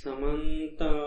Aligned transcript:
සමන්තා 0.00 0.99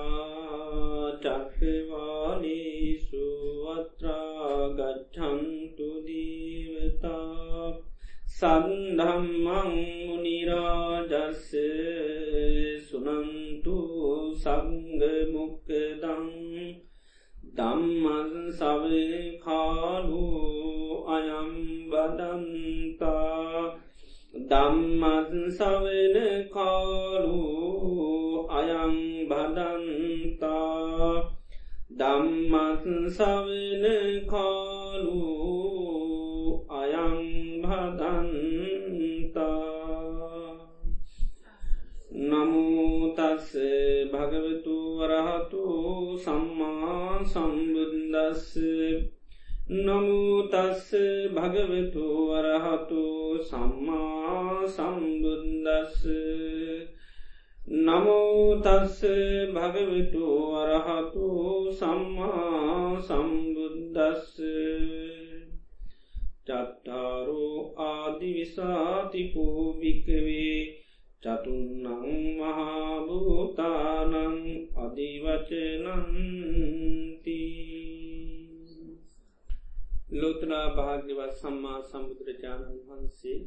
සම්බුදුරජාණන් 82.45 82.81
වහන්සේ 82.89 83.39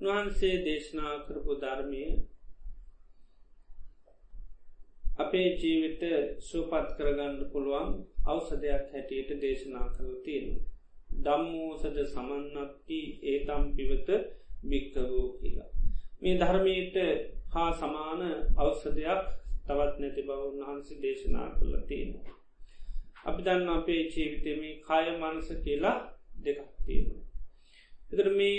වහන්සේ 0.00 0.56
දේශනා 0.64 1.14
කරපු 1.20 1.54
ධර්මය 1.56 2.02
අපේ 5.18 5.48
ජීවිත 5.54 6.02
සූපත් 6.40 6.88
කරගන්න 6.96 7.38
පුළුවන් 7.52 7.90
අවසදයක් 8.26 8.84
හැටියට 8.92 9.30
දේශනා 9.40 9.86
කළ 9.88 10.14
තියෙන. 10.24 10.48
දම්මෝසද 11.24 11.98
සමන්නත්ති 12.04 13.00
ඒතම් 13.24 13.64
පිවත 13.76 14.08
භික්කවූ 14.64 15.26
කියලා. 15.34 15.70
මේ 16.20 16.36
ධර්මයට 16.36 16.96
හා 17.52 17.70
සමාන 17.74 18.22
අවසදයක් 18.58 19.26
තවත් 19.66 19.94
නැති 19.98 20.22
බව 20.22 20.40
උන්වහන්සේ 20.44 21.02
දේශනා 21.02 21.48
කළ 21.56 21.74
තියෙනවා. 21.88 22.38
අපි 23.24 23.40
දන්න 23.42 23.68
අපේ 23.70 24.02
ජීවිතම 24.06 24.62
කාය 24.86 25.06
මනස 25.12 25.48
කියලා 25.64 25.98
දෙකක් 26.38 26.64
තියෙනවා. 26.86 27.31
එතර 28.12 28.28
මේ 28.38 28.56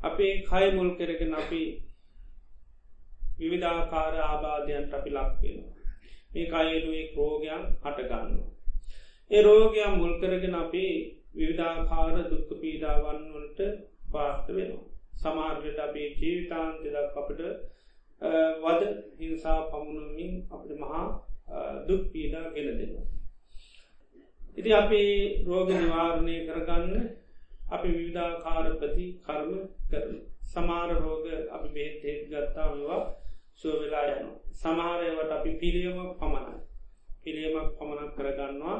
අපේ 0.00 0.32
කය 0.48 0.64
මුල් 0.76 0.90
කරගෙන 0.98 1.34
අපි 1.42 1.62
විවිධාකාර 3.40 4.14
ආබාධයන්ට 4.20 4.96
අපි 4.98 5.10
ලක්වෙනවා. 5.16 5.74
මේ 6.32 6.46
කයනුවේ 6.52 7.04
රෝගයන් 7.16 7.62
හටගන්නවා. 7.84 8.50
ඒ 9.30 9.42
රෝගයන් 9.42 9.92
මුල් 10.00 10.14
කරගෙන 10.20 10.56
අපි 10.62 10.84
විවිධාකාර 11.38 12.16
දුක්ක 12.30 12.50
පීඩාවන් 12.62 13.20
වලට 13.32 13.60
පාර්ථ 14.12 14.48
වෙනවා. 14.56 14.84
සමාර්ගට 15.22 15.78
අපේ 15.86 16.08
ජීවිතාන්තදක් 16.20 17.16
අපට 17.20 17.40
වද 18.62 18.82
හිංසා 19.18 19.60
පමුණමින් 19.70 20.34
අපට 20.54 20.70
මහා 20.82 21.04
දුක් 21.88 22.02
පීඩා 22.12 22.52
ගෙන 22.54 22.68
දෙනවා. 22.78 23.06
ඉති 24.58 24.70
අපි 24.82 25.02
රෝග 25.48 25.68
නිවාරණය 25.72 26.36
කරගන්න 26.46 26.94
අපි 27.68 27.88
විවිධාකාරපති 27.88 29.06
කර්ම 29.24 29.52
කරන 29.90 30.14
සමාර 30.46 30.90
රෝග 30.96 31.26
අපි 31.50 31.68
බේතෙත් 31.68 32.20
ගත්තා 32.26 32.68
වවා 32.72 33.00
සුවවෙලා 33.54 34.06
යනු. 34.12 34.30
සමහරයවට 34.54 35.32
අපි 35.32 35.50
පිළියම 35.54 35.98
පමණයි. 36.14 36.58
පිළියමක් 37.22 37.70
පමණක් 37.78 38.12
කරගන්නවා 38.16 38.76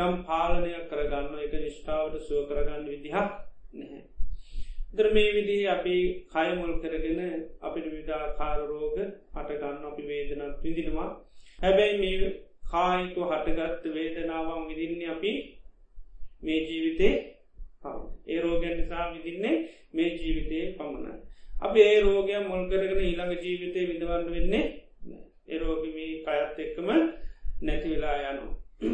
යම් 0.00 0.14
පාලනයක් 0.24 0.84
කරගන්න 0.90 1.34
එක 1.40 1.52
නිෂ්ඨාවට 1.56 2.22
සුව 2.22 2.48
කරගන්න 2.48 2.86
විදිහක් 2.86 3.14
නැහැ. 3.14 4.02
දර 4.92 5.06
මේ 5.10 5.32
විදිහ 5.32 5.60
අපි 5.68 5.96
කයමුල් 6.28 6.72
කරගෙන 6.80 7.20
අපිට 7.60 7.86
විධාකාර 7.88 8.58
රෝග 8.66 8.96
අටගන්න 9.34 9.84
අපි 9.86 10.02
වේදනත් 10.04 10.56
විදිනවා 10.62 11.10
හැබැයි 11.58 12.00
මේ 12.00 12.32
කායික 12.66 13.16
හටගත්ත 13.22 13.84
වේදනාවන් 13.94 14.66
විදින්නේ 14.68 15.08
අපි 15.08 15.32
මේ 16.42 16.60
ජීවිතේ 16.62 17.14
ඒ 17.84 18.40
රෝගයන් 18.40 18.76
නිසා 18.76 19.12
විදින්නේ 19.14 19.56
මේ 19.94 20.10
ජීවිතයේ 20.12 20.66
පමණයි. 20.72 21.14
අපි 21.62 21.80
ඒ 21.82 22.00
රෝගය 22.00 22.32
මුල් 22.42 22.62
කරගෙන 22.70 23.00
ඊළඟ 23.00 23.34
ජීවිතය 23.38 23.80
විඳවන්න 23.88 24.30
වෙන්නේ 24.30 24.64
ඒ 25.48 25.58
රෝගමී 25.58 26.12
කයත් 26.24 26.58
එක්කම 26.58 26.88
නැති 27.62 27.88
වෙලා 27.92 28.16
යනු. 28.30 28.46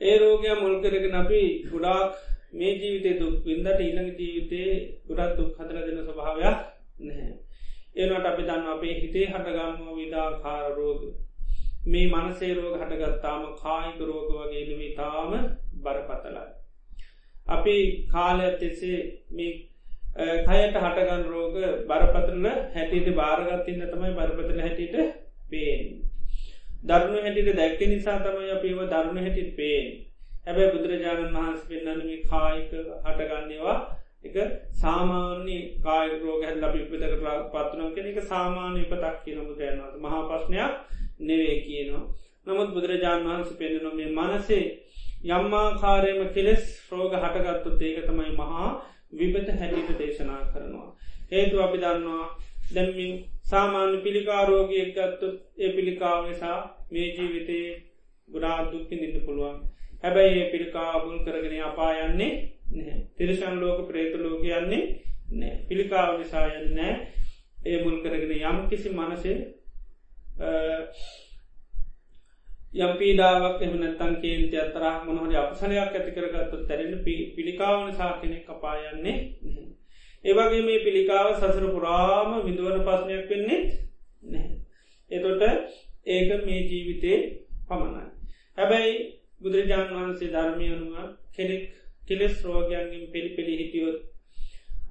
ඒ 0.00 0.16
රෝගය 0.18 0.48
මුල් 0.60 0.76
කරගෙන 0.82 1.14
අපි 1.14 1.40
ගොඩාක් 1.70 2.12
මේ 2.52 2.72
ජීවිතය 2.74 3.10
දුක් 3.20 3.36
වින්දට 3.44 3.80
ඊළඟ 3.80 4.10
ජීවිතයේ 4.18 4.74
ගොඩත් 5.08 5.36
දුක් 5.38 5.50
හදර 5.58 5.78
දෙන 5.86 6.00
ස්වභාවයක් 6.00 6.58
නැහැ. 7.00 7.32
ඒනට 7.96 8.26
අපි 8.26 8.42
දන්න 8.42 8.72
අපේ 8.72 8.94
හිතේ 8.96 9.26
හටගම්ම 9.28 9.92
විධාකාර 9.96 10.66
රෝග 10.76 11.02
මේ 11.86 12.06
මනසේ 12.08 12.54
රෝග 12.54 12.74
හටගත්තාම 12.80 13.42
කායික 13.62 13.98
රෝග 14.02 14.28
වගේ 14.32 14.64
නෙමේ 14.68 14.96
තාම 14.96 15.32
බරපතලයි. 15.84 16.61
අපි 17.46 17.76
කාලයක් 18.08 18.62
එසේ 18.62 19.00
මේ 19.30 19.52
කයට 20.14 20.76
හටගන් 20.76 21.24
රෝග 21.26 21.54
බරපතරල 21.86 22.46
හැටියට 22.74 23.08
භාරගත්තින්න 23.14 23.84
තමයි 23.88 24.12
බරපතල 24.12 24.60
හැටියට 24.60 24.96
පේෙන්. 25.50 25.82
ධර්ම 26.84 27.14
හැටිට 27.16 27.56
දැක්ක 27.56 27.80
නිසා 27.86 28.18
තමයි 28.20 28.50
අපේව 28.50 28.80
ධර්ම 28.86 29.18
හැටිට 29.18 29.56
පේෙන්. 29.56 29.88
හැබැ 30.44 30.70
බුදුරජාණන් 30.70 31.34
වහන්ස 31.34 31.66
පෙන්න්නනම 31.66 32.10
කායික 32.28 32.72
හටගන්නේවා 33.04 33.78
එක 34.24 34.36
සාමාන්‍ය 34.74 35.58
කාය 35.82 36.08
රෝග 36.16 36.42
හැල් 36.42 36.58
ලබි 36.60 36.82
පිතක 36.86 37.14
පත්තුනම් 37.52 37.94
කෙන 37.94 38.06
එක 38.06 38.18
සාමාන්‍ය 38.24 38.82
පතක් 38.84 39.16
කියන 39.24 39.40
බුදුරයන්වත 39.42 39.94
මහා 39.98 40.22
ප්‍රශ්නයක් 40.24 40.72
නෙවේ 41.20 41.56
කියනවා. 41.62 42.04
නමුත් 42.46 42.70
බුදුරජාණන් 42.74 43.26
වහන්ස 43.26 43.50
පෙන්න්නන 43.58 43.96
මේ 43.96 44.10
මනසේ 44.10 44.64
යම්මාකාරයම 45.24 46.20
කෙලෙස් 46.30 46.64
රෝග 46.90 47.12
හටගත්තුත් 47.14 47.82
ඒක 47.82 48.06
තමයි 48.06 48.32
මහා 48.32 48.68
විබත 49.12 49.48
හැටිට 49.50 49.98
දේශනා 49.98 50.40
කරනවා. 50.46 50.88
හේතු 51.32 51.62
අපි 51.62 51.78
දන්නවා 51.78 52.26
දැම්මින් 52.74 53.12
සාමාන්‍ය 53.44 53.96
පිළිකාරෝගයක් 53.98 54.90
ගත්තුත් 54.90 55.36
ඒ 55.58 55.70
පිළිකාව 55.70 56.20
නිසා 56.28 56.58
මේ 56.90 57.08
ජීවිතයේ 57.10 57.70
ගුඩා 58.28 58.58
දුක්කි 58.72 58.94
නින්න 58.96 59.20
පුළුවන්. 59.20 59.58
හැබැයි 60.02 60.40
ඒ 60.40 60.50
පිළිකාබුල් 60.50 61.18
කරගෙන 61.18 61.62
අපායන්නේ 61.62 62.32
නැහැ. 62.70 63.00
තිරෂන් 63.16 63.56
ලෝක 63.60 63.78
ප්‍රේත 63.88 64.14
ලෝකයන්නේ 64.16 64.84
නෑ 65.32 65.52
පිළිකාව 65.68 66.12
නිසායන්න 66.18 66.74
නෑ 66.74 66.94
ඒ 67.64 67.78
මුල් 67.84 67.98
කරගෙන 68.02 68.32
යම් 68.32 68.58
කිසි 68.68 68.88
මනසේ 68.90 69.36
යම් 72.74 72.92
පීඩාවක් 72.96 73.62
එමනත්තන් 73.62 74.14
කේන්ති 74.18 74.56
අතරා 74.58 74.94
මොනහට 75.04 75.34
අපසනයක් 75.36 75.78
ඇති 75.78 76.12
කරගත්තු 76.12 76.56
තැරෙන 76.62 76.94
පිළිකාවන 77.34 77.90
සා 77.94 78.12
කෙනෙක් 78.16 78.46
කපායන්නේ 78.46 79.16
ඒවගේ 80.24 80.62
මේ 80.62 80.78
පිළිකාව 80.80 81.28
සසර 81.32 81.66
පුරාම 81.68 82.30
විදුවන 82.42 82.78
පස්නයක් 82.82 83.28
වෙන්නේ 83.28 83.60
නැහැ. 84.24 84.56
එතොට 85.10 85.42
ඒක 86.06 86.30
මේ 86.44 86.60
ජීවිතේ 86.62 87.18
පමණයි. 87.68 88.06
හැබැයි 88.58 88.94
බුදුරජාණන් 89.40 89.94
වහන්සේ 89.94 90.30
ධර්මයනුව 90.30 90.96
කෙනෙක් 91.32 91.68
කෙලෙස් 92.04 92.34
රෝගයන්ගෙන් 92.44 93.04
පිළි 93.08 93.30
පිළි 93.32 93.58
හිටියොත් 93.58 93.98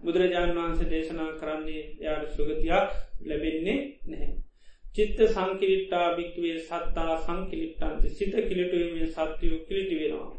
බුදුරජාණන් 0.04 0.58
වහන්සේ 0.58 0.90
දේශනා 0.90 1.32
කරන්නේ 1.36 1.84
යාට 2.00 2.32
සුගතියක් 2.32 2.90
ලැබෙන්නේ 3.26 3.80
නැහැ. 4.06 4.51
චිත්ත 4.96 5.20
සංකිලිට්ටා 5.28 6.08
භික්වේ 6.16 6.58
සත්තා 6.62 7.14
සංකිලිට්ටන්ති 7.20 8.10
සිත 8.12 8.34
කිලිටුවීමේ 8.44 9.08
සත්‍යයෝ 9.10 9.60
කිලිටි 9.62 10.00
වෙනවා. 10.02 10.32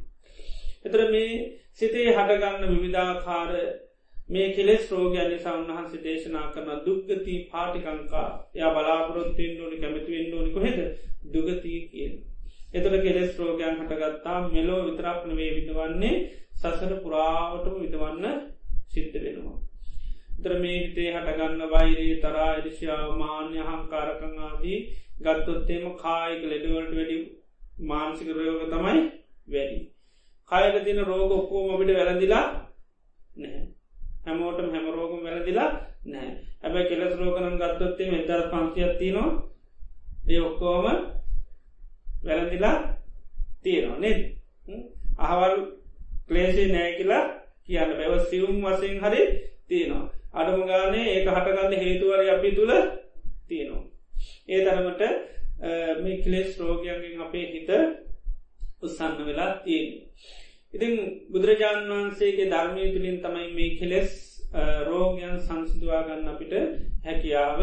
එතර 0.84 1.02
මේ 1.10 1.30
සිතේ 1.72 2.08
හටගන්න 2.08 2.72
විවිධාකාර 2.72 3.50
මේ 4.28 4.48
කෙලෙස් 4.50 4.90
රෝගයන් 4.90 5.30
නිසා 5.30 5.54
උන්වහන්සේ 5.54 6.02
දේශනා 6.02 6.44
කරන 6.50 6.84
දුක්ගති 6.84 7.38
පාටිකංකා 7.50 8.28
ය 8.56 8.68
බලාපොරොත්තුවෙන් 8.70 9.62
ඕනි 9.62 9.78
කැමතිවෙන්න 9.78 10.34
ඕනි 10.34 10.50
කොහෙද 10.50 10.78
දුගතිය 11.32 11.80
කියන. 11.86 12.14
එතට 12.74 13.02
කෙලෙස් 13.02 13.38
රෝගයන් 13.38 13.76
හටගත්තා 13.78 14.38
මෙලෝ 14.48 14.80
විතරක්න 14.84 15.36
වේ 15.36 15.50
විදවන්නේ 15.56 16.14
සසර 16.56 16.92
පුරාවටම 17.02 17.76
විදවන්න 17.80 18.40
සිද්ධ 18.88 19.20
වෙනවා. 19.20 19.58
තර 20.42 20.54
මේ 20.58 20.78
හිතේ 20.78 21.10
හටගන්න 21.12 21.70
වෛරේ 21.70 22.14
තරා 22.20 22.50
එරිෂාව 22.54 23.10
මාන්‍ය 23.16 23.58
හංකාරකං 23.62 24.34
ආදී 24.40 24.78
ගත්තොත්තේම 25.20 25.84
කායික 25.96 26.42
ලෙඩවලට 26.46 26.92
වැඩි 26.92 27.18
මානසික 27.84 28.28
රයෝග 28.30 28.62
තමයි 28.66 29.00
වැඩි. 29.48 29.78
කයක 30.50 30.84
තින 30.84 30.98
රෝග 31.02 31.30
ඔක්කෝම 31.32 31.68
අපිට 31.70 31.90
වැරදිලා 31.92 32.46
නැහැ. 33.36 33.62
හැමෝටම 34.24 34.68
හැමරෝගම් 34.70 35.24
වැරදිලා 35.24 35.70
නෑ 36.06 36.28
හැබැ 36.62 36.84
කෙලස් 36.84 37.14
රෝගනන් 37.16 37.58
ගත්තොත්තේ 37.58 38.10
මෙදර 38.10 38.42
පංසියත්තිනවා 38.50 39.30
ඒ 40.28 40.40
ඔක්කෝම 40.40 40.86
වැරදිලා 42.24 42.76
තියෙනවා 43.62 43.98
නෙද? 43.98 44.20
අහවල් 45.20 45.54
ක්ලේෂි 46.28 46.64
නෑ 46.68 46.90
කියලා 46.92 47.24
කියන්න 47.64 47.92
බැව 47.92 48.14
සිවුම් 48.26 48.58
වසයෙන් 48.64 49.00
හරි 49.00 49.22
තියෙනවා. 49.68 50.21
අඩම 50.34 50.62
ගානේ 50.66 51.06
ඒක 51.08 51.26
හටගන්න 51.28 51.74
හේතුවර 51.78 52.20
අපි 52.28 52.50
තුළ 52.52 52.72
තියෙනවා. 53.48 53.84
ඒ 54.48 54.60
තරමට 54.60 55.02
මේ 56.00 56.20
කලේස් 56.20 56.50
රෝගයන්ගෙන් 56.58 57.20
අපේ 57.20 57.46
හිත 57.48 57.70
උත්සන්න 58.82 59.20
වෙලා 59.22 59.50
තියෙන 59.60 59.88
ඉතින් 60.74 60.94
බුදුරජාණන් 61.28 61.90
වහන්සේගේ 61.90 62.48
ධර්මය 62.48 62.84
තුළින් 62.92 63.18
තමයි 63.18 63.48
මේ 63.52 63.76
කෙලෙස් 63.76 64.12
රෝගයන් 64.86 65.34
සංසිදවාගන්න 65.38 66.28
අපිට 66.28 66.54
හැකියාව 67.04 67.60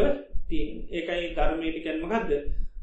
තිීන් 0.48 0.76
ඒකයි 0.90 1.30
ධර්මයට 1.32 1.78
කැන්මකක්ද 1.80 2.30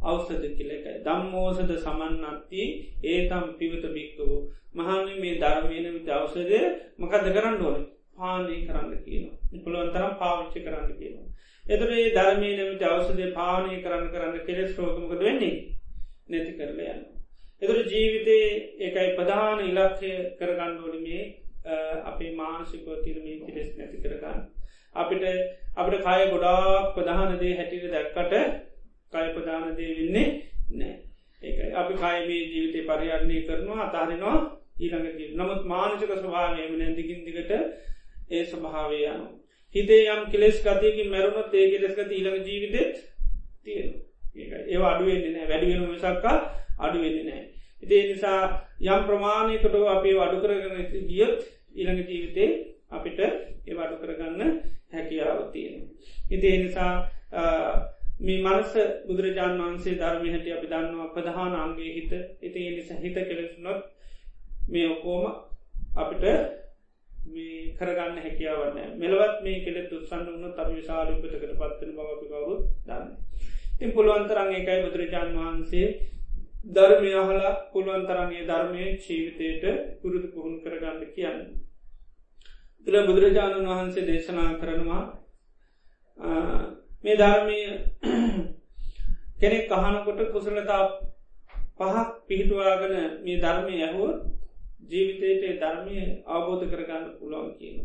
අවසද 0.04 0.44
කියලකයි 0.52 0.96
දම්මෝසද 1.02 1.72
සමන්නත්ති 1.76 2.64
ඒතම් 3.06 3.46
පිවත 3.58 3.86
බික්කවූ. 3.90 4.40
මහන 4.74 5.08
මේ 5.22 5.38
ධර්මයන 5.38 5.88
විත 5.94 6.10
අවසදය 6.12 6.60
මකද 6.98 7.26
කරන්න 7.30 7.62
ඕන? 7.62 7.80
පානය 8.18 8.56
කරන්න 8.64 8.94
කියනවා. 9.02 9.64
පුළුවන්තරම් 9.64 10.14
පාවිච්චි 10.20 10.60
කරන්න 10.62 10.94
කියනවා. 10.94 11.28
එතර 11.66 11.90
ඒ 11.96 12.08
ධර්මය 12.12 12.50
නමිට 12.54 12.84
අවසදය 12.86 13.28
පානය 13.34 13.82
කරන්න 13.84 14.10
කරන්න 14.10 14.46
කෙලෙස් 14.46 14.72
රෝගමකද 14.78 15.22
වෙන්නේ? 15.22 15.56
නැති 16.28 16.54
කරල 16.54 16.82
යන්න 16.86 17.06
එතුර 17.62 17.78
ජීවිතේ 17.86 18.48
ඒකයි 18.80 19.16
ප්‍රධාන 19.16 19.60
ඉලක්ෂය 19.62 20.12
කරගණ්ඩෝන 20.38 21.02
මේ 21.02 21.22
අපේ 22.06 22.32
මානසිකෝ 22.34 22.98
තිරමී 23.00 23.40
කිරෙස් 23.42 23.72
නැති 23.78 23.98
කරගන්න. 24.00 24.44
අපිට 24.96 25.24
අපට 25.76 25.98
කය 26.04 26.22
ගොඩාක් 26.28 26.94
ප්‍රධානදේ 26.96 27.56
හැටිට 27.56 27.92
දැක්කට 27.92 28.34
කය 29.14 29.26
ප්‍රධානදේ 29.34 29.90
වෙන්නේ 29.96 30.28
නෑ 30.74 30.94
ඒකයි. 31.42 31.74
අපි 31.76 31.94
කයමේ 31.96 32.42
ජීවිතය 32.46 32.86
පරිහරණය 32.86 33.42
කරනවා 33.44 33.82
අතාරෙනවා 33.86 34.38
ඊළඟ 34.78 35.36
නමුත් 35.36 35.62
මානසික 35.66 36.12
ස්වභාවයම 36.14 36.74
නැදිකින් 36.76 37.26
දිගට 37.26 37.54
ඒ 38.30 38.46
ස්වභාවය 38.46 39.00
යනු. 39.06 39.28
හිතේ 39.76 40.04
යම් 40.08 40.22
කෙලෙස් 40.32 40.62
ගතයකින් 40.62 41.10
මැරුණත් 41.10 41.54
ඒ 41.54 41.68
කෙලෙස්ගත 41.72 42.12
ඊළඟ 42.12 42.46
ජීවිතෙත් 42.46 42.96
තියෙන 43.64 43.90
ඒ 44.68 44.80
අඩුවෙන්නේ 44.84 45.32
නෑ 45.32 45.50
වැඩිවෙන 45.50 45.90
මිසක්කා 45.90 46.38
අඩුවෙන්නේ 46.80 47.26
නෑ. 47.26 47.44
ඉතිේ 47.84 48.04
නිසා 48.06 48.42
යම් 48.88 49.04
ප්‍රමාණයකට 49.04 49.76
අපේ 49.90 50.16
අඩු 50.20 50.42
කරගන 50.42 51.06
ගියොත් 51.08 51.40
ඊළඟ 51.76 52.02
ජීවිතේ 52.06 52.50
අපිට 52.92 53.20
ඒ 53.20 53.78
අඩු 53.78 53.96
කරගන්න 53.98 54.60
හැකියාව 54.92 55.52
තියෙන. 55.52 55.84
ඉතිේ 56.32 56.58
නිසා 56.60 56.94
මේ 58.20 58.40
මනස 58.42 58.74
බුදුරජාණන් 59.08 59.64
වන්සේ 59.64 59.96
ධර්මය 59.96 60.30
හැටිය 60.32 60.54
අපි 60.54 60.68
දන්නවා 60.68 61.10
ප්‍රධාන 61.10 61.56
අන්ගේ 61.56 61.92
හිත 61.92 62.14
ඉති 62.42 62.70
නිස 62.70 62.90
හිත 62.98 63.18
කෙලෙසුනොත් 63.24 63.82
මේ 64.70 64.88
ඔකෝම 64.90 65.26
අපිට 65.96 66.24
මේ 67.28 67.62
කරගන්න 67.76 68.20
හැකියාවන්න 68.20 68.98
මෙලවත් 68.98 69.38
මේ 69.42 69.62
කෙලෙත් 69.62 69.94
උත්සන්න 69.94 70.28
වන්න 70.28 70.54
තම 70.54 70.70
විශාලපතකට 70.74 71.34
පත්වන 71.54 71.92
බව 71.92 72.08
අපි 72.08 72.28
කවරුත් 72.28 72.62
දන්න. 72.86 73.08
ඉතින් 73.74 73.92
පුළුවන්තරන් 73.92 74.54
ඒකයි 74.54 74.84
බුදුරජාණන් 74.84 75.40
වහන්සේ 75.40 75.88
ධර්මය 76.70 77.12
අහලා 77.16 77.54
පුළුවන් 77.70 78.04
තරන්ගේ 78.06 78.46
ධර්මය 78.46 78.84
ජීවිතයට 79.00 79.66
පුරුදු 80.00 80.28
පුහුණු 80.30 80.58
කරගන්න 80.60 81.04
කියන්න. 81.12 81.40
තුළ 82.88 82.98
බුදුරජාණන් 83.06 83.70
වහන්සේ 83.70 84.06
දේශනා 84.06 84.50
කරනවා 84.56 85.04
මේ 87.04 87.18
ධර්මය 87.18 87.60
කෙනෙක් 89.38 89.72
අහනකොට 89.74 90.20
කුසලතා 90.32 90.84
පහක් 91.78 92.08
පිහිටුවාගන 92.28 92.96
මේ 93.24 93.38
ධර්මය 93.40 93.76
ඇහුවත් 93.82 94.37
ජීවිතයට 94.90 95.62
ධර්මය 95.62 95.98
අවබෝධ 96.28 96.66
කරගන්න 96.66 97.06
පුළුවන් 97.20 97.52
කියනු. 97.58 97.84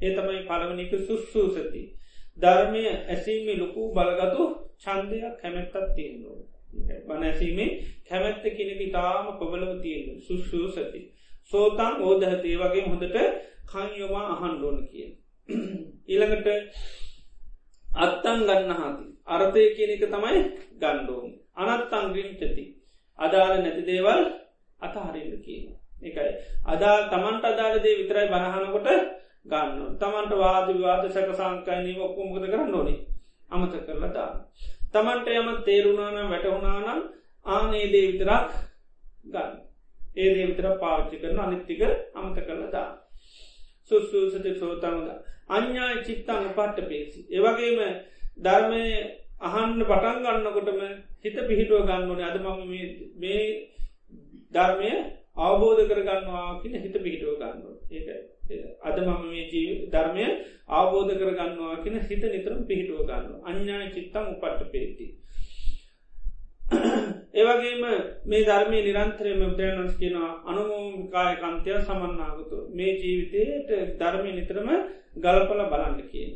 ඒ 0.00 0.12
තමයි 0.12 0.40
පළවනික 0.42 0.92
සුස්සූ 1.00 1.48
සති. 1.50 1.82
ධර්මය 2.38 2.82
ඇසීමේ 2.88 3.56
ලොකු 3.56 3.82
බලගතු 3.92 4.42
චන්දයක් 4.78 5.34
කැමැත්තත් 5.40 5.76
තියෙනවා. 5.96 6.40
බනැසීමේ 7.06 7.70
කැමැත්ත 8.08 8.44
කෙනෙක 8.50 8.82
තාම 8.92 9.26
පොබලව 9.38 9.72
තියෙන 9.82 10.20
සුස්සූ 10.20 10.66
සති. 10.68 11.00
සෝතන් 11.52 11.94
ඕදහතේ 12.00 12.56
වගේ 12.56 12.84
හොඳට 12.84 13.16
කංයොමා 13.66 14.28
අහන්ඩෝන 14.34 14.78
කිය. 14.88 15.08
ඊළඟට 16.08 16.48
අත්තන් 17.86 18.38
ගන්න 18.40 18.72
හාති. 18.72 19.04
අර්ථය 19.26 19.62
කියන 19.76 19.90
එක 19.90 20.04
තමයි 20.06 20.40
ගණ්ඩෝම්. 20.80 21.26
අනත්තන් 21.56 22.12
ග්‍රීම්චති. 22.12 22.64
අදාළ 23.18 23.54
නැති 23.58 23.82
දේවල් 23.84 24.22
අතහරින්න 24.80 25.34
කියන. 25.42 25.71
එකයි. 26.02 26.30
අදා 26.66 26.96
තමන්ට 27.08 27.44
අදාළදේ 27.44 27.98
විතරයි 27.98 28.28
බණහනකොට 28.28 28.88
ගන්න. 29.44 29.96
තමන්ට 29.96 30.32
වාද 30.36 30.68
විවාද 30.68 31.04
සැක 31.08 31.30
සංකයිනී 31.32 32.00
ඔක්කොමකද 32.00 32.46
කරන්න 32.46 32.74
ඕනේ. 32.74 33.00
අමත 33.50 33.74
කරලා 33.80 34.10
දාන්න. 34.10 34.38
තමන්ට 34.92 35.28
යම 35.32 35.48
තේරුණානම් 35.62 36.30
වැටහුණානම් 36.30 37.02
ආනේදේ 37.46 38.06
විතරක් 38.08 38.50
ගන්න. 39.26 39.52
ඒදේ 40.16 40.46
විතර 40.46 40.68
පාච්චි 40.78 41.16
කරන 41.18 41.38
අනිත්තික 41.38 41.82
අමත 42.14 42.38
කරලදා. 42.38 42.88
සුස්සූසති 43.90 44.54
සෝතමද. 44.56 45.08
අඥ්ඥායි 45.48 46.04
චිත්තං 46.04 46.46
පට්ට 46.50 46.88
පේසි. 46.88 47.20
ඒවගේම 47.30 47.80
ධර්මය 48.38 48.84
අහන්න 49.42 49.80
පටන් 49.82 50.22
ගන්නකොටම 50.24 50.80
හිත 51.20 51.36
පිහිටුව 51.42 51.82
ගන්නවනේ 51.84 52.26
අද 52.26 52.38
මම 52.38 52.60
මේ 53.16 53.42
ධර්මය 54.52 54.92
අවබෝධ 55.36 55.82
කරගන්නවා 55.84 56.60
කියන 56.60 56.74
හිත 56.76 56.96
පිහිටුව 56.96 57.36
ගන්නවා 57.36 57.76
ඒකයි. 57.90 58.32
අද 58.82 58.96
මම 58.98 59.22
මේ 59.24 59.44
ජී 59.46 59.88
ධර්මය 59.88 60.24
අවබෝධ 60.70 61.12
කරගන්නවා 61.14 61.82
කියන 61.82 61.96
හිත 62.02 62.24
නිතරම් 62.26 62.60
පිහිටුව 62.64 63.00
ගන්න 63.02 63.40
අඥ්ඥාය 63.42 63.88
චිත්තං 63.90 64.30
උපට්ට 64.32 64.70
පේති. 64.72 65.06
ඒවගේම 67.34 67.84
මේ 68.24 68.42
ධර්මය 68.42 68.78
නිරන්තරයම 68.80 69.42
බ්‍රෑනස් 69.52 69.94
කියෙනවා 69.96 70.32
අනුමෝකාය 70.46 71.34
කන්තය 71.38 71.78
සමන්නාගතු 71.80 72.58
මේ 72.72 72.92
ජීවිතයට 72.96 73.70
ධර්මය 73.98 74.30
නිතරම 74.32 74.68
ගලපල 75.16 75.62
බලන්න 75.66 76.02
කියන. 76.10 76.32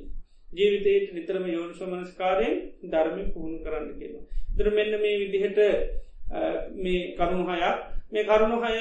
ජීවිතයට 0.49 1.13
නිතරම 1.13 1.45
යෝනිසමනස්කාරයෙන් 1.49 2.57
ධර්මය 2.87 3.23
පුහුණු 3.29 3.59
කරන්න 3.61 3.93
කියන. 3.99 4.17
දර 4.57 4.69
මෙන්න 4.73 4.97
මේ 5.01 5.21
විදිහට 5.23 5.61
මේ 6.77 7.05
කරුණු 7.15 7.45
හයක් 7.53 7.96
මේ 8.13 8.25
කරුණු 8.25 8.59
හය 8.63 8.77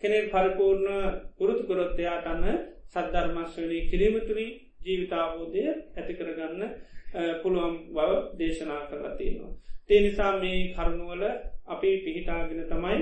කෙනෙල් 0.00 0.24
පරිපූර්ණ 0.28 0.88
පුරුතු 1.36 1.62
කොරොත්තයාට 1.64 2.26
අන්න 2.26 2.44
සද්ධර්මශ්වනය 2.88 3.78
කිරීමතුරි 3.90 4.46
ජීවිතාවෝදය 4.82 5.62
ඇති 5.68 6.12
කරගන්න 6.14 6.62
පුළුවන් 7.42 7.74
බව 7.88 8.10
දේශනා 8.38 8.82
කරලා 8.84 9.16
තියෙනවා. 9.16 9.52
තේ 9.86 10.00
නිසා 10.00 10.32
මේ 10.38 10.60
කරුණුවල 10.72 11.24
අපි 11.66 11.90
පිහිටාගෙන 12.04 12.62
තමයි 12.66 12.98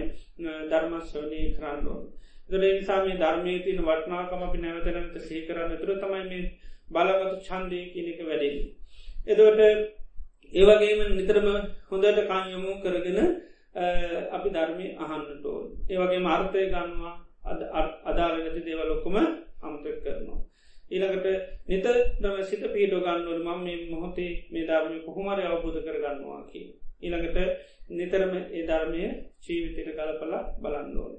ධර්මස්වනය 0.71 1.41
කරන්නඩෝන්. 1.55 2.03
දර 2.51 2.63
නිසා 2.71 3.01
මේ 3.05 3.17
ධර්මය 3.17 3.55
තින 3.61 3.79
වටනාකම 3.81 4.43
අපි 4.43 4.59
නැවතනට 4.59 5.17
සේ 5.23 5.47
කරන්න 5.47 5.79
තුර 5.79 5.91
තමයි 5.97 6.25
මේ 6.25 6.45
බලගතු 6.89 7.37
චන්දය 7.47 7.81
කියනෙක 7.93 8.21
වැඩේ. 8.23 8.57
එදවට 9.27 9.61
ඒවගේම 10.53 11.01
නිතරම 11.13 11.49
හොඳට 11.89 12.21
කායමු 12.29 12.73
කරගෙන 12.83 13.19
අපි 14.31 14.49
ධර්මය 14.51 14.87
අහන්නට 14.97 15.45
ඕන්. 15.47 15.67
ඒවගේ 15.89 16.21
මාර්ථය 16.21 16.67
ගන්නවා 16.67 17.15
අදාළ 18.05 18.37
නැති 18.37 18.61
දේවලොක්කොම 18.63 19.17
අමතක 19.61 19.97
කරනවා. 20.03 20.41
ඊළඟට 20.91 21.27
නිත 21.67 21.87
නම 22.21 22.37
සිත 22.43 22.63
පීඩ 22.67 22.95
ගන්නවල 22.97 23.41
මම 23.41 23.61
මේ 23.61 23.79
මොහොතේ 23.87 24.33
මේ 24.51 24.67
ධර්මය 24.67 24.97
කොහොමරය 25.01 25.43
අවබෝධ 25.45 25.81
කරගන්නවා 25.81 26.43
කිය. 26.47 26.67
ඊළඟට 27.01 27.39
නිතරම 27.91 28.35
ඒ 28.37 28.63
ධර්මය 28.65 29.03
ජීවිතයට 29.41 29.95
ගලපලා 29.95 30.43
බලන්න 30.59 30.97
ඕන. 30.97 31.15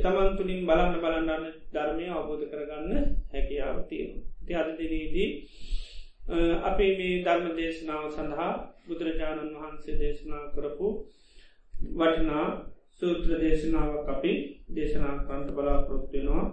තමන් 0.00 0.36
තුළින් 0.36 0.66
බලන්න 0.66 0.96
බලන්නන්න 0.96 1.44
ධර්මය 1.70 2.06
අවබෝධ 2.10 2.44
කරගන්න 2.48 2.92
හැකියාව 3.32 3.78
තියෙන. 3.88 4.12
ති 4.46 4.52
අදදිනේදී 4.54 5.28
අපි 6.62 6.86
මේ 6.98 7.22
ධර්ම 7.22 7.46
දේශනාව 7.56 8.04
සඳහා 8.10 8.52
බුදුරජාණන් 8.86 9.54
වහන්සේ 9.54 9.98
දේශනා 9.98 10.44
කරපු 10.54 10.88
වටිනා 11.92 12.46
සූත්‍ර 12.92 13.30
දේශනාවක් 13.40 14.08
අපි 14.08 14.32
දේශනා 14.74 15.14
කන්ට 15.20 15.48
බලාපොරොත්වෙනවා 15.50 16.44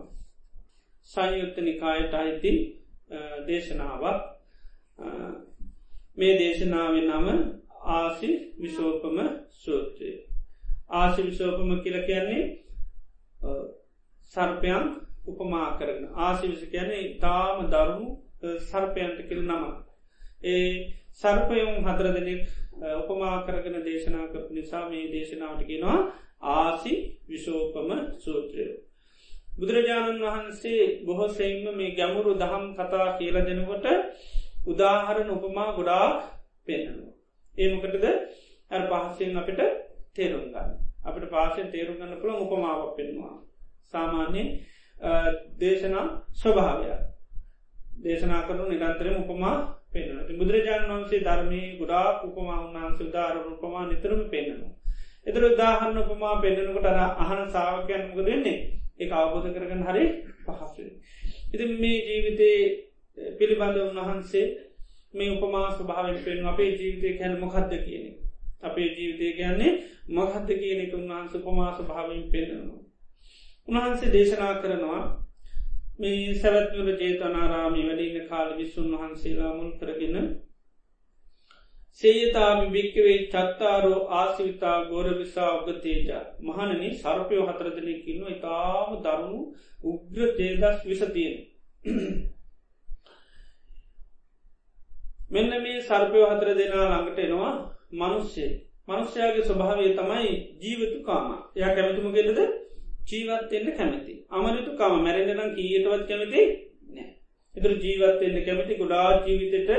සංයුත්ත 1.10 1.58
නිකායට 1.60 2.14
අයිති 2.14 2.52
දේශනාවක්. 3.48 4.20
මේ 6.18 6.34
දේශනාව 6.38 6.94
නම 7.00 7.28
ආසි 7.90 8.30
විශෝපම 8.58 9.18
සූත්‍රය. 9.56 10.12
ආසි 10.92 11.22
විශෝපම 11.24 11.72
කියල 11.84 11.98
කියන්නේ 12.04 12.44
සර්පයන් 14.32 14.84
උපමා 15.28 15.70
කරන. 15.74 16.02
ආසිවිස 16.18 16.64
කියන්නේ 16.66 17.04
තාම 17.20 17.58
දරුණු 17.68 18.10
සර්පයන්ට 18.62 19.20
කිල් 19.30 19.42
නම 19.44 19.64
ඒ 20.46 20.70
සර්පයුම් 21.13 21.72
හදර 21.82 22.08
දෙනෙක් 22.12 22.42
උපමා 23.00 23.36
කරගෙන 23.44 23.78
දේශනා 23.84 24.25
කර 24.28 24.44
නිසා 24.50 24.84
මේ 24.88 25.06
දේශනාවටගෙනවා 25.10 26.00
ආසි 26.42 26.94
විශෝපම 27.28 27.89
සූත්‍රය. 28.18 28.66
බුදුරජාණන් 29.51 30.24
වහන්සේ 30.24 30.82
බොහොසෙයින්ම 31.06 31.75
මේ 31.75 31.92
ගැමුරු 31.94 32.34
දහම් 32.36 32.66
කතා 32.75 33.08
කියල 33.18 33.38
දෙනකොට 33.44 33.86
උදාහරණ 34.66 35.30
උපමා 35.32 35.70
ගොඩා 35.74 36.08
පෙන්නවා 36.66 37.13
ඒමකටද 37.56 38.06
ඇ 38.72 38.82
පහසයෙන් 38.84 39.38
අපිට 39.38 39.62
තේරුම් 40.13 40.46
ගන්න. 40.46 40.70
අපට 41.01 41.25
පාසෙන් 41.28 41.68
තේරුම් 41.70 41.98
ගන්න 41.98 42.22
පුළ 42.22 42.36
උපමාවක් 42.38 42.96
පෙන්වා 42.96 43.36
සාමාන්‍ය 43.86 44.44
දේශනා 45.58 46.06
ස්වභාවය 46.34 46.89
දේශනා 48.04 48.42
කරනු 48.44 48.66
නිරන්තරම 48.66 49.18
උපමා 49.24 49.56
පෙන්න්නට 49.91 50.29
බුදුරජාණන් 50.34 50.91
වන්සේ 50.91 51.22
ධර්මය 51.22 51.62
ගොඩා 51.77 52.08
උපමා 52.24 52.60
උන්හන්ස 52.62 53.00
දාර 53.12 53.36
උපමා 53.43 53.86
නිතරම 53.86 54.22
පෙන්න්නනවා. 54.27 54.74
එතර 55.27 55.43
උදාහන්න 55.46 55.98
උපමා 56.00 56.36
පෙන්න්නනකොට 56.38 56.88
අර 56.88 57.00
අහන 57.17 57.41
සාාවකයන් 57.50 58.03
මුක 58.08 58.25
දෙන්නේ 58.25 58.58
එක 59.00 59.12
අවබෝධ 59.13 59.48
කරගන්න 59.50 59.84
හරි 59.84 60.05
පහසුව. 60.46 60.88
ඉති 61.51 61.65
මේ 61.75 62.00
ජීවිතේ 62.01 62.60
පිළිබඳ 63.38 63.77
උන්වහන්සේ 63.79 64.46
මේ 65.13 65.31
උපමා 65.31 65.67
ස්වභාවෙන් 65.72 66.19
පෙන් 66.19 66.46
අපේ 66.46 66.69
ජීවිතය 66.72 67.10
හැන 67.17 67.39
මොකක්ද 67.39 67.74
කියනෙ. 67.79 68.12
අපේ 68.62 68.89
ජීවිතය 68.89 69.31
කියන්නේ 69.34 69.74
මහත්ද 70.10 70.50
කියනෙක 70.55 70.93
උන්වහන්ස 70.93 71.34
උපමා 71.36 71.72
ස්වභාවෙන් 71.74 72.24
පෙන්න්නනවා. 72.27 72.81
උන්වහන්සේ 73.67 74.12
දේශනා 74.12 74.53
කරනවා 74.55 75.01
මේ 76.00 76.36
සැවත්වර 76.36 76.89
ජේතනාරාමි 76.98 77.82
වැඩඉන්න 77.88 78.27
කාල 78.27 78.51
විස්සුන් 78.58 78.91
වහන්සේලා 78.94 79.50
මුල් 79.56 79.72
කරගෙන 79.74 80.29
සේයතාමි 82.01 82.70
භික්කවේ 82.70 83.18
චත්තාරෝ 83.25 84.00
ආසිවිතා 84.13 84.77
ගෝරවිසා 84.86 85.50
ඔගතේජ 85.53 86.08
මහනනි 86.41 86.91
සර්පයෝ 86.96 87.48
හතර 87.48 87.70
දෙනෙකින්න 87.74 88.29
ඉතාම 88.29 88.94
දරුණු 89.00 89.41
උග්‍ර 89.86 90.32
තේදස් 90.38 90.86
විසතියෙන් 90.86 91.36
මෙන්න 95.29 95.51
මේ 95.60 95.77
සර්පයෝ 95.84 96.29
හතර 96.29 96.53
දෙනා 96.56 96.88
ළඟට 96.88 97.20
එනවා 97.20 97.53
මනුස්සේ 97.96 98.50
මනුෂ්‍යයාගේ 98.88 99.46
ස්වභාවය 99.46 99.91
තමයි 99.96 100.34
ජීවතු 100.60 101.03
කාම 101.03 101.27
එයා 101.56 101.75
කැමතුම 101.75 102.10
ගෙලද 102.13 102.39
ජීවත්තෙන්ට 103.10 103.78
කැමති. 103.78 104.13
අමරතු 104.30 104.72
කම 104.74 104.96
මැරෙන්ටනම් 105.06 105.56
කීයටවත් 105.56 106.04
කැමති 106.08 106.42
නෑ 106.89 107.08
එතුර 107.56 107.74
ජීවත්තෙන්ට 107.78 108.46
කැමති 108.46 108.80
ගොඩා 108.82 109.08
ජීවිතයට 109.25 109.72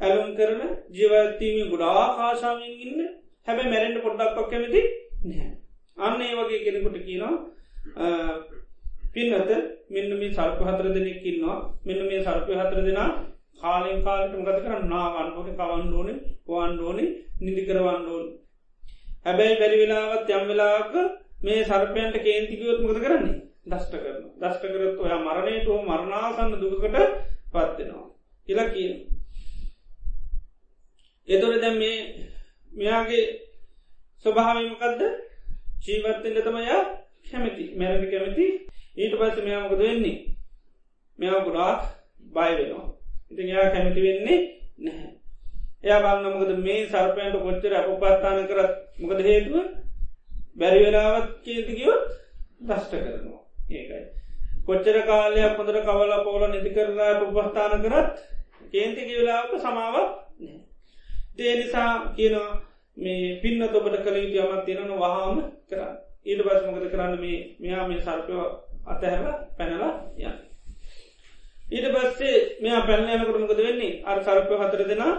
ඇලුම් 0.00 0.30
කරන 0.34 0.60
ජීවත්තීම 0.90 1.70
ගොඩා 1.72 2.02
කාශාවෙන් 2.18 2.74
ඉන්න 2.84 3.00
හැබැ 3.46 3.66
මැරෙන්ට 3.66 4.02
පොඩ්ඩක්ක් 4.02 4.50
කැමති 4.50 4.82
නෑ 5.26 5.48
අන්න 5.98 6.22
ඒ 6.22 6.34
වගේ 6.34 6.64
කෙනෙකුට 6.64 6.98
කියනවා 7.04 7.34
පින්නත 9.12 9.50
මෙන්න 9.90 10.10
මේ 10.14 10.32
සර්ප 10.32 10.60
හතර 10.62 10.88
දෙනෙක්කින්නවා 10.90 11.58
මෙන්න 11.86 12.06
මේ 12.06 12.22
සර්පය 12.22 12.52
හතර 12.54 12.80
දෙනා 12.82 13.10
කාලෙන් 13.58 14.02
කාලට 14.04 14.34
මගත 14.34 14.58
කරන්න? 14.58 14.88
නාවන් 14.88 15.30
ඕන 15.32 15.48
කවන්න 15.50 15.94
ඕන 15.94 16.08
වාන් 16.46 16.80
ඕන 16.80 16.98
නිදි 17.40 17.62
කරවන්න 17.64 18.08
ඕන. 18.08 18.26
හැබැයි 19.24 19.60
බැරි 19.60 19.80
වෙලාවත් 19.80 20.30
යම් 20.30 20.44
වෙලාක 20.48 20.92
මේ 21.42 21.64
සර්පයන්ට 21.64 22.16
කේන්තිකයොත් 22.18 22.80
මුද 22.80 22.98
කරන්නේ? 22.98 23.36
දෂ්ට 23.66 23.94
කරන 23.94 24.22
දෂ්ට 24.40 24.64
කරත් 24.64 24.98
ඔය 24.98 25.12
මරණයට 25.18 25.66
හෝ 25.66 25.80
මරණාසන්න 25.82 26.56
දුකට 26.60 26.82
පත්වෙනවා 26.82 28.06
කියලා 28.48 28.68
කියන 28.68 28.94
එතොට 31.28 31.60
දැම් 31.60 31.78
මේ 31.78 31.96
මෙයාගේ 32.72 33.24
ස්වභාවමකදද 34.24 35.02
ජීවත්තෙන්ට 35.84 36.44
තමයා 36.44 36.80
කැමති 37.26 37.64
මැරණ 37.76 38.10
කැමති. 38.10 38.46
ඊට 38.96 39.14
පස්ස 39.18 39.44
මෙයාමකද 39.44 39.78
වෙන්නේ? 39.78 40.16
මෙයා 41.18 41.44
ගොඩාක් 41.44 41.80
බය 42.32 42.50
වෙනවා. 42.52 42.86
ඉති 43.30 43.48
යා 43.48 43.70
කැමති 43.70 44.00
වෙන්නේ 44.02 44.38
නැහැ. 44.78 45.10
එයා 45.84 46.00
බලන්න 46.02 46.34
මොකද 46.34 46.52
මේ 46.60 46.86
සර්පයන්ට 46.86 47.36
කොච්චර 47.38 47.74
අපපත්තාන 47.74 48.46
කරත් 48.48 48.72
මොකද 49.00 49.20
හේතුව? 49.22 49.56
බැරිවෙලාවත් 50.56 51.28
කේතිකිවත් 51.42 52.04
දෂ්ට 52.60 52.92
කරනවා. 52.94 53.40
ඒකයි. 53.70 54.04
කොච්චර 54.66 54.96
කාලයක් 55.02 55.56
හොඳර 55.56 55.78
කවල 55.80 56.12
පෝල 56.24 56.42
නිති 56.46 56.70
කරලා 56.70 57.12
උපස්ථාන 57.22 57.82
කරත් 57.82 58.14
කේන්තික 58.72 59.08
වෙලාවක 59.10 59.52
සමාවක් 59.58 60.10
දේ 61.36 61.54
නිසා 61.56 61.90
කියනවා 62.16 62.50
මේ 62.96 63.38
පින්න 63.42 63.60
තොබට 63.64 63.96
කළ 63.98 64.18
යුතු 64.18 64.38
යමත් 64.44 64.64
තියෙනන 64.64 64.92
වහාම 64.94 65.36
කරන්න. 65.68 65.94
ඊට 66.26 66.42
පස් 66.42 66.62
මොකද 66.64 66.86
කරන්න? 66.86 67.14
මේ 67.20 67.38
මෙයා 67.60 67.88
මේ 67.88 68.00
සර්පය 68.00 68.34
අතහැර 68.86 69.24
පැනලා 69.58 69.92
යන්න. 70.18 70.36
ඊට 71.66 71.86
පස්සේ 71.94 72.36
මෙයා 72.60 72.82
පැල්ල 72.82 73.08
යනකට 73.08 73.40
මොකද 73.40 73.58
වෙන්නේ? 73.58 74.02
අර 74.04 74.18
සර්පය 74.24 74.54
හතර 74.56 74.82
දෙනා 74.84 75.14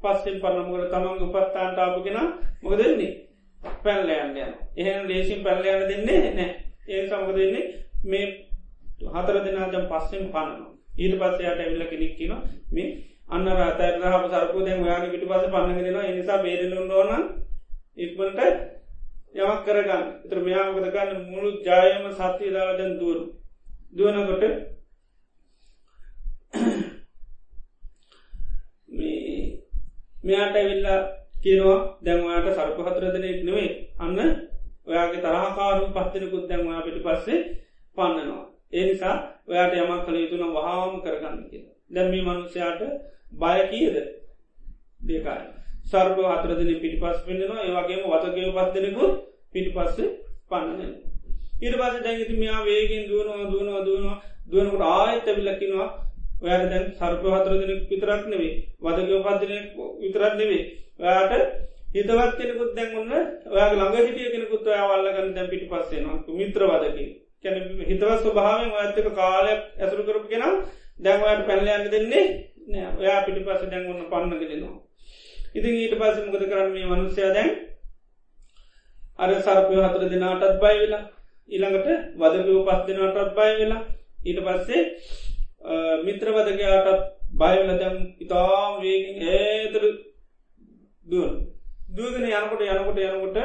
පස්සෙන් 0.00 0.40
පරනමුකට 0.40 0.90
තමන් 0.90 1.24
උපස්ථාන්ටාපගෙන 1.24 2.18
මොකද 2.62 2.78
වෙන්නේ? 2.78 3.27
පැල්ලයන්න 3.82 4.36
යන 4.36 4.54
එහෙන 4.76 5.08
දේශින් 5.08 5.44
පැල්ලයන්න 5.44 5.88
දෙන්නේ 5.88 6.32
නෑ 6.32 6.50
ඒ 6.88 7.04
සමක 7.04 7.34
දෙන්නේ 7.34 7.64
මේ 8.04 8.26
හතර 9.12 9.38
දෙනාජම් 9.40 9.86
පස්සෙන් 9.88 10.32
පන්න 10.32 10.64
ඊට 10.98 11.18
පස්සයට 11.18 11.46
ඇවිල්ල 11.56 11.86
කෙනෙක් 11.86 12.16
කියන 12.16 12.34
මේ 12.72 12.88
අන්න 13.28 13.50
රතර 13.50 14.02
හම 14.06 14.24
සරපු 14.30 14.64
දැන් 14.64 14.82
ඔයාගේ 14.82 15.12
පිටි 15.12 15.26
පස 15.26 15.46
පන්නගෙනවා 15.48 16.06
එනිසා 16.06 16.42
බේරලුන් 16.42 16.90
ඕන 16.92 17.30
ඉක්මට 17.98 18.40
යමක් 19.34 19.64
කරගන්න. 19.64 20.04
තර 20.24 20.38
මෙයාමකද 20.40 20.86
ගන්න 20.88 21.26
මුළු 21.26 21.50
ජායම 21.62 22.04
සත්‍යය 22.12 22.52
දාවදැන් 22.52 22.98
දුවරු 22.98 23.22
දුවනකොට 23.92 24.44
මෙයාට 30.24 30.56
ඇවිල්ලා 30.56 31.00
කියනවා 31.42 31.80
දැන්වාට 32.04 32.48
සර්ප 32.50 32.78
හතරදනෙක් 32.86 33.40
නෙවේ 33.44 33.70
අන්න 33.98 34.18
ඔයාගේ 34.86 35.22
තරහකාරු 35.22 35.88
පත්තිනකුත් 35.88 36.48
දැන්වා 36.48 36.82
පිටි 36.82 37.00
පස්සේ 37.00 37.40
පන්නනවා. 37.96 38.44
ඒ 38.72 38.84
නිසා 38.84 39.16
ඔයාට 39.48 39.74
යමක් 39.74 40.04
කළ 40.06 40.18
යුතුන 40.22 40.54
වහාම 40.54 40.94
කරගන්න 41.02 41.36
කිය. 41.50 41.64
දැම්මී 41.90 42.22
මනුෂ්‍යයාට 42.22 42.82
බය 43.34 43.58
කියද 43.70 43.96
දේකාය. 45.00 45.42
සර්ප 45.84 46.18
හතරදන 46.30 46.72
පිටි 46.82 46.98
පස් 46.98 47.18
පෙන්න්නවා 47.26 47.60
ඒවගේම 47.62 48.02
වතකව 48.06 48.48
පත්තිනකු 48.56 49.04
පිටි 49.52 49.70
පස්සේ 49.70 50.08
පන්නන. 50.50 50.92
ඉට 51.60 51.74
පස 51.74 52.02
දැගති 52.04 52.34
මෙයා 52.34 52.64
වේගෙන් 52.64 53.08
දුවනවා 53.08 53.50
දුවනවා 53.50 53.84
දුවනවා 53.84 54.16
දුවනකට 54.50 54.82
ආයත 54.82 55.26
විලකිනවා 55.36 55.88
ඔයාට 56.42 56.68
දැන් 56.70 56.84
සර්ප 56.92 57.24
හතරදන 57.32 57.72
විතරක් 57.88 58.26
නෙවේ 58.26 58.52
වදකව 58.80 59.22
පත්තින 59.26 59.52
විතරක් 60.02 60.34
නෙවේ 60.34 60.62
ඔයාට 61.00 61.32
හිතවත් 61.90 62.32
කෙනෙකුත් 62.38 62.74
දැන් 62.76 62.98
ඔන්න 62.98 63.12
ඔයා 63.48 63.68
ළඟ 63.70 63.96
හිටිය 63.98 64.32
කෙනෙකුත් 64.34 64.66
ඔයාවල්ලගන්න 64.66 65.34
දැන් 65.34 65.50
පිටි 65.50 65.66
පස්සේනවා 65.68 66.36
මිත්‍රවදකි 66.38 67.06
කැන 67.42 67.56
හිතව 67.82 68.10
ස්වභාවෙන් 68.16 68.70
ඇත්තක 68.74 69.08
කාලයක් 69.14 69.62
ඇසුරු 69.76 70.02
කරපු 70.04 70.28
කෙන 70.28 70.44
දැන්වාට 70.98 71.46
පැල්ලයන්න 71.46 71.90
දෙන්නේ 71.90 72.24
නෑ. 72.68 72.88
ඔයා 72.98 73.24
පිටි 73.26 73.46
පස්ස 73.46 73.70
දැන් 73.70 73.86
ඔන්න 73.86 74.10
පන්නගෙනවා 74.10 74.74
ඉතින් 75.54 75.74
ඊට 75.74 75.94
පස්ස 76.00 76.24
මොකද 76.24 76.44
කරන්න 76.44 76.72
මේ 76.72 76.86
මනුස්්‍යය 76.86 77.30
දැන්? 77.34 77.50
අර 79.18 79.30
සර්පය 79.36 79.74
හතර 79.76 80.04
දෙනාටත් 80.10 80.60
බයි 80.62 80.76
වෙලා 80.80 81.04
ඊළඟට 81.48 81.88
වදකව 82.16 82.58
පස් 82.66 82.82
දෙනාටත් 82.88 83.32
බය 83.36 83.50
වෙලා 83.60 83.82
ඊට 84.24 84.40
පස්සේ 84.46 84.82
මිත්‍රවදකයාටත් 86.04 87.06
බයවල 87.32 87.70
දැම් 87.78 87.96
ඉතා 88.20 88.60
වේගින් 88.80 89.18
ඒතර 89.30 89.84
දුවන්. 91.08 91.34
දුවගෙන 91.90 92.24
යනකොට 92.24 92.62
යනකොට 92.62 92.98
යනකොට 93.02 93.36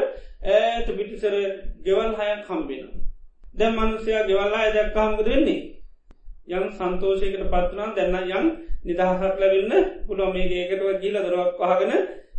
ඇත 0.46 0.88
පිටිසර 0.90 1.36
ගෙවල් 1.84 2.12
හයක් 2.14 2.42
කම්බෙන 2.48 2.86
දැම් 3.56 3.78
මනුසයා 3.78 4.28
ගෙවල්ලා 4.28 4.74
දැක්කාමකද 4.74 5.26
වෙන්නේ? 5.26 5.62
යම් 6.50 6.66
සන්තෝෂයකට 6.72 7.46
පත්වනා 7.46 7.96
දැන්න 7.96 8.32
යම් 8.32 8.48
නිදහසක් 8.86 9.40
ලැබන්න 9.40 9.74
පුළුව 10.08 10.34
මේ 10.34 10.48
ඒකටව 10.56 11.00
ගීල 11.02 11.18
දරුවක් 11.22 11.62
පහගෙන 11.62 11.92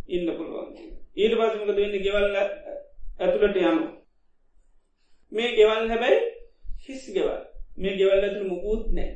ඉන්න 0.07 0.27
පුළුවන්. 0.29 0.69
ඊට 1.15 1.33
පසමක 1.33 1.71
දෙන්න 1.73 1.95
ගෙවල්ල 1.99 2.35
ඇතුළට 2.37 3.57
යනු 3.61 3.85
මේ 5.31 5.55
ගෙවල් 5.57 5.89
හැබැයි 5.89 6.19
හිස් 6.79 7.03
ගෙවල්. 7.15 7.39
මේ 7.77 7.97
ගෙවල් 7.97 8.19
ඇතුළ 8.19 8.47
මුකුත් 8.47 8.83
නෑ 8.93 9.11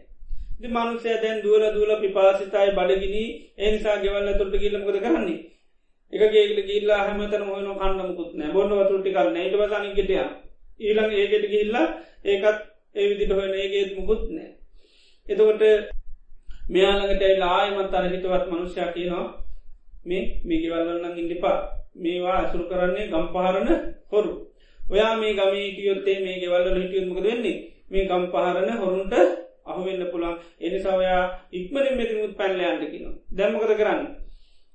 මනුසය 0.68 1.10
දැන් 1.18 1.44
දුවල 1.44 1.64
දුවල 1.70 1.94
පිපාසිතයි 2.02 2.74
බඩගිනි. 2.74 3.24
ඒනිසා 3.58 3.98
ගෙවල් 3.98 4.28
ඇතුළට 4.28 4.58
ගිල්ලමකද 4.58 5.00
කරන්නේ? 5.00 5.40
එක 6.14 6.24
ගේගට 6.30 6.62
ගිල්ලා 6.66 7.02
හැමතන 7.02 7.44
මොහන 7.44 7.68
කන්නමුකුත් 7.76 8.32
නෑ 8.34 8.52
බොන්න 8.52 8.76
වතුරටි 8.76 9.12
කන්න 9.12 9.38
ඊට 9.38 9.58
වසනගටය 9.58 10.16
ඊළඟ 10.80 11.14
ඒකට 11.16 11.46
ගිල්ලා 11.48 11.88
ඒකත් 12.26 12.60
ඒ 12.96 13.10
විදිට 13.10 13.34
හොන 13.34 13.54
ඒගේත් 13.56 13.92
මුකුත් 13.96 14.24
නෑ 14.30 14.50
එතකොට 15.28 15.64
මෙයාලඟට 16.70 17.44
ආයමත් 17.50 17.94
අර 17.94 18.06
හිතවත් 18.08 18.46
මනුෂ්‍යයා 18.48 18.94
කියනවා 18.94 19.28
මේ 20.06 20.24
මේගෙවල්වන්න 20.44 21.18
ඉන්ඩිපා 21.18 21.58
මේවා 21.96 22.36
ඇසුරු 22.36 22.66
කරන්නේ 22.66 23.08
ගම්පහරණ 23.08 23.70
හොරු. 24.12 24.32
ඔයා 24.80 25.18
මේ 25.18 25.34
ගමේ 25.34 25.62
හිටියොත්තේ 25.62 26.18
මේ 26.20 26.40
ගෙවල්ල 26.40 26.68
හිටියුත්මක 26.76 27.20
වෙන්නේ? 27.22 27.58
මේ 27.90 28.06
ගම්පහරණ 28.06 28.78
හොරුන්ට 28.78 29.14
අහුවෙන්න 29.66 30.04
පුළන් 30.08 30.36
එනිසාවයා 30.60 31.24
ඉක්මරින් 31.54 31.98
මෙතිමුත් 31.98 32.34
පැල්ලයන්ටකින 32.36 33.06
දැම්මකද 33.32 33.74
කරන්න? 33.74 34.02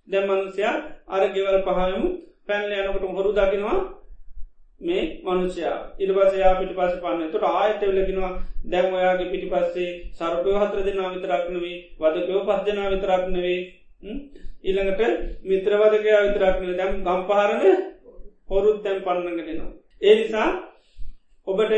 දැම්මනුසයා 0.08 0.74
අර 1.08 1.22
ගෙවල් 1.30 1.58
පහයමු 1.62 2.08
පැල්ල 2.48 2.72
යනකට 2.74 3.04
හොරු 3.12 3.30
දකිනවා 3.32 3.78
මේ 4.80 5.02
මනුෂයා 5.22 5.76
ඉරිබසයා 5.98 6.54
පිටි 6.54 6.74
පස 6.74 6.94
පන්න. 7.00 7.30
තුට 7.30 7.44
ආයට 7.44 7.82
වෙලකිනවා 7.82 8.32
දැම් 8.66 8.86
ඔයාගේ 8.92 9.30
පිටි 9.30 9.48
පස්සේ 9.48 9.90
සරපය 10.12 10.50
හතර 10.54 10.80
දෙනා 10.82 11.12
විතරක්නවේ 11.12 11.76
වදකයෝ 11.98 12.42
පස් 12.44 12.60
දෙනා 12.66 12.90
විතරක්නවේ 12.90 13.58
ඊළඟට 14.64 15.02
මිත්‍රවදකයා 15.44 16.20
විතරක්න 16.24 16.70
දැම් 16.74 16.92
ගම්පහරණ 17.02 17.62
හොරුත් 18.48 18.82
තැන් 18.82 19.02
පන්නගෙනවා. 19.02 19.70
ඒ 20.02 20.14
නිසා 20.14 20.48
ඔබට 21.46 21.72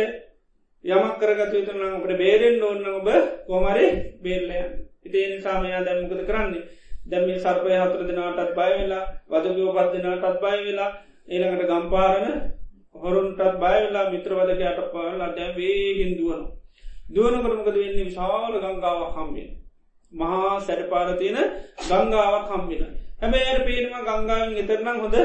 යමක් 0.84 1.14
කරගත 1.20 1.54
යුතුන 1.54 1.84
ඔබට 1.90 2.16
බේරෙන් 2.16 2.62
ඕන්න 2.62 2.86
ඔබ 2.90 3.08
කොමරි 3.46 3.86
බේරලයන් 4.22 4.66
ඉතිේ 5.06 5.28
නිසාමයා 5.28 5.84
දැම්මකද 5.84 6.22
කරන්නේ? 6.24 6.66
දැම 7.06 7.24
සර්පය 7.38 7.72
හතර 7.74 8.02
දෙනාටත් 8.04 8.54
බය 8.54 8.70
වෙලා 8.74 9.04
වදකයෝ 9.30 9.74
පත් 9.74 9.92
දෙනාටත් 9.94 10.40
බය 10.40 10.58
වෙලා 10.60 10.90
ඒළඟට 11.28 11.68
ගම්පාරණ 11.68 12.36
හොරුන්ටත් 12.94 13.40
බයවෙලා 13.56 14.10
මිත්‍රවදකයට 14.10 14.80
පාලා 14.92 15.30
දැම් 15.30 15.52
වේගෙන් 15.54 16.12
දුවන 16.18 16.42
දුවන 17.08 17.36
කරමකද 17.42 17.76
වෙන්නේ? 17.76 18.04
විශාල 18.04 18.52
ගංගාවක් 18.54 19.16
හම්බෙන 19.16 19.48
මහා 20.12 20.52
සැඩපාරතියන 20.60 21.38
ගංගාවක් 21.82 22.50
හම්බෙන 22.50 22.82
හැබැයට 23.20 23.66
පේනවා 23.66 24.02
ගංගාවෙන් 24.08 24.56
එතරනම් 24.56 24.98
හොඳ 25.00 25.16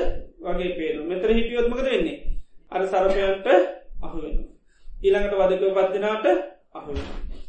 වගේ 0.46 0.72
පේන 0.78 0.98
මෙතර 1.08 1.30
හිටියොත්මකද 1.32 1.84
වෙන්නේ? 1.86 2.18
අර 2.72 2.82
සරපයන්ට 2.86 3.48
අහුවෙන 4.02 4.38
ඊළඟට 4.86 5.38
වදකව 5.40 5.78
පත්තිනාට 5.78 6.26
අහුව 6.74 6.98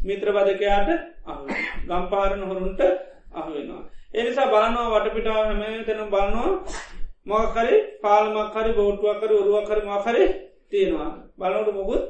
මිත්‍රවදකයාට 0.04 0.88
අහු 1.26 1.42
ගම්පාරණ 1.86 2.44
හොරුන්ට 2.44 2.80
අහුවෙනවා 3.32 3.82
එනිසා 4.14 4.47
බලනවා 4.47 4.88
වටපිටාව 4.95 5.38
හැම 5.42 5.61
තැනම් 5.85 6.11
බලනවා 6.11 6.50
මොකරි 7.26 7.76
පාලමක්හරි 8.02 8.73
බෝට්ුවකර 8.73 9.31
ඔරුවකර 9.33 9.78
මකරි 9.87 10.25
තියෙනවා. 10.71 11.11
බලනට 11.38 11.71
මොකුත් 11.73 12.02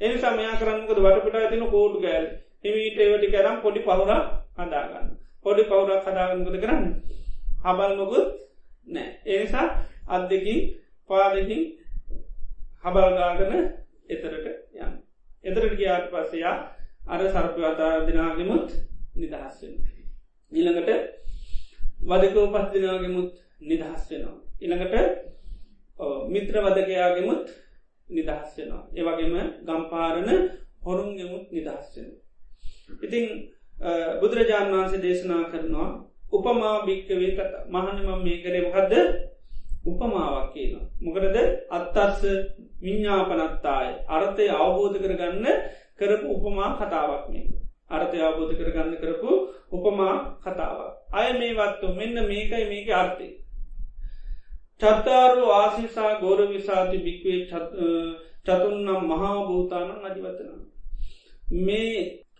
එනි 0.00 0.16
සමයා 0.18 0.56
කරන්නකද 0.56 0.98
වටපිට 0.98 1.36
ඇතින 1.36 1.64
කෝඩ් 1.66 1.94
ගෑල් 2.00 2.26
හිමීට 2.64 2.98
ඒවැටි 2.98 3.32
කරම් 3.34 3.56
පොඩි 3.60 3.80
පවුර 3.80 4.10
හදාගන්න. 4.58 5.06
පොඩි 5.44 5.62
පවුරක් 5.64 6.04
හදාගන්නකද 6.06 6.56
කරන්න? 6.56 6.84
හබල් 7.64 7.94
මොකුත් 7.96 8.26
නෑ 8.86 9.08
එනිසා 9.26 9.66
අත් 10.08 10.28
දෙකින් 10.28 10.60
පාදකින් 11.10 11.62
හබල්ගාගන 12.84 13.52
එතරට 14.08 14.46
යන්න. 14.76 14.94
එතරට 15.44 15.78
ගියාට 15.78 16.10
පස්සයා 16.10 16.56
අර 17.06 17.20
සර්පය 17.28 17.60
අතා 17.64 17.94
දෙනාගෙමුත් 18.06 18.68
නිදහස්වෙන් 19.16 19.91
ඊළඟට 20.52 20.90
වදකෝ 22.02 22.46
පස් 22.48 22.66
දෙනාගෙමුත් 22.72 23.30
නිදහස් 23.62 24.02
වෙනවා. 24.10 24.36
ඉළඟට 24.60 24.94
මිත්‍රවදකයාගෙමුත් 26.28 27.46
නිදහස් 28.08 28.50
වෙනවා. 28.56 28.82
ඒවගේම 28.92 29.34
ගම්පාරණ 29.66 30.30
හොරුන්ගෙමුත් 30.82 31.46
නිදහස්වෙන. 31.50 32.08
ඉතිං 33.00 33.26
බුදුරජාණන් 34.20 34.74
වහන්සේ 34.74 35.02
දේශනා 35.02 35.42
කරනවා 35.46 35.88
උපමා 36.32 36.76
භික්කවේ 36.86 37.30
කත 37.32 37.52
මහනම 37.68 38.08
මේ 38.24 38.42
කරේ 38.42 38.62
මොකක්ද 38.62 38.92
උපමාවක් 39.84 40.52
කියන. 40.54 40.72
මොකරද 41.00 41.36
අත්තස්ස 41.70 42.22
විඤ්ඥාපනත්තාය 42.82 43.88
අර්ථය 44.08 44.44
අවබෝධ 44.56 44.98
කරගන්න 44.98 45.46
කරපු 45.98 46.26
උපමා 46.36 46.70
කතාවක් 46.78 47.24
මේ. 47.30 47.61
අර්ථය 47.92 48.18
අවබෝධ 48.20 48.54
කරගන්න 48.58 48.96
කරපු 48.96 49.30
උපමා 49.72 50.16
කතාවක්. 50.40 50.92
අය 51.12 51.28
මේ 51.34 51.52
වත්තු 51.54 51.86
මෙන්න 51.92 52.16
මේකයි 52.26 52.64
මේක 52.66 52.88
අර්ථය. 52.94 53.28
චත්තාරු 54.80 55.44
ආසිසා 55.52 56.12
ගෝර 56.20 56.40
විසාති 56.48 56.98
භික්වේ 56.98 57.40
චතුන්නම් 58.46 59.02
මහා 59.06 59.36
භූතානන් 59.46 60.06
අධිවතන. 60.06 60.50
මේ 61.58 61.96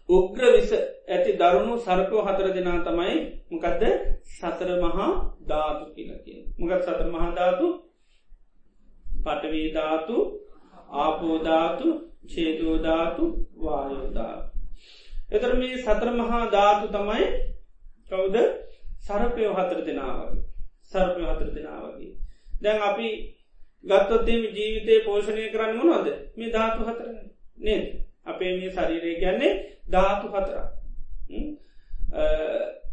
උග්‍ර 0.09 0.43
විස 0.53 0.71
ඇති 0.75 1.33
දරුණු 1.35 1.75
සරකෝ 1.79 2.23
හතර 2.23 2.49
දෙනා 2.53 2.79
තමයි 2.81 3.17
මොකදද 3.51 3.83
සතර 4.31 4.71
මහා 4.81 5.11
ධාතු 5.49 5.85
කියලකිය. 5.95 6.41
මොකත් 6.59 6.83
සතර 6.83 7.09
මහාධාතු 7.09 7.67
පටවීධාතු 9.25 10.17
ආපෝධාතු 10.97 11.88
චේතෝධාතු 12.27 13.25
වායෝධාතු. 13.57 14.52
එතර 15.33 15.53
මේ 15.57 15.77
සතර 15.79 16.09
මහා 16.12 16.45
ධාතු 16.49 16.87
තමයි 16.90 17.27
කවුද? 18.09 18.37
සරපයෝ 19.01 19.55
හතර 19.55 19.81
දෙනාවගේ 19.83 20.53
සර්පය 20.85 21.23
හතර 21.23 21.49
දෙනාවගේ. 21.51 22.14
දැන් 22.62 22.83
අපි 22.83 23.09
ගත්තොත්තේම 23.85 24.42
ජීවිතය 24.51 24.95
පෝෂණය 25.03 25.45
කරන්න 25.49 25.77
මොනොද 25.77 26.07
මේ 26.37 26.51
ධාතු 26.51 26.81
හතර 26.83 27.09
නේද? 27.59 27.85
අපේ 28.25 28.53
මේ 28.53 28.71
ශරීරය 28.71 29.12
ගැන්නේ 29.16 29.53
ධාතු 29.88 30.27
හතර 30.29 30.59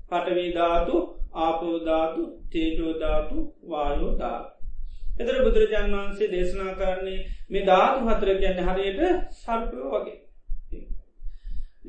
පටවී 0.10 0.54
ධාතු 0.54 0.95
ආපෝධාතු 1.38 2.21
තේජෝධාතු 2.52 3.38
වායෝධාතු 3.65 4.60
එතර 5.19 5.36
බුදුරජාන් 5.43 5.91
වහන්සේ 5.91 6.32
දේශනා 6.32 6.73
කරන්නේ 6.73 7.19
මේ 7.49 7.65
ධාතු 7.65 8.08
හතර 8.08 8.30
ගැන්න 8.38 8.65
හරියට 8.67 9.02
සර්පයෝ 9.36 9.91
වගේ. 9.93 10.17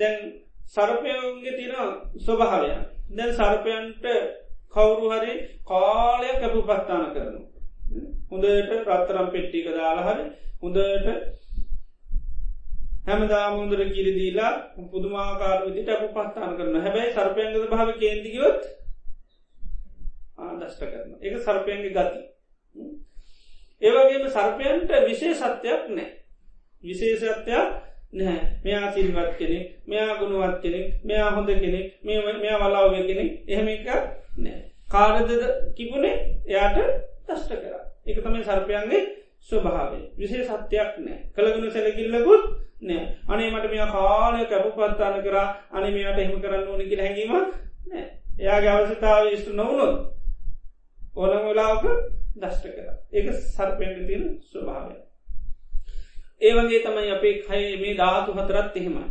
දැන් 0.00 0.18
සර්පයෝන්ගේ 0.66 1.54
තියෙන 1.54 1.90
ස්වභාවය. 2.18 2.70
දැන් 3.10 3.32
සර්පයන්ට 3.32 4.04
කවුරු 4.70 5.06
හරි 5.10 5.32
කාලය 5.64 6.30
කැපු 6.36 6.60
පත්තාන 6.62 7.06
කරනු 7.12 7.40
හොඳට 8.30 8.72
රත්තරම් 8.88 9.28
පෙට්ටික 9.28 9.66
දාලා 9.68 10.06
හරි 10.08 10.24
හොඳට 10.60 11.06
හැමදාමුදර 13.06 13.80
කිරිදීලා 13.88 14.52
පුදුමාකාර 14.86 15.58
විදිට 15.66 15.90
අප 15.90 16.02
පත්තාන 16.08 16.56
කරන 16.56 16.76
හැබැයි 16.78 17.12
සර්පයන්ගද 17.12 17.68
භාව 17.68 17.90
කේන්තිකවොත් 17.96 18.62
ආදෂ්ට 20.40 20.82
කරන 20.82 21.10
එක 21.20 21.34
සර්පයන්ගේ 21.40 21.92
ගති. 21.92 22.20
ඒවගේම 23.82 24.24
සර්පයන්ට 24.30 24.90
විශේ 25.04 25.34
සත්‍යයක් 25.36 25.82
නෑ 25.90 26.08
විශේෂත්වයක් 26.84 27.89
නැහැ. 28.12 28.40
මෙයා 28.64 28.92
සිල්වත් 28.92 29.38
කෙනෙක් 29.38 29.66
මෙයා 29.86 30.18
ගුණුවත් 30.18 30.56
කෙනෙක් 30.62 31.04
මෙයා 31.04 31.30
හොඳ 31.30 31.50
කෙනෙක් 31.56 31.86
මෙයා 32.04 32.58
වලාවග 32.60 33.06
කෙනෙක් 33.06 33.30
එහෙම 33.48 33.68
එක 33.68 33.86
නෑ 34.38 34.58
කාරදද 34.88 35.30
කිපුණේ 35.76 36.16
එයාට 36.46 36.78
දෂ්ට 37.26 37.52
කර. 37.54 37.74
එක 38.06 38.18
තමයි 38.18 38.44
සර්පයන්ගේ 38.44 39.02
ස්වභාවේ 39.40 40.04
විසේ 40.18 40.44
සත්‍යයක් 40.44 40.92
නෑ 40.98 41.18
කළගුණ 41.34 41.70
සැලකිල්ලකුත් 41.70 42.44
නෑ 42.82 43.02
අනේ 43.28 43.50
මට 43.50 43.70
මෙයා 43.70 43.90
කාලය 43.92 44.46
කැපු 44.46 44.70
පත්තාන 44.72 45.22
කර 45.22 45.36
අනිමයාට 45.72 46.18
එහෙම 46.18 46.40
කරන්න 46.42 46.68
ඕනකි 46.68 47.02
හැඟීම 47.02 47.34
නෑ 47.86 48.06
එයාගේ 48.38 48.72
අවශ්‍යතාව 48.72 49.30
ස්තු 49.36 49.52
නොවනොත් 49.52 49.94
ඕනම 51.16 51.46
වෙලාවක 51.46 51.84
දෂ්ට 52.36 52.66
කර. 52.66 52.88
ඒක 53.12 53.32
සර්පයන්ග 53.54 54.06
තියෙන 54.08 54.26
ස්වභාවය 56.40 56.68
ඒවගේ 56.68 56.82
තමයි 56.82 57.10
අපේ 57.10 57.42
කය 57.42 57.76
මේ 57.76 57.96
ධාතු 57.96 58.32
හතරත් 58.32 58.76
එහෙමයි. 58.76 59.04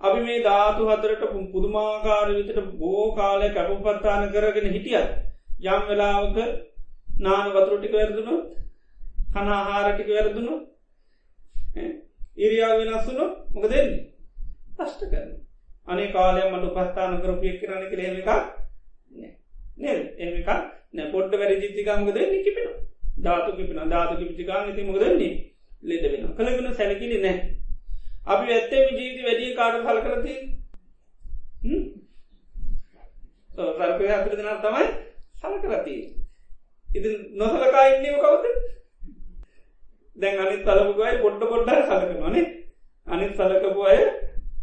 අපි 0.00 0.20
මේ 0.20 0.42
ධාතු 0.42 0.88
හතරට 0.88 1.22
පුදුමාකාර 1.52 2.28
විතට 2.28 2.60
බෝ 2.72 3.14
කාලය 3.14 3.48
කැපපත්තාන 3.50 4.32
කරගෙන 4.32 4.72
හිටියත් 4.72 5.08
යම් 5.66 5.82
වෙලාවක 5.88 6.38
නාන 7.20 7.46
වතුරටික 7.50 7.92
වැරදුනොත් 7.92 8.48
කනාහාරටික 9.32 10.08
වැරදුනු 10.08 10.54
ඉරියාව 12.36 12.78
වෙනස්සුනු 12.80 13.24
මොක 13.54 13.64
දෙන්නේ 13.64 14.00
පෂ්ට 14.76 15.02
කරන 15.10 15.30
අනේ 15.88 16.08
කාලය 16.08 16.40
මට 16.46 16.64
උපස්ථාන 16.64 17.20
කරපිය 17.20 17.58
කරන 17.58 17.84
කළ 17.88 18.00
හෙම 18.00 18.16
එකක් 18.16 18.30
නෙ. 19.12 19.92
එම 20.18 20.34
එකක් 20.34 20.50
නැ. 20.94 21.10
පොඩ්ඩ 21.12 21.34
වැඩ 21.34 21.62
ජිතිකාමක 21.62 22.14
දෙන්නේ 22.14 22.42
කිපෙන 22.42 22.68
ධාතු 23.22 23.56
කිපෙන 23.56 23.90
ධාතු 23.90 24.14
කිපිතිකාම 24.16 24.74
ති 24.74 24.82
මොක 24.82 24.98
දෙන්නේ 24.98 25.50
ලෙඩ 25.82 26.04
වෙන 26.04 26.24
කළගෙන 26.34 26.74
සැලකිලි 26.74 27.18
නෑ 27.20 27.38
අපි 28.26 28.52
ඇත්තේ 28.52 28.86
ජීවිත 28.90 29.24
වැඩිය 29.24 29.54
කාඩ 29.54 29.76
හල 29.82 30.00
කරති 30.02 30.34
සර්කය 33.78 34.10
අපිට 34.10 34.36
දෙන 34.36 34.60
තමයි 34.60 34.86
සල 35.36 35.54
කරතිී 35.62 36.02
ඉති 36.88 37.08
නොසලකා 37.34 37.86
ඉන්නම 37.88 38.16
කවුද? 38.16 38.44
දැන් 40.16 40.38
අනිත් 40.38 40.62
සලපුගයි 40.64 41.14
පොඩ්ඩ 41.22 41.42
පොඩ්ඩ 41.46 41.70
සලකනනේ 41.88 42.46
අනිත් 43.06 43.32
සලකපු 43.34 43.82
අය 43.84 44.00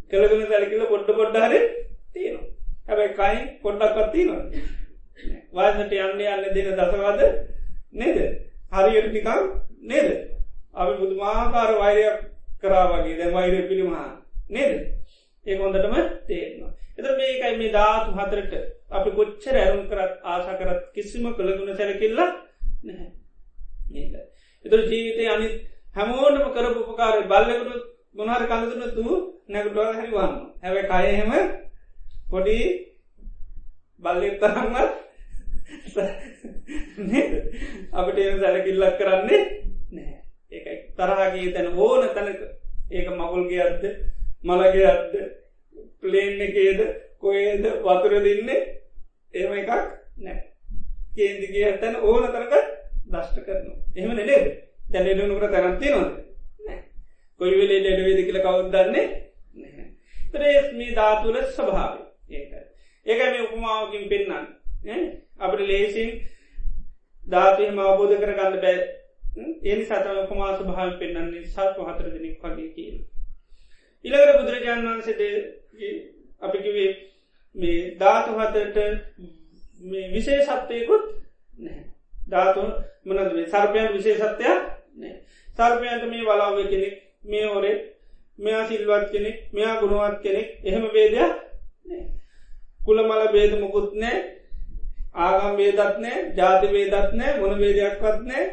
කළගෙන 0.09 0.47
සැලකිල 0.47 0.85
පොඩ්ඩ 0.85 1.09
පොඩ්ඩහර 1.13 1.53
තියෙනවා. 2.13 2.45
හැබැයි 2.87 3.15
කයින් 3.15 3.43
පොඩ්ඩක්වත් 3.61 4.11
තියෙනවා 4.11 4.43
වාසට 5.53 5.93
යන්න 5.97 6.21
යන්න 6.23 6.45
දෙන 6.55 6.73
දසවාද 6.75 7.21
නේද? 7.93 8.17
හරියට 8.71 9.09
ටිකම් 9.09 9.45
නේද? 9.83 10.36
අපි 10.77 10.95
බුදුමාකාර 10.95 11.75
වෛරයක් 11.75 12.19
කරාවගේ 12.59 13.15
දැ 13.15 13.31
වෛරය 13.31 13.63
පිළිමහා 13.63 14.23
නේද? 14.49 14.91
ඒ 15.45 15.55
හොඳටම 15.55 15.95
තේරවා 16.25 16.71
එත 16.97 17.05
මේකයි 17.13 17.55
මේ 17.55 17.71
ධාතු 17.71 18.13
හතරට 18.13 18.53
අපි 18.91 19.11
කොච්චර 19.11 19.55
ඇරුම් 19.55 19.85
කරත් 19.85 20.19
ආශ 20.25 20.55
කරත් 20.55 20.93
කිසිම 20.93 21.31
කළගුණ 21.31 21.75
සැලකිල්ල 21.75 22.17
නැහැ. 22.17 23.11
ඒක 23.95 24.11
එතුර 24.65 24.83
ජීවිතය 24.83 25.27
අනි 25.27 25.47
හැමෝටම 25.95 26.49
කරපු 26.49 26.83
උපකාර 26.83 27.25
බල්ලකුණු 27.25 27.75
ගුණහර 28.15 28.45
කලතුන 28.45 28.91
තු 28.91 29.37
නැකටුව 29.47 29.93
හරිවාන්න 29.93 30.51
හැබැ 30.61 31.05
කයහෙම 31.05 31.31
පොඩි 32.27 32.91
බල්ලෙත්තරන්නත් 34.03 34.91
අපට 37.93 38.19
එ 38.19 38.35
සැලකිල්ලක් 38.35 38.99
කරන්නේ 38.99 39.67
නෑ 40.51 40.57
ඒකයි 40.57 40.75
තරහගේ 40.95 41.53
තැන 41.53 41.67
ඕන 41.77 42.09
තැනක. 42.09 42.41
ඒක 42.91 43.07
මගුල්ගේ 43.11 43.61
අත්ද 43.61 43.83
මළගේ 44.43 44.87
අත්ද 44.87 45.13
ප්ලේන් 46.01 46.41
එකේද 46.41 46.79
කොේද 47.17 47.63
වතුර 47.81 48.13
දෙන්නේ? 48.21 48.59
ඒම 49.33 49.53
එකක් 49.53 49.71
නෑ 50.17 50.39
කේන්දිගේ 51.15 51.65
ඇතැන 51.65 51.95
ඕන 51.97 52.23
තරක 52.27 52.53
දෂ්ට 53.05 53.37
කරනවා. 53.41 53.77
එහෙම 53.95 54.11
නෙඩේ 54.13 54.41
තැනෙඩනුකට 54.91 55.51
තරන්ති 55.51 55.89
නොද 55.89 56.09
කොයි 57.39 57.57
වෙලේ 57.57 57.81
ඩෙඩවේද 57.81 58.21
කියල 58.21 58.39
කවුදන්නේ 58.41 59.05
ත්‍රේස් 60.31 60.71
මේ 60.73 60.95
ධාතුල 60.95 61.37
ස්වභාව 61.49 61.93
ඒකයි 62.31 62.63
ඒක 63.05 63.19
මේ 63.25 63.43
උපමාවකින් 63.43 64.09
පෙන්න්න 64.09 64.31
අපට 65.39 65.61
ලේසින් 65.63 66.09
ධාතුයම 67.25 67.79
අවබෝධ 67.79 68.15
කර 68.15 68.33
ගන්න 68.33 68.61
බෑ. 68.61 68.77
ඒනි 69.39 69.85
සතම 69.85 70.17
උපමා 70.19 70.51
ස්වභාව 70.53 70.93
පෙන්න්නන්නේ 70.99 71.45
සල්ප 71.47 71.77
හතර 71.85 72.07
දෙනෙක් 72.09 72.43
වගේ 72.43 72.69
කියල. 72.71 72.95
ඉළඟර 74.05 74.37
බුදුරජාණන් 74.37 74.87
වන්සට 74.87 75.21
අපිකිවේ 76.41 76.91
මේ 77.55 77.79
ධාතු 77.97 78.31
හතට 78.35 78.77
විශේ 80.11 80.41
සත්වයකුත් 80.43 81.05
නැහැ. 81.57 81.87
ධාතු 82.27 82.63
මනද 83.05 83.47
සර්පයන් 83.47 83.87
විශේ 83.89 84.15
සත්‍යයක් 84.15 84.63
නෑ 84.95 85.13
සර්පයන්ට 85.57 86.03
මේ 86.05 86.23
වලාව 86.23 86.57
කෙනෙක් 86.65 86.95
මේ 87.23 87.45
ඔරේ 87.49 87.75
මෙයා 88.39 88.67
සිල්වත් 88.67 89.05
කෙනෙක් 89.11 89.37
මෙයා 89.53 89.79
ගුණුවත් 89.79 90.17
කෙනෙක් 90.21 90.47
එහෙම 90.63 90.85
බේදයක් 90.89 91.33
කුල 92.81 92.99
මල 93.01 93.23
බේද 93.31 93.53
මුකුත් 93.59 93.89
නෑ 93.95 94.17
ආගම් 95.17 95.55
වේදත් 95.57 95.99
නෑ 95.99 96.17
ජාති 96.35 96.67
වේදත් 96.69 97.13
නෑ 97.13 97.39
මොන 97.39 97.53
වේදයක්වත් 97.57 98.19
නෑ 98.23 98.45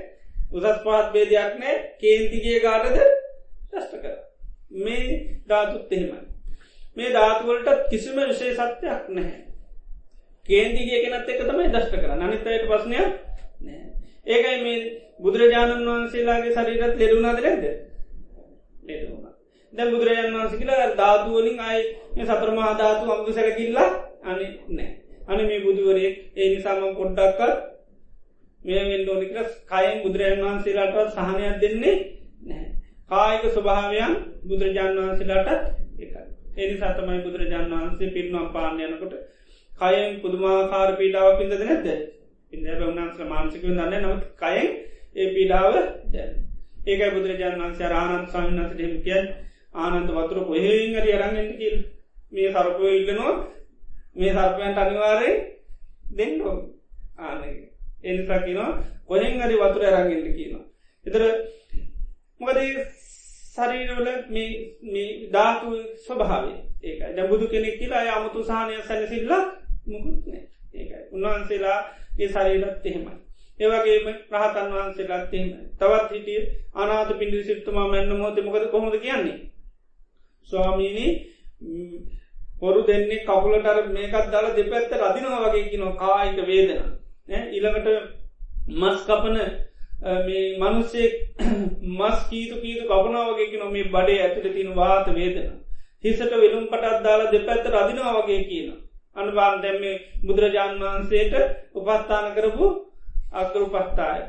උසස් 0.54 0.78
පාත් 0.82 1.06
බේදයක් 1.12 1.58
නෑ 1.58 1.74
කේන්තිගේ 1.98 2.58
ගාටද 2.60 2.98
ශෂ්ට 3.70 3.94
කර. 3.96 4.14
මේ 4.78 5.02
ධාතුත් 5.48 5.92
එහෙමයි. 5.92 6.20
මේ 6.96 7.12
ධාතුවලට 7.12 7.88
කිසිම 7.90 8.20
විශේ 8.22 8.54
සත්‍යයක් 8.54 9.10
නැහැ 9.10 9.40
කේන්දිගේ 10.46 11.02
කෙනත් 11.04 11.28
එක 11.28 11.42
තමයි 11.42 11.68
දෂ්ට 11.68 11.96
කර 11.96 12.10
අනිත්තයට 12.18 12.66
පස්නයක් 12.66 13.10
නෑ. 13.60 13.82
ඒකයි 14.26 14.56
මේ 14.60 14.78
බුදුරජාණන් 15.20 15.86
වහන්සේලාගේ 15.86 16.54
සරීරත් 16.54 16.98
ලෙරුණාද 16.98 17.38
රැද 17.40 17.64
ලෙරුණ 18.84 19.24
දැ 19.72 19.86
බුදුරජාන් 19.88 20.34
වහන්ස 20.34 20.54
කියලා 20.54 20.90
ධාතුවලින් 20.96 21.60
අයි 21.62 21.84
මේ 22.12 22.26
සතරමහා 22.26 22.74
ධාතු 22.74 23.12
අමුදු 23.12 23.32
සැරකිල්ලා 23.32 23.88
අනි 24.24 24.46
නෑ. 24.70 24.90
අනි 25.28 25.42
මේ 25.44 25.60
බුදුවරේ 25.60 26.10
ඒ 26.36 26.48
නිසාම 26.50 26.96
පොඩ්ඩක්කත් 26.96 27.73
මේ 28.64 29.06
ෝනික 29.08 29.32
කයින් 29.68 29.96
බුදුරජන් 30.02 30.40
වහන්සේලාටවත් 30.42 31.10
සහනයක් 31.16 31.60
දෙන්නේ 31.60 31.96
නෑ 32.44 32.74
කායික 33.10 33.44
ස්වභාවයන් 33.48 34.12
බුදුරජාන් 34.44 34.96
වහන්සේලාටත් 34.98 35.50
එකයි. 35.98 36.22
එනි 36.56 36.74
සතමයි 36.76 37.20
බුදුරජාන් 37.20 37.66
වහන්සේ 37.72 38.10
පිරිනම් 38.10 38.46
පාන්නයනකොට 38.50 39.14
කයෙන් 39.72 40.20
පුදුමාකාර 40.20 40.90
පීඩාව 40.94 41.30
පිඳද 41.38 41.54
නැද 41.60 41.86
ඉන්න 42.52 42.84
උන්හන්ස 42.84 43.18
මාන්සිකව 43.26 43.66
දන්න 43.68 43.94
නවත් 44.02 44.24
කයෙන් 44.38 44.68
ඒ 45.16 45.28
පීඩාව 45.30 45.74
ඒකයි 46.84 47.10
බුදුරජාන් 47.10 47.60
වන්සේ 47.60 47.92
ආනන්ද 47.94 48.28
සාමිනන්සට 48.28 48.80
හෙම 48.80 48.94
කිය 49.02 49.20
ආනන්ද 49.76 50.08
වතුර 50.12 50.40
කොහෙන් 50.44 50.96
අරි 50.96 51.18
අරන්ගට 51.18 51.52
කිල් 51.58 51.76
මේ 52.32 52.48
සරපය 52.50 52.88
ඉල්ලනවා. 52.92 53.34
මේ 54.16 54.32
සර්පයන්ට 54.32 54.78
අනිවාරය 54.78 55.30
දෙන්නෝ 56.12 56.56
ආනගේ 57.20 57.73
එනිසා 58.04 58.40
කියනවා. 58.40 58.72
කොහෙන් 59.04 59.42
අරි 59.42 59.56
වතුර 59.56 59.82
අරන්ගෙන්ට 59.84 60.36
කියනවා. 60.36 60.64
එතර 61.04 61.22
මොකද 62.40 62.58
සරීරවල 63.54 64.08
මේ 64.28 65.08
ධාතු 65.32 65.68
ස්වභාව 65.98 66.44
ඒක 66.82 67.00
දැබුදු 67.16 67.44
කෙනෙක් 67.48 67.78
කියලා 67.78 68.14
අමුතු 68.14 68.40
සාහනය 68.42 68.74
සැලසිල්ල 68.82 69.32
මුකුත්න 69.86 70.32
ඒකයි. 70.74 70.98
උන්වහන්සේලා 71.12 71.78
ඒ 72.18 72.28
ශරීරත් 72.28 72.86
එහෙමයි. 72.86 73.14
ඒවගේම 73.60 74.06
රහතන් 74.32 74.68
වහන්සේලාත් 74.72 75.34
එහෙම 75.34 75.50
තවත් 75.78 76.10
හිටිය 76.10 76.40
අනාත 76.74 77.10
පිඩි 77.18 77.44
සිට්තුමා 77.44 77.86
මැන්න 77.86 78.16
මොත 78.16 78.36
මොකද 78.40 78.66
කොහොද 78.70 78.96
කියන්නේ? 78.98 79.38
ස්වාමීණී 80.48 81.12
පොරු 82.60 82.80
දෙන්නේ 82.82 83.24
කකුලටර 83.24 83.78
මේකත් 83.88 84.26
දාලා 84.32 84.56
දෙපැත්ත 84.56 84.92
රදිනවා 84.94 85.40
වගේ 85.44 85.70
කිනෝ 85.70 85.92
කායික 85.94 86.38
වේදන. 86.44 86.82
ඉළඟට 87.28 87.88
මස් 88.70 89.04
කපන 89.04 89.36
මේ 90.22 90.58
මනුස්සේ 90.58 91.08
මස් 91.90 92.18
කීතු 92.28 92.56
කීතු 92.58 92.84
කපනාවගේ 92.84 93.58
නො 93.58 93.70
මේ 93.70 93.84
බඩේ 93.86 94.18
ඇතුළ 94.20 94.48
තින 94.50 94.74
වාත 94.74 95.06
වේදන. 95.08 95.52
හිසට 96.04 96.34
වෙලුම් 96.34 96.66
පටත් 96.66 97.02
දාලා 97.02 97.32
දෙපැත්ත 97.32 97.66
රදිනවා 97.66 98.12
වගේ 98.18 98.44
කියන 98.44 98.68
අනුබාන් 99.16 99.62
දැම්ම 99.62 99.84
බුදුරජාණන් 100.22 100.82
වහන්සේට 100.82 101.34
උපස්ථාන 101.74 102.28
කරපු 102.34 102.66
අකරු 103.34 103.66
පස්ථාය 103.68 104.20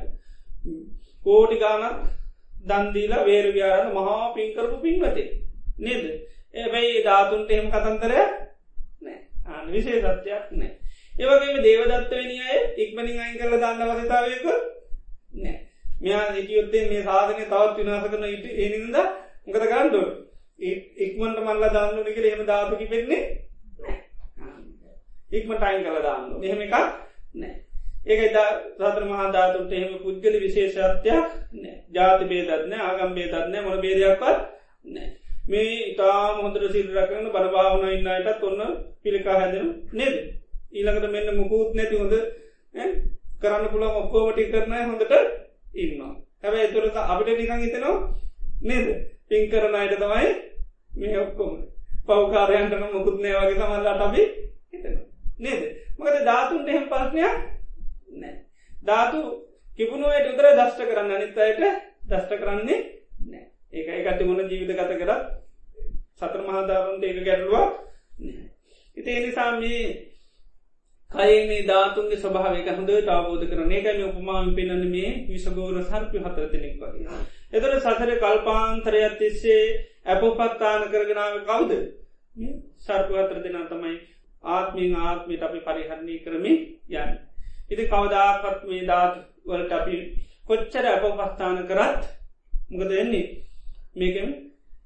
කෝටි 1.25 1.57
ගානක් 1.57 1.99
දන්දීලා 2.63 3.25
වේරව්‍යාරන 3.25 3.93
මහා 3.93 4.33
පින්කරපු 4.33 4.77
පින්වතේ 4.79 5.29
නේද? 5.79 6.05
ඒබැයි 6.53 7.03
ධාතුන්ට 7.03 7.51
එහෙම 7.51 7.69
කතන්තරය 7.69 8.19
නෑ 9.01 9.19
අන් 9.49 9.65
විශේ 9.69 9.99
සත්‍යයක් 10.01 10.45
නෑ 10.53 10.73
ඒවගේම 11.15 11.57
දේවදත්ත 11.61 12.11
වෙනි 12.11 12.37
අය 12.41 12.57
ඉක්මනින් 12.77 13.19
අයින් 13.19 13.37
කරල 13.37 13.55
දන්න 13.57 13.91
වසතාවයක 13.93 14.45
නෑ. 15.35 15.55
මෙයා 16.01 16.25
ඉටියොත්තේ 16.33 16.83
මේ 16.89 17.03
සාධනය 17.03 17.43
තවත් 17.43 17.77
විනාස 17.77 18.05
කරන 18.05 18.25
ඉට 18.27 18.45
එනින්ද 18.59 18.97
මොකද 19.45 19.65
ගණ්ඩු 19.65 20.01
ඉක්මට 20.99 21.39
මල්ල 21.39 21.65
දාන්නු 21.71 22.03
නිකර 22.03 22.25
එම 22.25 22.45
ධාතුකි 22.45 22.87
පෙන්නේ 22.87 23.21
ඉක්මට 25.31 25.63
අයින් 25.63 25.83
කළ 25.83 26.01
දාන්න 26.01 26.29
මෙහෙම 26.37 26.61
එකක් 26.61 26.75
නෑ. 27.35 27.53
ඒක 28.05 28.21
සතර 28.29 29.03
මහාධාතුන්ට 29.05 29.71
එහෙම 29.73 29.99
පුද්ගල 29.99 30.39
විශේෂත්වයක් 30.39 31.05
නෑ. 31.53 31.75
ජාති 31.91 32.25
බේදත්න 32.27 32.73
ආගම් 32.81 33.13
බේදත්නෑ 33.13 33.63
මොන 33.63 33.81
බේදයක්වත් 33.81 34.39
නෑ. 34.87 35.09
මේ 35.47 35.75
ඉතා 35.85 36.21
මොහොදර 36.37 36.71
සිල් 36.71 36.87
රකරන 36.93 37.29
බලභාවන 37.31 37.91
ඉන්නයටත් 37.91 38.43
ඔන්න 38.45 38.61
පිළිකා 39.01 39.39
හැදෙන 39.39 39.69
නේද? 39.93 40.15
ඊළඟට 40.75 41.11
මෙන්න 41.11 41.37
මුකුත් 41.37 41.69
නැති 41.73 41.95
හොඳ 41.95 42.13
කරන්න 43.41 43.67
පුළන් 43.67 43.87
ඔක්කෝමටි 43.93 44.43
කරන 44.47 44.73
හොඳට 44.83 45.13
ඉන්නවා. 45.75 46.11
හැබැ 46.41 46.63
එතුරත 46.63 46.97
අපිට 47.03 47.37
නිකං 47.37 47.61
හිතනවා 47.61 47.95
නේද? 48.61 48.87
පින් 49.27 49.49
කරන 49.49 49.75
අයට 49.75 49.95
තමයි 49.95 50.27
මේ 50.93 51.19
ඔක්කොම. 51.19 51.53
පවකාරයන්ටන 52.07 52.85
මුකුත් 52.89 53.17
නෑ 53.19 53.35
වගේ 53.41 53.59
සමල්ලාට 53.59 54.01
අපි 54.01 54.23
හිතන 54.71 54.97
නේද? 55.39 55.61
මකද 55.97 56.17
ධාතුන්ට 56.25 56.69
එහෙම 56.69 56.85
පස්නයක් 56.87 57.35
නෑ 58.13 58.35
ධාතු 58.83 59.21
කිපුණුවට 59.77 60.31
උතර 60.31 60.47
දෂ්ට 60.51 60.81
කරන්න. 60.85 61.11
අනිත් 61.11 61.37
අයට 61.39 61.63
දෂ්ට 62.05 62.37
කරන්නේ 62.37 62.79
නෑ 63.25 63.45
ඒක 63.73 63.87
එකති 64.01 64.23
මොන 64.25 64.43
ජීවිත 64.45 64.71
ගත 64.73 64.91
කරත් 64.97 65.23
සතර 66.15 66.41
මහාධාරුන්ට 66.41 67.03
ඒක 67.03 67.23
ගැටලුවක් 67.23 67.71
ඉති 68.97 69.11
එනිසා 71.11 71.47
මේ 71.47 71.47
කයනේ 71.47 71.67
ධාතුන්ගේ 71.67 72.17
ස්වභාවක 72.17 72.67
හොඳ 72.69 72.89
අවබෝධ 73.09 73.45
කරන 73.45 73.71
ඒකම 73.71 74.01
උපමාම 74.03 74.55
පෙනන 74.55 74.83
මේ 74.89 75.11
විසගෝර 75.27 75.77
සර්පි 75.81 76.17
හතර 76.19 76.47
දෙනෙක් 76.51 76.75
වගේ. 76.77 77.19
එතර 77.53 77.71
සසර 77.75 78.11
කල්පාන්තරයක් 78.17 79.13
තිස්සේ 79.17 79.63
ඇපපත්තාන 80.05 80.81
කරගෙනාව 80.89 81.35
කවුද 81.43 81.71
සර්ප 82.79 83.09
අතර 83.15 83.39
දෙනා 83.39 83.65
තමයි 83.65 83.95
ආත්මින් 84.43 84.95
ආත්මයට 84.97 85.41
අපි 85.41 85.59
පරිහරණය 85.59 86.15
කරමි 86.19 86.53
යන්න. 86.91 87.13
ඉති 87.69 87.83
කවදාපත් 87.85 88.65
මේ 88.65 88.83
ධාත් 88.83 89.13
වලට 89.45 89.71
අපි 89.71 89.95
කොච්චර 90.45 90.85
අපපස්ථාන 90.87 91.57
කරත් 91.65 92.01
මොකද 92.71 92.91
එන්නේ 92.93 93.27
මේකම 93.95 94.29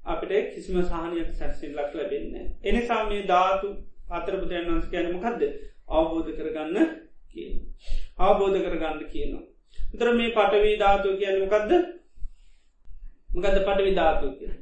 අපිට 0.06 0.54
කිසිම 0.54 0.76
සහනයක් 0.82 1.30
සැසිල්ලක් 1.32 1.90
ලැබෙන්නේ. 1.92 2.46
එනිසා 2.62 3.02
මේ 3.04 3.22
ධාතු 3.24 3.68
අතර 4.10 4.34
බුදුරන් 4.36 4.66
වන්ස 4.68 4.88
කියනමකක්ද 4.88 5.42
අවබෝධ 5.90 6.30
කරගන්න 6.32 6.76
කියන. 7.28 7.54
අවබෝධ 8.18 8.58
කරගන්න 8.58 9.06
කියනවා. 9.06 9.44
තර 9.94 10.08
මේ 10.14 10.30
පටවී 10.30 10.76
ධාතු 10.78 11.16
කියනමකක්ද 11.16 11.72
මකද 13.30 13.56
පටවි 13.60 13.94
ධාතු 13.94 14.26
කිය. 14.32 14.52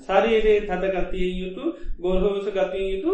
ශරීරයේ 0.00 0.60
තදගතිය 0.62 1.30
යුතු 1.38 1.64
ගොල්හෝස 1.98 2.46
ගතිය 2.50 2.86
යුතු 2.92 3.12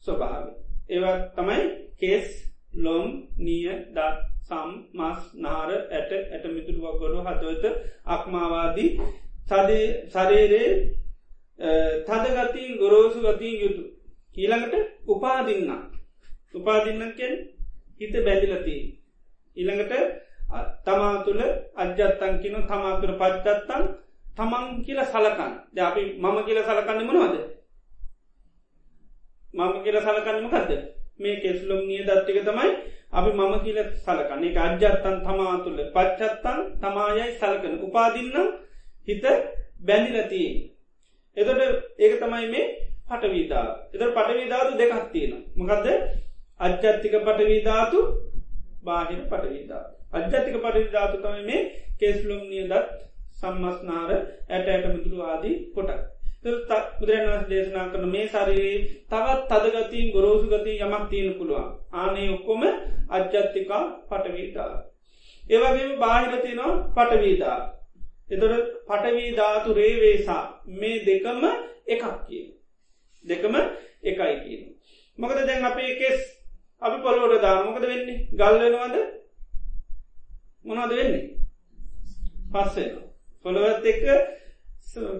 ස්වභාව. 0.00 0.44
ඒවා 0.88 1.16
තමයි 1.30 1.62
කේස් 1.98 2.28
ලොම් 2.76 3.08
නිය 3.38 3.66
දත් 3.90 4.18
සම් 4.42 4.70
මස් 4.94 5.20
නාර 5.36 5.70
ඇට 5.72 6.12
ඇට 6.12 6.44
මිතුරුවක් 6.48 6.96
ගොඩු 7.00 7.18
හදවත 7.22 7.64
අක්මාවාදී 8.08 8.90
ශරීරයේ 9.48 10.70
තදගතින් 12.06 12.78
ගොරෝසු 12.78 13.18
ගතිය 13.22 13.54
යුතු. 13.58 13.84
ඊළඟට 14.36 14.74
උපාදින්න. 15.08 15.70
උපාදින්නකෙන් 16.54 17.32
හිත 18.00 18.14
බැඳිලතිී. 18.26 18.82
ඊළඟට 19.56 19.92
තමා 20.86 21.22
තුළ 21.24 21.42
අජ්‍යත්තන් 21.76 22.34
කියන 22.42 22.56
තමාතුර 22.70 23.12
පච්චත්තන් 23.20 23.84
තමන් 24.36 24.66
කියල 24.84 25.00
සලකන්න 25.04 25.54
ද 25.74 25.78
අපි 25.80 26.02
මම 26.16 26.36
කියල 26.46 26.60
සලකන්න 26.62 27.00
මනවද? 27.02 27.36
මම 29.54 29.74
කියල 29.84 29.98
සලකන්නමකක්ද 30.00 30.70
මේ 31.18 31.40
කෙස්ලුම් 31.42 31.82
නිය 31.88 32.02
දත්තික 32.04 32.38
තමයි 32.44 32.70
අපි 33.12 33.30
මම 33.32 33.54
කියල 33.64 33.78
සලකන්න. 34.04 34.44
එක 34.44 34.56
අජ්‍යත්තන් 34.58 35.16
තමා 35.26 35.54
තුළ 35.64 35.80
පච්චත්තන් 35.94 36.58
තමායයි 36.80 37.26
සලකන. 37.40 37.74
උපාදින්න 37.80 38.36
හිත 39.08 39.24
බැඳිලතිී 39.80 40.50
එතට 41.36 41.50
ඒක 41.98 42.14
තමයි 42.20 42.46
මේ 42.52 42.66
පටවීදා 43.08 43.66
එත 43.94 44.02
පටවීධාතු 44.14 44.78
දෙකක් 44.78 44.94
තියෙන 45.12 45.42
මොකක්ද 45.56 45.86
අජ්‍යත්තික 46.60 47.14
පටවීධාතු 47.18 47.98
බාහිර 48.82 49.20
පටවීදා 49.24 49.84
අජ්‍යතික 50.12 50.56
පටවිධාතු 50.56 51.16
තමයි 51.18 51.42
මේ 51.44 51.62
කෙස්ලුම් 51.98 52.42
නියදත් 52.46 52.74
සම්මස්නාර 53.36 54.10
ඇට 54.12 54.68
ඇට 54.68 54.86
මිතුරු 54.88 55.18
ආදී 55.24 55.56
කොටක් 55.72 56.02
බුදුරන් 56.42 57.26
වස් 57.26 57.46
දේශනා 57.48 57.86
කරන 57.88 58.08
මේ 58.08 58.26
ශරීරයේ 58.28 58.82
තවත් 59.06 59.48
තදගතින් 59.52 60.12
ගොරෝසු 60.12 60.46
ගති 60.48 60.72
යමක් 60.80 61.04
තියෙන 61.10 61.34
පුළුවන්. 61.34 61.66
ආනේ 61.94 62.28
ඔක්කොම 62.30 62.62
අජ්‍යත්තිකා 63.10 63.82
පටවීදා 64.08 64.70
ඒවගේ 65.44 65.96
බාහිරතිනවා 65.98 66.72
පටවීදා 66.94 67.58
එතොට 68.28 68.70
පටවීධාතු 68.86 69.74
රේවේසා 69.74 70.44
මේ 70.74 71.02
දෙකම 71.02 71.44
එකක් 71.88 72.04
කිය 72.22 72.46
දෙකම 73.24 73.54
එකයි 74.04 74.34
කියන 74.40 74.64
මොකද 75.18 75.38
දැන් 75.42 75.64
අපේ 75.64 75.92
කෙස් 75.96 76.20
අපි 76.82 77.02
පොලෝට 77.02 77.42
දාමොකද 77.42 77.82
වෙන්නේ? 77.82 78.26
ගල්වෙනවාද 78.32 78.96
මොනවද 80.64 80.92
වෙන්නේ? 80.92 81.24
පස්සෙන 82.52 82.90
පොළොවත් 83.44 83.86
එක්ක 83.86 84.04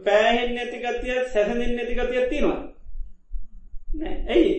පෑහෙන් 0.05 0.55
නැතිගතිය 0.55 1.19
සැසඳින් 1.33 1.77
නැතිගතිය 1.77 2.29
තියෙනවා. 2.29 2.63
නෑ. 3.95 4.17
ඇයි? 4.29 4.55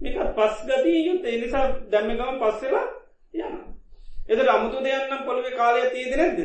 මේකත් 0.00 0.34
පස් 0.36 0.56
ගතිය 0.66 0.98
යුත්. 1.06 1.24
එනිසා 1.26 1.64
දැම්මගම 1.90 2.40
පස්සෙලා 2.40 2.86
යන 3.34 3.54
එද 4.28 4.48
අමුතු 4.48 4.84
දෙයන්නම් 4.84 5.24
පොළොව 5.26 5.48
කාලය 5.56 5.88
තියද 5.90 6.16
නැද්ද? 6.16 6.40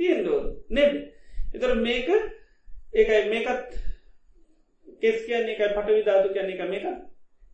තියෙන්ඩෝ 0.00 0.40
නෙබ. 0.70 0.92
එතර 1.54 1.74
මේක 1.76 2.08
ඒකයි 2.94 3.22
මේකත් 3.30 3.78
කෙස් 5.02 5.22
කියන්නේ 5.26 5.54
එක 5.56 5.76
පට 5.76 5.88
විධාතු 5.90 6.34
කියන්නේ 6.34 6.56
එක 6.56 6.70
මේක 6.70 6.86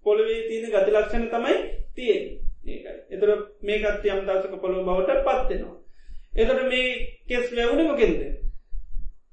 පොළවේ 0.05 0.41
තියෙන 0.49 0.71
ගති 0.73 0.91
ලක්ෂණ 0.93 1.29
තමයි 1.29 1.55
තියෙන් 1.95 2.25
ඒකයි. 2.67 2.95
එතර 3.11 3.29
මේකත් 3.63 4.07
යම් 4.07 4.21
දසක 4.29 4.61
පොළොව 4.61 4.87
බවට 4.87 5.21
පත්වෙනවා 5.23 5.77
එතට 6.35 6.63
මේ 6.69 6.89
කෙස් 7.29 7.51
වැැවුණ 7.53 7.87
මොකෙන්ද? 7.87 8.21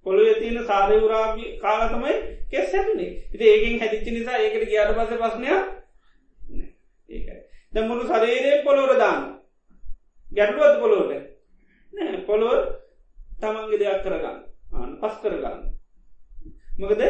පොළොව 0.05 0.39
තියෙන 0.39 0.65
සාධවරාග 0.65 1.39
කාල 1.61 1.83
තමයි 1.89 2.15
කෙස් 2.51 2.73
හැටනේ 2.73 3.11
ඉති 3.33 3.45
ඒකින් 3.45 3.79
හැදිච්චි 3.79 4.11
නිසා 4.11 4.37
ඒකට 4.37 4.69
ගියාට 4.69 4.95
පස 4.95 5.11
පස්නයක් 5.21 5.61
ඒකයි. 7.09 7.37
දැමුණු 7.73 8.03
සරේරයෙන් 8.05 8.63
පොළොවර 8.65 8.97
දාන්න? 8.97 9.23
ගැටුවත් 10.27 10.79
පොළොවට? 10.79 11.27
නෑ 11.93 12.23
පොළොව 12.29 12.57
තමන්ගේ 13.41 13.79
දෙයක් 13.79 14.03
කරගන්න. 14.03 14.39
ආන 14.73 14.97
පස් 15.01 15.15
කරගන්න. 15.21 15.59
මොකද 16.77 17.01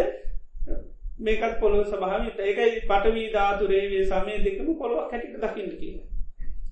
මේකත් 1.21 1.60
පොළොව 1.60 1.84
සභාවිට 1.88 2.39
ඒකයි 2.41 2.81
පටවී 2.84 3.27
ධාතුරේවේ 3.31 4.05
සමය 4.05 4.39
දෙකම 4.41 4.73
පොළොව 4.75 5.05
කැටිට 5.07 5.43
දකින්න 5.43 5.77
කියන 5.77 5.97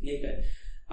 ඒකයි 0.08 0.34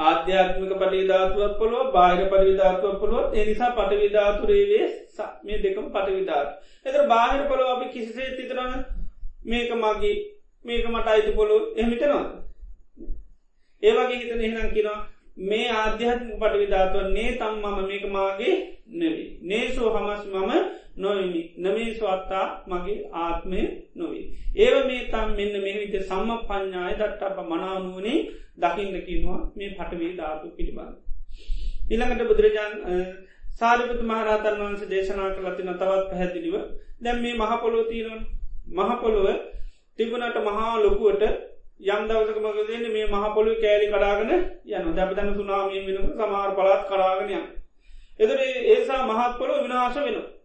ආධ්‍යාත්මික 0.01 0.73
පටිධාතුවක් 0.75 1.59
පොළොව 1.59 1.93
බාහිර 1.93 2.29
පරිවිධාතුව 2.29 2.95
පොළොව 2.99 3.35
එනිසා 3.35 3.71
පටවිධාතුරේවේ 3.73 4.87
මේ 5.43 5.61
දෙකම 5.61 5.87
පටවිධාතු 5.91 6.53
එතර 6.87 7.03
බාහිර 7.09 7.43
පොළොව 7.45 7.69
අපි 7.71 7.87
කිසිසේ 7.91 8.31
තිතරන්න 8.33 8.75
මේක 9.45 9.71
මගේ 9.75 10.17
මේක 10.65 10.87
මට 10.87 11.09
අයිති 11.09 11.33
පොළොව. 11.33 11.63
එමිටනවා 11.77 12.25
ඒවගේ 13.83 14.19
හිතන 14.19 14.41
එහෙනම් 14.41 14.71
කියෙනවා 14.71 15.01
මේ 15.43 15.69
ආධ්‍යාත්ම 15.75 16.29
පටවිධාතුව 16.35 17.07
නේ 17.11 17.31
තම් 17.35 17.55
මම 17.63 17.79
මේක 17.87 18.05
මාගේ 18.11 18.55
නෙවී 18.95 19.29
නේසෝ 19.43 19.91
හමස් 19.91 20.23
මම 20.27 20.53
නොවමි 20.97 21.43
නමේ 21.59 21.89
ස්වත්තා 21.93 22.47
මගේ 22.67 22.99
ආත්මය 23.15 23.61
නොවේ. 23.95 24.25
ඒව 24.57 24.77
මේ 24.87 25.03
තම් 25.07 25.29
මෙන්න 25.33 25.57
මේ 25.61 25.77
විට 25.77 25.97
සම්ම 26.03 26.31
පඥ්ඥාය 26.43 26.95
දට්ට 26.95 27.23
අප 27.25 27.39
මනානුවනේ 27.45 28.19
දකින්න 28.59 28.97
කිනවා 29.03 29.41
මේ 29.55 29.71
පටවේ 29.73 30.13
ධාතු 30.15 30.47
පිළිබඳ. 30.51 30.95
ඉළඟට 31.91 32.29
බුදුරජාන් 32.29 32.73
සාරිපත 33.55 34.01
මහරතන් 34.03 34.57
වන්ස 34.61 34.83
දේශනා 34.87 35.29
කරලතින 35.33 35.73
තවත් 35.73 36.07
පැහැදිලිව 36.07 36.57
දැම් 37.01 37.21
මේ 37.21 37.35
මහපොලෝතිීනොන් 37.35 38.23
මහපොළොව 38.73 39.29
තිබුණට 39.99 40.39
මහා 40.43 40.73
ලොකුවට 40.79 41.23
යම් 41.87 42.03
දවසක 42.05 42.39
මගදන්න 42.39 42.87
මේ 42.91 43.07
මහපොලු 43.09 43.55
කෑලි 43.57 43.87
කඩාගෙන 43.89 44.33
යන 44.71 44.95
දැපතන 44.95 45.31
සුනාමී 45.35 45.85
වෙනක 45.87 46.17
සමාර 46.17 46.51
පලාත් 46.53 46.83
කරාගෙනය. 46.87 47.41
එදර 48.19 48.41
ඒසා 48.67 49.03
මහත් 49.05 49.33
පොලො 49.39 49.63
විනාශ 49.63 49.99
වෙනවා. 49.99 50.36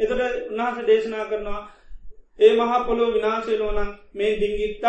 එතට 0.00 0.12
උන්හස 0.52 0.86
දේශනා 0.86 1.24
කරනවා 1.24 1.62
ඒ 2.38 2.52
මහා 2.54 2.84
පොළොව 2.84 3.14
විනාශයලෝනම් 3.14 3.90
මේ 4.14 4.32
දිංගිත්තක් 4.36 4.84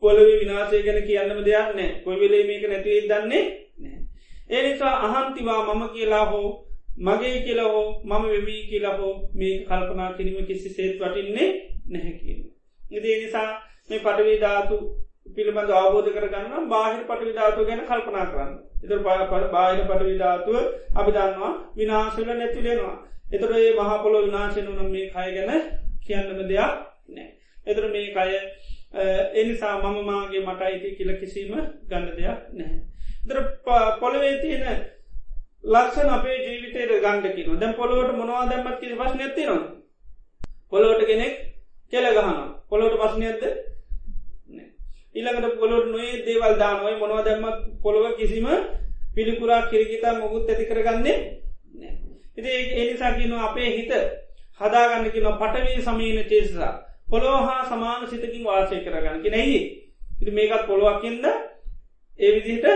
පොළොව 0.00 0.28
විනාශය 0.34 0.82
ගැන 0.82 1.00
කියන්නම 1.02 1.40
දෙයක් 1.44 1.70
නෑ 1.74 1.88
කොයිවෙලේ 2.04 2.44
මේක 2.44 2.64
නැතිවේ 2.64 3.04
දන්නේ 3.04 3.44
නෑ. 3.78 3.98
ඒ 4.50 4.62
නිසා 4.62 4.94
අහන්තිවා 5.02 5.60
මම 5.68 5.84
කියලා 5.88 6.24
හෝ 6.26 6.50
මගේ 7.00 7.38
කියලා 7.40 7.68
හෝ 7.68 7.88
මම 8.04 8.24
වෙවී 8.26 8.62
කියලා 8.66 8.96
හෝ 8.96 9.14
මේ 9.34 9.54
කල්පනා 9.62 10.10
කිරීම 10.12 10.46
කිසි 10.46 10.68
සේත් 10.70 11.00
වටින්නේ 11.00 11.48
නැහැ 11.88 12.14
කියන. 12.14 12.40
ඉදේ 12.80 13.16
නිසා 13.18 13.48
මේ 13.90 13.98
පටවී 13.98 14.38
ධාතු 14.40 14.76
පිළිබඳ 15.36 15.70
අවබෝධ 15.72 16.10
කරගන්න 16.10 16.68
බාහිර 16.68 17.02
පටවිධාතුව 17.04 17.66
ගැන 17.66 17.82
කල්පනා 17.84 18.26
කරන්න. 18.26 18.52
එතර 18.84 18.98
බාහිර 19.50 19.82
පටවිධාතුව 19.84 20.56
අභිධන්නවා 20.96 21.52
විනාශල 21.76 22.28
නැතිලෙනවා. 22.32 22.96
එතට 23.26 23.52
ඒ 23.52 23.72
මහපොලො 23.74 24.18
විනාශන 24.22 24.66
වනම් 24.66 24.90
මේ 24.90 25.06
කය 25.08 25.28
ගැන 25.36 25.52
කියන්නම 26.02 26.42
දෙයක් 26.44 26.74
නෑ. 27.08 27.28
එතර 27.66 27.84
මේ 27.88 28.08
කය 28.10 28.30
එනිසා 29.34 29.78
මම 29.78 29.96
මාගේ 30.04 30.42
මට 30.42 30.62
අයිති 30.62 30.96
කියල 30.96 31.10
කිසීම 31.16 31.54
ගන්න 31.88 32.06
දෙයක් 32.12 32.38
නැහැ. 32.52 32.80
දර 33.22 33.38
පොළවේ 34.00 34.34
තියෙන 34.40 34.66
ලක්ෂණ 35.64 36.10
අපේ 36.10 36.36
ජීවිතයට 36.38 36.92
ගණඩකින 36.98 37.60
දැන් 37.60 37.74
පොළොවට 37.74 38.16
මොවා 38.16 38.46
දැමත් 38.46 38.80
කිසි 38.80 38.94
පස් 38.94 39.14
නැතිනවා. 39.14 39.62
පොළොවට 40.70 41.06
කෙනෙක් 41.06 41.34
කෙල 41.92 42.06
ගහන 42.12 42.38
පොළොට 42.68 42.94
පස්නයක්ද 42.96 43.42
ඉළඟට 45.14 45.58
පොළොට 45.58 45.86
නොේ 45.86 46.22
දේවල් 46.26 46.54
දානොයි 46.58 46.96
මොවා 46.96 47.24
දැම්මත් 47.24 47.58
පොළොව 47.82 48.16
කිසිම 48.16 48.46
පිළිකුරා 49.14 49.66
කිරගිතා 49.66 50.18
මොකුත් 50.18 50.48
ඇති 50.48 50.64
කරගන්නේ 50.64 51.16
ඉති 52.36 52.50
එනිසාකින 52.76 53.32
අපේ 53.40 53.70
හිත 53.72 53.92
හදාගන්නකින 54.60 55.28
පටවී 55.34 55.82
සමීන 55.82 56.18
චේසා 56.24 56.72
පොළොහා 57.06 57.64
සමාන 57.64 58.08
සිතකින් 58.08 58.44
වාසය 58.44 58.80
කරගන්න 58.80 59.22
නෙයි 59.30 59.60
ඉති 60.20 60.30
මේකත් 60.32 60.66
පොළොවක්කින්ද 60.66 61.24
ඒ 62.18 62.30
විදිහට 62.34 62.66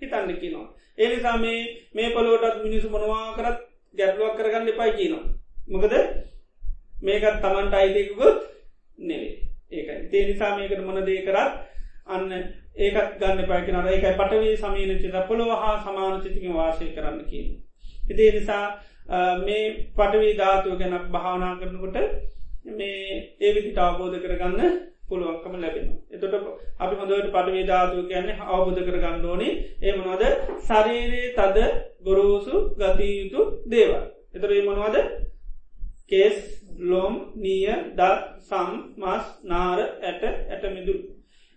හිතන්න 0.00 0.36
කියනවා. 0.36 0.74
ඒනිසා 0.98 1.36
මේ 1.38 1.88
මේ 1.94 2.10
පොලෝටත් 2.10 2.62
මිනිසු 2.62 2.88
මොනවා 2.88 3.34
කරත් 3.34 3.58
ගැටලුවක් 3.94 4.36
කරගන්න 4.36 4.68
එපයි 4.68 4.92
කියනවා. 4.92 5.24
මොකද 5.68 5.94
මේකත් 7.02 7.40
තමන්ට 7.40 7.74
අයිතිකුත් 7.74 8.38
නෙවේ 9.00 9.34
ඒකයි 9.72 10.08
තේ 10.10 10.24
නිසා 10.24 10.56
මේකට 10.56 10.84
මොන 10.84 11.06
දේ 11.06 11.22
කරත් 11.22 11.52
අන්න 12.06 12.32
ඒකත් 12.76 13.18
ගන්න 13.18 13.44
පයිකනට 13.44 13.88
ඒකයි 13.88 14.14
පටවී 14.14 14.56
සමීන 14.56 14.98
චිත 14.98 15.16
පොළොව 15.28 15.52
හා 15.56 15.76
සමාන 15.80 16.22
චිතිකින් 16.22 16.54
වාසය 16.54 16.84
කරන්න 16.86 17.24
කියන. 17.24 17.48
ඉතිේ 18.10 18.32
නිසා 18.32 18.64
මේ 19.40 19.64
පටවී 19.96 20.36
ධාතුව 20.36 20.78
ගැනක් 20.78 21.06
භාවනා 21.08 21.54
කරනකොට 21.56 21.96
මේ 22.68 23.36
ඒ 23.40 23.52
විදිට 23.54 23.78
අවබෝධ 23.78 24.18
කරගන්න 24.18 24.60
පුළුවන්කම 25.08 25.54
ලැබෙන. 25.56 25.86
එතොට 26.10 26.34
අපි 26.78 26.94
හොඳට 26.96 27.28
පටවී 27.28 27.66
ධාතුව 27.66 28.06
කියන්නේ 28.06 28.40
අවබෝධ 28.46 28.80
කරගන්න 28.80 29.26
ඕනේ 29.26 29.52
ඒමනවද 29.82 30.22
ශරීරයේ 30.60 31.34
තද 31.34 31.58
ගොරෝසු 32.02 32.54
ගතයුතු 32.76 33.40
දේවල්. 33.66 34.02
එතර 34.34 34.50
මනවද? 34.60 34.96
කේස් 36.08 36.38
ලොම් 36.80 37.14
නිය 37.36 37.66
දත් 37.92 38.22
සම් 38.40 38.70
මස් 38.96 39.24
නාර 39.44 39.78
ඇට 39.80 40.22
ඇටමිදුල්. 40.24 41.00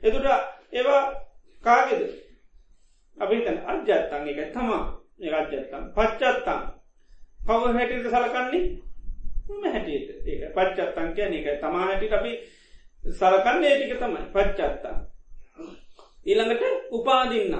එතුට 0.04 0.28
ඒවා 0.72 1.04
කාගෙද? 1.64 2.02
අපි 3.18 3.44
තැන 3.44 3.60
අජ්‍යත්තන් 3.66 4.30
එක 4.32 4.40
තමා. 4.54 4.84
අජ්‍යත්තන් 5.34 5.84
පච්චත්තන් 5.96 6.75
කව 7.48 7.64
හැටිට 7.78 8.08
සලකන්නේ? 8.14 8.64
හැටියට. 9.66 10.28
ඒක 10.28 10.54
පච්චත්තන් 10.56 11.10
කියන 11.16 11.34
එක 11.40 11.60
තමා 11.62 11.86
හැටිට 11.88 12.18
අපි 12.20 12.32
සලකන්න 13.04 13.64
ඒටික 13.64 14.00
තමයි. 14.00 14.22
පච්චත්තා. 14.34 14.96
ඊළඟට 16.26 16.64
උපාදින්න 16.92 17.56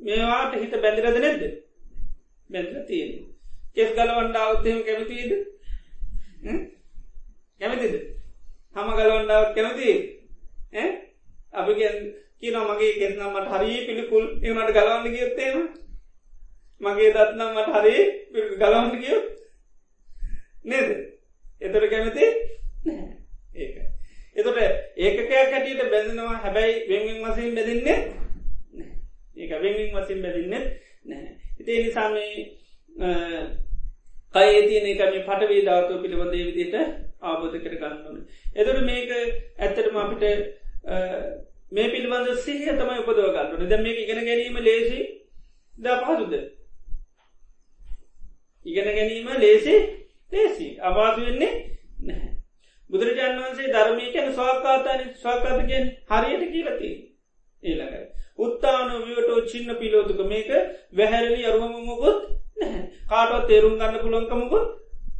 මේවාට 0.00 0.56
හිත 0.60 0.74
බැඳිරද 0.82 1.20
නැද්ද? 1.20 1.42
බැඳල 2.50 2.82
තියෙන 2.88 3.12
කෙස් 3.74 3.90
ගලවන්ඩාවත්තහෙම 3.96 4.78
කැමතිීද? 4.86 5.32
කැමතිද? 7.60 7.94
හම 8.76 8.88
ගලවන්ඩාවත් 8.98 9.54
කැමති 9.56 9.90
අපි 11.54 11.72
කියන 12.40 12.56
මගේ 12.68 12.92
කෙත්නම් 13.00 13.32
මට 13.34 13.48
හරි 13.52 13.74
පිළිකුල්. 13.86 14.24
එවනට 14.42 14.76
ගලවන්න 14.76 15.14
ගියොත්තේම 15.14 15.58
මගේ 16.80 17.10
දත්නම් 17.12 17.50
මට 17.54 17.68
හරි 17.76 17.96
ගලවන්න 18.56 18.90
ගියෝ 18.96 19.22
නේද? 20.64 20.88
එතට 21.60 21.90
කැමති? 21.90 22.24
ඒක. 23.54 23.74
එතොට 24.36 24.58
ඒකකයක් 24.96 25.32
හැටියට 25.32 25.90
බැඳනවා. 25.90 26.36
හැබැයි 26.38 26.74
වෙන්ගෙන් 26.88 27.22
වසින් 27.24 27.54
බැදින්නේ 27.54 27.98
ඒක 29.36 29.52
වෙන්ගෙන් 29.58 29.94
වසින් 29.94 30.22
බැදින්නෙත් 30.22 30.66
නෑ. 31.04 31.28
ඉතිේ 31.60 31.82
නිසාමේ 31.82 32.30
කයේ 34.34 34.60
තියන 34.64 34.86
එක 34.86 35.00
මේ 35.02 35.22
පටවේ 35.22 35.64
ධාතුව 35.64 36.02
පිළිබඳේ 36.02 36.46
විදිට 36.48 36.74
ආබෝධ 37.22 37.56
කර 37.58 37.74
ගන්නවන. 37.76 38.20
එතුර 38.56 38.78
මේක 38.82 39.10
ඇත්තටම 39.58 39.96
අපිට 39.96 40.24
මේ 41.72 41.88
පිළිබඳ 41.90 42.28
සිහිය 42.40 42.74
තමයි 42.74 43.00
උපදව 43.00 43.28
ගන්නන 43.30 43.70
ද 43.70 43.80
මේ 43.80 44.02
ඉගෙන 44.02 44.24
ගැනීම 44.24 44.58
ලේසි 44.60 45.00
ද 45.74 45.96
පහසුද. 46.00 46.34
ඉගෙන 48.66 48.88
ගැනීම 48.90 49.28
ලේසි 49.38 49.74
ලේසි. 50.32 50.66
අවාසු 50.80 51.20
වෙන්නේ 51.20 51.52
නැහැ. 52.00 52.30
බුදුරජාන් 52.90 53.38
වන්සේ 53.38 53.72
ධර්මය 53.72 54.12
කැන 54.12 54.30
ස්වාකාතාන 54.32 55.02
ස්වාකාතකෙන් 55.16 55.84
හරියට 56.10 56.44
කියලති 56.52 56.90
ඒලඟයි. 57.62 58.06
උත්තාන 58.38 58.88
වියටෝ 59.02 59.40
චින්න 59.42 59.76
පිලෝතුක. 59.76 60.20
මේක 60.26 60.48
වැහැරලි 60.92 61.46
අරුවමමකොත් 61.46 62.18
කාටවත් 63.06 63.46
තේරුම් 63.48 63.74
ගන්න 63.74 64.00
පුළොන්කමකුත් 64.00 64.66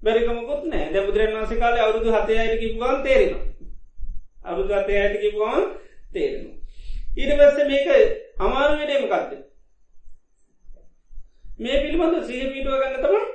බැරිකමකුත් 0.02 0.62
නෑ 0.66 0.90
දැ 0.90 1.07
බුදුරන් 1.07 1.35
වන්සේ 1.35 1.59
කාල 1.59 1.78
අවුදු 1.78 2.12
හතය 2.12 2.38
අයට 2.38 2.61
කිපුගන් 2.61 3.02
තේරෙන 3.02 3.33
අවුදු 4.44 4.74
අතය 4.74 4.92
අයට 4.96 5.16
කිපුගන් 5.20 5.64
තේරෙන 6.12 6.46
ඊට 7.14 7.33
පස්ස 7.33 7.59
මේක 7.66 7.88
අමාරු 8.40 8.74
වැඩේමකක්ද 8.74 9.33
මේ 11.59 11.80
පිළිබඳ 11.80 12.20
සහ 12.22 12.50
පිටුව 12.50 12.76
ගන්න 12.76 12.98
තමයි 12.98 13.22
අමාර 13.22 13.22
ආනක 13.22 13.33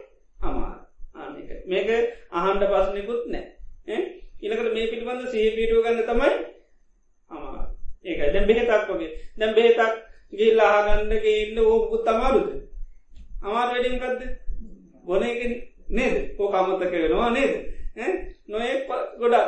මේක 1.69 1.89
අහන්ඩ 2.31 2.63
පස්සනෙකුත් 2.71 3.21
නෑ 3.27 3.99
ඉලකට 4.41 4.73
මේ 4.73 4.87
පිළිබඳ 4.87 5.25
සහ 5.25 5.55
පිටුව 5.55 5.83
ගන්න 5.83 6.03
තමයි 6.03 6.31
අමාර. 7.29 7.65
ඒක 8.05 8.19
දැම් 8.33 8.47
බෙහෙතක් 8.47 8.89
වගේ. 8.89 9.09
දැම් 9.37 9.55
බෙහෙතක් 9.55 9.95
ගිල් 10.33 10.59
අහගන්නගේ 10.61 11.35
ඉන්න 11.43 11.59
ඕකුත් 11.61 12.05
තමාරුද 12.05 12.47
අමාර 13.41 13.67
වැඩිමකක්ද 13.71 14.21
බොන 15.05 15.23
එක 15.23 15.41
නේද? 15.89 16.15
පෝ 16.37 16.47
කමත්තක 16.47 16.93
වෙනවා 16.93 17.29
නේද? 17.31 17.53
නොඒ 18.47 18.73
ගොඩක්. 19.19 19.47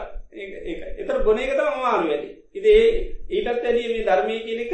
එතර 0.97 1.23
බොන 1.23 1.39
එක 1.39 1.51
තම 1.51 1.69
අමාරු 1.69 2.10
වැඩි. 2.10 2.29
ඉදේ 2.53 2.84
ඊටත් 3.29 3.47
ඇඩිය 3.49 3.88
මේ 3.89 4.05
ධර්මය 4.05 4.36
කියනක 4.41 4.73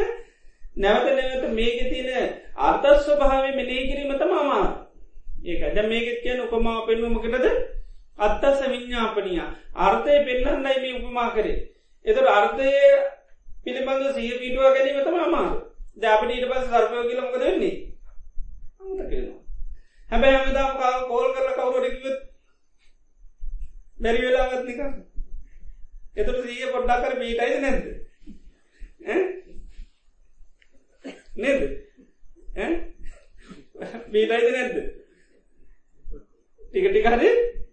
නැවත 0.78 1.08
නැවත 1.12 1.46
මේක 1.52 1.80
තියෙන 1.92 2.30
අර්ථස්ව 2.58 3.18
භාව 3.20 3.46
මෙනේ 3.52 3.88
කිරීම 3.88 4.14
තම 4.16 4.34
අමාර. 4.36 4.87
ඒක 5.44 5.74
ද 5.76 5.88
මේකෙත් 5.88 6.22
කියන 6.24 6.40
උපමාව 6.42 6.86
පෙන්වමකටද 6.88 7.46
අත්තස 8.20 8.62
විඤ්ඥාපනය 8.64 9.34
අර්ථය 9.78 10.14
පෙන්න්නන්නයි 10.26 10.78
මේ 10.82 10.98
උපමා 11.00 11.30
කරේ. 11.32 11.58
එතර 12.06 12.26
අර්ථය 12.30 12.70
පිළිබඳ 13.64 14.06
සිය 14.16 14.32
පිටුව 14.40 14.74
ගැනීම 14.74 15.04
තම 15.04 15.18
අමාරු. 15.20 15.58
ද 15.96 16.04
අපට 16.06 16.32
ඊට 16.32 16.50
පස 16.50 16.66
සර්පය 16.66 17.04
කියලමකද 17.10 17.40
වෙන්නේ? 17.40 17.76
අමතක 18.80 19.12
වෙනවා. 19.12 19.40
හැබැයි 20.10 20.38
හැමදාම 20.38 20.74
කාව 20.78 21.08
කෝල් 21.08 21.30
කරලා 21.34 21.56
කවුරුහරි 21.56 21.90
කිව්වොත් 21.94 22.20
බැරි 24.00 24.26
වෙලාවත් 24.26 24.64
නිකන්. 24.66 24.94
එතකොට 26.16 26.44
සීය 26.44 26.72
පොඩ්ඩක් 26.74 27.02
කර 27.04 27.14
පීටයිද 27.20 27.58
නැද්ද? 27.62 27.86
ඈ? 29.08 29.22
නේද? 31.38 31.62
ඈ? 32.58 32.72
පීටයිද 34.12 34.50
නැද්ද? 34.52 34.78
ටික 36.68 36.86
ටික 36.88 37.08
හරි 37.08 37.30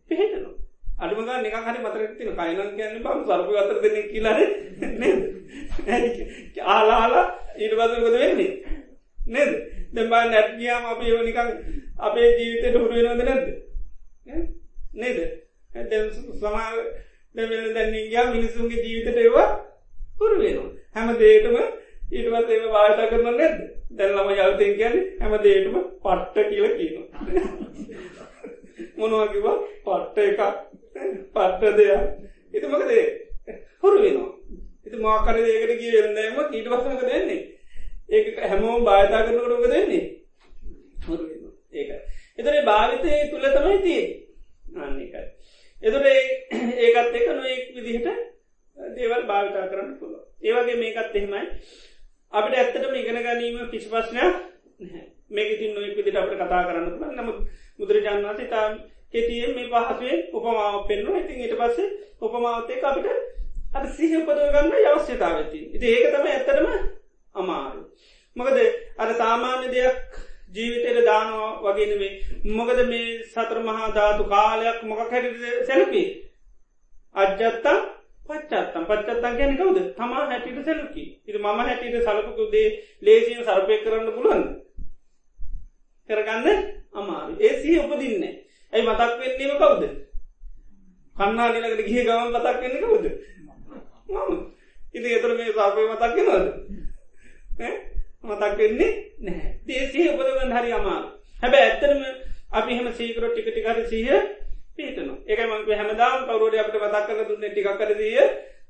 පිහිටනවා. 0.08 0.54
අඩුම 0.98 1.20
ගන්න 1.20 1.42
නිකන් 1.42 1.64
හරි 1.66 1.78
මතක 1.78 1.96
තියෙන 2.16 2.36
කයිනම් 2.36 2.76
කියන්නේ 2.76 3.04
බම් 3.04 3.20
සර්පු 3.26 3.52
අතර 3.56 3.78
දෙන්නේ 3.82 4.10
කියලා 4.10 4.36
නේද? 4.98 5.20
ආලා 6.66 6.98
ආලා 6.98 7.26
ඊට 7.56 7.74
පස්සේ 7.74 8.00
මොකද 8.00 8.16
වෙන්නේ? 8.16 8.52
නේද? 9.18 9.52
දැන් 9.94 10.08
බලන්න 10.08 10.30
නැට් 10.30 10.50
ගියාම 10.58 10.84
අපි 10.86 11.04
ඒව 11.06 11.22
නිකන් 11.22 11.48
අපේ 12.00 12.28
ජීවිතේට 12.30 12.76
හුරු 12.76 12.94
වෙනවද 12.96 13.22
නැද්ද? 13.22 13.46
නේද? 14.94 15.18
දැන් 15.70 16.10
සමහර 16.12 16.76
දැන් 17.34 17.48
වෙන 17.50 17.74
දැන් 17.74 17.92
ගියා 17.92 18.26
මිනිසුන්ගේ 18.30 18.84
ජීවිතේට 18.84 19.18
ඒව 19.18 19.36
හුරු 20.18 20.36
වෙනවා. 20.40 20.70
හැම 20.94 21.08
දෙයකම 21.18 21.56
ඊට 22.10 22.28
පස්සේ 22.28 22.56
ඒව 22.56 22.70
වාර්ත 22.70 23.04
කරනව 23.04 23.28
නැද්ද? 23.32 23.58
දැන් 23.92 24.16
ළමයි 24.16 24.42
යල්තෙන් 24.42 24.72
කියන්නේ 24.78 25.04
හැම 25.20 25.34
දෙයකම 25.42 25.76
පට්ට 26.02 26.48
කියලා 26.50 26.72
කියනවා. 26.78 27.08
මොනවා 28.96 29.26
කිව්වා 29.28 29.56
පට්ට 29.84 30.18
එකක් 30.22 30.40
පට්ට 31.32 31.76
දෙයක් 31.76 32.02
ඉතින් 32.54 32.70
මොකද 32.70 32.94
හුරු 33.82 33.96
වෙනවා 34.00 34.30
ඉතින් 34.86 35.00
මොකක් 35.00 35.26
හරි 35.28 35.42
දෙයකට 35.44 35.76
කිය 35.80 35.98
වෙනදම 35.98 36.40
ඊට 36.52 36.70
පස්සේ 36.70 36.92
මොකද 36.92 37.08
වෙන්නේ 37.08 37.42
ඒක 38.08 38.38
හැමෝම 38.40 38.84
භාවිතා 38.84 39.22
කරනකොට 39.22 39.50
මොකද 39.50 39.70
වෙන්නේ? 39.70 40.02
හුරු 41.06 41.24
වෙනවා. 41.24 41.52
ඒකයි. 41.72 41.98
ඒතර 42.38 42.56
භාවිතයේ 42.64 43.30
තුල 43.30 43.46
තමයි 43.48 43.78
තියෙන්නේ. 43.78 44.18
අන්න 44.76 45.00
ඒකයි. 45.00 45.24
ඒතර 45.82 46.02
ඒකත් 46.78 47.14
එක්ක 47.14 47.28
නොඑක් 47.32 47.62
විදිහට 47.74 48.08
දේවල් 48.76 49.24
භාවිතා 49.24 49.66
කරන්න 49.66 49.96
පුළුවන්. 49.98 50.24
ඒ 50.42 50.52
වගේ 50.54 50.76
මේකත් 50.76 51.16
එහෙමයි. 51.16 51.42
අපිට 52.32 52.56
ඇත්තටම 52.56 52.94
ඉගෙන 52.94 53.22
ගැනීම 53.22 53.58
කිසි 53.70 53.88
ප්‍රශ්නයක් 53.88 54.34
නැහැ. 54.80 55.06
මේක 55.34 55.48
ඉතින් 55.50 55.70
නොඑක් 55.72 55.94
විදිහට 55.96 56.18
අපිට 56.18 56.40
කතා 56.40 56.64
කරන්න 56.64 56.90
පුළුවන්. 56.90 57.14
නමුත් 57.16 57.38
බුදුරජාණන් 57.78 58.26
වහන්සේ 58.26 58.48
තාම 58.48 58.72
කෙටියෙන් 59.14 59.54
මේ 59.54 59.68
පහසුවෙන් 59.68 60.20
උපමාවක් 60.32 60.86
පෙන්වනවා. 60.88 61.20
ඉතින් 61.20 61.38
ඊට 61.38 61.56
පස්සේ 61.56 61.88
උපමාවත් 62.20 62.70
එක්ක 62.70 62.84
අපිට 62.84 63.08
අර 63.74 63.84
සිහිය 63.88 64.20
උපදව 64.20 64.46
ගන්න 64.48 64.90
අවශ්‍යතාවය 64.90 65.42
තියෙනවා. 65.44 65.74
ඉතින් 65.76 65.90
ඒක 65.90 66.06
තමයි 66.12 66.30
ඇත්තටම 66.32 66.68
අමාරු. 67.34 67.80
මොකද 68.36 68.56
අර 68.98 69.10
සාමාන්‍ය 69.14 69.66
දෙයක් 69.70 69.98
ජීවිතයට 70.52 71.00
දානවා 71.04 71.50
වගේනවේ 71.66 72.12
මොකද 72.52 72.80
මේ 72.86 73.08
සතර 73.24 73.58
මහා 73.62 73.90
ධාතු 73.92 74.24
කාලයක් 74.26 74.78
මොකක් 74.84 75.10
හැට 75.10 75.44
සැලකි 75.66 76.04
අජ්ජත්තා 77.14 77.78
පච්චත්තම් 78.24 78.84
පච්චත්තන් 78.84 79.38
ගැන 79.38 79.56
කවද 79.56 79.80
තමා 79.96 80.24
හැටිට 80.24 80.60
සැලකි 80.64 81.04
ඉති 81.22 81.38
මම 81.38 81.60
හැටිට 81.60 81.96
සලකුකුදේ 82.04 82.68
ලේසියෙන් 83.02 83.44
සර්පය 83.44 83.78
කරන්න 83.78 84.12
පුළුවන් 84.12 84.44
කරගන්න 86.10 86.58
අමාරු 86.94 87.36
ඒ 87.40 87.54
සිහ 87.60 87.78
උපදින්නේ 87.80 88.34
ඇයි 88.72 88.86
මතක් 88.86 89.12
වෙන්නේම 89.20 89.58
කවුද? 89.58 89.82
කන්නා 91.16 91.48
නිලකට 91.50 91.86
ගිය 91.88 92.04
ගමන් 92.04 92.30
මතක් 92.30 92.60
වෙන්න 92.62 92.76
කවුද? 92.82 93.06
මම. 94.08 94.38
ඉති 94.94 95.14
එතර 95.16 95.32
මේ 95.34 95.52
සාපය 95.52 95.86
මතක් 95.86 96.14
වෙනවද? 96.18 96.46
මතක් 98.24 98.58
වෙන්නේ 98.58 98.92
නැහැ. 99.20 99.50
දේසිය 99.66 100.08
උපදගන්න 100.10 100.56
හරි 100.56 100.72
අමාරු 100.72 101.08
හැබැ 101.42 101.62
ඇත්තරම 101.64 102.02
අපි 102.52 102.78
හම 102.78 102.88
සීකරො 102.92 103.28
ටික 103.30 103.48
ටිකර 103.48 103.78
සීහ 103.90 104.10
පිහිටන 104.76 105.10
එක 105.26 105.40
මංක 105.42 105.68
හැමදාම් 105.72 106.26
කවරුවට 106.26 106.58
අපට 106.58 106.76
මතක් 106.76 107.06
කර 107.08 107.28
දුන්න 107.28 107.44
ටික 107.44 107.68
කරදීය 107.78 108.26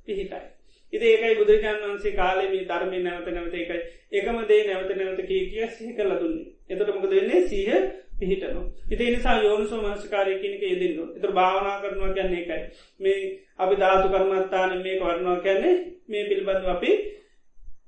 පිහිටයි. 0.06 0.53
ඉති 0.94 1.06
ඒකයි 1.06 1.34
බුදුරජාන් 1.34 1.82
වන්සේ 1.82 2.12
කාලෙමි 2.12 2.60
ධර්මය 2.64 2.98
නැවත 3.00 3.28
නැවත 3.30 3.54
එකයි 3.56 3.80
එකම 4.12 4.38
දේ 4.46 4.62
නැවත 4.66 4.90
නැවත 4.92 5.20
කිය 5.24 5.42
කිය 5.50 5.68
සිහි 5.68 5.92
කල 5.94 6.12
දුන්නේ. 6.14 6.46
එතට 6.68 6.90
මොකද 6.90 7.12
වෙන්නේ? 7.12 7.40
සීහ 7.44 7.70
පිහිටනු 8.18 8.62
ඉති 8.90 9.10
නිසා 9.10 9.36
යෝනිසෝ 9.40 9.80
මංස්කාරයකිනක 9.80 10.62
යෙදන්න 10.64 10.98
එතර 11.16 11.30
භාවනා 11.32 11.76
කරනවා 11.80 12.12
කියන්නේ 12.12 12.42
එකයි 12.42 12.60
මේ 13.00 13.18
අපි 13.58 13.74
ධාතු 13.76 14.06
කරමත්තාන 14.08 14.74
මේ 14.78 14.96
වරනවා 15.00 15.38
කියන්නේ 15.40 15.74
මේ 16.08 16.24
පිළිබඳව 16.24 16.68
අපි 16.70 16.90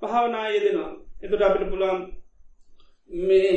භාවනා 0.02 0.46
යෙදෙනවා. 0.48 0.92
එතුට 1.22 1.42
අපිට 1.42 1.70
පුළුවන් 1.70 2.00
මේ 3.11 3.52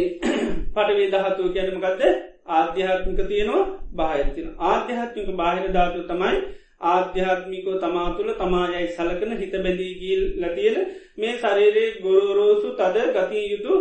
පටවේ 0.73 1.09
දහතුව 1.09 1.47
කියැනමකක්ද 1.49 2.03
ආධ්‍යාත්මික 2.51 3.19
තියෙනවා 3.27 3.63
බාහිරතින 3.93 4.47
ආධ්‍යාත්මික 4.63 5.29
බාහිර 5.35 5.65
ධාතු 5.71 6.07
තමයි 6.07 6.37
ආධ්‍යාත්මිකෝ 6.81 7.77
තමා 7.77 8.09
තුළ 8.13 8.31
තමායයි 8.33 8.87
සලකන 8.89 9.37
හිත 9.37 9.55
බැදීගීල් 9.57 10.23
ලතියෙන 10.41 10.77
මේ 11.17 11.33
ශරීරයේ 11.37 11.95
ගොරෝරෝසු 12.01 12.69
තද 12.73 12.97
ගතිය 13.13 13.45
යුතු 13.47 13.73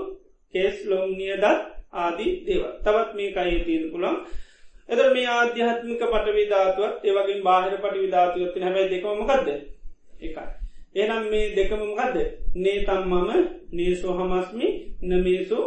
කේස් 0.54 0.76
ලොම්නියදත් 0.86 1.44
ආදී 1.94 2.32
දේව 2.46 2.62
තවත් 2.80 3.10
මේ 3.14 3.30
කයි 3.32 3.64
තියෙන 3.64 3.90
පුළන් 3.92 4.16
එද 4.88 5.00
මේ 5.08 5.26
ආධ්‍යාත්මික 5.28 6.02
පට 6.04 6.34
විධාතුවත් 6.34 7.04
ඒවගේ 7.04 7.42
බාහිර 7.42 7.74
පටි 7.76 7.98
විධාතුවත්ති 8.00 8.60
හැබයි 8.60 8.90
දෙකමකක්ද 8.92 9.48
එකයි. 10.20 10.46
එනම් 10.96 11.24
මේ 11.26 11.46
දෙකමමකක්ද 11.52 12.16
නේතම් 12.56 13.02
මම 13.06 13.30
නේසෝ 13.72 14.12
හමස්මි 14.14 14.68
නමේසෝ 15.02 15.64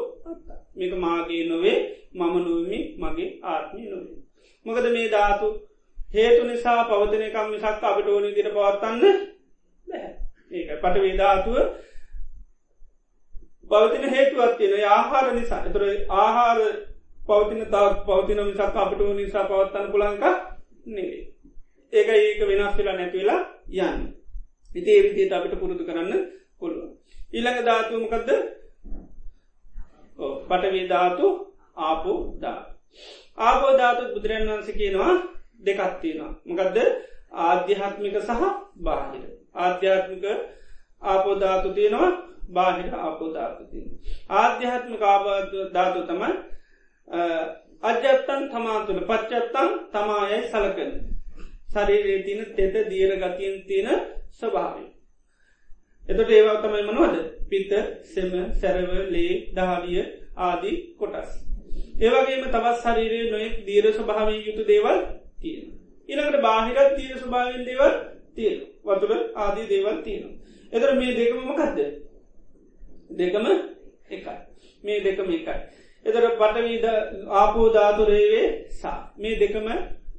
මේක 0.75 0.93
මාගේ 0.97 1.43
නොවේ 1.45 1.77
මම 2.13 2.33
නොවමි 2.39 2.79
මගේ 2.97 3.29
ආත්මී 3.43 3.89
නොවේ. 3.89 4.19
මොකද 4.65 4.85
මේ 4.89 5.09
ධාතු 5.09 5.47
හේතු 6.11 6.43
නිසා 6.43 6.79
පවතිනකම් 6.85 7.47
මිසක් 7.51 7.65
අපට 7.83 8.07
ඕනි 8.07 8.29
දිට 8.31 8.49
පවත්තන්න 8.49 9.03
ඒක 10.51 10.69
පට 10.77 10.95
වේධාතුව 10.97 11.57
පවතින 13.69 14.09
හේතුවත් 14.09 14.57
තියෙන 14.57 14.87
ආහාර 14.89 15.27
නිසා. 15.33 15.65
එතුර 15.65 15.83
ආහාර 16.15 16.59
පවතින 17.19 17.61
තාත් 17.67 18.05
පවතින 18.05 18.43
මිසක් 18.43 18.61
අපට 18.77 19.01
නිසා 19.13 19.45
පවත්තන්න 19.45 19.91
පුළංක 19.91 20.23
නෙවේ 20.87 21.21
ඒක 21.93 22.09
ඒක 22.11 22.41
වෙනස් 22.43 22.77
වෙලා 22.77 22.95
නැතිවෙලා 22.95 23.41
යන්න. 23.81 24.01
ඉති 24.69 24.89
ඒවිදියට 24.91 25.33
අපිට 25.33 25.59
පුරුදු 25.59 25.83
කරන්න 25.83 26.11
පුළුව 26.59 26.89
ඊළඟ 27.33 27.61
ධාතුමකක්ද 27.65 28.29
පටවී 30.41 30.87
ධාතු 30.87 31.27
ආපු 31.79 32.13
දා 32.41 32.59
ආපෝ 33.39 33.71
ධාතු 33.77 34.03
බුදුරන් 34.13 34.47
වන්ස 34.47 34.69
කියනවා 34.73 35.13
දෙකත්තියෙනවා 35.61 36.33
මකදද? 36.45 36.77
ආධ්‍යාත්මික 37.41 38.15
සහ 38.19 38.41
බාහිර. 38.77 39.23
ආධ්‍යාත්මික 39.55 40.25
ආපෝධාතු 41.01 41.73
තියෙනවා 41.73 42.11
බාහිර 42.49 42.93
ආපෝධාතු 42.97 43.63
තියෙන 43.65 43.89
ආධ්‍යාත්මික 44.35 45.01
ආබාධාතු 45.03 46.01
තමයි 46.03 46.31
අජත්තන් 47.83 48.43
තමාතුළ 48.49 49.01
පච්චත්තන් 49.01 49.69
තමායයි 49.91 50.41
සලකන. 50.45 50.91
ශරීරයේ 51.67 52.23
තින 52.23 52.39
තෙත 52.55 52.75
දියර 52.89 53.11
ගතියෙන් 53.17 53.61
තියෙන 53.67 54.01
ස්වභාවය. 54.31 54.83
එතට 56.03 56.29
ඒවා 56.29 56.57
තමයි 56.57 56.83
මනුවද? 56.83 57.15
පිත්ත 57.49 57.71
සෙම 58.05 58.31
සැරව 58.53 58.91
ලේ 59.09 59.33
දහලිය 59.55 60.03
ආදී 60.39 60.75
කොටස්. 60.99 61.31
ඒවගේම 61.99 62.43
තවත් 62.45 62.77
ශරීරයේ 62.77 63.31
නොයෙක් 63.31 63.55
දීර 63.65 63.85
ස්වභාවී 63.91 64.45
යුතු 64.47 64.63
දේවල් 64.67 64.99
තියෙන. 65.41 65.65
ඉළඟට 66.09 66.41
බාහිරත් 66.41 66.95
තිය 66.95 67.11
ස්වභාවෙන් 67.15 67.65
දේවල් 67.65 67.93
තියෙන 68.35 68.59
වතුර 68.85 69.11
ආදී 69.35 69.67
දේවල් 69.67 69.97
තියෙන. 70.01 70.31
එතර 70.73 70.89
මේ 70.95 71.13
දෙකම 71.13 71.39
මොකක්ද 71.43 71.79
දෙකම 73.11 73.45
එකයි 74.09 74.35
මේ 74.83 74.99
දෙකම 75.01 75.29
එකයි. 75.29 75.55
එතර 76.05 76.23
පටවීද 76.33 76.85
ආපෝ 77.31 77.67
ධාතුරේවේ 77.69 78.45
සා 78.71 78.99
මේ 79.17 79.35
දෙකම 79.37 79.67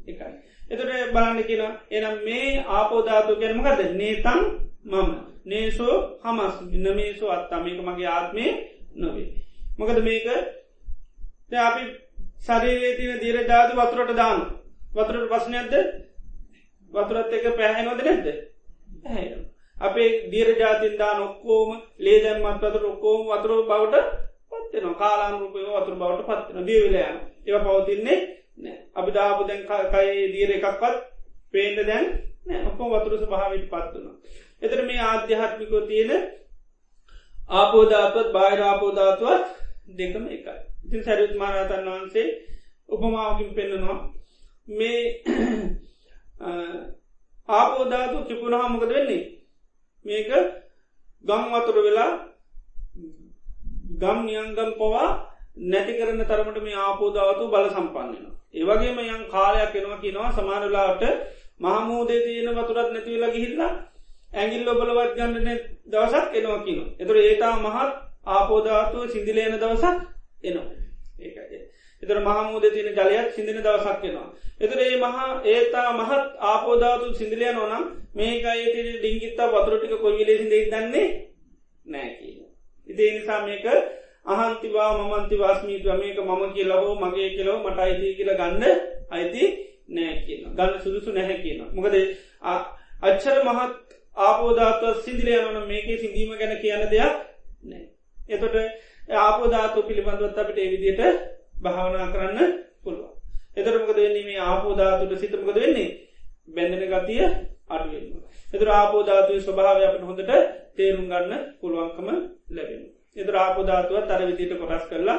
එකයි. 0.06 0.32
එතට 0.70 1.12
බලන්න 1.12 1.44
කියෙන 1.44 1.72
එනම් 1.90 2.16
මේ 2.24 2.64
ආපෝධාතු 2.70 3.36
ගැනමකද 3.36 3.80
නේතන් 3.94 4.40
මම 4.84 5.10
නේසෝ 5.46 5.94
හමස් 6.22 6.54
ඉන්නමේසෝ 6.70 7.30
අත්තාමේක 7.30 7.80
මගේ 7.80 8.08
ආත්මය 8.08 8.44
නොවේ. 8.96 9.28
මොකද 9.78 9.98
මේක 10.00 10.26
අපි 11.60 11.82
සරේ 12.38 12.96
තින 12.96 13.20
දීර 13.20 13.38
ජාති 13.44 13.76
වතුරට 13.76 14.12
දාන්න 14.14 14.40
වතුරට 14.92 15.30
පස්සනයක්ද 15.30 15.74
වතුරත් 16.92 17.32
එක 17.32 17.46
පැහැනොද 17.52 18.00
නැද්ද? 18.00 18.26
ඇ 19.06 19.26
අපේ 19.78 20.10
දීර 20.30 20.48
ජාතින්දා 20.56 21.12
නොක්කෝම 21.14 21.70
ලේදැම්මත් 21.98 22.62
වතුර 22.64 22.84
ඔක්කෝම 22.86 23.22
වතුර 23.28 23.52
බවට 23.62 24.04
පත්වන 24.50 24.94
කාලානුරූපය 24.94 25.64
වතුර 25.68 25.96
බවට 25.96 26.28
පත්වන 26.28 26.66
දීවිලයන 26.66 27.16
ඒව 27.46 27.64
පවතින්නේ 27.64 28.18
නෑ 28.58 28.76
අපි 28.94 29.10
දාපු 29.12 29.48
දැන් 29.48 29.64
කයි 29.88 30.28
දීර 30.34 30.50
එකක්වත් 30.52 30.96
පේන්ට 31.54 31.82
දැන් 31.86 32.06
නෑ 32.46 32.62
ඔක්කෝ 32.66 32.92
වතුරස 32.92 33.26
භාවිට 33.28 33.66
පත්වන 33.68 34.06
එතර 34.62 34.80
මේ 34.82 35.00
ආධ්‍යාත්මිකෝ 35.02 35.82
තියෙන 35.82 36.12
ආපෝධාතුවත් 37.50 38.32
බාහිරාපෝධාතුවත් 38.32 39.44
දෙකම 39.98 40.24
එකයි. 40.28 40.54
ඉතින් 40.84 41.04
සැරිත් 41.04 41.34
මාරතන් 41.36 41.86
වහන්සේ 41.86 42.28
උපමාවකින් 42.88 43.54
පෙන්න්නනවා 43.54 43.98
මේ 44.68 45.22
ආපෝධාතු 47.50 48.24
චිපුණහා 48.24 48.68
මොකද 48.68 48.88
වෙන්නේ 48.88 49.22
මේක 50.04 50.30
ගම් 51.24 51.44
වතුර 51.52 51.78
වෙලා 51.80 52.10
ගම් 53.98 54.18
නියන්ගම් 54.24 54.70
පවා 54.74 55.08
නැති 55.64 55.92
කරන 55.94 56.24
තරමට 56.24 56.58
මේ 56.60 56.76
ආපෝධාවතු 56.78 57.44
බල 57.48 57.68
සම්පන්නන. 57.68 58.26
ඒවගේම 58.54 58.98
යන් 59.00 59.24
කාලයක් 59.28 59.74
එනවා 59.74 59.98
කිනවා 59.98 60.32
සමානලාට 60.32 61.02
මහමූදේ 61.60 62.20
තියෙන 62.20 62.54
වතුරත් 62.54 62.88
නැතිවෙලා 62.88 63.30
ගිහිල්ලා 63.30 63.72
ඇගිල් 64.32 64.64
ලොබලවත් 64.64 65.14
ගන්නන 65.14 65.58
දවසක් 65.86 66.34
එනවා 66.34 66.60
කියන. 66.60 66.80
එතුර 66.98 67.16
ඒතා 67.18 67.54
මහත් 67.58 67.92
ආපෝධාතුව 68.26 69.08
සිදිලේන 69.08 69.54
දවසක් 69.54 69.96
එනවා. 70.42 70.68
ඒකයි. 71.20 71.58
එතර 72.02 72.18
මහමූද 72.20 72.64
තියන 72.68 72.88
ජලයක් 72.90 73.28
සිදින 73.32 73.58
දවසක් 73.58 74.02
වෙනවා. 74.02 74.28
එතර 74.62 74.78
ඒ 74.80 74.96
මහා 74.98 75.28
ඒතා 75.46 75.88
මහත් 75.92 76.26
ආපෝධාතු 76.42 77.14
සිදිලය 77.14 77.46
නොනම් 77.52 77.84
මේක 78.14 78.44
අයට 78.46 78.76
ඩිංගිත්තා 78.92 79.48
වතුරටික 79.50 79.94
කොයිලෙසි 80.00 80.46
දෙ 80.46 80.58
දන්නේ 80.66 81.06
නෑ 81.86 82.10
කිය. 82.12 82.36
ඉති 82.88 83.10
නිසා 83.10 83.40
මේක 83.42 83.66
අහන්තිවා 84.26 84.90
මමන්ති 84.98 85.36
වාස්මීත්ව 85.36 85.88
මේක 85.94 86.18
මම 86.20 86.42
කියලහෝ 86.52 86.94
මගේ 86.96 87.30
කියලව 87.30 87.56
මට 87.60 87.78
අයිති 87.78 88.14
කියල 88.14 88.30
ගන්න 88.34 88.64
අයිති 89.10 89.42
නෑ 89.88 90.14
කියන 90.20 90.42
ගන්න 90.52 90.80
සුදුසු 90.80 91.10
නැහැ 91.12 91.38
කියන. 91.38 91.60
මොකද 91.74 91.94
අච්චර 93.02 93.38
මහත් 93.44 93.74
ආපෝධාත්ව 94.16 95.02
සිදිලය 95.04 95.34
නොන 95.38 95.66
මේක 95.66 95.88
සිදීම 95.96 96.30
ගැන 96.34 96.54
කියන්න 96.60 96.86
දෙයක් 96.90 97.14
නෑ. 97.64 97.84
එතොට 98.28 98.56
ආපෝධාතු 99.18 99.82
පිළිබඳවත් 99.82 100.38
අපිට 100.38 100.58
එවිදියට 100.60 101.02
භාවනා 101.62 102.06
කරන්න 102.08 102.54
පුළුව. 102.84 103.11
එතරමකද 103.56 103.96
වෙන්නේ 103.96 104.24
මේ 104.24 104.40
ආපෝධාතුට 104.42 105.12
සිතමකද 105.18 105.56
වෙන්නේ 105.56 105.88
බැඳන 106.48 106.84
ගතිය 106.92 107.22
අඩුවෙන්. 107.68 108.06
එතර 108.48 108.68
ආපෝධාතුව 108.70 109.38
ස්වභාවය 109.40 109.82
අපට 109.84 110.02
හොඳට 110.02 110.32
තේරුම් 110.76 111.06
ගන්න 111.06 111.42
පුළුවන්කම 111.60 112.08
ලැබෙන. 112.50 112.82
එතර 113.16 113.34
ආපෝධාතුව 113.36 113.96
තර 114.04 114.22
විදිට 114.28 114.54
කොටස් 114.60 114.86
කරලා 114.90 115.18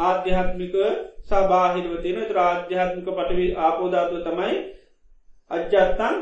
ආධ්‍යාත්මික 0.00 0.74
සබාහිරවතියන 1.22 2.20
තර 2.22 2.38
ආධ්‍යාත්මික 2.40 3.08
පටවි 3.08 3.46
ආපෝධාතුව 3.58 4.20
තමයි 4.26 4.54
අජ්‍යත්තන් 5.50 6.16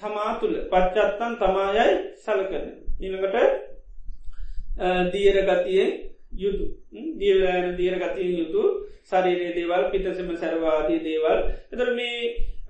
තමා 0.00 0.32
තුළ 0.40 0.56
පච්චත්තන් 0.70 1.32
තමායයි 1.36 1.86
සලකන. 2.16 2.66
ඉනකට 3.00 3.36
දීර 5.12 5.36
ගතියෙන් 5.42 5.90
යුතු. 6.36 6.66
දීවලෑන 7.18 7.76
දීර 7.76 7.94
ගතියෙන් 7.96 8.38
යුතු 8.38 8.62
සරිරේ 9.02 9.54
දේවල් 9.54 9.82
පිටසම 9.90 10.30
සැරවාදී 10.34 11.00
දේවල්. 11.00 11.38
එතර 11.72 11.88
මේ 11.94 12.18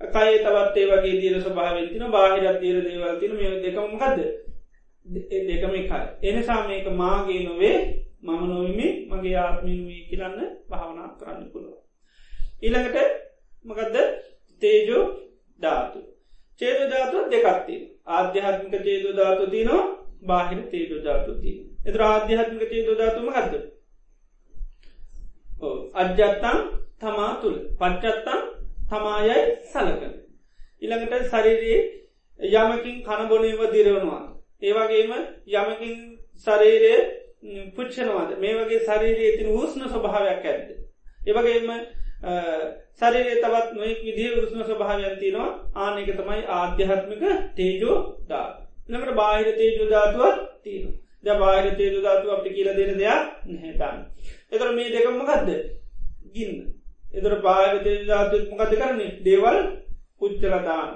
කය 0.05 0.31
තවත් 0.37 0.75
ඒ 0.77 0.89
වගේ 0.91 1.19
දීර 1.21 1.35
ස්වභාවෙන්තින 1.39 2.11
බාහිරත් 2.11 2.59
දීර 2.61 2.77
දේවල් 2.83 3.15
තින 3.19 3.33
මේ 3.35 3.51
දෙකමකක්ද 3.63 4.19
දෙකම 5.49 5.73
එකයි. 5.73 6.01
එනිසා 6.23 6.67
මේක 6.67 6.87
මාගේ 6.93 7.43
නොවේ 7.43 7.77
මම 8.19 8.41
නොවමි 8.45 8.87
මගේ 9.09 9.37
ආත්මිනුවී 9.37 10.07
කියලන්න 10.09 10.39
භාවනා 10.69 11.09
කරන්න 11.19 11.49
පුළුව. 11.51 11.77
ඊළඟට 12.63 12.97
මකදද? 13.65 13.95
තේජෝ 14.61 15.03
ධාතු. 15.59 15.99
චේද 16.61 16.79
ධාතු 16.89 17.17
දෙකත්තිී 17.31 17.81
ආධ්‍යාත්මික 18.09 18.75
චේදු 18.83 19.09
ධාතු 19.13 19.43
තියනවා 19.47 19.83
බාහිර 20.21 20.59
තේජු 20.71 20.97
ධාතු 21.03 21.31
තිය. 21.41 21.57
එතර 21.87 22.01
ආධ්‍යාත්මික 22.03 22.69
චේදු 22.69 22.93
ධාතුම 22.95 23.27
ගත්ද. 23.29 23.53
අජ්‍යත්තං 25.95 26.57
තමා 26.99 27.33
තුළ 27.41 27.57
පච්චත්තං 27.75 28.41
තමායයි 28.89 29.37
සලකන. 29.65 30.13
ඉළඟට 30.81 31.27
ශරීරයේ 31.27 31.79
යමකින් 32.39 32.97
කණබොනීව 33.03 33.61
දිරවනවා. 33.69 34.23
ඒවගේම 34.61 35.11
යමකින් 35.53 35.95
ශරීරය 36.47 36.93
පුච්චනවාද 37.71 38.29
මේ 38.37 38.53
වගේ 38.55 38.81
ශරීරයේ 38.81 39.37
තින 39.37 39.49
හුස්න 39.49 39.81
ස්වභාවයක් 39.85 40.45
ඇද්ද. 40.45 40.67
ඒවගේම 41.23 41.69
ශරීරය 42.97 43.33
තවත් 43.37 43.73
නොෙක් 43.73 43.99
විදිහ 44.01 44.37
උස්ම 44.37 44.61
ස්වභාවයන් 44.61 45.17
තිනවා 45.17 45.49
ආනක 45.77 46.09
තමයි 46.11 46.41
ආධ්‍යාත්මික 46.51 47.23
තේජෝ 47.55 47.97
දා. 48.27 48.47
නකට 48.89 49.13
බාහිර 49.13 49.47
තේජෝ 49.53 49.89
ධාතුවත් 49.89 50.39
තියෙන. 50.63 50.93
ද 51.27 51.35
බාහිර 51.35 51.75
තේජු 51.75 51.99
ධාතු 52.01 52.31
අපට 52.31 52.47
කියල 52.49 52.69
දෙන 52.71 52.91
දෙයක් 52.93 53.21
නැහැතන්න. 53.47 53.97
එතර 54.51 54.69
මේ 54.71 54.91
දෙකම 54.91 55.19
ගත්ද 55.21 55.49
ගින්න. 56.33 56.55
එතර 57.13 57.33
බාහිර 57.41 57.83
තේජ 57.83 58.05
ධාතුත් 58.05 58.49
මොකද 58.51 58.73
කරන්නේ 58.73 59.15
දේවල් 59.21 59.57
පුච්චලදාන. 60.19 60.89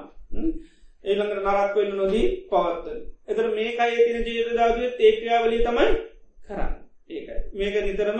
ඒළඟට 1.03 1.43
නරක් 1.45 1.75
වෙන්න 1.75 1.97
නොදී 1.97 2.27
පවත්තන. 2.47 2.99
එතර 3.27 3.45
මේ 3.49 3.77
අය 3.77 3.91
තින 3.97 4.23
ජීත 4.27 4.53
ධාතුව 4.53 5.01
ඒක්‍රියාවලි 5.01 5.57
තමයි 5.61 5.87
කරන්න. 6.45 6.73
ඒකයි. 7.09 7.39
මේක 7.53 7.75
නිතරම 7.81 8.19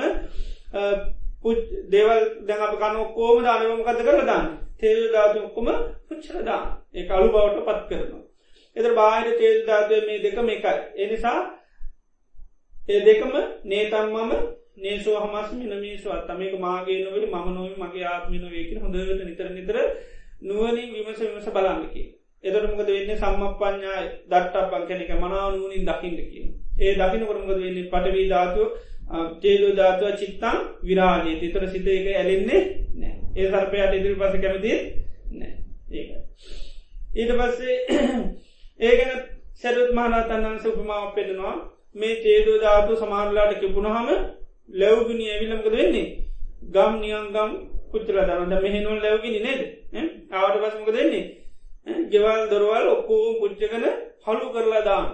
දේවල් 1.89 2.22
දැන් 2.41 2.62
අප 2.62 2.76
කන 2.78 2.95
ඔක්කෝම 2.97 3.43
දානවමකද 3.43 4.01
කරල 4.01 4.26
දාන්න 4.26 4.49
තේල් 4.80 5.01
ධාතු 5.09 5.39
ඔක්කොම 5.41 5.70
පුච්චරදා 6.07 6.62
ඒ 6.93 7.07
අලු 7.09 7.28
බවට 7.30 7.66
පත් 7.68 7.82
කරනවා. 7.89 8.24
එතර 8.76 8.91
බාහිර 8.93 9.28
තේල් 9.38 9.57
ධාතුව 9.66 10.05
මේ 10.07 10.20
දෙකම 10.20 10.49
එකයි. 10.49 10.78
එනිසා 10.97 11.39
ඒ 12.82 13.00
දෙකම 13.02 13.34
නේතම් 13.66 14.08
මම 14.12 14.32
නේසෝ 14.78 15.18
හමස් 15.18 15.50
මිනමේශවත් 15.54 16.24
තමක 16.28 16.54
මාගේ 16.60 17.04
නොවල 17.04 17.26
ම 17.28 17.36
නොව 17.52 17.74
මගේ 17.80 18.06
ආත්මින 18.06 18.46
වේකි 18.48 18.76
හොඳට 18.78 19.22
නිතර 19.22 19.50
නිතර 19.52 19.78
නුවනින් 20.42 20.90
විමස 20.96 21.20
විමස 21.22 21.48
බලන්නකි. 21.50 22.04
එතර 22.44 22.64
මොකද 22.68 22.90
වෙන්න? 22.90 23.12
සම්මපඥා 23.16 24.00
දට්ටක් 24.28 24.72
බංකනක 24.72 25.12
මනාව 25.16 25.50
නුවනින් 25.52 25.84
දකිින්ට 25.86 26.22
කියන. 26.26 26.48
ඒ 26.78 26.94
දකින 26.96 27.26
කොරමකද 27.26 27.52
වෙන්නේ? 27.56 27.90
පටවී 27.90 28.30
ධාතුව 28.30 28.70
තේදු 29.38 29.68
ධාතුව 29.74 30.16
චිත්තං 30.16 30.58
විරාජයේ 30.82 31.40
තිතර 31.40 31.64
සිත 31.68 31.88
එක 31.90 32.08
ඇලෙන්නේ 32.12 32.62
නෑ 32.96 33.16
ඒ 33.36 33.48
සර්පයට 33.50 33.94
ඉදිරි 33.94 34.16
පස 34.16 34.36
කැමති 34.38 34.72
නෑ 35.32 35.54
ඒක 35.92 36.10
ඊට 37.16 37.32
පස්සේ 37.34 37.76
ඒගැන 38.80 39.22
සැරුත් 39.56 39.92
මහනාතන්නන් 39.92 40.60
සුපමාව 40.60 41.12
පෙදෙනවා 41.14 41.56
මේ 41.96 42.16
තේදු 42.18 42.52
ධාතු 42.60 42.96
සමාරලාට 42.96 43.60
කිපුණහම 43.60 44.10
ලැව්ගනි 44.74 45.26
ඇවිල්ලමකද 45.28 45.74
වෙන්නේ? 45.74 46.08
ගම් 46.70 46.94
නියන්ගම් 47.00 47.52
පුච්චල 47.92 48.18
දනද 48.22 48.54
මෙහෙනුල් 48.62 49.00
ලැවගෙන 49.00 49.38
නේද? 49.42 49.62
ආවට 50.32 50.58
පසමක 50.58 50.89
දෙන්නේ 50.92 51.24
ගෙවල් 52.12 52.44
දොරවල් 52.50 52.88
ඔක්කෝ 52.89 53.26
පුච්චකන 53.39 53.86
හලු 54.26 54.48
කරලා 54.50 54.84
දාන 54.84 55.08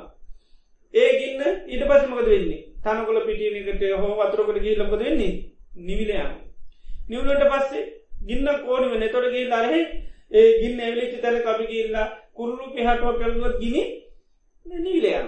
ඒගන්න 0.93 1.41
ඊට 1.65 1.83
පසමකද 1.83 2.27
වෙන්නේ? 2.27 2.59
තනකොල 2.83 3.19
පිටියනකට 3.21 3.83
හෝ 3.95 4.13
වතුරකට 4.19 4.59
ගී 4.59 4.75
ලබද 4.75 5.01
වෙන්නේ? 5.01 5.33
නිවිලයම. 5.79 6.31
නිවලට 7.09 7.43
පස්සේ 7.45 7.83
ගින්න 8.23 8.47
කෝනිව 8.61 8.93
නෙතොට 8.95 9.27
ගී 9.29 9.47
ලරහෙ 9.47 9.81
ඒ 10.31 10.47
ගින්න 10.59 10.79
ඇවිලිචි 10.81 11.21
තැන 11.21 11.41
කපි 11.41 11.65
ගිල්ලා 11.65 12.07
කුරුණු 12.33 12.71
පිහටුව 12.71 13.19
පැල්ුවත් 13.19 13.59
ගිනි 13.59 13.83
නිවිලයම. 14.65 15.27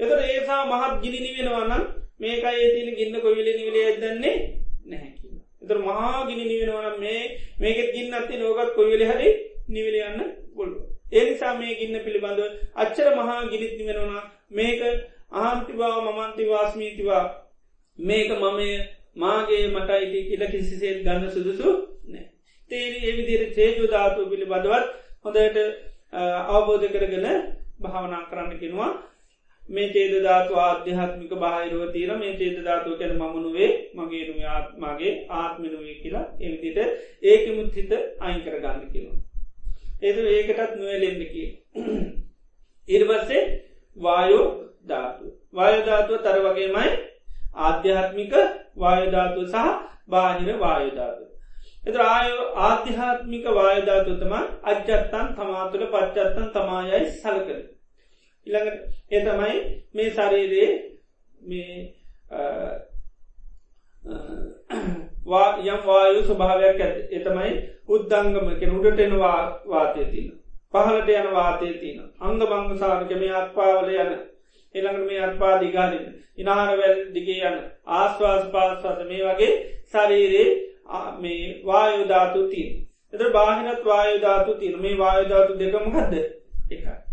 එතට 0.00 0.20
ඒසා 0.26 0.60
මහත් 0.64 0.94
ගිනි 1.02 1.18
නිවෙනවන්න 1.20 1.84
මේක 2.18 2.44
ඒතින 2.46 2.90
ගින්න 2.94 3.20
කොවිල 3.20 3.48
නිවිලේ 3.50 3.86
ඇදන්නේ 3.86 4.36
නැහැ. 4.86 5.12
එතර 5.62 5.78
මහා 5.80 6.26
ගිනි 6.26 6.44
නිවෙනවන 6.46 7.00
මේ 7.00 7.22
මේකෙත් 7.58 7.90
ගින්න 7.92 8.14
අත්ති 8.14 8.34
නෝගත් 8.36 8.70
කොවිල 8.74 9.02
හරි 9.06 9.28
නිවිලයන්න 9.68 10.20
ගොල්ලු. 10.54 10.78
ඒනිසා 11.12 11.54
මේ 11.54 11.74
ගින්න 11.74 12.00
පිළිබඳව 12.00 12.42
අච්චර 12.76 13.08
මහා 13.14 13.40
ගිනිත් 13.46 13.74
නිවෙනවා 13.76 14.22
මේක 14.52 14.80
අහන්තිවා 15.32 15.94
මමන්තිවාස්මීතිවා 16.02 17.24
මේක 17.98 18.30
මමය 18.34 18.68
මාගේ 19.16 19.62
මට 19.68 19.90
අයිති 19.90 20.24
කියල 20.24 20.44
කිසිසේත් 20.46 20.98
ගන්න 21.02 21.30
සුදුසු 21.30 21.68
නෑ 22.06 22.24
තේරි 22.70 22.98
එවිදිර 23.04 23.42
චේජු 23.52 23.86
ධාතු 23.86 24.26
පිළිබඳවත් 24.26 24.86
හොඳට 25.24 25.58
අවබෝධ 26.48 26.86
කරගෙන 26.88 27.26
භාවනා 27.80 28.22
කරන්න 28.24 28.60
කෙනවා 28.60 28.92
මේ 29.68 29.88
චේද 29.88 30.14
ධාතු 30.22 30.58
ආධ්‍යාත්මික 30.58 31.32
බාහිරුව 31.36 31.82
තීර 31.92 32.10
මේ 32.16 32.36
චේද 32.36 32.58
ධාතුව 32.64 32.94
කැන 32.98 33.14
මමනුවේ 33.16 33.70
මගේනුව 33.94 34.38
ආත්මාගේ 34.50 35.12
ආත්මනුවේ 35.38 35.96
කියලා 36.02 36.26
එවිදිට 36.40 36.78
ඒකමුත් 37.24 37.76
හිත 37.76 37.92
අයින් 38.20 38.40
කර 38.44 38.56
ගන්න 38.58 38.88
කියෙනවා. 38.92 39.20
ඒද 40.02 40.18
ඒකටත් 40.28 40.72
නොවලෙන්න්නකි. 40.76 41.44
ඉර්වස්සේ 42.88 43.44
වායෝ 43.96 44.46
ධාතු. 44.86 45.24
වායධාතුව 45.52 46.22
තර 46.22 46.38
වගේමයි 46.46 46.90
ආධ්‍යාත්මික 47.60 48.34
වායධාතුව 48.76 49.46
සහ 49.46 49.66
බාහිර 50.08 50.58
වායධාතු. 50.58 51.24
එත 51.84 51.96
ආය 52.06 52.28
ආධ්‍යාත්මික 52.64 53.44
වායධාතුතම 53.54 54.32
අජ්‍යත්තන් 54.64 55.26
තමාතුළ 55.36 55.90
පච්චත්තන් 55.92 56.48
තමායයි 56.54 57.10
සලකර. 57.14 57.60
ඉළඟට 58.48 59.12
එතමයි 59.12 59.56
මේ 59.94 60.10
ශරීරයේ 60.10 60.70
මේ 61.40 61.74
යම් 65.66 65.80
වායු 65.84 66.20
ස්වභාවයක් 66.22 66.80
ඇත 66.80 67.12
එතමයි 67.12 67.52
උද්දංගම 67.88 68.48
කෙන 68.60 68.70
උඩටෙනවා 68.72 69.40
වාතය 69.66 70.04
තින. 70.06 70.28
පහලට 70.72 71.08
යන 71.10 71.28
වාතය 71.32 71.68
තින. 71.74 71.98
අංග 72.20 72.38
බංග 72.40 72.78
සාානකම 72.78 73.22
අත්පාවල 73.34 73.90
යන 73.94 74.12
එළඟට 74.74 75.06
මේ 75.06 75.20
අත්පා 75.22 75.54
දිගාරන්න 75.58 76.06
ඉනාරවැල් 76.38 76.98
දිගේ 77.12 77.40
යන 77.42 77.58
ආස්වාස් 77.94 78.44
පාස්වාස 78.48 79.04
මේ 79.06 79.22
වගේ 79.24 79.52
ශරීරයේ 79.86 80.48
මේ 81.18 81.42
වායුධාතු 81.64 82.48
තිීන්. 82.48 82.72
එත 83.12 83.32
බාහිනත් 83.32 83.84
වායුධාතු 83.84 84.54
තිීන 84.54 84.80
මේ 84.80 84.98
වායුධාතු 84.98 85.58
දෙකමකක්ද 85.58 86.14
එක. 86.70 87.07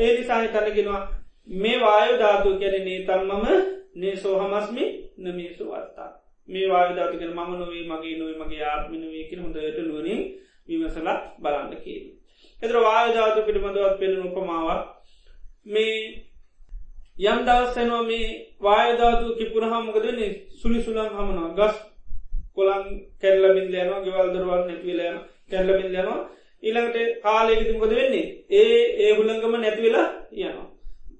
ඒ 0.00 0.12
නිසාහි 0.14 0.48
තනගෙනවා 0.50 1.02
මේ 1.56 1.76
වායුධාතු 1.80 2.56
ගැනනේ 2.56 2.98
තම්මම 3.02 3.46
නේ 3.96 4.16
සෝහමස්මි 4.16 4.84
නමේසු 5.18 5.64
වත්තා. 5.66 6.10
මේ 6.48 6.66
වායුධාතුකෙන 6.68 7.30
මම 7.30 7.50
නොවේ 7.54 7.84
මගේ 7.86 8.16
නොව 8.18 8.30
මගේ 8.40 8.64
ආත්මිනවේ 8.66 9.24
කියෙන 9.24 9.42
හොඳට 9.42 9.78
නුවනින් 9.80 10.20
විමසලක් 10.68 11.20
බලන්න 11.38 11.76
කිය. 11.78 12.00
එතර 12.58 12.76
වායධාතු 12.78 13.40
පිළිබඳවත් 13.42 13.98
පෙනෙන 13.98 14.26
උපමාවක් 14.28 14.82
මේ 15.66 15.94
යම් 17.22 17.38
දවස්සනවා 17.42 18.02
මේ 18.02 18.26
වායධාතු 18.60 19.36
කිපුරහමකදන්නේ 19.36 20.32
සුළි 20.54 20.80
සුලන් 20.82 21.08
හමනවා 21.10 21.54
ගස් 21.56 21.76
කොළන් 22.54 22.84
කැල්ලමින් 23.20 23.66
යනවා 23.74 24.00
ගෙවල්දරවල් 24.00 24.62
නැතිවලයන 24.62 25.16
කැල්ලමින් 25.50 25.90
යනවා 25.92 26.20
ඊළඟට 26.62 26.98
කාලයකති 27.20 27.72
මොකද 27.74 27.92
වෙන්නේ? 27.92 28.26
ඒ 28.52 28.80
ඒ 28.98 29.12
හුළඟම 29.12 29.54
නැතිවෙලා 29.58 30.08
යනවා. 30.34 30.66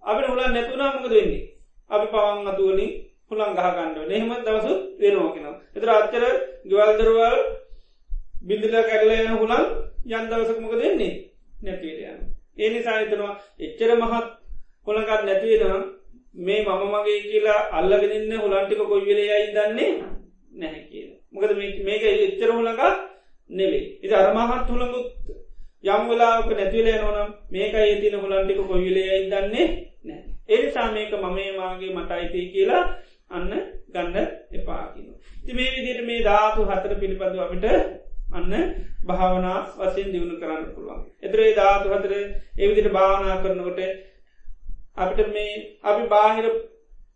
අපිට 0.03 0.29
හුලන් 0.29 0.51
නැතුනා 0.51 0.91
මොකද 0.95 1.13
වෙන්නේ? 1.13 1.43
අපි 1.91 2.07
පවන් 2.09 2.49
අතුවලින් 2.49 2.91
හුළන් 3.29 3.55
ගහගණ්ඩව 3.57 4.09
නෙහම 4.09 4.31
දවසු 4.41 4.73
වෙනවාකෙනවා 4.99 5.57
එතර 5.77 5.91
අච්චර 5.91 6.25
ගෙවල්දරවල් 6.65 7.39
බිඳල 8.43 8.77
කැරල 8.83 9.11
යන 9.17 9.33
හුළන් 9.35 9.65
යන් 10.09 10.29
දවසක 10.31 10.59
මොක 10.59 10.75
දෙන්නේ 10.75 11.13
නැතිවල 11.63 12.01
යන 12.05 12.21
ඒ 12.59 12.71
නිසා 12.71 12.99
හිතනවා 12.99 13.35
එච්චර 13.61 13.91
මහත් 13.97 14.27
හොළකත් 14.87 15.23
නැතිවෙනවා 15.23 15.83
මේ 16.39 16.61
මම 16.65 16.83
මගේ 16.93 17.21
කියලා 17.23 17.61
අල්ලගෙනන්න 17.73 18.33
හොලන්ටික 18.39 18.83
කොයිවෙලයයි 18.85 19.47
දන්නේ 19.51 19.93
නැහැ 20.53 20.83
කිය. 20.85 21.07
මොකද 21.33 21.53
මේක 21.85 22.03
එච්චර 22.05 22.51
හොළඟ 22.51 22.83
නෙවේ. 23.51 23.85
ඉති 23.99 24.15
අරමහත් 24.15 24.69
හොළඟුත් 24.69 25.09
යම් 25.85 26.03
වෙලාක 26.09 26.51
නැතිවලේ 26.51 26.99
නොනම් 26.99 27.31
මේක 27.51 27.75
ඒතින 27.77 28.15
හොලන්ටික 28.17 28.61
කොයිවෙලයයි 28.63 29.21
දන්නේ 29.27 29.67
නෑ. 30.05 30.21
එනිසා 30.49 30.93
මේක 30.93 31.13
මමේ 31.15 31.57
මාගේ 31.57 31.95
මට 31.95 32.11
අයිතිය 32.13 32.47
කියලා 32.53 32.85
අන්න 33.31 33.51
ගන්න 33.89 34.17
එපාකින. 34.53 35.09
ති 35.45 35.53
මේ 35.53 35.71
විදිට 35.71 36.07
මේ 36.07 36.21
ධාතු 36.23 36.67
හතර 36.67 36.93
පිළිබඳු 36.97 37.41
අපිට 37.41 37.67
අන්න 38.33 38.53
භාවනා 39.07 39.59
වසයෙන් 39.79 40.13
දියුණු 40.13 40.37
කරන්න 40.37 40.67
පුළුවන්. 40.75 41.01
එතරේ 41.23 41.51
ධාතු 41.55 41.87
හතර 41.91 42.13
එවිදිට 42.59 42.93
භාවනා 42.93 43.41
කරනකොට 43.43 43.81
අපිට 44.97 45.29
මේ 45.29 45.55
අපි 45.83 46.03
බාහිර 46.09 46.47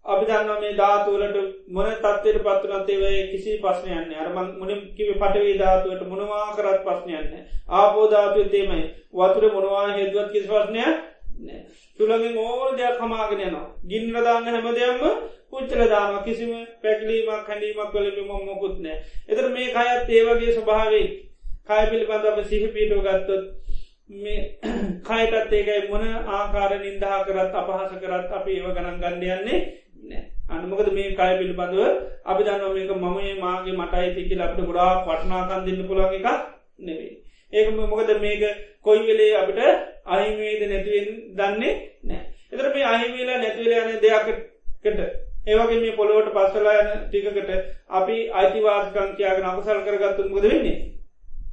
අපි 0.06 0.26
දන්න 0.26 0.60
මේ 0.60 0.74
ධාතුවලට 0.74 1.36
මොන 1.68 1.86
තත්වයට 1.96 2.42
පත්වනත්තේවය 2.42 3.10
කිසි 3.28 3.52
පස්්නයන්න 3.58 4.14
අරම 4.16 4.36
මුණ 4.54 4.82
කිව 4.92 5.10
පටවේ 5.14 5.56
ධාතුවට 5.56 6.02
මොනවා 6.06 6.46
කරත් 6.52 6.80
පස්්නයන්න 6.84 7.32
ආපෝධාතුව 7.74 8.50
තේමයි 8.50 8.84
වතුර 9.14 9.44
මොනවා 9.50 9.86
හෙදුවත් 9.90 10.32
කිසි 10.32 10.48
පස්්නය 10.48 10.82
තුළගින් 11.98 12.36
ඕෝල් 12.38 12.70
දෙයක් 12.74 13.00
හමාගෙන 13.00 13.40
යනවා. 13.40 13.66
ගින්නදාන්න 13.84 14.44
හැම 14.46 14.68
දෙයක්ම 14.72 15.02
පුච්චල 15.50 15.82
දාම 15.86 16.18
කිසිම 16.22 16.52
පැකිලීමක් 16.82 17.48
හැඩීමක් 17.48 17.92
කලම 17.92 18.30
මොකුත් 18.42 18.76
නෑ 18.80 18.96
එතර 19.28 19.48
මේ 19.50 19.68
කයත් 19.70 20.10
ඒවගේ 20.10 20.52
ස්වභාවේ 20.52 21.06
කය 21.64 21.84
පිළිබඳ 21.86 22.26
අප 22.26 22.38
සිහි 22.44 22.68
පීටෝ 22.68 23.00
ගත්තොත් 23.00 23.44
මේ 24.16 24.40
කයටත් 25.02 25.52
ඒකයි 25.52 25.88
මොන 25.88 26.04
ආකාර 26.32 26.72
නින්දහා 26.78 27.24
කරත් 27.24 27.54
අපහස 27.54 27.96
කරත් 27.96 28.28
අපි 28.32 28.52
ඒව 28.52 28.68
ගණන් 28.70 29.00
ගණ්ඩයන්නේ 29.00 29.60
අනුමකද 30.48 30.88
මේ 30.92 31.10
කය 31.12 31.30
පිළිබඳව? 31.38 31.80
අපි 32.24 32.42
දන්න 32.42 32.74
මේක 32.74 32.90
මමේ 32.96 33.34
මාගේ 33.38 33.74
මටයි 33.74 34.14
තිකි 34.16 34.40
අපට 34.40 34.60
ගොඩා 34.62 34.90
වටනාකන් 35.02 35.66
දෙන්න 35.66 35.86
පුළන් 35.86 36.04
එකක් 36.10 36.28
නෙවේ 36.80 37.12
ඒක 37.52 37.68
මොකද 37.72 38.10
මේක 38.20 38.42
කොයි 38.82 39.02
වෙලේ 39.02 39.34
අපිට 39.36 39.60
අහිමේද 40.06 40.62
නැතිවෙන් 40.64 41.08
දන්නේ 41.34 41.74
නෑ 42.04 42.22
එතර 42.52 42.66
මේ 42.70 42.84
අහිමේලා 42.86 43.38
නැතිවල 43.38 43.72
යන 43.74 44.02
දෙයක්කට 44.02 44.98
ඒවගේ 45.46 45.80
මේ 45.80 45.92
පොළොවට 45.92 46.30
පස්සලා 46.32 46.76
යන 46.82 46.90
ටිකකට 47.02 47.50
අපි 47.90 48.16
අයිතිවාස්කංකයාගෙන 48.32 49.44
අකුසල් 49.44 49.80
කරගත්තුන් 49.82 50.30
මුද 50.30 50.44
වෙන්නේ? 50.44 50.78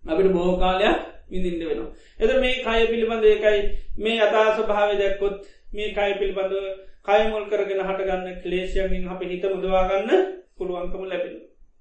අපිට 0.06 0.32
බෝකාලයක් 0.32 0.98
විඳින්ට 1.30 1.64
වෙනවා. 1.64 1.90
එද 2.20 2.32
මේ 2.40 2.56
කය 2.60 2.88
පිළිබඳ 2.88 3.26
ඒකයි 3.26 3.60
මේ 4.00 4.22
අතාස 4.22 4.64
භාවය 4.66 4.96
දැක්කොත් 4.98 5.36
මේ 5.74 5.90
කය 5.92 6.12
පිළිබඳව 6.16 6.66
කයමුල් 7.06 7.46
කරගෙන 7.46 7.82
හටගන්න 7.82 8.42
ක්ලේෂයන්ගෙන් 8.44 9.08
අප 9.08 9.22
හිත 9.24 9.46
මුදවාගන්න 9.46 10.10
පුළුවන්කම 10.58 11.04
ලැබෙන. 11.06 11.36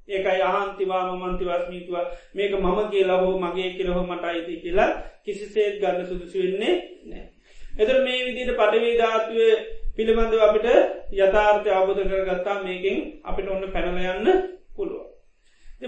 ඒකයි 0.08 0.42
අහන්තිවා 0.42 1.02
මන්තිවාස්මීතුව 1.14 1.96
මේක 2.34 2.52
මම 2.54 2.78
කියලා 2.88 3.18
හෝ 3.18 3.34
මගේ 3.38 3.70
කියලහෝ 3.72 4.04
මට 4.04 4.24
අයිති 4.26 4.56
කියලා 4.58 4.90
කිසිසේත් 5.24 5.76
ගන්න 5.80 6.06
සුදුසු 6.06 6.38
වෙන්නේ 6.38 6.74
නෑ. 7.04 7.24
එතර 7.74 7.96
මේ 8.00 8.24
විදිට 8.26 8.50
පටවී 8.52 8.98
ධාතුව 8.98 9.38
පිළිබඳව 9.96 10.42
අපිට 10.42 10.66
යථාර්ථය 11.14 11.70
අවබෝධ 11.70 12.02
කරගත්තා 12.04 12.62
මේකින් 12.62 12.96
අපිට 13.24 13.48
ඔන්න 13.48 13.64
පැනලයන්න 13.70 14.28
පුළුව. 14.76 15.10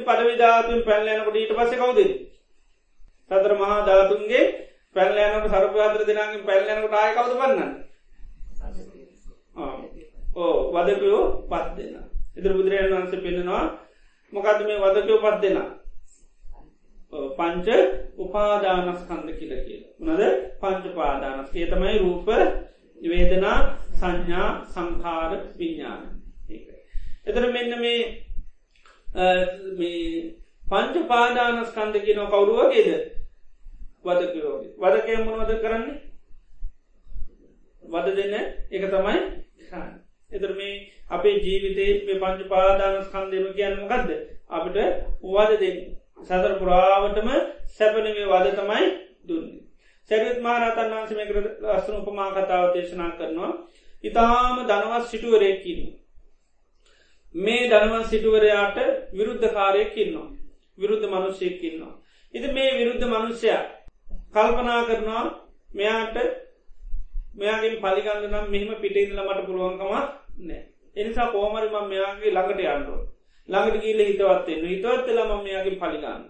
පටවිධාතුන් 0.01 0.83
පැල්ලයනකොට 0.83 1.37
ඊට 1.37 1.55
පස 1.55 1.72
කවුද. 1.74 1.99
සතර 3.30 3.55
මහා 3.55 3.78
ධාතුන්ගේ 3.87 4.45
පැල්ලයනට 4.97 5.49
සරපාත්‍ර 5.49 6.05
දෙනාගේ 6.05 6.45
පැල්ලයනකට 6.45 6.95
ආය 6.95 7.14
කවද 7.14 7.35
පන්නන්න. 7.35 7.72
ඕ 9.57 10.72
වදකයෝ 10.74 11.22
පත් 11.50 11.76
දෙන්න. 11.76 11.96
ඉදිර 12.36 12.53
බුදුරජන් 12.53 12.92
වන්ස 12.92 13.14
පෙන්නවා 13.18 13.64
මොකද 14.32 14.61
මේ 14.66 14.82
වදකයෝ 14.84 15.20
පත් 15.20 15.40
දෙන්න. 15.42 15.59
පංච 17.36 17.68
උපාදානස්කන්ද 18.16 19.28
කියල 19.38 19.53
කියල. 19.66 19.82
උනද 20.00 20.22
පංච 20.61 20.84
පාදානස්කේ 20.94 21.66
තමයි 21.66 21.98
රූප 21.98 22.28
වේදනා 23.03 23.59
සංඥා 23.92 24.48
සංකාර 24.66 25.32
විඤ්ඥාන. 25.59 26.03
එතර 27.26 27.44
මෙන්න 27.53 27.72
මේ 27.80 28.00
පංච 30.62 30.94
පාදානස්කන්ද 31.09 31.94
කියන 32.05 32.20
කවුරුවගේද 32.26 32.90
වදකයෝගේ 34.05 34.72
වදකය 34.78 35.12
මොනවද 35.20 35.53
කරන්නේ 35.61 36.00
වද 37.82 38.09
දෙන්න 38.16 38.34
එක 38.70 38.84
තමයි 38.88 39.18
එතර 40.31 40.53
මේ 40.53 40.75
අපේ 41.11 41.35
ජීවිතේ 41.39 41.91
පංච 42.14 42.49
පාදානස්කන්දම 42.49 43.49
කියන්න 43.53 43.81
මොකක්ද 43.81 44.11
අපිට 44.51 44.79
වද 45.27 45.61
දෙන්න 45.61 45.79
සදර 46.23 46.55
පුරාවටම 46.59 47.29
සැපනගේ 47.70 48.27
වද 48.27 48.55
තමයි 48.55 48.85
දුන්නේ. 49.25 49.62
සැරිත් 50.11 50.39
මහරතන් 50.41 50.93
වන්සම 50.93 51.20
කර 51.29 51.39
අස්සන 51.70 51.99
උපමා 51.99 52.31
කතාව 52.33 52.68
දේශනා 52.75 53.11
කරනවා 53.12 53.53
ඉතාම 54.05 54.57
දනවත් 54.62 55.05
සිටුවරයකින්න. 55.07 55.83
මේ 57.35 57.68
දනවන් 57.68 58.05
සිටුවරයාට 58.07 58.79
විරුද්ධ 59.12 59.49
කාරයකින්නවා. 59.51 60.29
විරුද්ධ 60.79 61.07
මනුෂ්‍යයකින්නවා. 61.09 61.95
ඉති 62.35 62.49
මේ 62.51 62.70
විරුද්ධ 62.79 63.07
මනුෂ්‍යයා 63.07 63.64
කල්පනා 64.33 64.81
කරනවා 64.85 65.25
මෙයාට 65.70 66.16
මෙයාගේ 67.35 67.78
පලිගන්න 67.78 68.26
නම් 68.26 68.47
මෙහම 68.49 68.70
පිටඉදල 68.76 69.20
මට 69.20 69.47
පුළුවන්කමක් 69.47 69.93
නෑ. 70.41 70.61
එනිසා 70.97 71.28
කෝමරි 71.28 71.68
ම 71.68 71.89
මෙයාගේ 71.89 72.30
ළඟට 72.30 72.61
යන්ඩුව. 72.66 73.01
ළඟට 73.49 73.83
ගීල 73.83 74.01
හිතවත්වෙන්න 74.03 74.66
හිතවත්තල 74.66 75.20
ම 75.22 75.33
මෙයාගේ 75.43 75.78
පලිගන්න. 75.78 76.22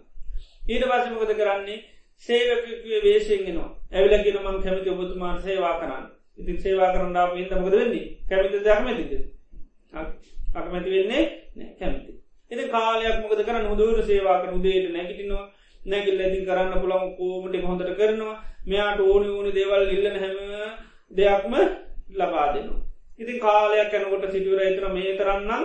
ඊට 0.64 0.84
පසමකද 0.84 1.32
කරන්නේ? 1.34 1.78
සේවකගේ 2.22 2.98
වේශයෙන්ගෙනවා 3.02 3.70
ඇවිලගෙන 3.92 4.40
මං 4.40 4.62
කැමති 4.62 4.90
ඔබතුමාන් 4.90 5.42
සේවා 5.42 5.78
කරන්න. 5.78 6.04
ඉතින් 6.38 6.58
සේවා 6.58 6.92
කරන්න 6.92 7.16
ඉදමකද 7.36 7.72
වෙන්නේ? 7.72 8.04
කැමිත 8.28 8.54
දක්මැතිද 8.58 9.12
අකමැති 10.54 10.90
වෙන්නේ 10.90 11.24
නෑ 11.56 11.74
කැමති. 11.78 12.12
එති 12.50 12.68
කාලයක් 12.68 13.18
මොකද 13.20 13.40
කරන්න? 13.40 13.66
හොදුවර 13.66 13.98
සේවා 14.04 14.38
කර 14.40 14.54
උදේට 14.54 14.88
නැගිටිනවා. 14.92 15.44
නැගිල් 15.80 16.20
ඇතින් 16.20 16.46
කරන්න 16.46 16.80
පුළන් 16.80 17.12
කෝමට 17.16 17.60
හොඳට 17.62 17.92
කරනවා? 17.96 18.36
මෙයාට 18.66 19.00
ඕනි 19.02 19.28
ඕනි 19.28 19.52
දේවල් 19.52 19.90
ඉල්ලන 19.90 20.18
හැම 20.18 20.36
දෙයක්ම 21.12 21.54
ලබා 22.12 22.46
දෙනවා. 22.54 22.80
ඉතින් 23.18 23.38
කාලයක් 23.38 23.92
යැනකොට 23.92 24.24
සිටුවර 24.28 24.60
එතන 24.62 24.86
මේ 24.90 25.16
තරන්නම් 25.16 25.64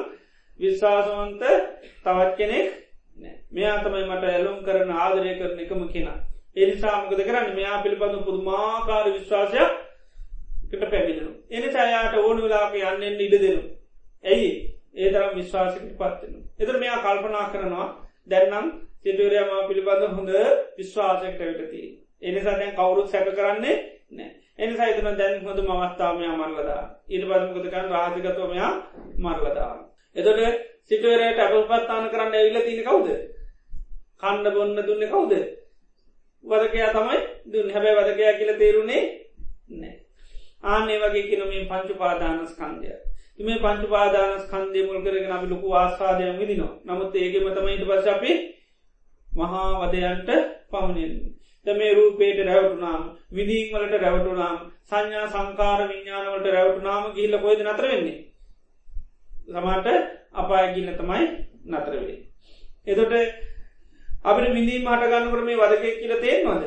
විශ්වාසවන්ත 0.59 1.43
තවත් 2.03 2.31
කෙනෙක් 2.35 2.67
මෙයා 3.51 3.77
තමයි 3.79 4.05
මට 4.05 4.23
ඇලුම් 4.27 4.57
කරන 4.63 4.91
ආදරය 4.93 5.33
කරන 5.35 5.59
එකම 5.59 5.83
කෙනා. 5.89 6.17
එනිසාමකද 6.55 7.19
කරන්න 7.19 7.55
මෙයා 7.55 7.83
පිළිබඳු 7.83 8.17
පුදුමාකාර 8.21 9.05
විශ්වාසයක් 9.09 9.71
කට 10.63 10.83
පැමිණෙන. 10.85 11.35
එනි 11.49 11.67
අයාට 11.77 12.17
ඕන 12.17 12.41
වෙලාක 12.41 12.73
යන්නෙන් 12.75 13.19
ඉඩ 13.19 13.35
දෙනු. 13.37 13.61
ඇයි 14.23 14.49
ඒ 14.95 15.11
තරම් 15.11 15.35
විශ්වාසකට 15.35 15.93
පත්වෙන. 15.93 16.33
එතර 16.59 16.75
මෙයා 16.77 16.99
කල්පනා 16.99 17.45
කරනවා 17.51 17.87
දැන්නම් 18.27 18.67
සිටුවරයාම 19.01 19.67
පිළිබඳ 19.67 20.03
හොඳ 20.11 20.31
විශ්වාසයට 20.77 21.39
විටති. 21.41 21.83
එනිසා 22.21 22.59
දැන් 22.59 22.75
කවුරුත් 22.75 23.09
සැක 23.09 23.29
කරන්නේ 23.31 23.77
නෑ. 24.11 24.31
එනිසා 24.59 24.87
එතන 24.87 25.17
දැන් 25.17 25.43
හොඳ 25.43 25.59
මවස්ථාමයා 25.61 26.37
මරලදා 26.37 26.83
ඊට 27.07 27.25
පදමකතකන් 27.25 27.89
රාජිකතවමයා 27.89 28.71
මරලදා. 29.17 29.73
එතොට 30.15 30.39
සිටුවරයට 30.83 31.39
ඇපල්පත්තාන 31.39 32.09
කරන්න 32.09 32.35
ඇවිල්ල 32.35 32.61
තින 32.61 32.83
කවුද. 32.83 33.07
කණ්ඩ 34.17 34.53
බොන්න 34.53 34.77
දුන්න 34.83 35.07
කවුද. 35.07 35.33
වදකයා 36.43 36.91
තමයි 36.91 37.19
දුන් 37.51 37.71
හැබැ 37.71 37.97
වදකයා 37.99 38.33
කියල 38.33 38.53
තේරුණේ 38.55 39.03
නෑ. 39.71 39.93
ආනේ 40.65 40.97
වගේ 40.99 41.27
කියනමින් 41.29 41.67
පංචු 41.67 41.93
පාදානස්කන්දය. 41.95 42.97
මේ 43.39 43.59
පංචු 43.59 43.87
පාදානස් 43.87 44.45
කන්දේ 44.45 44.85
මුල් 44.85 45.01
කරගෙන 45.01 45.31
අපි 45.31 45.47
ලොකු 45.47 45.67
ආස්වාදයන් 45.73 46.39
විදිනවා 46.39 46.73
නමුත් 46.87 47.15
ඒගේ 47.15 47.41
මතමයිට 47.41 47.83
පස 47.85 48.07
අපි 48.07 48.31
මහා 49.27 49.67
වදයන්ට 49.81 50.29
පමණෙන්. 51.65 51.77
මේ 51.77 51.93
රූපේට 51.93 52.39
රැවටුනාම 52.41 53.01
විදිීන් 53.31 53.73
වලට 53.73 54.01
රැවටුනාම් 54.01 54.55
සංඥා 54.83 55.27
සංකාර 55.27 55.81
විඤ්ඥානවලට 55.87 56.47
රැවටුනාම 56.49 57.03
ගිල්ල 57.13 57.37
කොයිද 57.39 57.61
නතර 57.63 57.87
වෙන්නේ. 57.87 58.17
සමාට 59.47 59.87
අපාය 60.33 60.73
ගිල්ල 60.73 60.89
තමයි 60.93 61.25
නතරවේ. 61.65 62.17
එතොට 62.87 63.13
අපට 64.23 64.53
විඳී 64.53 64.79
මට 64.81 65.03
ගන්නකට 65.05 65.43
මේ 65.43 65.57
වදකෙක් 65.57 65.99
කියල 65.99 66.15
තේෙන්වාද. 66.17 66.63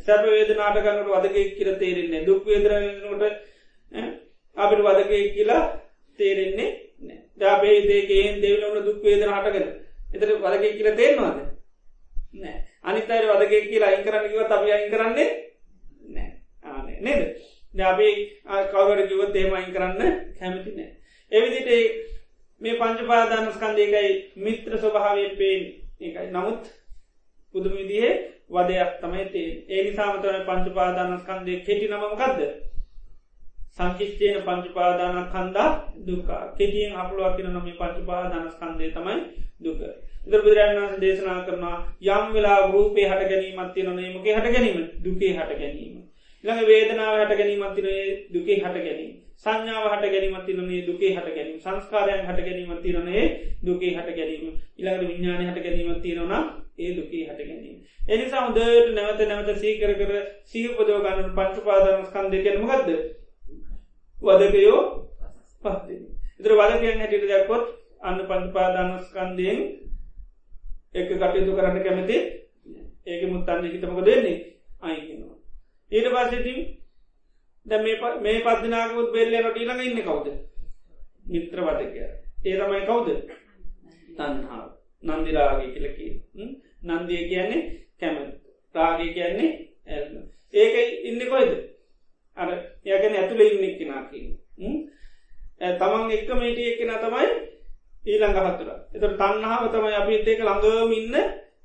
සැප 0.00 0.22
වේද 0.26 0.50
නාටගන්නට 0.54 1.08
වදකෙක් 1.08 1.56
කියල 1.56 1.70
තේරෙන්නේ 1.76 2.24
දුක් 2.24 2.44
වේදරනට 2.44 3.22
අපිට 4.56 4.80
වදකෙක් 4.80 5.34
කියලා 5.34 5.62
තේරෙන්නේ 6.18 6.68
දාබේ 7.38 7.80
දේකෙන් 7.84 8.40
දෙවලවන 8.40 8.84
දුක් 8.84 9.02
වේදන 9.02 9.30
හටගෙන 9.30 9.66
එතට 10.12 10.24
වදකෙක් 10.40 10.76
කියල 10.76 10.90
තේෙන්වාද 10.94 11.38
නෑ 12.34 12.56
අනිත් 12.86 13.10
අයට 13.10 13.30
වදගේ 13.30 13.62
කියලා 13.62 13.90
අයින් 13.90 14.04
කරන්න 14.04 14.28
කිවත් 14.28 14.52
අපි 14.52 14.72
අයින් 14.72 14.90
කරන්නේ 14.90 15.30
නෑ. 16.08 16.30
ආනේ 16.64 16.98
නේද 17.00 17.22
අපි 17.84 18.08
කවර 18.72 19.00
කිවත් 19.08 19.36
ඒම 19.36 19.54
අයින් 19.54 19.72
කරන්න 19.72 20.14
කැමති 20.38 20.70
නෑ 20.72 20.90
එවිදිට 21.32 21.70
මේ 22.60 22.74
පංචපාදානස්කන්දේකයි 22.74 24.10
මිත්‍ර 24.36 24.78
ස්වභාවය 24.78 25.24
පේෙන් 25.36 25.62
ඒකයි. 26.00 26.30
නමුත් 26.30 26.62
පුදුම 27.54 27.74
විදිහේ 27.74 28.14
වදයක් 28.48 28.90
තමයි 29.00 29.24
තේ 29.32 29.50
ඒ 29.68 29.82
නිසාමතම 29.84 30.46
පංචපාදානස්කන්දේ 30.46 31.60
කෙටි 31.60 31.88
නමකක්ද 31.88 32.40
සංකිෂ්ටේන 33.70 34.42
පංචපාදාන 34.42 35.18
කන්දා 35.28 35.70
දුකා 36.06 36.42
කෙටියෙන් 36.58 36.96
අපලුවක් 36.96 37.36
කියන 37.36 37.52
නොම 37.52 37.66
පංචපාදානස්කන්දේ 37.72 38.90
තමයි 38.90 39.16
දුක. 39.60 39.80
ඉදර 39.80 40.05
බුදුරන් 40.26 40.72
වන්ස 40.76 40.96
දේශනා 41.00 41.44
කරනවා 41.46 41.76
යම් 42.08 42.32
වෙලා 42.34 42.58
රූපේ 42.72 43.06
හට 43.10 43.28
ගැනීමත් 43.30 43.70
තියන 43.74 43.90
නේමගේ 43.96 44.34
හට 44.34 44.52
ගැනීම? 44.54 44.80
දුකේ 45.04 45.32
හට 45.32 45.58
ගැනීම. 45.60 45.94
ළඟ 46.44 46.66
වේදනාව 46.66 47.14
හට 47.20 47.38
ගැනීමත් 47.38 47.74
තිනේ 47.76 48.02
දුකේ 48.34 48.58
හට 48.58 48.84
ගැනීම. 48.86 49.12
සංඥාව 49.36 49.86
හට 49.92 50.12
ගැනීමත් 50.12 50.46
තිරනේ 50.46 50.80
දුකේ 50.86 51.12
හට 51.14 51.34
ගැනීම. 51.36 51.58
සංස්කාරයන් 51.60 52.26
හට 52.26 52.46
ගැනීමත් 52.46 52.82
තිරනේ 52.82 53.24
දුකේ 53.66 53.92
හට 53.92 54.16
ගැනීම. 54.18 54.54
ඉළඟට 54.78 55.02
විඤ්ඥාන 55.02 55.46
හට 55.46 55.64
ගැනීමත් 55.64 56.02
තියෙනවා 56.02 56.42
ඒ 56.78 56.90
දුකේ 56.96 57.24
හට 57.24 57.48
ගැනීම. 57.48 57.76
එනිසා 58.08 58.42
හොදට 58.46 58.92
නැවත 58.94 59.20
නැවත 59.28 59.62
සීකර 59.62 59.94
කර 59.94 60.12
සීපදෝගන්න 60.44 61.32
පංචුපාදනස්කන් 61.38 62.30
දෙකෙනම 62.32 62.68
ගත්ද 62.68 62.90
වදකයෝ 64.16 64.80
පහති. 65.64 65.96
ඉතර 66.40 66.52
වදකයන් 66.54 67.00
හැටිට 67.00 67.28
දැක්කොත් 67.28 67.64
අන්න 68.02 68.20
පංචපාදානස්කන්දයෙන් 68.28 69.60
එක 70.96 71.08
කටයුතු 71.12 71.56
කරන්න 71.56 71.84
කැමති? 71.84 72.16
ඒක 73.06 73.22
මුත්තන්න 73.32 73.72
හිතමක 73.72 74.00
දෙන්නේ 74.04 74.36
අයිගෙනවා. 74.80 75.36
ඊට 75.92 76.08
පස්සතින් 76.14 76.58
ද 77.66 77.72
මේ 78.22 78.40
පත්දිනාකුත් 78.42 79.12
බෙල්ලේ 79.12 79.42
නොට 79.42 79.58
ඊළඟ 79.58 79.82
ඉන්න 79.82 80.02
කවුද? 80.02 80.26
මිත්‍ර 81.26 81.60
වටකය. 81.60 82.00
ඒ 82.46 82.56
තමයි 82.58 82.86
කවුද? 82.88 83.08
තන්හාාව 84.16 84.68
නන්දිරාගේ 85.02 85.72
කියලකි 85.74 86.06
නන්දිය 86.82 87.22
කියන්නේ 87.30 87.62
කැම 88.00 88.16
රාගය 88.74 89.08
කියන්නේ 89.14 89.50
ඇල්ම. 89.88 90.14
ඒක 90.54 90.74
ඉන්න 91.04 91.20
කොයිද 91.30 91.52
අර 92.36 92.48
යකැන 92.84 93.16
ඇතුළ 93.16 93.42
ඉන්නෙක් 93.42 93.74
කෙනකි 93.78 94.20
තමන් 95.78 96.10
එක්ක 96.12 96.30
මේටිය 96.34 96.76
කෙන 96.78 96.92
තමයි 97.02 97.28
ඊළඟ 98.06 98.36
හතුර 98.36 98.70
එතට 98.94 99.16
තන්නාව 99.16 99.62
තමයි 99.68 99.94
අපි 99.94 100.12
ඒක 100.16 100.40
ළඟම 100.40 100.92
ඉන්න 100.92 101.16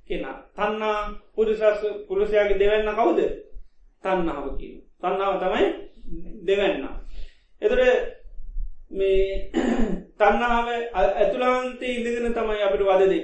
කෙනා 0.08 0.38
තන්නා 0.52 0.98
පුරුසස් 1.34 1.62
පුරුෂයාගේ 2.08 2.60
දෙවන්න 2.60 2.90
කවුද 2.94 3.20
තන්නාව 4.04 4.46
කියන 4.58 4.82
තන්නාව 5.00 5.36
තමයි 5.38 5.66
දෙවන්න. 6.42 6.86
එතට 7.62 7.82
මේ 8.92 9.52
තන්නාව 10.20 10.68
ඇතුලාන්තේ 10.94 11.96
ඉඳගෙන 11.96 12.34
තමයි 12.34 12.62
අපිට 12.62 12.84
වදදේ. 12.84 13.24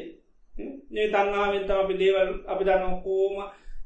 ඒ 0.93 1.07
තන්නාවෙන් 1.09 1.63
තම 1.63 1.78
අපි 1.78 1.95
දේවල් 1.95 2.30
අපි 2.45 2.63
දන්න 2.63 3.01
කෝම 3.03 3.36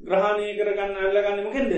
ග්‍රහණය 0.02 0.48
කරගන්න 0.58 0.96
අල්ලගන්න 0.98 1.44
මොකෙන්ද 1.44 1.74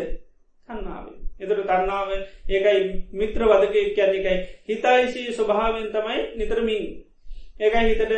තන්නාව. 0.70 1.06
එතට 1.39 1.64
තන්නාව 1.64 2.10
ඒකයි 2.49 2.82
මිත්‍ර 3.14 3.41
වදක 3.43 3.76
කියන්න 3.95 4.16
එකයි 4.16 4.36
හිතයිශී 4.68 5.34
ස්වභාවෙන් 5.34 5.89
තමයි 5.89 6.20
නිතරමින්. 6.36 6.86
ඒකයි 7.60 7.86
හිතට 7.89 8.14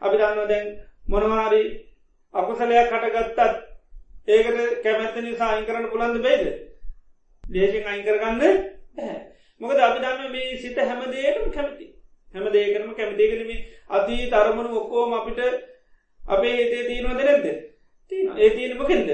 අපි 0.00 0.16
දන්න 0.16 0.48
දැන් 0.48 0.66
මොනවාරි 1.08 1.62
අකුසලයක් 2.34 2.90
කටගත්තත් 2.90 3.40
ඒකට 4.28 4.82
කැමැත්ත 4.82 5.16
නිසා 5.22 5.50
අයින් 5.52 5.66
කරන්න 5.66 5.90
පුළන්ද 5.90 6.22
බේද? 6.22 6.44
දේශෙන් 7.44 7.86
අයින් 7.86 8.04
කරගන්න 8.04 8.42
මොකද 9.60 9.78
අපි 9.80 9.98
දන්න 10.00 10.32
මේ 10.32 10.56
සිත 10.56 10.76
හැමදේටම 10.78 11.50
කැමති. 11.50 11.86
හැම 12.34 12.46
දේකරම 12.52 12.90
කැමතිකනම 12.94 13.50
අති 13.90 14.16
තරමණු 14.32 14.80
ඔක්කෝම 14.80 15.14
අපිට 15.14 15.40
අපේ 16.20 16.54
හිතේ 16.58 16.84
තියනවද 16.88 17.20
නැද්ද? 17.20 17.46
තියන 18.12 18.26
ඒ 18.36 18.50
තියෙන 18.50 18.76
මොකෙන්ද? 18.76 19.10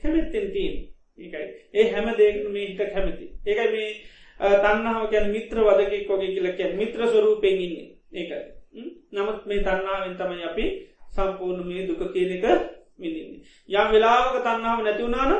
කැමැත්තෙන් 0.00 0.46
තිීන් 0.52 0.74
ඒකයි. 1.18 1.46
ඒ 1.74 1.90
හැම 1.92 2.06
දේකන 2.16 2.50
මේ 2.52 2.66
හිත 2.68 2.80
කැමති. 2.94 3.26
ඒකයි 3.46 3.68
මේ 3.74 3.90
තන්නාව 4.62 5.08
කියැන 5.10 5.30
මිත්‍ර 5.30 5.58
වදකෙක් 5.60 6.08
වගේ 6.10 6.34
කියලකැ 6.34 6.74
මිත්‍ර 6.74 7.00
ස්වරූපෙන් 7.08 7.62
ඉන්නේ. 7.66 7.88
ඒකයි. 8.12 8.61
නමුත් 9.12 9.46
මේ 9.46 9.60
තන්නාවෙන් 9.60 10.14
තමයි 10.16 10.44
අපි 10.44 10.64
සම්පූර්ණ 11.08 11.66
මේ 11.66 11.86
දුක 11.88 12.02
කියනක 12.08 12.44
විඳින්නේ. 12.98 13.42
යම් 13.68 13.88
වෙලාවක 13.92 14.36
තන්නාව 14.38 14.78
නැතිවුණාන 14.80 15.32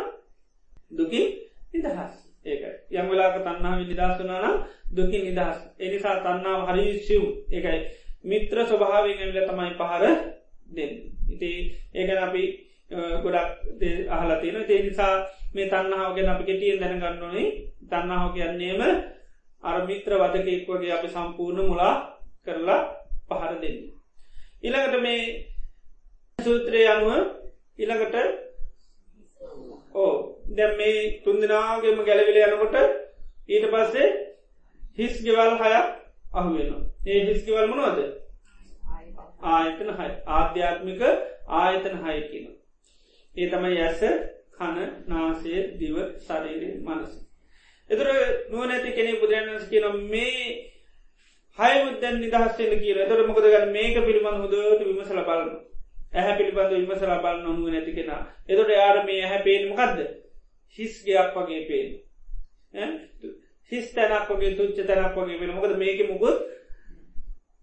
දුකින් 0.90 1.26
නිදහස්. 1.72 2.12
ඒක 2.44 2.62
යම් 2.90 3.06
වෙලාක 3.08 3.36
තන්නාව 3.38 3.76
නිදස්සුනානම් 3.80 4.56
දුකින් 4.90 5.22
නිදහස්. 5.24 5.58
එනිසා 5.78 6.20
තන්නාව 6.20 6.60
හරි 6.68 6.84
සිව්. 6.98 7.22
එකයි 7.48 7.78
මිත්‍ර 8.24 8.56
ස්වභාවෙන් 8.62 9.18
ඇවිල 9.18 9.40
තමයි 9.42 9.72
පහර 9.72 10.04
දෙන්න. 10.68 10.92
ඉති 11.28 11.52
ඒකන 11.94 12.20
අපි 12.20 12.44
ගොඩක් 13.22 13.48
අහලා 14.08 14.40
තියෙන 14.40 14.64
තේ 14.64 14.82
නිසා 14.82 15.14
මේ 15.54 15.68
තන්නාව 15.68 16.14
ගැන 16.14 16.28
අපි 16.28 16.44
කෙටියෙන් 16.44 16.80
දැනගන්නවනේ 16.80 17.48
තන්නාව 17.88 18.32
කියන්නේම 18.34 18.80
අර්මිත්‍ර 19.64 20.12
වදකෙක් 20.14 20.68
වගේ 20.68 20.92
අපි 20.92 21.08
සම්පූර්ණ 21.08 21.68
මුලා 21.68 21.94
කරලා 22.44 23.01
පහර 23.34 23.54
දෙන්න. 23.60 23.78
ඉළඟට 24.62 25.00
මේ 25.00 25.22
සූත්‍රය 26.38 26.82
අනුව 26.86 27.10
ඉළඟට 27.78 28.16
ඕ 29.94 30.12
දැම් 30.50 30.72
මේ 30.76 30.96
තුන්දනාගේම 31.20 31.98
ගැලවිල 32.02 32.38
යනකොට 32.42 32.76
ඊට 33.48 33.66
පස්සේ 33.68 34.08
හිස් 34.98 35.14
ගෙවල් 35.22 35.54
හයක් 35.56 35.86
අහුවෙන 36.32 36.72
ඒ 37.06 37.20
හිස්ගෙවල් 37.24 37.66
මනවද? 37.66 38.00
ආයතන 39.44 39.90
හයි. 39.92 40.10
ආධ්‍යාත්මික 40.28 41.02
ආයතන 41.54 41.96
හය 42.00 42.16
කියන 42.28 42.46
ඒ 43.34 43.48
තමයි 43.48 43.80
ඇස 43.80 44.00
කණ 44.56 44.90
නාසය 45.08 45.54
දිව 45.74 45.96
ශරීරය 46.20 46.68
මනස. 46.80 47.12
එතුර 47.90 48.08
නුවනැති 48.50 48.90
කෙනෙ 48.92 49.12
බුදුරන්ස් 49.16 49.64
කියන 49.68 49.86
මේ 50.06 50.36
හය 51.58 51.72
මුදැන් 51.82 52.16
නිදහස්සෙන 52.18 52.72
කියල. 52.78 52.98
තොර 53.04 53.26
මොකද 53.26 53.44
ගන්න 53.44 53.72
මේක 53.72 53.96
පිළිබඳ 54.00 54.40
හොදට 54.42 54.82
විමසල 54.82 55.20
බලන්න. 55.20 55.50
ඇහැ 56.12 56.38
පිළිබඳ 56.38 56.72
විමසල 56.74 57.12
බලන්න 57.16 57.42
නොනුව 57.42 57.68
නැති 57.68 57.92
කෙන. 57.92 58.10
එතොට 58.46 58.70
යාර 58.70 59.04
මේ 59.04 59.20
ඇහැ 59.22 59.42
පේන 59.42 59.68
මොකක්ද 59.68 60.00
හිස්ගයක් 60.78 61.36
වගේ 61.36 61.62
පේන 61.66 61.88
හිස් 63.72 63.92
තැනක් 63.92 64.28
වගේ 64.30 64.56
තුච්ච 64.56 64.82
තැනක් 64.84 65.16
වගේ 65.16 65.40
වෙන 65.40 65.52
මොකද 65.52 65.76
මේක 65.76 66.02
මුකුත් 66.06 66.38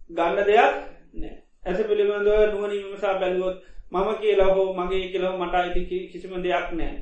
ගන්න 0.09 0.45
දෙයක් 0.45 0.73
නෑ 1.15 1.35
ඇස 1.65 1.79
පිළිබඳව 1.83 2.41
නුවනි 2.47 2.77
විමසා 2.79 3.19
බැලුවොත් 3.19 3.57
මම 3.91 4.09
කියලා 4.17 4.49
හෝ 4.53 4.67
මගේ 4.75 5.05
කියලව 5.07 5.35
මට 5.35 5.55
අයිති 5.57 6.07
කිසිම 6.07 6.41
දෙයක් 6.41 6.67
නෑ 6.73 6.97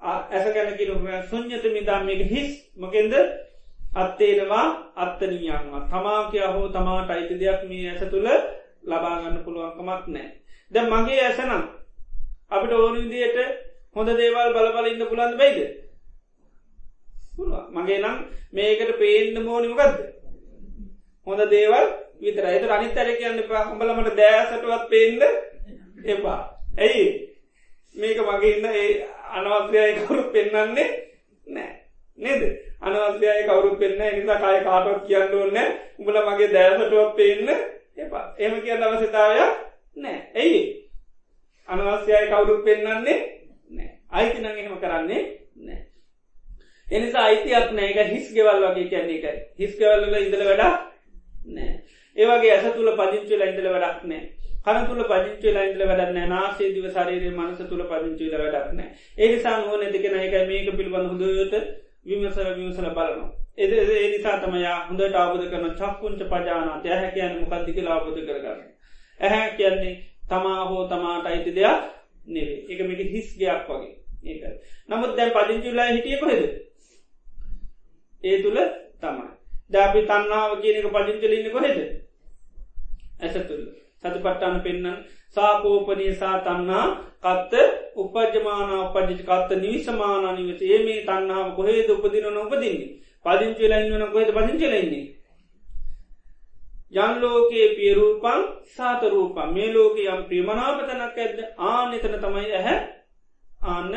ඇස 0.00 0.46
ගැන 0.48 0.76
කිරුම 0.76 1.06
සුඥත 1.24 1.64
මිදා 1.66 2.04
මේක 2.04 2.22
හිස්. 2.26 2.50
මකෙන්ද? 2.76 3.14
අත්තේනවා 3.98 4.66
අත්තනියන්වා 4.96 5.86
තමා 5.88 6.20
කිය 6.30 6.46
හෝ 6.48 6.66
තමාට 6.70 7.10
අයිති 7.10 7.40
දෙයක් 7.40 7.60
මේ 7.64 7.88
ඇස 7.88 8.02
තුළ 8.06 8.28
ලබාගන්න 8.84 9.38
පුළුවන්කමක් 9.44 10.04
නෑ 10.08 10.28
ද 10.70 10.76
මගේ 10.86 11.20
ඇසනම් 11.22 11.64
අපිට 12.50 12.72
ඕනි 12.74 13.04
විදියට 13.04 13.38
හොඳ 13.96 14.10
දේවල් 14.14 14.52
බලබල 14.52 14.86
ඉන්න 14.86 15.06
පුළන්ද 15.06 15.34
බයිද 15.36 15.58
මගේ 17.72 17.98
නම් 17.98 18.18
මේකට 18.52 18.92
පේන්න 18.96 19.42
මෝනිමකක්ද 19.44 19.96
හොඳ 21.26 21.42
දේවල් 21.48 21.88
විතර 22.18 22.46
එත 22.46 22.64
අනි 22.68 22.88
තැර 22.90 23.10
කියන්න 23.14 23.42
පා 23.44 23.64
හොඹලමට 23.64 24.16
දෑසටුවත් 24.16 24.88
පේන්න 24.88 25.22
එපා. 26.06 26.40
ඇයි? 26.76 27.06
මේක 27.94 28.18
මගේ 28.20 28.52
ඉන්න 28.52 28.66
ඒ 28.66 28.88
අනවත්්‍යය 29.32 29.92
කවුරු 29.96 30.22
පෙන්න්නන්නේ 30.30 30.88
නෑ 31.46 31.72
නේද? 32.18 32.42
අනවත්්‍යය 32.82 33.40
කවරු 33.44 33.70
පෙන්න්න 33.76 34.02
නිසා 34.14 34.38
කාය 34.38 34.60
කාටවත් 34.64 35.06
කියන්න 35.06 35.34
ඕන්න 35.34 35.58
උඹල 35.98 36.18
මගේ 36.24 36.52
දෑසටුවත් 36.52 37.16
පේන්න 37.16 37.48
එපා. 37.98 38.24
එම 38.38 38.60
කියන්න 38.60 38.82
අවසිතාවයක් 38.84 39.52
නෑ 39.96 40.18
ඇයි 40.36 40.60
අනවස්්‍යය 41.68 42.28
කවුරුත් 42.28 42.64
පෙන්න්නන්නේ 42.64 43.18
අයිති 44.10 44.38
නං 44.38 44.46
එහෙම 44.52 44.76
කරන්නේ 44.76 45.22
නෑ. 45.58 45.80
එනිසා 46.86 47.24
අයිතියක් 47.24 47.72
නෑ 47.72 47.90
එක 47.92 48.12
හිස් 48.12 48.28
ගෙවල් 48.32 48.64
වගේ 48.64 48.86
කියන්නේ 48.86 49.18
එකයි 49.18 49.32
හිස්කවල්ල 49.58 50.16
ඉඳල 50.16 50.44
වැඩක් 50.44 50.62
නෑ. 51.48 51.72
ඒවගේ 52.16 52.52
ඇස 52.52 52.70
තුළ 52.70 52.92
පදිංචුල 52.94 53.42
ඉඳල 53.42 53.68
වැඩක් 53.68 54.06
නෑ. 54.06 54.22
කන 54.64 54.86
තුළ 54.86 55.04
පදිංචුලා 55.04 55.66
ඉඳල 55.66 55.84
වැඩන්න 55.84 56.30
නාසේ 56.30 56.72
දිව 56.72 56.88
සරේරය 56.90 57.30
මනස 57.32 57.60
තුළ 57.66 57.84
පදිංචුල 57.84 58.34
වැඩක් 58.36 58.72
නෑ. 58.72 58.88
ඒනිසා 59.18 59.58
නුව 59.58 59.76
නැතිකෙන 59.76 60.18
එක 60.20 60.40
මේක 60.46 60.72
පිළිබඳ 60.72 61.10
හොඳට 61.10 61.87
විමසල 62.08 62.48
විමසල 62.54 62.88
බලනවා. 62.88 63.30
එද 63.56 63.72
ඒ 63.72 64.08
නිසා 64.08 64.36
තමයා 64.38 64.76
හොඳට 64.86 65.14
ආබුද 65.14 65.42
කරන 65.50 65.74
චක්කුංච 65.74 66.20
පජානාත. 66.24 66.86
ඇහැ 66.86 67.10
කියන්න 67.12 67.40
මොකක්දික 67.40 67.78
ලාබෝධ 67.80 68.20
කරගන්න. 68.20 68.60
ඇහැ 69.20 69.50
කියන්නේ 69.56 69.94
තමා 70.28 70.64
හෝ 70.64 70.82
තමාට 70.86 71.26
අයිති 71.26 71.52
දෙයක් 71.52 71.78
නෙවේ 72.26 72.58
එක 72.68 72.80
මේක 72.82 73.00
හිස්ගයක් 73.08 73.68
වගේ. 73.68 73.94
ඒක. 74.24 74.42
නමුත් 74.88 75.16
දැන් 75.16 75.32
පදිංචුල්ලා 75.32 75.88
හිටිය 75.88 76.18
කොහෙද? 76.18 76.42
ඒ 78.22 78.36
තුළ 78.42 78.58
තමයි. 79.00 79.28
දැපි 79.70 80.00
තන්නාව 80.02 80.50
කියනක 80.60 80.88
පදිංචලින්න 80.94 81.52
කොහෙද? 81.52 81.78
ඇස 83.20 83.36
තුළ 83.42 83.64
සති 84.00 84.08
පට්ටාන 84.16 84.60
පෙන්න්න 84.60 84.86
සාකෝපනයසා 85.36 86.36
තන්නා 86.40 86.86
කත්ත 87.20 87.52
උපජමාන 87.96 88.70
උපජිත 88.78 89.20
කත්ත 89.22 89.50
නිවිසමානනිවත 89.56 90.62
ඒ 90.64 90.80
මේ 90.84 91.04
තන්නාව 91.04 91.46
කොහේද 91.56 91.90
උපදින 91.90 92.28
නොපදින්නේ 92.32 92.90
පදිංචලයින්න 93.24 94.12
කොහෙද 94.12 94.30
පදිංචලයින්නේ 94.32 95.06
යන්ලෝකයේ 96.90 97.68
පියරූපන් 97.70 98.44
සාතරූපන් 98.68 99.52
මේ 99.54 99.72
ලෝක 99.72 99.98
යම් 99.98 100.22
ප්‍රියමනාපතනක් 100.24 101.18
ඇද 101.18 101.38
ආන 101.58 101.92
එතන 101.92 102.14
තමයි 102.16 102.52
ඇහැ. 102.52 102.78
ආන්න 103.64 103.92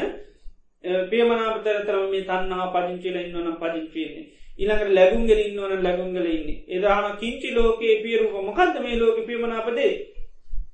පියමනාපතර 1.10 1.80
තරම 1.82 2.10
මේ 2.10 2.24
තන්නා 2.24 2.66
පදිංචිල 2.70 3.16
ඉන්නවනම් 3.18 3.56
පදිංචින්නේ 3.56 4.26
ඉළඟට 4.60 4.92
ලැබුන්ගෙන 4.92 5.40
ඉන්නවන 5.40 5.84
ලැබුන්ගල 5.84 6.28
ඉන්නේ. 6.28 6.64
එදාන 6.70 7.18
කිංචි 7.18 7.54
ලෝකයේ 7.54 8.02
පියරුප 8.04 8.34
මොකක්ද 8.42 8.82
මේ 8.82 9.00
ලෝක 9.00 9.24
පියමනාපදේ 9.26 9.94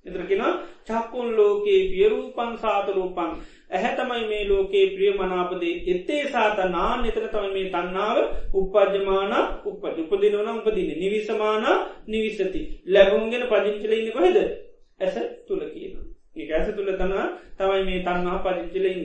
එතරකෙන 0.07 0.43
චක්කුන් 0.85 1.29
ලෝකයේ 1.33 1.81
පියරූපන් 1.89 2.51
සාතරූපන් 2.57 3.31
ඇහැ 3.69 3.93
තමයි 3.95 4.25
මේ 4.25 4.43
ලෝකයේ 4.45 4.85
ප්‍රිය 4.89 5.11
මනාපදේ 5.13 5.73
එත්තේ 5.87 6.21
සාතනා 6.29 6.91
එතන 7.05 7.27
තම 7.27 7.47
මේ 7.51 7.67
තන්නාව 7.69 8.17
උපජමාන 8.55 9.33
උප 9.65 9.83
උපදිනවන 9.95 10.49
උපදින 10.51 10.93
නිවිසමාන 10.95 11.65
නිවිසති. 12.07 12.61
ලැබුන්ගෙන 12.87 13.47
පදිංචල 13.47 13.93
ඉන්න 13.93 14.11
කොහෙද? 14.11 14.37
ඇස 14.99 15.15
තුළ 15.47 15.63
කියන 15.67 15.95
ඒ 16.35 16.51
ඇස 16.51 16.69
තුළ 16.71 16.91
තනා 16.95 17.25
තමයි 17.57 17.83
මේ 17.85 17.99
තන්නා 18.01 18.37
පදිංචලඉන්න 18.41 19.03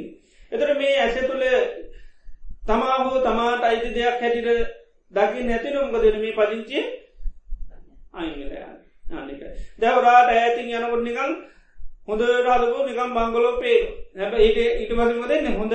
එතර 0.53 0.71
මේ 0.77 0.95
ඇස 0.99 1.17
තුළ 1.23 1.45
තමා 2.63 2.97
හෝ 3.01 3.19
තමාට 3.21 3.65
අයිති 3.65 3.95
දෙයක් 3.95 4.21
හැටිට 4.21 4.71
දකි 5.13 5.45
නැති 5.45 5.71
නොම්ගදන 5.71 6.19
මේ 6.19 6.35
පදිංචිය 6.35 6.85
අයිගලයා 8.15 8.72
ආනික 9.13 9.43
දැවරාට 9.79 10.31
ඇතින් 10.33 10.71
යනකොට 10.71 11.03
නිකල් 11.03 11.31
හොඳ 12.09 12.23
රාදපු 12.41 12.79
නිකම් 12.83 13.11
බංගලෝ 13.13 13.55
පේ 13.59 13.79
හැබ 14.17 14.35
ඊට 14.39 14.59
ඉට 14.79 14.91
පසම 14.91 15.23
දෙන්න 15.29 15.49
හොඳ 15.55 15.75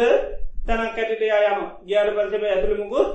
තැනක් 0.67 0.95
කැටට 0.95 1.23
යම 1.23 1.61
ගයාට 1.85 2.13
පරසබ 2.13 2.43
ඇතුළමුකුත් 2.45 3.09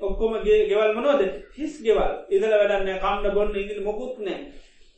ඔක්කොම 0.00 0.34
ගෙවල් 0.42 0.92
මනෝද 0.94 1.22
හිස් 1.52 1.74
ගෙවල්. 1.80 2.12
ඉදල 2.28 2.52
වැඩන්න 2.52 2.98
කම්ඩ 2.98 3.34
බොන්න 3.34 3.56
ඉදිරි 3.56 3.82
මොකුත් 3.82 4.18
නෑ 4.20 4.38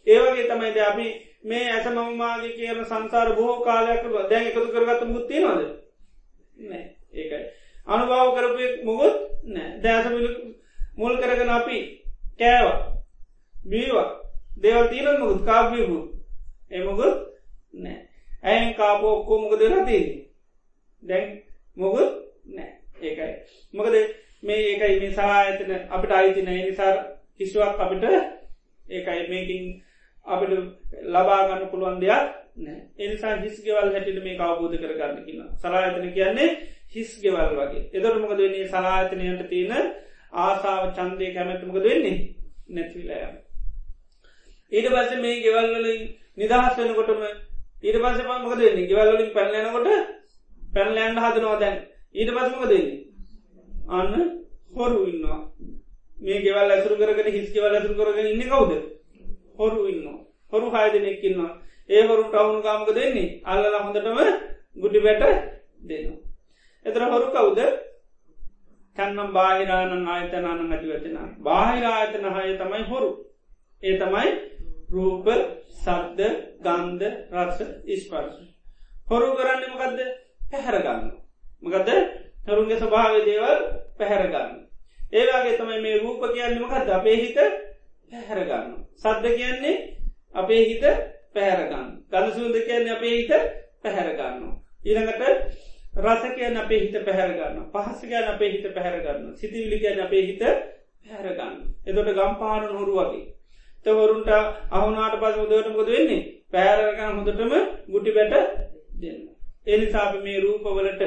ඒවගේ 0.06 0.48
තමයිද 0.48 0.78
අපි 0.80 1.06
මේ 1.44 1.66
ඇස 1.70 1.86
මමමාගේ 1.88 2.56
කියන 2.56 2.84
සංසාර 2.84 3.34
බොහෝ 3.34 3.58
කාලයක් 3.60 4.04
දැන් 4.30 4.46
එකතු 4.46 4.68
කරගත්ත 4.68 5.02
මුත්තිනවාද 5.06 5.62
නෑ 6.62 6.84
ඒකයි 7.14 7.44
අනුභාව 7.86 8.34
කරපු 8.34 8.64
මුගුත් 8.84 9.16
නෑ 9.46 9.68
දෑසමිල 9.82 10.28
මුල් 10.96 11.14
කරගෙන 11.18 11.50
අපි 11.50 11.78
කෑවා. 12.38 12.92
බීවා. 13.54 14.21
දේවල් 14.56 14.88
තීරන් 14.88 15.20
මුකුත් 15.20 15.44
කාපියපු 15.44 15.98
එමකුත් 16.70 17.14
නෑ. 17.74 17.98
ඇයන් 18.42 18.74
කාපෝ 18.74 19.12
ඔක්කෝ 19.16 19.38
මොකද 19.40 19.62
රතිී 19.62 20.04
දැන් 21.02 21.42
මොකුත් 21.76 22.10
නෑ. 22.46 22.70
ඒකයි. 23.00 23.32
මොකද 23.74 23.94
මේ 24.42 24.60
ඒකයි 24.64 25.00
මේ 25.00 25.12
සායතන 25.12 25.72
අපිට 25.88 26.12
අයිති 26.12 26.42
නෑ. 26.42 26.62
නිසාර 26.64 26.96
කිසිවක් 27.38 27.80
අපිට 27.80 28.04
ඒකයි 28.88 29.28
මේකින් 29.28 29.64
අපිට 30.26 30.52
ලබාගන්න 31.04 31.70
පුළුවන් 31.70 32.00
දෙයක් 32.00 32.22
නෑ. 32.56 32.80
එනිසා 32.98 33.36
හිස් 33.36 33.62
ගෙවල් 33.64 33.92
හැටිට 33.92 34.24
මේ 34.24 34.38
අවබෝධ 34.40 34.76
කරගන්න 34.76 35.24
කියන 35.26 35.48
සලායතන 35.56 36.12
කියන්නේ 36.12 36.50
හිස් 36.88 37.10
ගෙවල් 37.22 37.56
වගේ. 37.58 37.88
එදොට 37.92 38.20
මොකද 38.20 38.38
වෙන්නේ? 38.38 38.68
සලායතනයට 38.68 39.48
තියෙන 39.48 39.72
ආසාාව 40.34 40.92
චන්දය 40.96 41.34
කැමැත්තමකද 41.34 41.84
වෙන්නේ? 41.84 42.18
නැතිවිලයම 42.68 43.41
ඊට 44.72 44.88
පස්ස 44.88 45.12
මේ 45.18 45.40
ගෙවල්වලින් 45.40 46.02
නිදහස් 46.36 46.76
වෙනකොටම 46.78 47.22
ඊට 47.82 47.98
පස 47.98 48.18
පමකද 48.20 48.60
වෙන්නේ? 48.60 48.86
ගෙවල්ලින් 48.86 49.30
පැල්ලනකොට 49.30 49.88
පැල්ලෑන්ඩ 50.72 51.20
හදනවා 51.20 51.58
දැන්. 51.58 51.78
ඊට 52.14 52.30
පසමක 52.30 52.64
දෙන්නේ 52.66 52.98
අන්න 53.90 54.12
හොරු 54.72 54.98
ඉන්නවා. 55.06 55.40
මේ 56.16 56.40
ගෙවල් 56.40 56.70
ඇසුරු 56.70 56.96
කරගෙන 56.96 57.32
හිස් 57.32 57.48
ගෙවල් 57.52 57.74
ඇසුරු 57.74 57.94
කරගෙන 57.96 58.28
ඉන්න 58.28 58.48
කවුද? 58.48 58.72
හොරු 59.56 59.86
ඉන්න 59.86 60.06
හොරු 60.52 60.66
හායදනෙක්කින්නවා 60.70 61.52
ඒ 61.88 62.02
හොරු 62.02 62.24
ටවුන් 62.24 62.62
කාමක 62.62 62.90
දෙන්නේ 62.90 63.40
අල්ල 63.44 63.64
හොඳටම 63.76 64.18
ගුඩි 64.76 65.00
බැට 65.00 65.22
දෙනවා. 65.82 66.18
එතර 66.86 67.02
හොරු 67.06 67.26
කවුද? 67.30 67.60
කන්නම් 68.98 69.28
බාහිරානන් 69.32 70.08
ආයතනාන 70.08 70.64
ඇතිවචන 70.68 71.18
බාහිරායතන 71.40 72.26
හය 72.30 72.56
තමයි 72.56 72.82
හොරු. 72.86 73.10
ඒ 73.82 73.98
තමයි 73.98 74.30
රූප 74.92 75.26
සබ්ද 75.76 76.20
ගන්ධ 76.60 77.04
රක්ෂ 77.34 77.70
ඉස්පර්ශ 77.88 78.40
හොරු 79.08 79.28
කරන්න 79.36 79.64
මකක්ද 79.68 80.00
පැහැරගන්න 80.50 81.06
මකද 81.62 81.90
හරුන්ගේ 82.46 82.78
ස්වභාව 82.78 83.16
දේවල් 83.26 83.64
පැහැරගන්න 83.98 84.52
ඒවාගේ 85.12 85.56
තමයි 85.58 85.80
මේ 85.80 85.96
රූප 85.98 86.22
කියන්න 86.28 86.58
මකක්ද 86.58 86.92
අපේ 86.92 87.16
හිත 87.16 87.38
පැහැරගන්න 88.12 88.70
සද්ධ 88.96 89.34
කියන්නේ 89.34 89.76
අපේ 90.34 90.62
හිත 90.64 90.84
පැහැරගන්න 91.34 91.90
ගඳ 92.10 92.34
සූද 92.34 92.56
කියන්නේ 92.62 92.96
අපේ 92.96 93.14
හිත 93.18 93.32
පැහැරගන්න 93.82 94.48
ඊළඟට 94.84 95.22
රස 95.94 96.22
කියන 96.34 96.56
අපේ 96.58 96.80
හිත 96.80 96.96
පැහැරගන්න 97.04 97.64
පහස 97.70 98.00
කියන 98.04 98.28
අපේ 98.28 98.50
හිත 98.50 98.66
පැහැරගන්න 98.74 99.36
සිතිවිලි 99.36 99.78
කියන 99.80 100.00
අපේ 100.00 100.22
හිත 100.26 100.42
පැහැරගන්න 101.04 101.56
එදොට 101.86 102.12
ගම්පාන 102.14 102.68
හොරු 102.70 102.94
වගේ. 102.98 103.24
තවරුන්ට 103.86 104.30
අහුනාට 104.70 105.14
පස 105.16 105.36
උදවට 105.38 105.68
මොද 105.70 105.88
වෙන්නේ? 105.88 106.22
පෑරකන 106.52 107.00
හොඳටම 107.08 107.52
ගුටි 107.88 108.10
බැට 108.12 108.34
දෙන්න. 109.00 109.20
එනිසාප 109.66 110.14
මේ 110.22 110.40
රූපවලට 110.40 111.02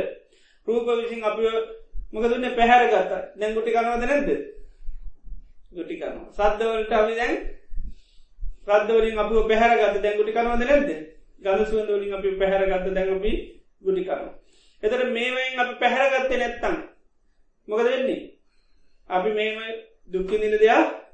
රූප 0.67 0.87
විසින් 0.93 1.23
අපි 1.23 1.43
මොකදන්න 2.13 2.55
පැහැරගත්ත 2.55 3.11
දැන් 3.35 3.55
ගුටි 3.55 3.71
කනවද 3.71 4.03
නැද්ද? 4.03 4.29
ගුටි 5.73 5.99
කන 5.99 6.15
සද්ධවලට 6.31 6.93
අපි 6.93 7.13
දැන් 7.15 7.35
රද්දවලින් 8.69 9.19
අප 9.19 9.31
පැහරගත 9.49 10.01
දැන් 10.01 10.17
ගුටි 10.17 10.33
කනවද 10.33 10.63
නැද්ද? 10.63 10.89
ගල 11.41 11.65
සුවන්දවලින් 11.65 12.13
අපි 12.13 12.35
පැහැරගත්ත 12.41 12.93
දැඟපි 12.93 13.33
ගුටි 13.81 14.03
කන. 14.03 14.29
එතට 14.83 15.03
මේවයින් 15.11 15.59
අපි 15.59 15.73
පැහැරගත්තේ 15.81 16.37
නැත්තන්න 16.37 16.77
මොකද 17.67 17.85
වෙන්නේ? 17.85 18.21
අපි 19.09 19.29
මේම 19.31 19.59
දුක්කි 20.09 20.37
නිල 20.37 20.57
දෙයක් 20.57 21.04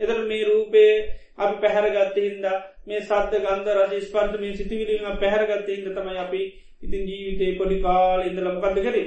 එතට 0.00 0.26
මේ 0.26 0.44
රූපේ 0.44 0.92
අපි 1.36 1.56
පැහැරගත්ත 1.58 2.18
හින්ද 2.18 2.46
මේ 2.86 3.00
සද්ධ 3.00 3.34
ගන්ධ 3.36 3.70
රජ 3.76 4.00
ස්පර්ට 4.00 4.40
මේ 4.40 4.56
සිතිවිලීම 4.56 5.18
පැහැරගත්ත 5.18 5.70
හිද 5.70 5.88
තමයි 5.90 6.18
අපි 6.18 6.42
ඉතින් 6.82 7.02
ජීවිතේ 7.04 7.56
පොඩි 7.58 7.80
කාල 7.80 8.20
ඉඳලමකක්ද 8.22 8.78
කරේ? 8.80 9.06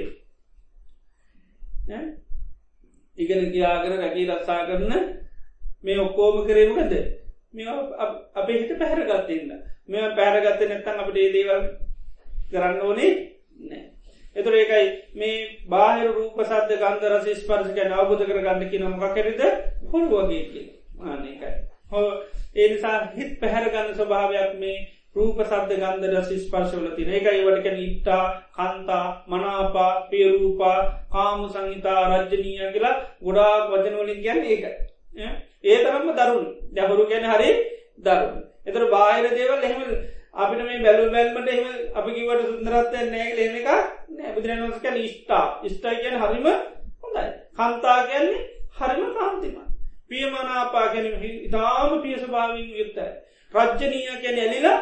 ඉගෙන 3.18 3.50
ගියාගෙන 3.50 3.98
රැකී 3.98 4.28
රත්සා 4.28 4.66
කරන 4.66 4.92
මේ 5.82 5.98
ඔක්කෝම 5.98 6.44
කරේමකද 6.46 6.92
මේ 7.52 7.78
අපේ 8.34 8.58
හිට 8.58 8.78
පැහැරගත්තඉන්න 8.78 9.56
මෙ 9.88 10.04
පැහරගත්ත 10.12 10.62
නැත්තන් 10.64 11.00
අපට 11.00 11.16
ඒදේවල් 11.18 11.64
කරන්න 12.50 12.80
ඕනේ 12.82 13.10
නෑ 13.62 13.82
එතුර 14.36 14.54
ඒකයි 14.54 14.86
මේ 15.14 15.34
බාහිර 15.68 16.08
රූප 16.10 16.38
සද්ධ 16.42 16.78
ගන්ධ 16.78 17.10
රස 17.10 17.26
ස්පර්ශක 17.38 17.82
අවබෝධ 17.92 18.24
කරගන්න 18.24 18.70
කියන 18.70 18.86
මොක 18.86 19.14
කෙරෙද 19.14 19.42
හොරු 19.88 20.06
වගේ 20.12 20.44
කියලා. 20.46 20.81
ආනකයි 21.04 21.52
හෝ 21.90 22.08
ඒනිසා 22.56 22.98
හිත් 23.14 23.32
පැහැරගන්න 23.40 23.94
ස්වභාවයක් 23.94 24.52
මේ 24.56 24.76
රූප 25.14 25.40
සබ්ද 25.42 25.72
ගන්ධ 25.78 26.14
රසිස් 26.14 26.44
පර්ශවල 26.48 26.86
තින 26.92 27.10
එකයිවටක 27.10 27.66
නිට්ටා 27.72 28.22
කන්තා 28.52 29.04
මනාපා 29.26 29.90
පේරූපා 30.08 30.78
කාමු 31.10 31.48
සංහිතා 31.48 32.00
රජ්ජනීය 32.10 32.72
කියලා 32.72 32.94
ගොඩාක් 33.22 33.68
වචනවලින් 33.70 34.24
ගැන 34.24 34.40
ඒක 34.46 34.64
ඒ 35.64 35.76
තරම්ම 35.80 36.08
දරුන් 36.14 36.46
දැහුරු 36.72 37.04
ගැන 37.06 37.26
හරි 37.26 37.50
දරුන් 38.00 38.40
එතර 38.66 38.84
බාහිර 38.88 39.28
දේවල් 39.32 39.62
එහෙම 39.62 39.82
අපිට 40.36 40.62
මේ 40.62 40.80
බැලු 40.80 41.10
බැල්මට 41.10 41.48
එහම 41.48 41.66
අපි 41.94 42.10
කිවට 42.12 42.46
සුන්දරත්වය 42.46 43.02
නෑ 43.08 43.28
ලෙන 43.34 43.56
එක 43.56 43.68
නැබිදුරනස්ක 44.12 44.86
ෂ්ටා 45.04 45.44
ස්ටා 45.66 45.94
කියන 45.96 46.16
හරිම 46.16 46.46
හොඳයි. 47.02 47.24
කන්තා 47.54 47.98
කියන්නේ 48.06 48.42
හරිම 48.78 49.12
කාන්තිමයි 49.12 49.71
පියමනාපා 50.12 50.86
ගැන 50.88 51.06
ඉතාම 51.40 52.00
පියසභාවින් 52.02 52.70
යුත්තයි. 52.74 53.08
රජ්ජනීය 53.54 54.16
කැන 54.18 54.38
ඇලිලා 54.38 54.78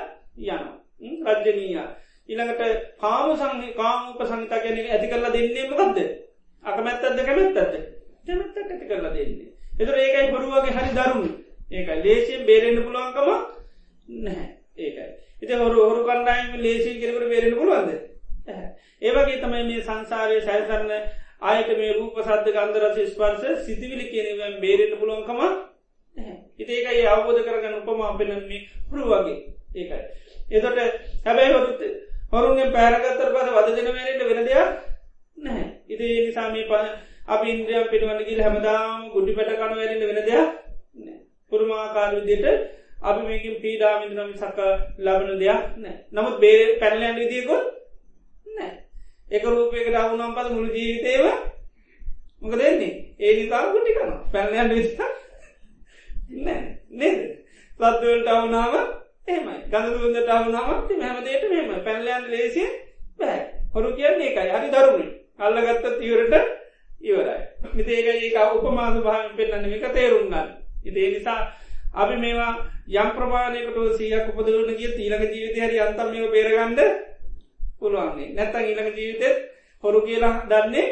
යන 1.01 1.15
රජ්ජනීය. 1.29 1.85
ඉළඟට 2.29 2.63
කාම 2.99 3.31
සංහ 3.35 3.71
කාමූප 3.75 4.21
සංහිතා 4.25 4.61
ගැන 4.61 4.79
ඇති 4.87 5.07
කරලා 5.09 5.33
දෙන්නේ 5.33 5.69
මකක්ද. 5.69 5.99
අකමැත්තද 6.65 7.05
කැමැත්තද 7.21 7.59
කැමැත්තට 8.25 8.59
ඇති 8.65 8.87
කරලා 8.87 9.15
දෙන්නේ. 9.15 9.49
එතුර 9.77 9.97
ඒකයි 9.97 10.33
බොරුවගේ 10.33 10.73
හරි 10.73 10.93
දරුණු 10.93 11.31
ඒකයි 11.71 12.03
ලේසියෙන් 12.05 12.47
බේරෙන්න්න 12.47 12.85
පුළුවන්කම 12.85 13.29
නැහැ 14.21 14.49
ඒකයි. 14.79 15.09
ඉති 15.43 15.55
හොරු 15.55 15.79
හොරු 15.83 16.05
කණ්ඩායිම 16.05 16.55
ලේසින් 16.59 17.01
කෙරකට 17.01 17.29
බේරෙන 17.29 17.55
පුළුවන්ද. 17.55 17.91
ඒවගේ 19.03 19.39
තමයි 19.39 19.65
මේ 19.65 19.83
සංසාරය 19.83 20.41
සැල්සරන්න 20.43 20.93
ආයට 21.43 21.71
මේ 21.75 21.93
රූප 21.93 22.17
සද්ධ 22.21 22.53
ගන්දරස 22.53 22.99
ස්පර්ස 23.07 23.67
සිතිවිලි 23.67 24.07
කියනවෙන් 24.09 24.55
බේරෙන්න්න 24.61 25.01
පුළුවන්කම 25.01 25.41
ඉතේකයි 26.59 27.07
අවබෝධ 27.07 27.43
කරගන්න 27.43 27.81
උපමා 27.83 28.17
පෙනන්නේ 28.17 28.61
හුරු 28.89 29.05
වගේ. 29.07 29.39
ඒකයි. 29.75 30.03
එතොට 30.51 30.79
හැබැයි 31.25 31.53
හොරුත් 31.53 31.81
හොරුන්ගේ 32.33 32.73
පැරගත්තර 32.73 33.31
පස 33.31 33.53
වද 33.57 33.77
දෙන 33.77 33.89
වැරට 33.91 34.25
වෙන 34.25 34.43
දෙයක් 34.45 34.69
නැහැ. 35.39 35.67
ඉති 35.89 36.07
නිසාමී 36.21 36.67
ප 36.67 36.73
අප 37.29 37.41
ඉන්ද්‍රියම් 37.45 37.89
පිටවන්නගිල් 37.89 38.41
හැමදාම 38.41 39.09
ගුඩි 39.13 39.37
පැට 39.37 39.55
කන 39.55 39.75
වැරන්න 39.75 40.07
වෙන 40.09 40.21
දෙයක් 40.23 40.49
පුරමාකාර 41.53 42.11
විදියට 42.17 42.47
අපි 43.03 43.21
මේකින් 43.23 43.57
පීඩාමින්ද්‍රම 43.63 44.33
සක්ක 44.35 44.59
ලබන 44.99 45.39
දෙයක් 45.39 45.61
නෑ 45.77 45.97
නමුත් 46.13 46.37
බේ 46.39 46.61
පැනලෑන්ඩ 46.81 47.23
විදියකොත් 47.23 47.65
නෑ 48.51 48.73
එක 49.31 49.45
රූපයකට 49.45 49.97
අවුනම් 49.97 50.35
පද 50.35 50.49
මුළු 50.51 50.71
ජීවිතේව 50.73 51.25
මොක 52.43 52.55
දෙන්නේ 52.55 52.93
ඒ 53.19 53.33
නිසා 53.35 53.63
ගුටි 53.69 53.93
කන 53.95 54.13
පැල්ලයන්න 54.33 54.73
විස්ත 54.73 54.99
නෑ 56.39 56.61
නේද? 56.93 57.21
සත්වලට 57.81 58.29
අවුනාව 58.29 58.75
එමයි 59.29 59.57
ගඳදුන්දට 59.69 60.31
අවුනාවත් 60.31 60.91
හැමදේට 61.01 61.45
මෙම 61.51 61.71
පැල්ලයන් 61.81 62.25
ලේසිය 62.29 62.69
බෑ. 63.19 63.41
හොරු 63.75 63.93
කියන්නේ 63.93 64.31
එකයි 64.31 64.51
හරි 64.51 64.69
දරුණු 64.71 65.07
අල්ලගත්ත 65.39 65.87
තිවරට 65.97 66.35
ඉවරයි. 67.03 67.39
මිතේක 67.71 68.07
ඒක 68.09 68.37
උපමාස 68.55 68.97
භාව 69.01 69.37
පෙන්න්න 69.37 69.71
එක 69.71 69.87
තේරුම්ගන්න 69.93 70.49
ඉතිේ 70.85 71.11
නිසා 71.11 71.41
අපි 71.95 72.17
මේවා 72.17 72.53
යම් 72.97 73.11
ප්‍රමාණයකට 73.13 73.79
සියක් 73.97 74.29
උපදවන 74.31 74.75
කිය 74.75 74.91
ඊළඟ 74.95 75.25
ජීවිත 75.29 75.57
හරි 75.59 75.81
අන්තම් 75.81 76.11
මේ 76.11 76.31
බේරගන්ඩ 76.31 76.81
පුළුවන්න්නේ 77.81 78.33
නැත්තන් 78.33 78.65
ඊළඟ 78.65 78.97
ජීවිතෙත් 78.97 79.37
හොරු 79.85 80.01
කියලා 80.03 80.35
දන්නේ 80.47 80.87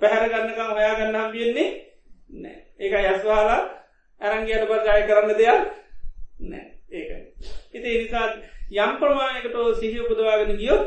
පැහැර 0.00 0.28
ගන්නකම් 0.30 0.70
හොයා 0.72 0.94
ගන්න 0.94 1.16
හම්බියෙන්නේ 1.16 1.68
නෑ 2.34 2.56
ඒක 2.80 2.94
යස්වාලා 3.12 3.60
ඇරංගයට 4.20 4.68
පර 4.68 4.80
ජය 4.88 5.02
කරන්න 5.08 5.38
දෙයක් 5.38 5.62
නෑ 6.42 6.64
ඒක. 6.92 7.10
ඉති 7.72 7.98
නිසා 7.98 8.26
යම් 8.76 8.96
ප්‍රමාණයකට 8.98 9.58
සිහි 9.80 10.00
උපදවාගෙන 10.00 10.56
ගියොත් 10.56 10.84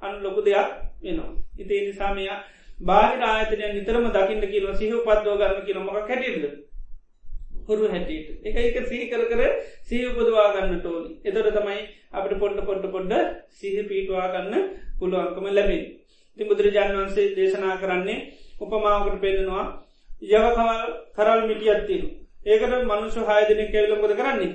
අන් 0.00 0.22
ලොකු 0.22 0.40
දෙයක් 0.42 0.68
වෙනවා. 1.02 1.30
ඉති 1.58 1.80
නිසාමයා 1.82 2.38
බාහිර 2.80 3.22
ආයතනය 3.22 3.72
නිතරම 3.74 4.06
දකින්න 4.10 4.50
කියල 4.52 4.66
සිහ 4.74 4.92
පද්දෝ 4.98 5.36
ගන්න 5.36 5.64
කියල 5.66 5.80
මොක 5.80 6.06
කැටිල්ල 6.06 6.44
හොරු 7.70 7.88
හැටියට. 7.88 8.28
එක 8.44 8.56
එක 8.60 8.76
සිහි 8.88 9.04
කර 9.10 9.22
කර 9.26 9.42
සහ 9.80 9.92
උපදවා 10.10 10.48
ගන්න 10.54 10.78
ටෝනි 10.78 11.12
එතොට 11.24 11.50
තමයි 11.56 11.80
අපට 12.12 12.32
පොඩ්ඩ 12.36 12.66
පොඩ්ඩ 12.66 12.92
පොඩ්ඩ 12.92 13.12
සිහ 13.52 13.76
පිටවා 13.84 14.28
ගන්න 14.30 14.70
පුළුවන්කම 14.98 15.46
ලැබෙන් 15.50 15.82
ති 16.38 16.42
බුදුරජාන් 16.44 16.96
වන්සේ 16.96 17.34
දේශනා 17.36 17.76
කරන්නේ 17.76 18.18
උපමාවකට 18.60 19.20
පෙන්නවා 19.20 19.66
යවකවල් 20.22 20.82
කරල් 21.16 21.40
මිටි 21.46 21.70
අත්තිනු 21.70 22.08
ඒකට 22.46 22.74
මනුෂ 22.84 23.16
හායදනය 23.22 23.64
කැවලකොද 23.68 24.14
කරන්නේ? 24.14 24.52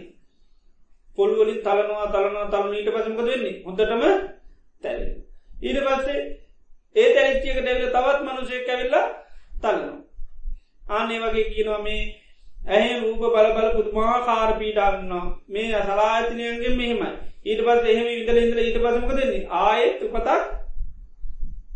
පොල්වලින් 1.18 1.60
තලනවා 1.60 2.08
තලනවා 2.08 2.48
තලන 2.48 2.74
ඊට 2.74 2.90
පසමක 2.92 3.22
වෙන්නේ? 3.24 3.62
හොඳටම 3.64 4.04
තැල 4.82 5.02
ඊට 5.62 5.80
පස්සේ 5.82 6.20
ඒ 6.96 7.08
තැරිච්චියක 7.14 7.60
දැවල 7.62 7.88
තවත් 7.88 8.20
මනුෂය 8.24 8.64
කැවෙල්ලා 8.64 9.06
තලනවා 9.62 9.98
ආනේ 10.90 11.20
වගේ 11.22 11.46
කියනවා 11.46 11.82
මේ 11.82 12.02
ඇහ 12.68 12.86
රූප 12.98 13.24
බල 13.28 13.50
බල 13.52 13.68
පුතුමා 13.74 14.18
කාර 14.24 14.50
පීඩාන්නවා 14.60 15.26
මේ 15.50 15.74
අසලාතිනයන්ගේ 15.76 16.76
මෙහෙමයි. 16.76 17.10
ඊට 17.46 17.62
පස් 17.62 17.82
එහෙම 17.86 18.08
ඉදල 18.14 18.38
ඉදල 18.40 18.60
ඊට 18.60 18.80
පසමක 18.80 19.12
දෙන්නේ 19.14 19.48
ආයෙත් 19.62 20.02
උපතක් 20.04 20.30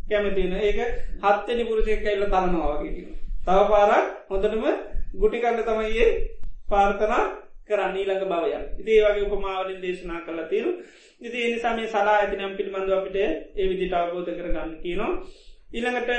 කැමතින 0.08 0.56
ඒක 0.60 0.80
හත්තනි 1.24 1.64
පුරුෂය 1.66 2.00
කැල්ල 2.00 2.26
තලනවාගේ 2.28 3.06
තව 3.46 3.60
පාරක් 3.68 4.08
හොඳටම 4.30 4.66
ගුටිකන්න 5.16 5.62
තමයියේ 5.64 6.10
පාර්ථනා 6.68 7.24
කරන්න 7.70 7.96
ඊළඟ 7.96 8.26
භවය. 8.28 8.52
ඉදේ 8.82 9.00
වගේ 9.04 9.28
උපමාවලින් 9.28 9.82
දේශනා 9.82 10.22
කළ 10.22 10.42
තිරු 10.48 10.72
ඉති 11.22 11.46
එනිසා 11.46 11.76
මේ 11.76 11.88
සලා 11.88 12.16
ඇතිනම් 12.16 12.58
පිළිබඳව 12.58 12.96
අපිට 12.96 13.18
ඒ 13.20 13.66
විදිට 13.70 13.94
අවබෝධ 13.94 14.32
කරගන්න 14.32 14.72
කියනවා. 14.82 15.12
ඊළඟට 15.72 16.12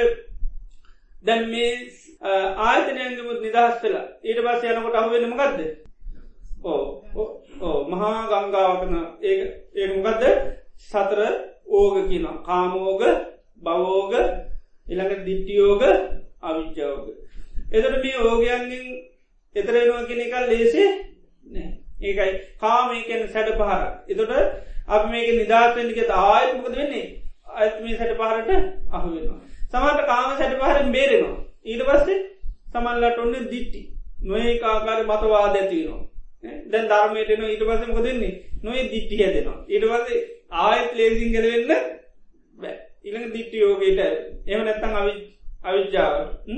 දැන් 1.22 1.50
මේ 1.50 1.70
ආයතනයන්ගමුත් 2.62 3.40
නිදහස් 3.42 3.76
වෙලා. 3.82 4.06
ඊට 4.22 4.40
පස්ස 4.44 4.64
යනකොට 4.66 4.94
අහුවෙන 4.94 5.26
මගත්ද 5.26 5.60
ඕ 6.64 6.82
ඕ 7.60 7.78
මහා 7.86 8.20
ගංගාවකන 8.30 8.94
ඒ 9.22 9.36
ඒමගත්ද 9.76 10.24
සතර 10.82 11.20
ඕග 11.70 11.96
කියන 12.08 12.26
කාමෝග 12.46 13.02
බවෝග 13.62 14.14
ඉළඟ 14.86 15.24
දිට්ටියෝග 15.26 15.82
අවිච්චාවෝග 16.42 17.08
එතට 17.72 18.00
මේ 18.02 18.16
ඕගයන්ගෙන් 18.20 18.86
එතරෙනවා 19.54 20.08
කෙන 20.08 20.20
එකල් 20.20 20.44
ලේසේ 20.48 20.88
ඒකයි. 22.00 22.32
කාමයකැන 22.58 23.28
සැඩ 23.28 23.54
පහර 23.54 23.82
එතොට 24.08 24.32
අප 24.88 25.02
මේක 25.10 25.28
නිදහස්වෙන්නික 25.32 25.98
ආයත්මකද 26.10 26.74
වෙන්නේ? 26.74 27.06
අයත් 27.52 27.80
මේ 27.82 27.96
සැට 27.98 28.18
පහරට 28.18 28.50
අහුවෙනවා 28.90 29.49
සමට 29.72 30.06
කාම 30.06 30.30
සැට 30.34 30.58
පහරෙන් 30.58 30.92
බේරෙනවා. 30.92 31.38
ඊට 31.64 31.82
පස්සේ 31.84 32.18
සමල්ලට 32.68 33.18
ඔන්න 33.18 33.34
දිට්ටි. 33.46 33.80
නොඒ 34.22 34.60
ආකාර 34.62 35.00
මතවාද 35.04 35.56
ඇතිනවා 35.56 36.02
දැන් 36.66 36.88
ධර්මයටන 36.88 37.44
ඊට 37.44 37.62
පසමක 37.62 37.98
දෙන්නේ 38.00 38.32
නොේ 38.62 38.84
දිට්ටිය 38.86 39.26
දෙනවා 39.28 39.58
ඊට 39.68 39.86
පස්සේ 39.86 40.20
ආයත් 40.60 40.94
ලේසින් 40.94 41.32
කරවෙන්න 41.32 41.68
බෑ. 42.56 42.76
ඉළඟ 43.02 43.32
දිට්ටියෝගේට 43.32 44.00
එම 44.46 44.60
නැත්තං 44.62 44.96
අවි 44.96 45.14
අවිද්‍යාවට 45.62 46.48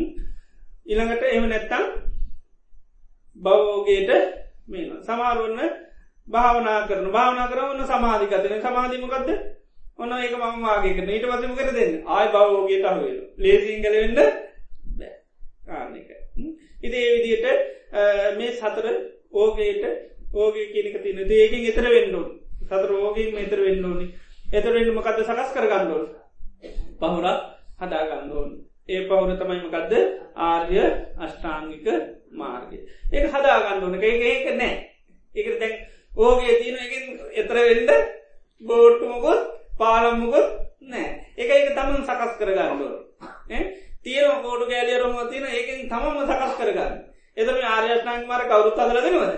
ඉළඟට 0.86 1.24
එම 1.28 1.48
නැත්තං 1.48 1.84
බවෝගේට 3.36 4.10
මේ 4.66 4.84
සමාරුවන්න 5.02 5.72
භාවනා 6.28 6.80
කරන 6.86 7.10
භාවනා 7.10 7.48
කරවන්න 7.48 7.86
සමාධිකතන 7.86 8.60
සමාධීමකක්ද 8.60 9.30
ඔන්න 9.98 10.12
ඒක 10.14 10.34
මම 10.34 10.62
වාගේ 10.62 10.94
කරන 10.94 11.10
ඊට 11.10 11.26
පසම 11.26 11.54
කර 11.54 11.70
දෙන්න? 11.72 11.94
ආය 12.06 12.26
බවෝගේට 12.30 12.84
අහුවෙන 12.84 13.18
ලේසින් 13.38 13.82
කලවෙන්න 13.82 14.18
කාරණක 15.64 16.10
ඉති 16.82 16.96
ඒ 16.98 17.12
විදියට 17.14 17.46
මේ 18.36 18.52
සතර 18.52 18.86
ඕගේට 19.34 19.84
ඕගේ 20.34 20.66
කියනක 20.68 20.96
තින 21.02 21.18
ඒකින් 21.32 21.68
එතර 21.68 21.86
වෙන්නුන් 21.86 22.28
සතර 22.62 22.92
ඕගින් 22.94 23.38
එතර 23.38 23.60
වෙන්න 23.60 23.84
ඕනි. 23.84 24.06
එතර 24.50 24.72
වෙන්න 24.72 24.92
මකද 24.92 25.18
සකස් 25.22 25.54
කරගන්නඩෝල් 25.54 26.04
පහුරක් 26.98 27.26
හදාගන්නඩෝන් 27.80 28.50
ඒ 28.88 29.00
පවුර 29.04 29.32
තමයිමකක්ද 29.34 29.92
ආර්ය 30.42 30.78
අෂ්ඨාංගික 31.18 31.86
මාර්ගය. 32.32 32.78
ඒ 33.08 33.26
හදාගන්නඩෝන 33.28 33.94
එක 33.96 34.04
ඒක 34.24 34.46
නෑ. 34.54 34.74
එක 35.34 35.48
දැන් 35.56 35.74
ඕගේ 36.18 36.54
තියන 36.60 36.78
එකින් 36.78 37.04
එතර 37.34 37.56
වෙන්ඩ 37.60 37.90
බෝට්ටුමකොත් 38.62 39.40
පාලම්මකොත් 39.78 40.46
නෑ. 40.82 41.08
එක 41.36 41.50
එක 41.50 41.72
තමන් 41.76 42.02
සකස් 42.02 42.32
කරගන්නඩුව 42.38 42.92
තියෙන 44.02 44.42
කෝඩු 44.42 44.66
ගෑලියරම 44.66 45.16
තින 45.30 45.44
ඒකින් 45.46 45.88
තමම 45.88 46.18
සකස් 46.24 46.54
කරගන්න. 46.58 46.94
එතම 47.36 47.58
ආර්යෂ්නාං 47.64 48.26
මාර 48.26 48.44
කවරුත් 48.44 48.78
අදර 48.78 48.98
දෙනවද? 48.98 49.34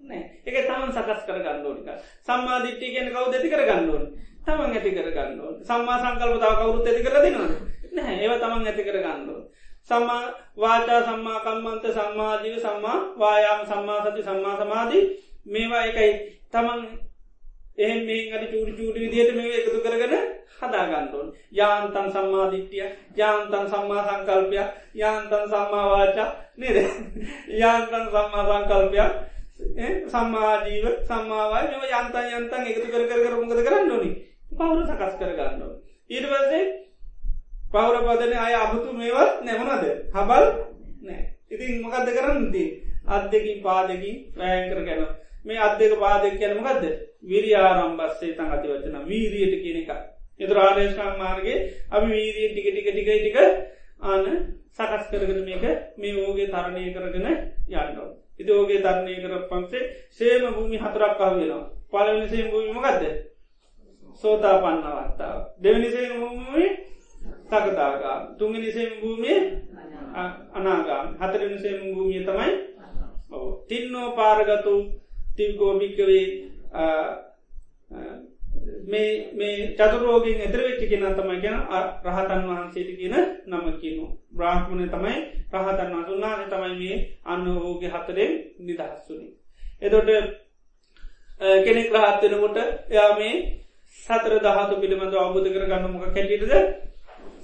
නෑ. 0.00 0.22
එක 0.46 0.56
තමන් 0.66 0.92
සකස් 0.92 1.22
කර 1.26 1.38
ගන්නඩෝනික 1.38 1.88
සම්මාධිට්ටි 2.22 2.92
කියෙන 2.92 3.12
කවු 3.12 3.30
දෙති 3.32 3.52
කර 3.52 3.64
ගන්නඩෝන් 3.68 4.04
තමන් 4.46 4.74
ඇති 4.74 4.96
කර 4.96 5.10
ගන්නඩෝ 5.12 5.50
සම්මා 5.62 6.02
සංකල්පතාව 6.02 6.54
කවරුත් 6.60 6.86
ඇති 6.86 7.04
කර 7.04 7.16
දෙනවද? 7.24 7.52
නෑ. 7.92 8.14
ඒව 8.22 8.34
තමන් 8.40 8.66
ඇති 8.66 8.86
කර 8.88 9.00
ගන්නඩෝ 9.04 9.40
සම්මා 9.90 10.22
වාචා 10.56 11.00
සම්මා 11.02 11.40
කම්මන්ත 11.40 11.84
සම්මාජීව 11.96 12.56
සම්මා 12.60 12.98
වායාම 13.18 13.62
සම්මා 13.66 14.00
සති 14.04 14.22
සම්මා 14.22 14.56
සමාධී 14.60 15.04
මේවා 15.46 15.84
එකයි 15.84 16.10
තමන් 16.52 16.80
එහෙම 17.78 18.00
මේ 18.06 18.32
අඩි 18.32 18.46
චූඩි 18.48 18.72
චූඩි 18.74 19.00
විදියට 19.00 19.34
මේ 19.36 19.54
එකතු 19.58 19.78
කරගන 19.80 20.14
හදාගන්නඩුවන් 20.58 21.28
යාන්තන් 21.52 22.08
සම්මාධිට්ටිය 22.10 22.86
යාන්තන් 23.16 23.66
සම්මා 23.66 24.02
සංකල්පය 24.06 24.56
යාන්තන් 24.94 25.44
සම්මාවාචා 25.46 26.28
නේද? 26.56 26.78
යාන්තන් 27.54 28.04
සම්මා 28.08 28.44
සංකල්පයක් 28.50 29.12
සම්මාජීව 30.08 30.86
සම්මාවල් 31.04 31.66
මෙම 31.72 31.84
යන්තන් 31.90 32.26
යන්තන් 32.32 32.62
එකතු 32.64 32.88
කර 32.88 33.04
කර 33.04 33.20
කරමුකද 33.24 33.62
කරන්න 33.62 33.92
ඕනි? 33.92 34.10
පවුරු 34.50 34.82
සකස් 34.84 35.14
කරගන්නවා 35.16 35.72
ඊට 36.10 36.26
පස්සේ 36.26 36.64
පවුර 37.70 37.96
පදන 38.00 38.34
අය 38.38 38.54
අමුතු 38.56 38.92
මේවත් 38.94 39.42
නැමනද 39.42 39.84
හබල් 40.12 40.44
නෑ. 41.02 41.22
ඉතින් 41.48 41.82
මොකක්ද 41.82 42.08
කරන්නදී 42.10 42.68
අත් 43.06 43.30
දෙකින් 43.30 43.62
පාදකින් 43.62 44.16
රෑංකර 44.36 44.80
ගැන 44.82 45.06
මේ 45.44 45.60
අත්දක 45.60 45.94
පාදක 46.00 46.34
කියනමකක්ද 46.36 46.84
විරියාරම්බස්සේ 47.24 48.34
තන් 48.34 48.50
අති 48.50 48.68
වචන 48.68 48.96
වීරියට 49.04 49.62
කියන 49.62 49.78
එක 49.78 49.90
එතුරාදේශනා 50.40 51.16
මාර්ගේ 51.16 51.58
අපි 51.90 52.06
වීරිය 52.08 52.48
ටික 52.48 52.66
ටික 52.68 52.88
ටික 52.88 53.08
ටික 53.14 53.36
ආන 54.02 54.24
සකස් 54.72 55.04
කරගෙන 55.10 55.40
මේක 55.44 55.64
මේ 55.96 56.18
ඕගේ 56.18 56.48
තරණය 56.48 56.84
කරගෙන 56.92 57.26
යන්නවා 57.68 58.08
ඉති 58.38 58.50
ඕගේ 58.52 58.80
ධර්ණය 58.80 59.14
කර 59.16 59.34
පන්සේ 59.46 59.88
සේම 60.10 60.44
භූමි 60.48 60.78
හතරක් 60.78 61.20
අහවෙනවා 61.20 61.64
පලවෙනි 61.90 62.28
සේම 62.28 62.50
භූමිමකක්ද 62.50 63.02
සෝතා 64.22 64.56
පන්නවත්තාව 64.58 65.38
දෙවනි 65.58 65.88
සේම 65.90 66.12
භූමි 66.14 66.66
සකතාගා 67.44 68.16
තුන්ගනි 68.38 68.70
සේම 68.72 68.92
භූමිය 69.00 69.38
අනාගා 70.54 71.02
හතරනි 71.20 71.58
සේම 71.58 71.78
භූමිය 71.86 72.22
තමයි 72.22 72.52
තින්නෝ 73.68 74.08
පාරගතු 74.12 74.74
තිවගෝභික්කවේ 75.36 76.24
මේ 78.84 79.74
චතුරෝගෙන් 79.74 80.40
එතරවෙච්චි 80.40 80.86
කියෙන 80.86 81.14
තමයි 81.14 81.38
ගැන 81.40 81.58
රහතන් 82.04 82.42
වහන්සේට 82.44 82.90
කියන 82.94 83.14
නම 83.46 83.66
කියනු 83.76 84.04
බ්‍රාහ්මණය 84.32 84.88
තමයි 84.88 85.14
රහතන් 85.54 85.94
වසුන්නාන 85.96 86.42
තමයි 86.46 86.74
මේ 86.78 86.96
අන්න 87.24 87.46
හෝගේ 87.56 87.90
හතරෙන් 87.90 88.32
නිදහස්සුනි. 88.60 89.28
එතොට 89.82 90.10
කෙනෙක් 91.60 91.88
රහත්වෙනකොට 91.94 92.58
එයා 92.88 93.10
මේ 93.14 93.34
සතර 93.98 94.34
දහතු 94.40 94.74
පිළිබඳ 94.76 95.14
අවබුධ 95.16 95.48
කර 95.48 95.64
ගන්නමක 95.66 96.04
කැටිටද 96.08 96.52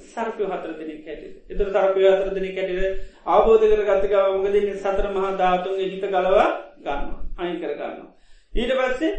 සරපය 0.07 0.45
හතර 0.47 0.72
දෙනෙක් 0.75 1.07
හැට 1.07 1.22
එතර 1.51 1.68
සරපය 1.68 2.01
හතර 2.07 2.31
දෙනෙක් 2.33 2.59
හැට 2.59 3.14
අවබෝධ 3.27 3.64
කර 3.66 3.83
ගත්තක 3.83 4.14
මගද 4.35 4.57
සතර 4.77 5.07
මහා 5.11 5.31
ධාතුන්ගේ 5.35 5.89
හිත 5.89 6.05
ගලවා 6.07 6.49
ගන්න 6.81 7.07
අයින් 7.39 7.57
කර 7.59 7.72
ගන්න. 7.75 8.05
ඊට 8.53 8.72
පස්සේ 8.72 9.12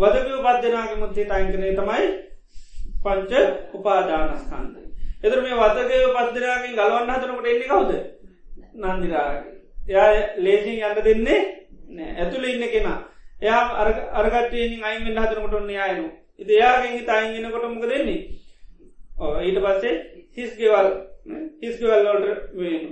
ඕ 0.00 0.06
වදකව 0.06 0.38
පද්ජනාගේ 0.56 0.96
මුත්තේ 0.96 1.26
තයින්කරේ 1.26 1.74
තමයි 1.74 2.06
පංච 3.02 3.32
උපාදානස්කන්ද. 3.74 4.74
එතර 5.24 5.38
මේ 5.42 5.56
වදකව 5.56 6.06
පද්ජනාගෙන් 6.16 6.74
ගලවන්න 6.74 7.12
හතරකට 7.12 7.46
එන්නේ 7.46 7.68
කවුද? 7.68 7.90
නන්දිරාගේ. 8.74 9.54
එයා 9.88 10.10
ලේසින් 10.38 10.78
යන්න 10.80 11.04
දෙන්නේ 11.04 11.40
නෑ. 11.90 12.12
ඇතුළ 12.16 12.44
ඉන්න 12.46 12.68
කෙනා. 12.70 12.98
එයා 13.42 13.62
අරගටයෙන් 14.14 14.84
අයිෙන් 14.84 15.18
හතරකට 15.18 15.54
ඔන්න 15.54 15.70
යායනු 15.70 16.08
ඉති 16.38 16.52
එයාගෙන් 16.54 16.92
හිත 16.92 17.08
අයිගෙන 17.10 17.50
කොටමක 17.50 17.84
දෙන්නේ 17.84 18.20
ඊට 19.42 19.60
පස්සේ 19.64 19.94
හිස්ගෙවල් 20.36 20.88
හිස්ගවල්ලෝට 21.62 22.26
වේනු 22.54 22.90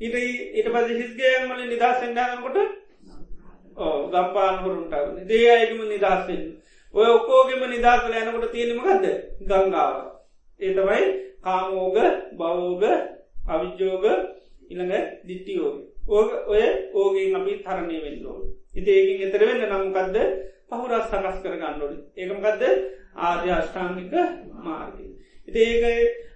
ඊට 0.00 0.16
ඊට 0.54 0.68
පස 0.68 0.90
හිස්ගයන් 0.92 1.48
වල 1.48 1.62
නිදහස් 1.64 2.00
සෙන්ඩානකොට 2.00 2.58
ඕ 3.80 3.96
ගම්පානහුරුන්ට 4.08 4.94
දේ 5.28 5.48
අයකම 5.50 5.80
නිදහස්සෙන් 5.84 6.42
ඔය 6.94 7.08
ඔක්කෝගෙම 7.08 7.62
නිදහසල 7.66 8.14
යනකොට 8.14 8.52
තියෙනමකක්ද 8.52 9.04
ගංගාව. 9.42 9.96
ඒ 10.60 10.72
තමයි 10.72 11.02
කාමෝග 11.40 11.98
බවෝග 12.34 12.82
අවිජ්‍යෝග 13.48 14.04
ඉළඟ 14.70 14.94
දිට්ටියෝග 15.24 15.76
ඕක 16.08 16.30
ඔය 16.48 16.64
ඕගෙන් 16.94 17.36
අපි 17.36 17.52
තරණය 17.60 17.98
වෙන්ලෝ 18.00 18.38
ඉති 18.74 18.90
ඒකින් 18.92 19.22
එතර 19.26 19.42
වෙන්න 19.42 19.64
නම්කක්ද 19.68 20.16
පහුරස් 20.70 21.06
සකස් 21.06 21.38
කර 21.42 21.54
ගන්නඩොඩ 21.54 21.96
ඒකමකක්ද 22.16 22.62
ආර්ය 23.18 23.48
අෂ්ඨාංගික 23.50 24.12
මාර්ගය. 24.60 25.06
ඉති 25.48 25.60
ඒක 25.62 25.84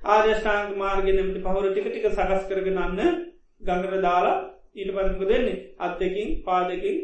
ආර්යෂ්ඨාංග 0.07 0.73
මාර්ගෙනමට 0.77 1.39
පහුර 1.43 1.67
ටික 1.67 1.87
ටික 1.87 2.09
සකස් 2.11 2.43
කරගෙනන්න 2.49 3.01
ගඟර 3.63 4.01
දාලා 4.01 4.39
ඊට 4.75 4.91
පසක 4.93 5.29
දෙන්නේ 5.29 5.61
අත්දකින් 5.81 6.31
පාදකින් 6.45 6.97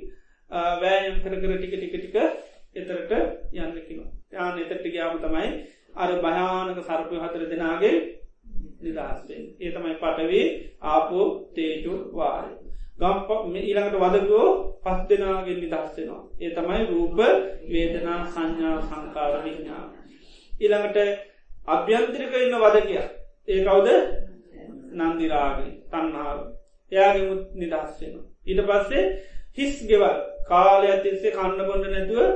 වෑයම් 0.50 1.20
කර 1.22 1.34
කර 1.36 1.52
ටික 1.56 1.74
ටික 1.74 1.94
ටික 1.94 2.16
එතරට 2.76 3.12
යන්න 3.54 3.76
කිව 3.80 4.00
යාන 4.32 4.58
එතරට 4.58 4.86
ගයාම 4.86 5.18
තමයි 5.18 5.50
අර 5.96 6.10
භයානක 6.18 6.80
සරපය 6.80 7.16
හතර 7.16 7.44
දෙනාගේ 7.46 7.94
නිදහස්වෙන් 8.80 9.44
ඒ 9.58 9.70
තමයි 9.70 9.94
පටවේ 9.96 10.44
ආපෝ 10.84 11.26
තේජු 11.54 11.94
වාරය 12.12 12.52
ගම්ප 12.98 13.28
ඊළඟට 13.60 13.98
වදගෝ 13.98 14.48
පස් 14.82 15.00
දෙනාගෙන් 15.08 15.58
නිදස්සෙනවා 15.58 16.22
ඒ 16.40 16.50
තමයි 16.52 16.82
රූප 16.86 17.18
වේදනා 17.68 18.20
සංඥා 18.28 18.76
සංකාර 18.82 19.42
විඥා 19.44 19.84
ඊළඟට 20.60 20.98
අභ්‍යන්ත්‍රික 21.68 22.34
ඉන්න 22.36 22.58
වද 22.58 22.76
කිය 22.82 23.02
ඒ 23.48 23.64
කවුද? 23.64 23.88
නන්දිරාගේ 24.92 25.72
තන්නාව 25.90 26.38
එයාගේ 26.92 27.26
මුත් 27.28 27.42
නිදහස්වෙන 27.54 28.14
ඊට 28.46 28.62
පස්සේ 28.62 29.04
හිස් 29.56 29.76
ගෙවල්. 29.86 30.18
කාලය 30.50 30.90
තිස්සේ 31.02 31.32
කන්න 31.32 31.60
බොඩ 31.66 31.86
නැතුව 31.88 32.26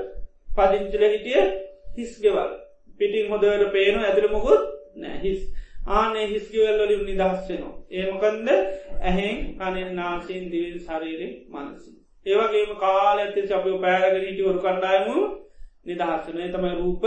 පදිංචල 0.49 1.05
හිටිය 1.07 1.43
හිස් 1.97 2.15
ගෙවල්. 2.23 2.51
පිටින් 3.01 3.31
හොදවට 3.31 3.73
පේනු 3.73 3.99
ඇතුළ 4.03 4.31
මොකුත් 4.31 4.63
නෑ 4.97 5.19
හිස්. 5.21 5.43
ආනේ 5.89 6.27
හිස්කිවල්ලින් 6.29 7.05
නිදහස්වෙනවා 7.07 7.75
ඒමකන්ද 7.93 8.49
ඇහෙන් 9.03 9.41
කනෙන් 9.57 9.91
නාසින් 9.97 10.45
දිවිල් 10.53 10.79
ශරීරෙන් 10.81 11.35
මනසි 11.51 11.91
ඒවගේම 12.27 12.71
කාල 12.79 13.19
ඇති 13.19 13.43
සපය 13.45 13.73
පෑරගෙන 13.81 14.23
හිටියවරු 14.23 14.61
කණ්ඩායමු 14.61 15.17
නිදහස්සනය 15.87 16.47
තමයි 16.49 16.73
රූප 16.75 17.05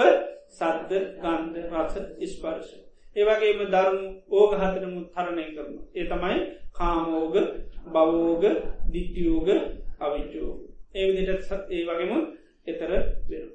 සද්ධ 0.50 0.94
ගන්ධ 1.22 1.74
රස 1.76 1.96
ස්පර්ශ. 2.32 2.72
ඒවගේම 3.16 3.64
දරුණු 3.66 4.08
ඕග 4.32 4.54
හතරමු 4.56 5.02
තරණය 5.10 5.46
කරන. 5.50 5.74
ඒ 5.96 6.06
තමයි 6.06 6.38
කාමෝග 6.74 7.36
බවෝග 7.88 8.44
දිට්ටියෝග 8.92 9.50
අවිච්චෝග. 10.00 10.58
ඒ 10.96 11.06
විදිට 11.08 11.42
සත් 11.42 11.64
ඒ 11.70 11.84
වගේම 11.86 12.12
එතර 12.68 12.92
වෙන. 13.26 13.48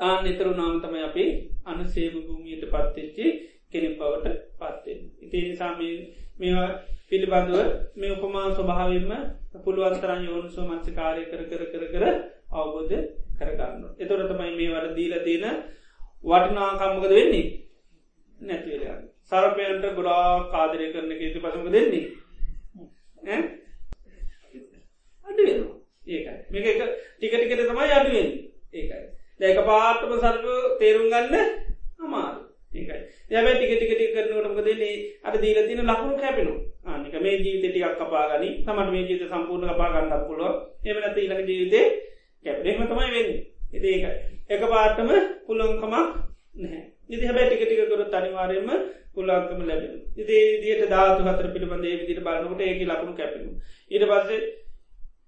ආන 0.00 0.26
එතරු 0.26 0.52
නාම 0.52 0.74
තමයි 0.78 1.02
අපි 1.02 1.24
අන 1.64 1.78
සේම 1.86 2.14
භූමියට 2.18 2.64
පත්වෙච්චි 2.66 3.26
කෙනෙක් 3.70 3.98
බවට 3.98 4.26
පත්වෙන්. 4.58 5.00
ඉතිේ 5.20 5.44
නිසාම 5.44 5.74
මේවා 6.38 6.70
පිළිබඳව 7.08 7.58
මේ 7.96 8.14
උපමා 8.14 8.48
ස්වභාවම 8.50 9.12
පුළුවන්තරන් 9.64 10.22
යෝනිසෝ 10.24 10.64
මංසිකාරය 10.64 11.22
කර 11.24 11.42
කර 11.44 11.62
කර 11.66 11.84
කර 11.92 12.04
අවබෝධ 12.52 12.94
කරගන්න. 13.38 13.82
එතොර 13.98 14.20
තමයි 14.24 14.52
මේ 14.54 14.72
වර 14.72 14.86
දීල 14.94 15.14
තියෙන 15.20 15.56
වටිනාකම්මකද 16.24 17.12
වෙන්නේ 17.12 17.46
නැතිවල 18.40 18.84
සරපයන්ට 19.24 19.86
ගොඩා 19.94 20.26
කාදරය 20.48 20.86
කරන 20.92 21.12
ඒති 21.14 21.38
පසම 21.38 21.68
දෙන්නේ 21.70 22.04
අඩුවෙන 23.26 23.44
ඒකයි. 26.06 26.34
මේක 26.50 26.66
ටිකටිකට 27.18 27.62
තමයි 27.62 27.92
අඩුවෙන් 27.92 28.28
ඒකයි. 28.72 29.00
දැක 29.40 29.58
පාටම 29.64 30.12
සර්ප 30.16 30.44
තේරුම් 30.80 31.08
ගන්න 31.08 31.34
අමාරු 31.98 32.40
ඒකයි. 32.72 32.98
යබ 33.30 33.46
ටික 33.48 33.72
ටිකටි 33.72 34.06
කරනටමක 34.14 34.60
දෙන්නේ 34.64 34.94
අට 35.22 35.38
දීල 35.42 35.58
තින 35.68 35.82
ලකුණු 35.82 36.16
කැපෙනු 36.16 36.54
ආනික 36.86 37.14
මේ 37.20 37.36
ජීවිත 37.38 37.64
ටිකක් 37.66 37.98
කපාගනි 38.00 38.50
තමට 38.62 38.92
මේ 38.92 39.06
ජීත 39.08 39.24
සම්පූර්ණ 39.24 39.70
කපා 39.70 39.92
ගන්නක් 39.94 40.26
පුළුව 40.28 40.54
එමනත 40.84 41.18
ඉලක 41.18 41.40
ජීවිතේ 41.44 41.86
කැප්ඩේම 42.44 42.84
තමයි 42.84 43.08
වෙන්න. 43.14 43.30
ඉති 43.72 43.86
ඒකයි 43.88 44.12
එක 44.48 44.62
පාටම 44.64 45.10
පුළොන්කමක් 45.46 45.84
නැහැ. 46.54 46.82
ඉති 47.08 47.24
හැබැ 47.24 47.46
ටික 47.46 47.62
ටික 47.62 47.88
කරුත් 47.88 48.14
අනිවාරයම 48.14 48.70
පුල්ලාංකම 49.14 49.60
ලැබෙන 49.62 49.92
ඉති 50.16 50.36
දිට 50.62 50.82
ධාතු 50.90 51.26
හතර 51.26 51.48
පිළිබඳේ 51.54 51.98
විදිට 52.00 52.22
බලන්නකට 52.22 52.62
ඒක 52.62 52.80
ලකුණු 52.84 53.14
කැපෙනු 53.14 53.50
ඊට 53.90 54.06
පස්සේ 54.10 54.40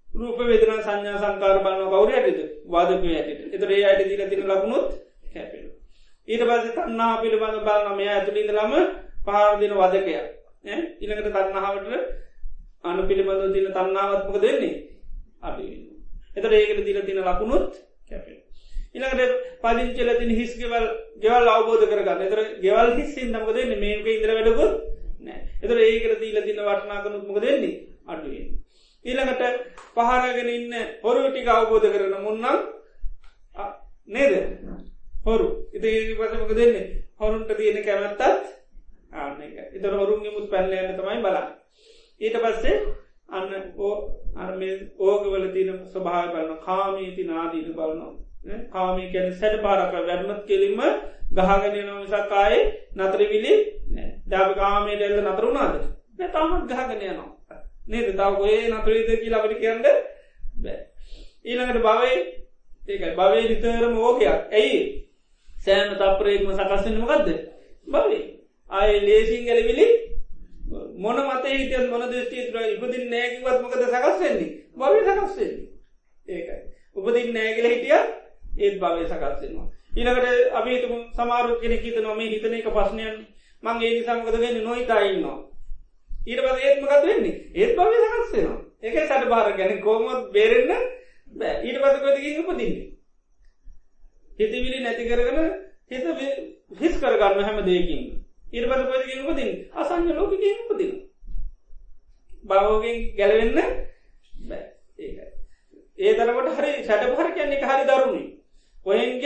රූප 0.09 0.39
වේදන 0.41 0.79
සංඥා 0.79 1.19
සංකාර 1.19 1.57
බලන 1.59 1.83
කවර 1.85 2.11
ඇතිද 2.13 2.39
වාදක 2.67 3.03
ඇයට 3.11 3.53
එතර 3.53 3.71
ඒ 3.71 3.83
අයට 3.85 4.07
දිල 4.07 4.23
තින 4.27 4.47
ලකුණුත් 4.47 4.89
කැපෙන 5.29 5.69
ඊට 6.27 6.43
පස්සේ 6.43 6.73
තන්නා 6.77 7.13
පිළිබඳ 7.21 7.61
බලන 7.61 7.95
මෙයා 7.95 8.15
ඇතුළින්ද 8.15 8.51
ලම 8.53 8.73
පහරදින 9.25 9.73
වදකය. 9.73 10.13
ඉළඟට 10.99 11.29
තන්නාවට 11.29 11.87
අනු 12.83 13.07
පිළිබඳ 13.07 13.53
දින 13.53 13.67
තන්නාවත්මක 13.69 14.37
දෙන්නේ 14.39 14.75
අපි 15.43 15.65
එතට 16.35 16.53
ඒකට 16.53 16.83
දිල 16.83 17.01
තින 17.03 17.21
ලකුණුත් 17.23 17.81
කැපෙන 18.07 18.37
ඉළඟට 18.93 19.33
පලින්චල 19.61 20.13
තින 20.17 20.31
හිස්ගෙවල් 20.33 20.87
ගෙවල් 21.19 21.49
අවබෝධ 21.49 21.85
කරගන්න. 21.85 22.21
එතර 22.23 22.39
ගෙවල් 22.61 22.95
හිස්සින් 22.95 23.29
නමක 23.31 23.49
දෙන්න 23.53 23.75
මේක 23.79 24.09
ඉදර 24.09 24.31
වැඩකුත් 24.31 24.73
නෑ 25.21 25.39
එතර 25.59 25.77
ඒකට 25.81 26.19
දීල 26.19 26.41
තින 26.43 26.61
වටනාකනුත් 26.63 27.27
මොක 27.27 27.41
දෙන්නේ 27.41 27.75
අඩුවෙන් 28.07 28.58
ඊළඟට 29.05 29.43
පහරගෙන 29.95 30.49
ඉන්න 30.49 30.73
හොරුටික 31.01 31.47
අවබෝධ 31.49 31.87
කරන 31.87 32.15
මුන්නම් 32.19 32.45
නේද? 34.07 34.33
හොරු. 35.23 35.47
ඉති 35.71 36.15
පසමක 36.15 36.51
දෙන්නේ 36.53 36.85
හොරුන්ට 37.17 37.51
තියෙන 37.53 37.83
කැමැත්තත් 37.83 38.21
ආන 39.13 39.41
එක 39.41 39.53
එතර 39.73 39.93
හොරුන්ගේ 39.93 40.31
මුත් 40.31 40.49
පැල්ලයන්න 40.49 40.95
තමයි 40.95 41.21
බලා 41.21 41.45
ඊට 42.21 42.37
පස්සේ 42.37 42.75
අන්න 43.29 43.53
ඕ 43.77 43.93
අර්ම 44.37 44.61
ඕගවල 44.99 45.45
තින 45.53 45.69
ස්වභාව 45.85 46.31
බලන 46.31 46.59
කාමී 46.59 47.15
ති 47.15 47.23
නාදීන 47.25 47.71
බලනවා. 47.71 48.13
කාමී 48.69 49.11
කැන 49.13 49.33
සැට 49.33 49.61
පාරක 49.61 49.93
වැඩනත් 49.93 50.45
කෙලින්ම 50.45 50.81
ගහගෙන 51.31 51.85
නොමිසාකාය 51.85 52.55
නතරවිලි 52.97 53.53
දැබ 54.27 54.55
කාමේ 54.55 54.95
ඩෙල්ල 54.95 55.19
නතරුණාද 55.23 55.75
තමත් 56.17 56.71
ගහගෙන 56.71 57.01
යනවා. 57.03 57.38
නේද? 57.89 58.07
තව 58.11 58.33
ඔය 58.39 58.55
නතරේද 58.69 59.09
කිය 59.13 59.31
ලබට 59.31 59.59
කියන්න 59.61 59.81
බෑ. 59.83 60.77
ඊළඟට 61.45 61.81
භවයි 61.81 62.15
ඒකයි 62.87 63.15
භවය 63.15 63.41
නිතරම 63.45 63.97
ඕකයක් 63.99 64.53
ඇයි? 64.53 64.81
සෑම 65.47 65.95
තප්පරේක්ම 65.95 66.51
සකස්සෙනමකක්ද 66.53 67.29
භවේ 67.87 68.23
ආය 68.69 68.99
ලේසින් 69.01 69.45
ගැලවිලි 69.45 69.87
මොන 70.97 71.17
මත 71.19 71.45
හිටියත් 71.47 71.89
මොන 71.89 72.05
දෘෂ්ටිය 72.05 72.45
තුර 72.47 72.61
ඉපදින් 72.65 73.09
නෑකිවත් 73.09 73.61
මොකද 73.61 73.83
සකස්වෙන්නේ 73.85 74.49
භවය 74.75 74.99
සකස්වෙන්නේ 75.01 75.67
ඒකයි. 76.27 76.57
උපදින් 76.95 77.33
නෑගල 77.33 77.67
හිටියත් 77.67 78.07
ඒත් 78.57 78.79
භවය 78.79 79.05
සකත්වෙනවා. 79.05 79.67
ඊළකට 79.95 80.53
අපිතුම 80.53 80.93
සමාරු 81.11 81.59
කෙනෙ 81.61 81.77
හිත 81.77 82.01
නොම 82.01 82.19
හිතන 82.21 82.53
එක 82.53 82.69
පශ්නයන් 82.69 83.15
මං 83.63 83.81
ඒ 83.81 83.93
නිසාමකද 83.93 84.35
වෙන්න? 84.35 84.63
නොයිතායින්නවා. 84.63 85.37
ඊට 86.29 86.41
පස 86.41 86.61
ඒත්මකත් 86.61 87.03
වෙන්නේ? 87.03 87.35
ඒත් 87.53 87.75
භවය 87.75 87.97
සකස්වෙනවා 88.03 88.59
එක 88.81 88.95
සට 88.99 89.25
භාර 89.27 89.51
ගැන 89.53 89.81
කෝමොත් 89.81 90.31
බේරෙන්න්න 90.31 90.85
බෑ. 91.33 91.55
ඊට 91.61 91.79
පසකොදකින් 91.79 92.39
උපදින්නේ. 92.41 92.85
හිතවිලි 94.39 94.79
නැති 94.79 95.03
කරගන 95.05 95.37
හිත 95.87 96.05
හිස් 96.77 96.95
කරගන්න 96.97 97.43
හැම 97.43 97.59
දෙයකින් 97.65 98.03
ඊට 98.49 98.67
පස 98.67 98.83
පදකින් 98.85 99.25
උපදින් 99.25 99.51
අසං්‍ය 99.75 100.13
ලෝකකින් 100.13 100.57
උපදින. 100.65 100.93
භවෝගෙන් 102.43 102.97
ගැලවෙන්න 103.15 103.55
බෑ. 104.43 104.63
ඒකයි. 104.99 105.27
ඒ 105.99 106.13
තරකට 106.15 106.57
හරි 106.57 106.71
සැට 106.83 107.09
පහර 107.09 107.31
කියන්නේ 107.33 107.65
හරි 107.65 107.83
දරුණේ 107.85 108.27
කොහෙන්ග 108.85 109.21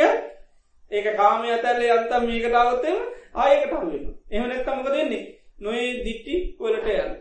ඒක 0.91 1.07
කාමය 1.15 1.51
අතැල්ලේ 1.51 1.91
අත්තම් 1.91 2.25
මේකට 2.25 2.55
අවත්තම 2.55 2.97
ආයකට 3.35 3.73
හුවෙන 3.73 4.05
එහම 4.29 4.47
නැත්තමක 4.47 4.89
දෙන්නේ 4.89 5.23
නොේ 5.63 5.89
දිට්ටි 6.05 6.35
වලට 6.59 6.87
යන්න. 6.95 7.11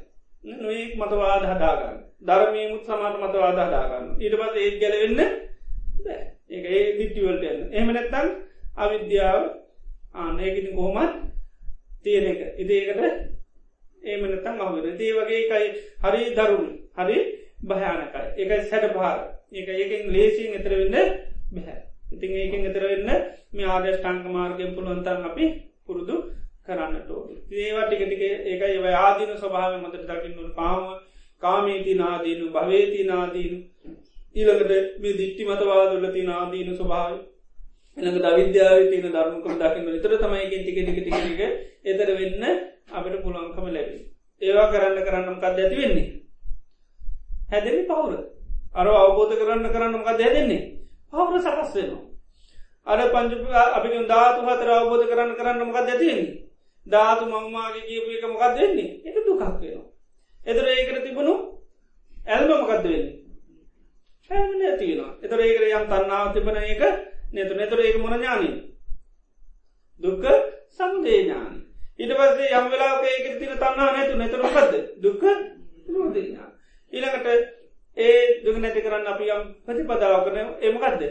නොඒක් 0.59 0.95
මතවාද 0.97 1.45
හදාගන්න. 1.47 1.99
ධර්මයමුත් 2.23 2.85
සමාට 2.85 3.19
මතවාද 3.19 3.59
හදාගන්න. 3.61 4.07
ඊට 4.19 4.37
පත් 4.37 4.57
ඒත් 4.59 4.77
ගැලවෙන්න 4.81 5.21
ඒ 6.51 6.61
ඒ 6.71 6.85
දිට්ටිවලට 6.99 7.45
යන්න. 7.47 7.69
එහම 7.73 7.89
නැත්තම් 7.91 8.29
අවිද්‍යාව 8.77 9.43
ආනයකිති 10.17 10.73
කොහොමත් 10.73 11.15
තියෙන 12.03 12.27
එක. 12.27 12.41
ඉතිඒකට 12.59 13.01
ඒමනතම් 14.05 14.61
අහුවෙන 14.61 14.99
දේ 14.99 15.13
වගේ 15.13 15.41
එකයි 15.43 15.69
හරි 16.03 16.23
දරුණු 16.33 16.73
හරි 16.97 17.19
භයානකයි. 17.65 18.27
එකයි 18.37 18.61
සැට 18.65 18.93
පාර 18.95 19.19
ඒක 19.53 19.69
ඒකින් 19.71 20.13
ලේසින් 20.13 20.55
එතර 20.55 20.73
වෙන්න 20.75 20.97
බැහැ 21.53 21.81
ඉතින් 22.13 22.31
ඒකින් 22.35 22.67
එතර 22.67 22.85
වෙන්න 22.85 23.11
මේ 23.53 23.69
ආදෂ්ටංක 23.69 24.25
මාර්ගයෙන් 24.29 24.75
පුළුවන්තන් 24.75 25.29
අපි 25.29 25.45
පුරුදු 25.87 26.17
කරන්නට 26.67 27.11
ඒවා 27.53 27.87
ටිකටික 27.87 28.23
ඒක 28.23 28.63
ඒව 28.65 28.87
ආදීන 28.97 29.33
ස්වභාව 29.37 29.73
මතට 29.79 30.07
දකින්නු 30.11 30.51
කාම 30.53 30.85
කාමීති 31.43 31.95
නාදීනු 31.95 32.51
භවේති 32.51 33.01
නාදීනු. 33.05 33.59
ඊළඟට 34.35 35.01
මේ 35.01 35.17
දිට්ටි 35.19 35.43
මතවාදුල්ල 35.45 36.07
ති 36.09 36.23
නාදීන 36.23 36.71
ස්වභාව 36.73 37.15
එළඟට 37.97 38.27
අවිද්‍යාව 38.27 38.79
තියන 38.85 39.09
ධර්මකම 39.09 39.57
දකින්න 39.57 39.89
විතර 39.89 40.15
තමයිකින් 40.17 40.63
ටික 40.63 40.79
ටික 40.81 40.99
ටික 41.07 41.41
එතර 41.85 42.13
වෙන්න 42.13 42.45
අපට 42.93 43.17
පුළුවන්කම 43.25 43.67
ලැබි 43.69 43.99
ඒවා 44.43 44.69
කරන්න 44.69 45.03
කරන්නම් 45.03 45.37
කද 45.39 45.59
ඇති 45.59 45.77
වෙන්නේ? 45.77 46.07
හැදෙන 47.49 47.83
පවුර. 47.87 48.15
අර 48.73 48.87
අවබෝධ 48.95 49.35
කරන්න 49.35 49.69
කරන්නම 49.69 50.03
කද 50.03 50.21
හැදෙන්නේ? 50.21 50.63
පවුර 51.13 51.37
සකස් 51.41 51.75
වෙනවා. 51.75 52.03
අර 52.87 52.99
පංච 53.09 53.33
අපි 53.73 54.07
ධාතු 54.07 54.41
හතර 54.45 54.73
අවබෝධ 54.73 55.07
කරන්න 55.09 55.37
කරන්න 55.37 55.63
මොකක් 55.63 55.79
ඇතිවෙන්නේ 55.79 56.42
ධාතු 56.87 57.25
මංමාගේ 57.27 57.87
කියපු 57.89 58.09
එක 58.11 58.25
මොකක් 58.25 58.45
දෙන්නේ 58.57 58.91
එක 59.05 59.17
දුකක් 59.27 59.43
වෙනවා. 59.53 59.87
එතර 60.41 60.67
ඒකට 60.67 61.05
තිබුණු 61.05 61.35
ඇල්ම 62.27 62.51
මොකක්ද 62.53 62.85
වෙන්නේ? 62.85 63.15
හැමන 64.31 64.63
ඇතිවෙනවා 64.63 65.13
එතර 65.23 65.39
ඒකට 65.41 65.65
යම් 65.71 65.87
තන්නාව 65.87 66.27
තිබන 66.35 66.57
එක 66.65 66.83
නැතු 67.33 67.55
නැතුර 67.55 67.81
ඒක 67.81 67.97
මොන 67.99 68.15
ඥානී 68.15 68.55
දුක්ක 70.01 70.25
සමුදේ 70.71 71.19
ඥාන. 71.21 71.55
ඉට 71.99 72.13
පස්සේ 72.13 72.53
යම් 72.53 72.71
වෙලාක 72.71 73.05
ඒක 73.05 73.27
තින 73.39 73.53
තන්නා 73.55 73.91
නැතු 73.91 74.15
නැතුර 74.17 74.43
පද 74.47 74.75
දුක්ක 74.99 75.25
ඥා 76.17 76.49
ඊළඟට 76.93 77.27
ඒ 77.97 78.43
දුක 78.45 78.57
නැති 78.59 78.81
කරන්න 78.81 79.07
අපි 79.07 79.25
යම් 79.29 79.43
ප්‍රතිපදාව 79.65 80.25
කරන 80.25 80.49
එමකක්ද 80.61 81.03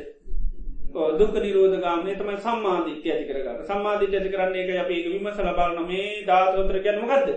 දුක 0.92 1.34
නිරෝධ 1.36 1.78
ගාමනය 1.80 2.16
තමයි 2.16 2.38
සම්මාධිත්‍ය 2.40 3.08
ඇති 3.08 3.26
කරගන්න. 3.26 3.66
සම්මාධිත්‍ය 3.66 4.16
ඇති 4.16 4.30
කරන්නේ 4.30 4.64
එක 4.66 4.70
අප 4.78 4.90
ඒක 4.90 5.06
විමස 5.08 5.40
ලබාරන 5.40 5.80
මේ 5.86 6.26
ධාතොතර 6.26 6.78
ගැනමගත්ද 6.80 7.30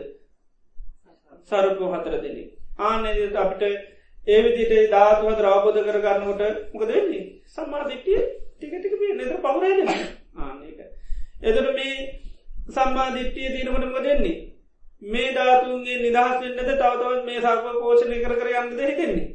සරපු 1.49 1.85
හතර 1.89 2.17
දෙන්නේ 2.19 2.47
ආන 2.81 3.07
අපිට 3.37 3.63
ඒවිදිට 4.27 4.91
ධාතුවද 4.91 5.39
රාබෝධ 5.41 5.81
කරගන්නකොට 5.83 6.43
මොකද 6.73 6.89
වෙන්නේ? 6.89 7.23
සම්මාධිට්ටිය 7.47 8.21
ටිකටික 8.57 8.95
පිය 8.95 9.13
නත 9.15 9.33
පවරගෙන 9.39 9.89
ආනක 10.39 10.81
එදට 11.43 11.71
මේ 11.73 11.95
සම්මාධිට්ටිය 12.71 13.49
දීනමටම 13.51 13.97
දෙන්නේ 14.01 14.37
මේ 15.03 15.31
ධාතුන්ගේ 15.33 15.99
නිදහස් 16.01 16.37
වෙන්නද 16.41 16.61
තවතවත් 16.61 17.25
මේ 17.25 17.41
සර්ප 17.41 17.67
පෝෂණය 17.79 18.21
කර 18.21 18.37
කර 18.37 18.55
යන්න 18.57 18.77
දෙහිතෙන්නේ 18.77 19.29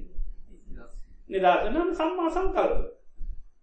නිදහසනම් 1.30 1.90
සම්මා 1.96 2.30
සංකල්ප. 2.32 2.99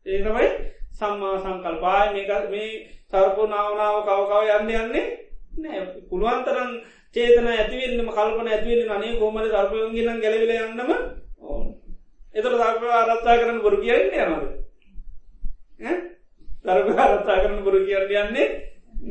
ඒකමයි 0.06 0.46
සම්මා 0.92 1.42
සංකල්පාය. 1.42 2.06
මේක 2.14 2.30
මේ 2.50 2.70
සර්පු 3.06 3.42
නාවනාව 3.46 3.96
කවකව 4.06 4.42
යන්න 4.56 4.70
යන්නේ 4.74 5.06
නෑ. 5.58 5.80
පුළුවන්තරන් 6.10 6.70
චේතන 7.16 7.48
ඇතිවෙන්නම 7.48 8.10
කල්පන 8.10 8.48
ඇතිවෙන්න 8.48 8.94
අනේ 8.96 9.18
කෝමට 9.20 9.52
සර්පයන්ගෙන 9.52 10.22
ගැලවිල 10.22 10.52
යන්නම 10.56 10.90
ඕන. 11.42 11.66
එතර 12.34 12.52
සර්ප 12.54 12.82
ආරත්තා 12.90 13.40
කරන 13.40 13.58
බොරු 13.64 13.78
කියන්නේ 13.84 14.24
යනද 14.26 16.04
සර්ප 16.64 16.88
ආරත්තා 16.98 17.42
කරන 17.42 17.60
බොරු 17.66 17.80
කියන්න 17.86 18.10
යන්නේ 18.22 18.48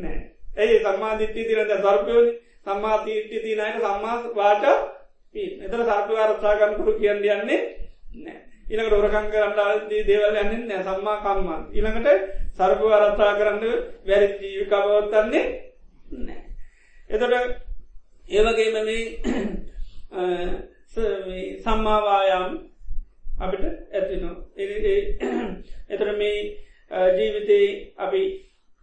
නෑ. 0.01 0.17
ඇයි 0.57 0.83
සම්මාධිට්ටි 0.83 1.47
තිරට 1.49 1.73
සර්පයෝනි 1.83 2.33
සම්මාතීට්ටි 2.65 3.37
තිනයට 3.45 3.81
සම්මා 3.83 4.17
වාට 4.35 4.65
එතර 5.65 5.81
සර්ප 5.83 6.09
ආරත්තා 6.15 6.59
කරන 6.59 6.77
බොරු 6.79 6.93
කියන්න 6.99 7.25
යන්නේ 7.25 7.61
නෑ. 8.23 8.39
ඉළඟට 8.67 8.95
ඔරකං 8.95 9.27
කරන්නදී 9.31 10.05
දේවල් 10.05 10.37
යන්න 10.37 10.67
නෑ 10.67 10.83
සම්මා 10.83 11.17
කම්මා 11.21 11.59
ඉළඟට 11.71 12.07
සර්පු 12.53 12.85
අරත්තා 12.91 13.33
කරන්න 13.35 13.63
වැරි 14.05 14.27
ජීවිකවවත්තන්නේ 14.41 15.45
නෑ 16.21 16.41
එතොට 17.09 17.33
ඒවගේම 18.29 18.75
මේ 18.81 19.03
සම්මාවායාම් 21.59 22.57
අපිට 23.39 23.63
ඇතිනවා 23.93 24.35
එතර 25.89 26.09
මේ 26.17 26.37
ජීවිතේ 27.11 27.93
අපි 27.99 28.23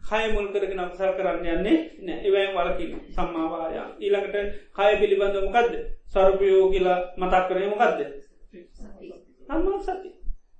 හය 0.01 0.25
මුල් 0.33 0.49
කරගෙන 0.49 0.81
අපසල් 0.81 1.15
කරන්න 1.17 1.47
යන්නේ 1.49 1.79
නෑ 2.03 2.21
ඉවෑම් 2.23 2.57
වලකින 2.57 2.93
සම්මාවායා 3.11 3.87
ඊළඟට 3.99 4.37
හය 4.79 4.91
පිළිබඳ 4.97 5.37
මොකක්ද 5.45 5.75
සරපයෝ 6.09 6.65
කියලා 6.71 6.99
මතක් 7.17 7.49
කරය 7.49 7.69
මොකක්ද 7.69 8.01
සම්මා 9.53 9.83
සති. 9.83 10.11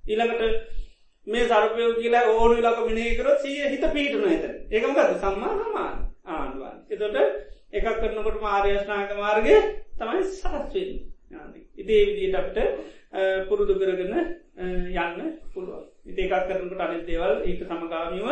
ඊළඟට 0.03 0.81
මේ 1.27 1.45
සර්පයෝ 1.45 1.93
කියලා 1.93 2.23
ඕනු 2.29 2.55
ලක 2.57 2.79
මිනේකර 2.85 3.27
සිය 3.41 3.59
හිත 3.65 3.85
පිහිටන 3.93 4.25
ඇත 4.25 4.45
ඒකමකද 4.71 5.13
සම්මා 5.19 5.53
සමාන 5.59 5.95
ආණුවන් 6.27 6.77
එතොට 6.89 7.17
එකක් 7.73 7.87
කරනකොට 7.95 8.41
මාර්යෂ්නාක 8.41 9.13
මාර්ගය 9.17 9.55
තමයි 9.95 10.23
සරස්වෙන් 10.31 10.91
ඉදේ 11.77 12.01
විදිට 12.07 12.35
අපට 12.35 12.57
පුරුදු 13.47 13.77
කරගන්න 13.77 14.13
යන්න 14.95 15.31
පුළුව 15.53 15.81
ඉති 16.05 16.27
එකක් 16.27 16.49
කරනකට 16.49 16.83
අනිත් 16.87 17.07
දේවල් 17.07 17.39
ඒක 17.43 17.63
සමගාමිව 17.63 18.27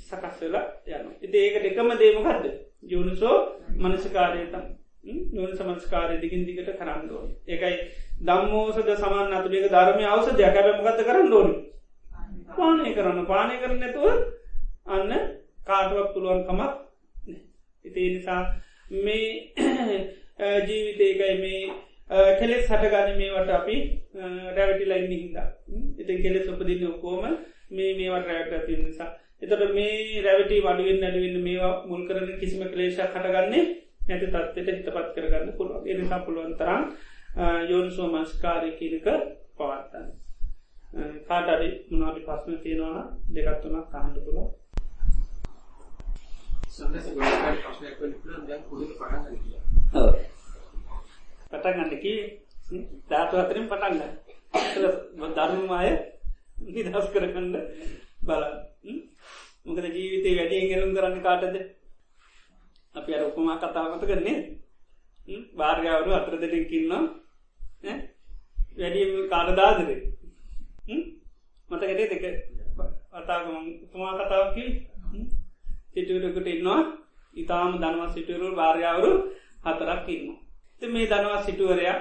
සකස් 0.00 0.40
වෙලා 0.40 0.66
යන 0.92 1.10
ඉති 1.20 1.36
ඒකට 1.40 1.70
එකම 1.70 1.94
දේමකක්ද 1.98 2.46
යුනිසෝ 2.88 3.36
මනසකාරයතම් 3.76 4.70
නොන 5.04 5.52
සමස්කාරය 5.52 6.16
දිගින් 6.18 6.44
දිගට 6.44 6.70
කරන්න 6.72 7.10
ඕන. 7.10 7.28
එකයි 7.46 7.76
දම්මෝසද 8.20 8.88
සමන් 8.92 9.32
අතුලික 9.32 9.66
ධර්මය 9.68 10.04
අවසද 10.06 10.40
යකැබමගත 10.40 11.02
කරන්න 11.02 11.32
ඕන? 11.32 11.50
පානය 12.50 12.94
කරන්න. 12.94 13.26
පානය 13.26 13.54
කරන 13.56 13.78
නැතුව 13.78 14.06
අන්න 14.88 15.12
කාටුවක් 15.62 16.12
පුළුවන් 16.14 16.44
කමක් 16.44 16.72
ඉති 17.84 18.10
නිසා 18.10 18.42
මේ 18.96 19.52
ජීවිතයකයි 20.66 21.34
මේ 21.38 21.62
කෙලෙස් 22.36 22.66
හටගන්න 22.66 23.16
මේවට 23.16 23.50
අපි 23.52 23.76
රැවටිලා 24.52 24.98
ඉන්න 24.98 25.16
හිදා 25.16 25.48
ඉතින් 25.96 26.22
කෙලෙස් 26.22 26.48
උපදින්න 26.48 26.86
ඔක්කෝම 26.86 27.24
මේ 27.70 27.90
මේවට 27.94 28.28
රැවට 28.28 28.52
ඇති 28.52 28.76
නිසා. 28.78 29.10
එතට 29.42 29.62
මේ 29.72 30.22
රැවටි 30.22 30.62
වඩුවෙන් 30.62 30.98
නැඩුවන්න 31.00 31.42
මේවා 31.42 31.74
මුල් 31.86 32.02
කරන 32.06 32.34
කිසිම 32.38 32.66
කලේශක් 32.68 33.14
හටගන්නේ 33.14 33.64
නැති 34.00 34.26
තත්වට 34.26 34.68
හිතපත් 34.68 35.08
කරගන්න 35.14 35.52
පුළුවන්. 35.52 35.86
එනිසා 35.86 36.20
පුළුවන්තරම් 36.20 36.82
යෝනිසෝ 37.66 38.08
මංස්කාරය 38.08 38.70
කියනක 38.72 39.06
පවත්තන්න 39.56 40.08
කාටඩි 41.24 41.68
මනාඩි 41.90 42.20
පස්සන 42.22 42.56
තියෙනවා 42.58 43.02
දෙකත්තුනක් 43.34 43.86
කහන්ඩ 43.90 44.16
පුළුව 44.24 44.48
පටගන්නකි 51.52 52.14
ධාතු 53.08 53.34
අතරින් 53.36 53.68
පටන්ග 53.68 54.00
ධර්මමාය 55.36 55.90
නිදස් 56.68 57.06
කරගන්න 57.10 57.54
බල 58.22 58.42
මොකද 59.66 59.86
ජීවිතය 59.88 60.30
වැඩියෙන් 60.36 60.70
ගෙලුම් 60.70 60.94
කරන්න 60.94 61.22
කාටද 61.22 61.56
අපි 62.94 63.10
අර 63.14 63.22
උපමා 63.22 63.58
කතාවමත 63.58 64.04
කරන්නේ 64.04 64.38
භාර්ගාවරු 65.54 66.10
අතර 66.12 66.34
දෙටින්කින්න 66.36 66.92
වැඩිය 68.78 69.28
කාරදාදර 69.28 69.90
මතකට 71.70 72.00
දෙක 72.12 72.24
අතාගම 73.12 73.50
උපමා 73.84 74.18
කතාවකි 74.20 74.64
සිටුවටකට 75.92 76.48
ඉන්නවා. 76.48 76.80
ඉතාම 77.34 77.72
දනව 77.74 78.02
සිටුවරු 78.08 78.48
භාර්යාවරු 78.54 79.10
හතරක් 79.64 80.08
ඉන්න. 80.08 80.26
ති 80.82 80.86
මේ 80.86 81.06
දනවා 81.06 81.42
සිටුවරයා 81.42 81.98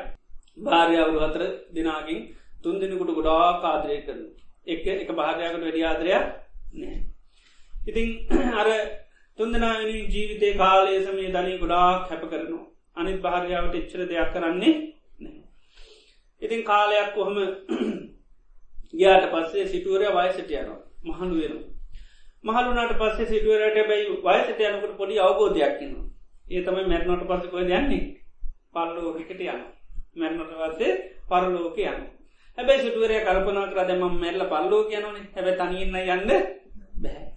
භාර්යාවරු 0.59 1.17
හතර 1.21 1.43
දෙනාගින් 1.69 2.19
තුන් 2.61 2.75
දෙනෙකුට 2.77 3.11
ගොඩා 3.11 3.61
කාදරය 3.61 3.97
කරන 4.01 4.21
එක 4.67 4.85
එක 4.95 5.11
භාර්යාකට 5.11 5.61
වැඩි 5.61 5.81
ආදරයක් 5.83 6.25
නෑ. 6.73 6.97
ඉතිං 7.73 8.07
අර 8.53 8.67
තුන්දනාවනි 9.39 9.97
ජීවිතය 10.05 10.47
කාලය 10.55 10.95
සමය 10.99 11.25
ධනය 11.29 11.51
ගොඩාක් 11.57 12.09
හැප 12.09 12.23
කරනවා. 12.23 12.65
අනිත් 12.97 13.19
භාර්යාවට 13.21 13.75
එච්චර 13.75 14.01
දෙයක් 14.03 14.33
කරන්නේ 14.33 14.73
ඉතින් 16.41 16.61
කාලයක් 16.63 17.13
කොහොම 17.13 17.37
ගයාට 18.99 19.25
පස්සේ 19.29 19.65
සිටුවරය 19.65 20.07
වයසට 20.09 20.51
යනවා. 20.53 20.79
මහළු 21.05 21.35
වෙනවා. 21.37 21.67
මහලුනට 22.45 22.93
පස්සේ 22.97 23.27
සිටුවරට 23.27 23.79
බැයි 23.85 24.19
වයසට 24.19 24.59
යනකට 24.65 24.97
පොඩි 24.97 25.19
අවබෝධයක්කින්න 25.19 25.95
ඒ 26.47 26.61
තමයි 26.61 26.85
මැරණට 26.85 27.25
පස්සකො 27.25 27.57
යන්නේ? 27.59 28.03
පල්ලෝකට 28.73 29.31
යන 29.31 29.65
මැරණට 30.15 30.53
පස්සේ 30.57 30.91
පරලෝක 31.29 31.79
යන්න 31.79 32.05
හැබැයි 32.57 32.83
සිටුවරය 32.83 33.23
කල්පනා 33.23 33.67
කර 33.67 33.87
දැම 33.87 34.05
මැල්ල 34.17 34.47
පල්ලෝ 34.47 34.83
කියනනේ 34.85 35.25
හැබැ 35.33 35.57
තනින්න 35.57 35.97
යන්න 35.97 36.29
බැහැ 36.99 37.29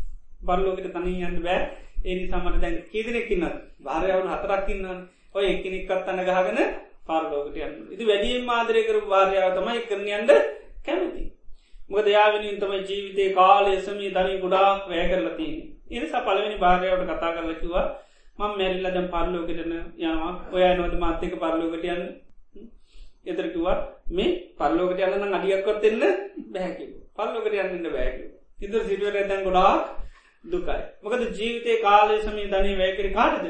පල්ලෝකට 0.43 0.93
තනී 0.93 1.23
යන්න 1.23 1.43
බෑ. 1.43 1.63
ඒනි 2.03 2.25
සමට 2.29 2.63
දැන් 2.63 2.77
කීදනෙක්කින්න 2.87 3.45
භාරයවුන් 3.81 4.33
හතරක්කින්න 4.33 4.87
ඔය 5.35 5.45
එක්කෙනෙක්කත් 5.47 6.09
අන්න 6.09 6.23
ගහගෙන 6.23 6.61
පාරලෝකට 7.07 7.59
යන්න 7.59 7.77
ඉති 7.95 8.09
වැඩියෙන් 8.09 8.45
මාදරය 8.45 8.83
කර 8.83 8.99
භාරයාව 9.07 9.53
තමයි 9.57 9.83
කරනයන්ට 9.85 10.33
කැමති. 10.83 11.25
මොක 11.91 12.05
දයාවෙනින් 12.05 12.59
තමයි 12.59 12.81
ජීවිතය 12.85 13.29
කාලය 13.35 13.75
සමී 13.81 14.15
ධනී 14.15 14.41
ගොඩාක් 14.41 14.89
වැය 14.89 15.07
කරලතිී 15.11 15.57
එනිසා 15.93 16.23
පලවෙනි 16.23 16.59
භාරයාවට 16.59 17.13
කතා 17.13 17.37
කරලකිවා 17.37 17.87
මං 18.39 18.53
මැරිල්ල 18.53 18.89
දැම් 18.89 19.09
පරලෝකටන 19.09 19.73
යනවා. 20.01 20.33
ඔය 20.53 20.63
නොද 20.75 20.95
මාත්‍යක 20.99 21.35
පරලෝකට 21.39 21.89
යන්න. 21.89 22.05
එතරකිවා 23.25 23.77
මේ 24.11 24.31
පල්ලෝකට 24.59 25.03
යන්න 25.09 25.35
අඩියක්කොත් 25.35 25.85
එන්න 25.85 26.01
බැහැකිව 26.49 26.89
පල්ලෝකට 27.17 27.55
යන්නන්න 27.55 27.87
බෑකිව 27.89 28.31
ඉද 28.61 28.75
සිටුවට 28.81 29.19
ඇතැන් 29.21 29.45
ගොඩාක් 29.45 29.83
දුකයි. 30.45 30.83
මොකද 31.03 31.23
ජීවිතය 31.33 31.81
කාලය 31.83 32.21
සමී 32.21 32.51
ධනී 32.53 32.79
වැෑකරි 32.79 33.11
කාටද? 33.15 33.47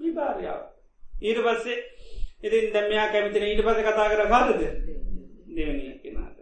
විභාරයාව 0.00 0.60
ඊට 1.22 1.40
පස්සේ 1.40 1.78
ඉතින් 2.42 2.72
දැම්මයා 2.72 3.08
කැමතින 3.08 3.44
ඊට 3.44 3.62
පස 3.62 3.82
කතා 3.82 4.08
කර 4.10 4.22
කාටද? 4.28 4.62
දෙවනිය 5.50 5.92
කෙනාට 6.02 6.38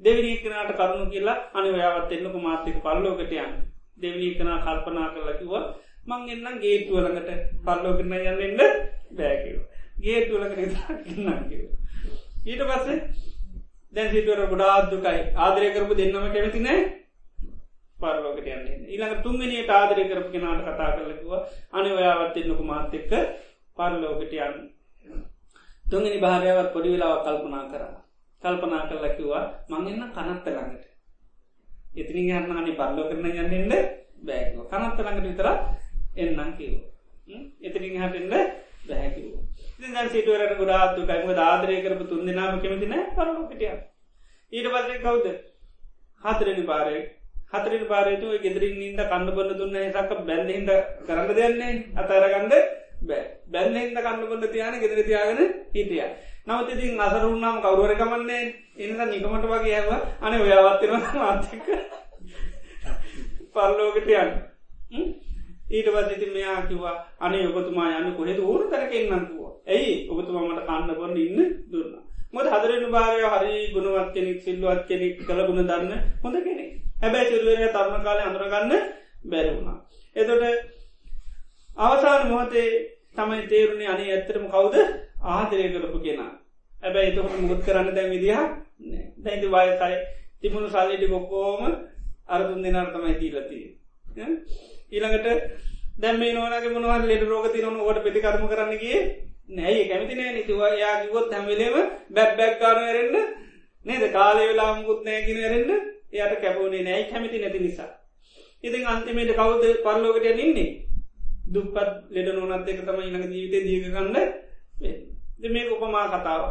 දෙවිනි 0.00 0.36
කනට 0.38 0.76
කරුණු 0.78 1.06
කියලා 1.10 1.38
අනිවයාවත් 1.54 2.12
එන්නක 2.12 2.36
මාත්‍යක 2.38 2.76
පල්ලෝකට 2.82 3.32
යන්න. 3.34 3.54
දෙවිනී 4.00 4.34
කනා 4.34 4.58
කල්පනා 4.60 5.08
කරලකිවා 5.10 5.64
මං 6.06 6.22
එන්නම් 6.30 6.58
ගේටුවලඟට 6.60 7.30
පල්ලෝකරන 7.66 8.12
යන්න 8.14 8.42
එන්න 8.46 8.60
බෑකිව 9.18 9.58
ගේටුවලකට 10.00 11.12
ඉන්නම් 11.12 11.46
කිව 11.48 11.62
ඊට 12.46 12.62
පස්සේ 12.70 12.98
දැන් 13.92 14.10
සිටුවර 14.10 14.46
ගොඩාත් 14.48 14.90
දුකයි. 14.90 15.20
ආදරය 15.36 15.70
කරපු 15.74 15.94
දෙන්නම 15.94 16.26
කැමති 16.32 16.60
නෑ. 16.60 16.80
පරලෝකට 18.04 18.48
යන්න 18.48 18.86
ඊළඟ 18.86 19.22
තුන්ගනියට 19.22 19.70
ආදරය 19.70 20.06
කරපු 20.06 20.30
කෙනාට 20.30 20.64
කතා 20.66 20.90
කරලකිව 20.94 21.32
අනි 21.72 21.90
ඔයාවත් 21.92 22.36
එන්නකු 22.36 22.64
මාත් 22.64 22.94
එක්ක 22.94 23.12
පරලෝකට 23.76 24.34
යන්න. 24.38 24.56
තුන්ගනි 25.86 26.18
භාරයාවත් 26.20 26.72
පොඩි 26.72 26.94
වෙලාව 26.94 27.22
කල්පනා 27.22 27.64
කර. 27.70 27.84
කල්පනා 28.42 28.82
කරලකිවා 28.88 29.44
මං 29.70 29.88
එන්න 29.90 30.10
කනත්ත 30.12 30.46
ළඟට. 30.48 30.84
ඉතිනි 31.94 32.22
යන්න 32.32 32.52
අනි 32.54 32.72
පරලෝ 32.74 33.08
කරන 33.08 33.26
යන්නන්න 33.32 33.72
බෑකව 34.24 34.60
කනත්ත 34.70 34.98
ළඟට 35.00 35.28
විතර 35.28 35.48
එන්නම් 36.16 36.52
කිව 36.58 36.72
එතිරින් 37.62 37.98
හටෙන්ට 38.00 38.34
බැහැකිවූ 38.86 39.42
දැන් 39.86 40.10
සිටුවරට 40.10 40.54
ගොඩාත්තු 40.58 41.06
කයිම 41.06 41.42
ආදරය 41.42 41.80
කරපු 41.82 42.04
තුන් 42.06 42.26
දෙනාම 42.26 42.60
කෙමතින 42.60 42.94
පරලෝකටිය 43.16 43.74
ඊට 44.52 44.68
පස්සේ 44.68 44.98
කවුද? 45.00 45.26
හතරනි 46.22 46.64
පාරය 46.64 46.98
හතරට 47.54 47.84
පාරයතු 47.88 48.38
ගෙදරින් 48.38 48.80
ඉද 48.82 49.02
කන්න 49.02 49.28
බන්න 49.30 49.58
දුන්න 49.58 49.76
සක 49.84 50.10
බැන්දහින්ද 50.22 50.70
කරන්න 51.06 51.36
දෙන්නේ 51.36 51.74
අතරගන්ඩ 51.96 52.54
බෑ 53.02 53.24
බැන්නෙන්ද 53.48 53.96
කන්න 53.96 54.22
බන්න 54.22 54.52
තියාන 54.52 54.80
ගෙදර 54.80 55.00
තියාගෙන 55.02 55.40
හිටිය. 55.72 56.04
නවතිතින් 56.46 57.00
අසරුන්නම් 57.00 57.60
කවරුවරකමන්නේ 57.62 58.42
එනිස 58.78 59.00
නිකමට 59.04 59.46
වගේ 59.46 59.76
ඇව 59.76 59.90
අන 60.20 60.32
ඔයාවත්තිරව 60.36 60.94
මාතික 61.16 61.66
පරලෝකටයන් 63.54 64.30
ඊට 65.70 65.88
පසිති 65.88 66.26
මෙයා 66.28 66.60
කිවා 66.62 66.96
අනේ 67.20 67.46
ඔබතුමා 67.48 67.90
යන්න 67.98 68.16
කොහෙද 68.16 68.40
ඕරු 68.40 68.64
තරකෙන්න්නන්තුව 68.68 69.42
ඇයි? 69.66 69.92
ඔබතුමාමට 70.08 70.66
කන්න 70.66 70.90
බොන්න 70.94 71.16
ඉන්න 71.18 71.38
දුන්න. 71.70 71.92
මොද 72.32 72.46
හදරෙන 72.46 72.86
භාරය 72.90 73.22
හරි 73.26 73.54
ගුණවත් 73.74 74.10
කෙනෙක් 74.14 74.40
සිල්ලුවත් 74.42 74.82
කෙනෙක් 74.88 75.20
කළගුණ 75.20 75.64
දන්න 75.64 75.92
හොඳ 76.22 76.36
කෙනෙක්. 76.40 76.83
හැබැයි 76.94 77.28
සිල්ුවරය 77.28 77.68
තරුණ 77.70 78.02
කාලය 78.02 78.22
අඳරගන්න 78.22 78.72
බැරවුණා 79.26 79.78
එතොට 80.16 80.42
අවසාන 81.78 82.28
මොහතේ 82.28 82.68
තමයි 83.16 83.46
තේරුණේ 83.46 83.88
අනේ 83.88 84.12
ඇත්තරම 84.12 84.46
කවුද? 84.48 84.74
ආදරය 85.24 85.68
කරපු 85.70 85.98
කෙනා. 86.00 86.32
ඇබැයි 86.72 87.10
එතකොට 87.10 87.40
මුත් 87.40 87.60
කරන්න 87.60 87.94
දැන් 87.94 88.10
විදිහ 88.10 88.38
දැයිති 89.18 89.48
වයසයි. 89.48 89.96
තිබුණු 90.40 90.68
සල්ලිටි 90.68 91.06
කොක්කෝම 91.08 91.62
අරතුන් 92.28 92.62
දෙනර්තමයි 92.64 93.14
තීලතිී 93.14 93.66
ඊළඟට 94.92 95.26
දැම 95.96 96.22
නෝනගේ 96.32 96.74
මොනව 96.74 97.04
ලෙඩ 97.04 97.24
රෝගති 97.24 97.62
නොන 97.62 97.80
ෝට 97.80 98.02
පෙති 98.02 98.20
කරම 98.20 98.44
කරන්නගේ 98.46 98.98
නැයි 99.50 99.88
කැමති 99.88 100.14
නෑ. 100.14 100.32
නිතිවා 100.32 100.72
යා 100.74 100.94
කිවොත් 101.02 101.32
හැමිලේම 101.32 101.76
බැබ් 102.10 102.30
බැක්කාරරෙන්න්න 102.38 103.16
නේද? 103.86 104.04
කාලය 104.12 104.42
වෙලා 104.44 104.70
මුකුත් 104.76 105.00
නෑගෙන 105.02 105.42
රෙන්න්න 105.44 105.72
එයට 106.14 106.40
කැපවනේ 106.40 106.82
නෑයි 106.82 107.10
කැමති 107.10 107.38
නැති 107.38 107.58
නිසා. 107.58 107.90
ඉතින් 108.64 108.86
අන්තිමේට 108.86 109.32
කවුද 109.32 109.64
පරලෝකට 109.84 110.26
නින්නේ 110.32 110.68
දුපත් 111.46 111.76
ලෙඩ 112.10 112.28
නොනත් 112.34 112.68
එක 112.68 112.80
තම 112.80 113.00
ඉනක 113.02 113.24
ජීවිතය 113.28 113.58
දීගකන්න 113.62 114.16
මේ 115.48 115.64
උපමා 115.70 116.06
කතාව 116.10 116.42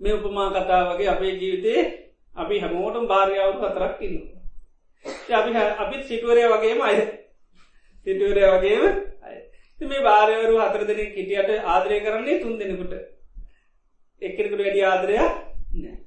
මේ 0.00 0.14
උපමා 0.14 0.48
කතාවගේ 0.52 1.08
අපේ 1.08 1.32
ජීවිතේ 1.34 1.80
අපි 2.36 2.60
හැමෝටම් 2.60 3.06
භාර්යාවරු 3.06 3.58
හතරක් 3.62 4.02
ඉන්නවා. 4.02 4.38
අපි 5.32 5.50
අපිත් 5.78 6.02
සිටුවරය 6.04 6.46
වගේම 6.46 6.80
අය. 6.82 6.96
සිටුවරය 8.06 8.44
වගේම 8.48 8.84
මේ 9.78 10.02
භාරයවරු 10.02 10.54
හතර 10.60 10.82
දෙන 10.86 11.00
කිටියට 11.08 11.50
ආදරය 11.66 12.00
කරන්නේ 12.00 12.40
තුන් 12.40 12.58
දෙනෙකුට. 12.58 12.94
එක්කෙනෙකුට 14.22 14.60
වැඩි 14.60 14.82
ආදරයක් 14.84 15.47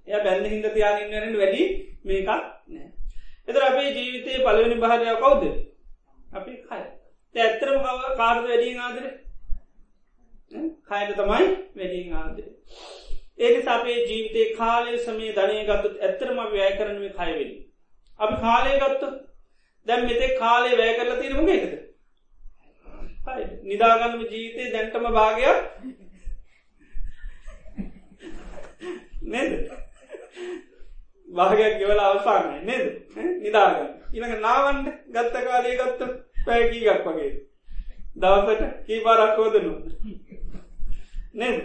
එය 0.07 0.23
බැන්න 0.23 0.45
හිද 0.45 0.65
තියාගන්නට 0.69 1.37
වැඩි 1.37 1.63
මේකක් 2.03 2.27
නෑ. 2.27 2.87
එතර 3.47 3.63
අපේ 3.63 3.89
ජීවිතය 3.89 4.39
පලවෙනි 4.39 4.77
භාරයාව 4.77 5.19
කවුද? 5.19 5.43
අපි 6.31 6.51
කය. 6.63 6.81
ඇත්තරම 7.35 7.77
කාර්ද 8.17 8.41
වැඩිය 8.45 8.77
ආදර? 8.79 9.05
කයට 10.87 11.15
තමයි 11.15 11.45
වැඩිය 11.75 12.05
ආදර. 12.15 12.45
ඒනි 13.39 13.61
අපේ 13.69 13.99
ජීවිතය 14.01 14.41
කාලය 14.55 14.97
සමේ 14.99 15.33
ධනය 15.33 15.61
ගත්තුත් 15.65 16.01
ඇත්තරම 16.01 16.39
වැෑ 16.39 16.73
කරනුවේ 16.77 17.13
කයවෙලි 17.13 17.55
අපි 18.19 18.35
කාලය 18.41 18.73
ගත්තු 18.79 19.07
දැම් 19.87 20.05
මෙතේ 20.05 20.35
කාලේ 20.35 20.75
වැය 20.77 20.93
කරලා 20.95 21.21
තිරමු 21.21 21.45
එකද 21.49 21.73
නිදාගන්නම 23.63 24.21
ජීවිතය 24.25 24.63
දැන්ටම 24.71 25.07
භාගයක් 25.11 25.59
නේද? 29.23 29.71
භාගයක් 31.27 31.77
ගෙවල 31.79 31.99
අවසානය 32.01 32.63
නේද? 32.63 32.85
නිදාගන්න. 33.39 33.91
ඉළඟ 34.13 34.41
නාවන්ට 34.41 34.87
ගත්ත 35.07 35.43
කාලය 35.43 35.75
ගත්ත 35.75 36.01
පැයකීගක් 36.45 37.05
වගේ. 37.05 37.31
දවසට 38.15 38.63
කී 38.87 39.03
පාරක් 39.03 39.37
හෝදනු. 39.37 39.73
නේද? 41.33 41.61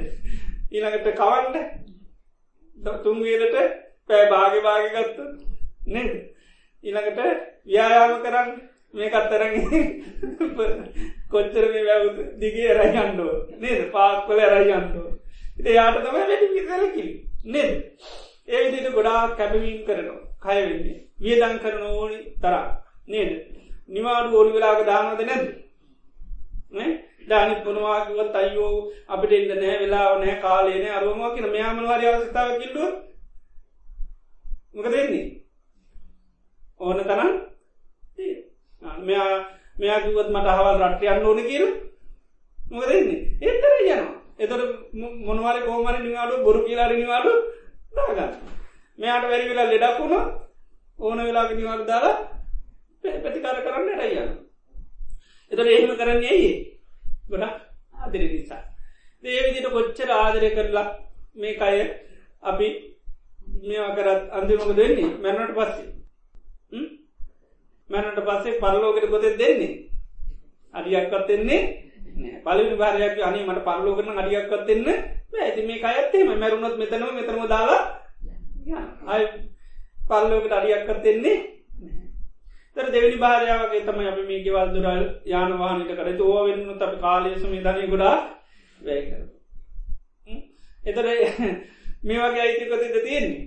ඊළඟට 0.70 1.10
කවන්ට 1.14 3.02
තුන්වීලට 3.02 3.58
පෑ 4.08 4.30
භාග 4.30 4.62
භාග 4.62 4.88
ගත්ත. 4.92 5.18
නේද? 5.88 6.14
ඉළඟට 6.84 7.20
ව්‍යයාම 7.66 8.16
කරන්න. 8.22 8.56
මේකත් 8.94 9.28
තරග 9.30 9.54
කොච්චර 11.30 11.64
මේ 11.68 11.84
වැැවුද? 11.84 12.18
දිගේ 12.40 12.72
රයියන්ඩෝ 12.74 13.34
නේද? 13.58 13.86
පාක්කොල 13.92 14.44
රයියන්ඩෝ 14.48 15.16
ඉත 15.58 15.68
යාට 15.68 15.96
තම 15.96 16.12
වැඩි 16.12 16.48
විසලකිල් 16.54 17.08
නේද? 17.46 17.70
ඒ 18.48 18.60
විදිට 18.64 18.94
ගොඩා 18.94 19.22
කැපවීම් 19.30 19.78
කරනවා. 19.84 20.20
කයවෙන්නේ 20.42 20.98
වියදං 21.20 21.58
කරන 21.58 21.82
ඕනි 21.84 22.18
තරා 22.40 22.66
නේද? 23.08 23.30
නිවාඩු 23.88 24.36
ඕලි 24.36 24.52
වෙලාග 24.52 24.80
දානද 24.86 25.20
නැද 25.22 25.46
දානි 27.28 27.54
පුනවාකිවත් 27.64 28.34
අයියෝ 28.34 28.74
අපිට 29.08 29.32
එන්න 29.32 29.50
නෑ 29.54 29.78
වෙලා 29.80 30.08
නෑ 30.16 30.36
කාලේන 30.40 30.86
අරුවමෝ 30.92 31.34
කියන 31.34 31.50
මෙයාමනවාරි 31.50 32.06
අවස්ථාව 32.08 32.50
කිල්ලුව 32.60 32.92
මොක 34.74 34.88
දෙන්නේ 34.92 35.26
ඕන 36.80 36.98
තරන් 37.04 37.32
මෙයා 39.00 39.32
මෙයා 39.76 40.00
කිවත් 40.00 40.28
මට 40.30 40.48
හවල් 40.50 40.78
රට්ටයන්න 40.82 41.26
ඕන 41.26 41.40
කියල? 41.44 41.66
මොකදන්නේ 42.58 43.20
ඒතර 43.42 43.72
යනවා. 43.76 44.14
එතොට 44.38 44.62
මොනවාර 45.26 45.58
කෝමර 45.66 45.96
නිවාඩු 46.00 46.44
බොරු 46.44 46.60
කියලාර 46.66 46.92
නිවාඩු 46.94 47.32
දාගන්න. 47.96 48.32
මෙයාට 48.98 49.28
වැරි 49.30 49.50
වෙලා 49.50 49.70
ලෙඩක් 49.72 49.98
වුණ 50.00 50.14
ඕන 50.98 51.18
වෙලාග 51.28 51.50
නිවාඩු 51.56 51.84
දාලා 51.90 52.16
පැතිකාර 53.22 53.58
කරන්න 53.64 54.00
රයියන්න 54.00 54.32
එතට 55.52 55.60
එහෙම 55.66 55.92
කරන්නේ 56.00 56.30
ඇයි 56.30 56.52
ගොඩක් 57.30 57.54
ආදර 57.96 58.22
නිසා. 58.24 58.62
දේවිදිට 59.24 59.68
කොච්චර 59.74 60.10
ආදරය 60.12 60.50
කරලා 60.56 60.88
මේ 61.36 61.56
අය 61.60 61.78
අපි 62.42 62.68
මේවා 63.62 63.96
කරත් 63.96 64.22
අන්තිමක 64.36 64.70
දෙන්නේ 64.78 65.10
මැනට 65.22 65.56
පස්සේ. 65.58 65.88
මැනට 67.90 68.20
පස්සේ 68.28 68.60
පරලෝකට 68.62 69.10
කොතෙ 69.10 69.30
දෙන්නේ. 69.38 69.74
අඩියක්කත් 70.74 71.28
එන්නේ 72.16 72.40
පලි 72.42 72.76
භාරයක් 72.76 73.18
අනේ 73.22 73.44
මට 73.44 73.64
පරලෝකන 73.64 74.08
අඩියක්කත් 74.14 74.70
එන්න 74.70 74.88
ඇති 75.38 75.62
මේ 75.62 75.82
අයත්තේම 75.84 76.32
මැරුණොත් 76.34 76.76
මෙතනම 76.76 77.12
මෙතනම 77.12 77.44
දාලා 77.48 77.82
අයි 79.06 79.26
පල්ලෝකට 80.02 80.52
අඩියක්කත් 80.52 81.06
එන්නේ 81.06 81.36
තර 82.74 82.88
දෙවැනි 82.88 83.18
භාරයාවගේ 83.18 83.82
තම 83.82 84.00
අප 84.04 84.18
මේ 84.24 84.42
ගෙවල් 84.42 84.68
දුරල් 84.70 85.04
යානවානට 85.26 85.92
කරතු 85.92 86.24
ඕවෙන්න 86.28 86.82
අප 86.82 86.94
කාලයසම 87.00 87.52
ධනය 87.58 87.86
ගොඩා 87.86 88.16
වැය 88.80 89.02
කර 89.04 89.22
එතර 90.84 91.06
මේ 92.02 92.18
වගේ 92.22 92.42
අයිතිකොතිද 92.42 92.96
තියෙන්නේ? 92.98 93.44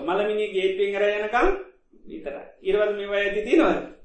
මළමිනි 0.00 0.46
ගේට්පෙන් 0.50 0.94
කර 0.94 1.04
යනකම් 1.08 1.48
විතර 2.04 2.36
ඉරවල් 2.62 2.92
මේවා 2.94 3.20
ඇති 3.20 3.42
තිනවද 3.42 3.99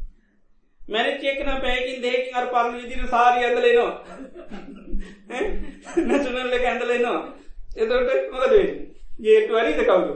මැරිච්චේකන 0.88 1.50
පැයකින් 1.62 2.02
දෙකින් 2.02 2.36
අර 2.36 2.48
පරණ 2.48 2.78
විදිර 2.80 3.08
සාරි 3.08 3.40
ඇඳලෙනවා 3.44 3.94
නැසුනල්ල 6.04 6.54
ඇඳලෙනවා 6.56 7.22
එතට 7.76 7.92
මොකද 8.32 8.54
ගේට 9.20 9.50
වරීද 9.50 9.82
කවුදු? 9.82 10.14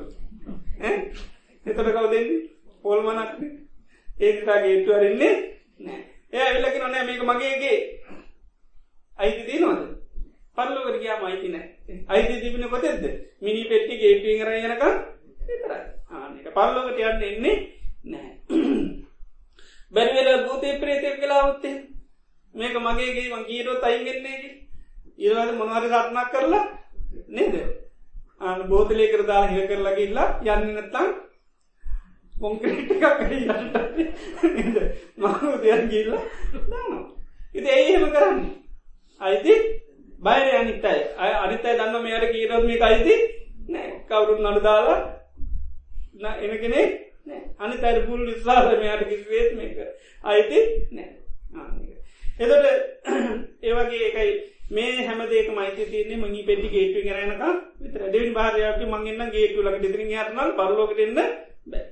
එතට 1.65 1.81
කව 1.87 2.05
දෙන්නේ 2.05 2.39
පොල්මනක් 2.85 3.31
ඒකතා 4.19 4.61
ගේටුවරන්නේ 4.61 5.33
නෑ 5.79 6.01
එය 6.33 6.41
ඇවිල්ලකි 6.41 6.79
නොනෑ 6.79 7.05
මේක 7.05 7.23
මගේගේ 7.23 7.77
අයිති 9.19 9.43
තියනවද? 9.43 9.81
පල්ලෝකට 10.57 11.01
ගයා 11.01 11.19
මයිති 11.19 11.49
නෑ 11.49 11.67
අයිති 12.09 12.41
තිබෙන 12.41 12.69
කොතෙද 12.69 13.03
මිනි 13.41 13.65
පෙට්ටි 13.65 13.99
ගේටුවෙන් 13.99 14.39
කර 14.41 14.51
යනක 14.57 14.83
ආනක 16.13 16.47
පල්ලෝකට 16.53 16.99
යන්න 17.01 17.23
එන්නේ 17.25 17.57
නෑ 18.05 18.31
බැරිවෙල 19.93 20.45
භූතය 20.45 20.69
ප්‍රේතය 20.79 21.09
කලා 21.17 21.43
ඔත්තේ 21.43 21.77
මේක 22.53 22.75
මගේගේ 22.77 23.29
ම 23.31 23.45
ගීරෝ 23.45 23.77
අයිගෙන්නේගේ 23.81 24.53
ඉරවද 25.19 25.51
මොනහරි 25.53 25.87
රත්නක් 25.93 26.29
කරලා 26.31 26.65
නේද? 27.29 27.55
අන 28.41 28.59
බෝතලය 28.69 29.07
කරදා 29.07 29.41
හිර 29.47 29.65
කරලගඉල්ලා 29.67 30.27
යන්න 30.47 30.69
නැත්තම් 30.75 31.07
කොංක්‍රීට් 32.35 32.91
එකක් 32.93 33.21
යට 33.29 34.77
මහු 35.17 35.47
දෙයක් 35.63 35.83
ගිල්ල 35.91 36.11
දානවා. 36.65 37.03
ඉති 37.55 37.69
ඒහෙම 37.69 38.05
කරන්නේ. 38.09 38.53
අයිති? 39.21 39.53
බයර 40.19 40.47
අනිත්තයි 40.55 41.01
අය. 41.17 41.31
අනිතයි 41.35 41.77
දන්න 41.77 42.03
මෙයට 42.03 42.31
කීරත්මික 42.33 42.81
අයිති 42.83 43.15
නෑ. 43.69 43.89
කවුරුත් 44.07 44.39
නඩු 44.39 44.61
දාලා 44.61 44.99
එනගෙනේ 46.43 46.85
අනි 47.59 47.77
තැර 47.77 48.05
පුල් 48.05 48.21
විස්වාස 48.25 48.65
මෙයාට 48.75 49.03
කිසිවේත් 49.05 49.55
මේක. 49.55 49.77
අයිති 50.23 50.59
නෑ. 50.91 51.09
එදට 52.39 52.65
ඒවගේ 53.67 54.07
එකයි. 54.09 54.31
මේ 54.69 55.05
හැමදේක 55.05 55.49
මයිති 55.51 55.85
තියන්නේ 55.85 56.17
මගේ 56.17 56.45
පෙටි 56.45 56.67
ගේටු 56.69 56.99
කරනක 57.03 57.43
විතර 57.79 58.01
දෙවින් 58.07 58.33
භාරයක 58.33 58.81
මගන්න 58.85 59.31
ගේටු 59.31 59.63
ලක 59.63 59.81
දෙතිරින් 59.81 60.11
හරනල් 60.13 60.51
පරලෝකටන්න 60.53 61.15
බෑ. 61.15 61.83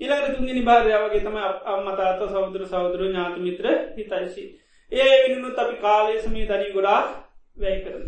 ඉළඟට 0.00 0.36
තුන්ගනි 0.36 0.62
භාරයාවගේ 0.62 1.20
තම 1.20 1.38
අම්මතාත 1.66 2.22
සෞදර 2.28 2.62
සෞදර 2.66 3.00
ඥාති 3.02 3.40
මිත්‍ර 3.40 3.66
හිතයිසි. 3.96 4.44
ඒ 4.92 5.12
වෙනුත් 5.24 5.58
අපි 5.58 5.76
කාලේසමී 5.78 6.46
දනී 6.46 6.72
ගොඩා 6.72 7.00
වැයි 7.56 7.84
කරන. 7.84 8.04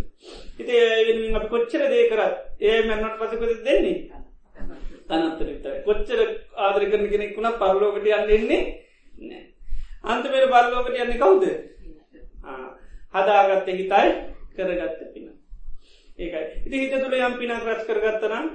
හිතේ 0.59 0.83
ඒ 0.89 1.35
අපි 1.35 1.49
කොච්චර 1.49 1.83
දේ 1.89 2.09
කරත් 2.09 2.35
ඒ 2.63 2.79
මැන්නට 2.83 3.19
පසකොද 3.19 3.65
දෙන්නේ? 3.65 4.22
තනත්තර 5.13 5.49
විතර 5.49 5.75
කොච්චර 5.85 6.21
ආදර 6.59 6.85
කරන 6.87 7.09
කෙනෙක් 7.09 7.37
වුණත් 7.37 7.59
පරලෝකට 7.59 8.07
යන්න 8.11 8.31
එන්නේ 8.31 8.63
නෑ. 9.23 9.43
අන්තමේර 10.07 10.49
පරලෝකට 10.49 10.97
යන්නේ 10.97 11.19
කවුද 11.19 11.45
හදාගත්ත 13.15 13.69
හිතයි 13.71 14.11
කරගත්ත 14.55 15.01
පින. 15.13 15.27
ඒකයි 16.19 16.45
ඉති 16.67 16.77
හිත 16.79 16.95
තුළ 16.97 17.19
යම් 17.19 17.35
පිනක් 17.39 17.67
රච් 17.69 17.89
කරගත්තනම් 17.89 18.47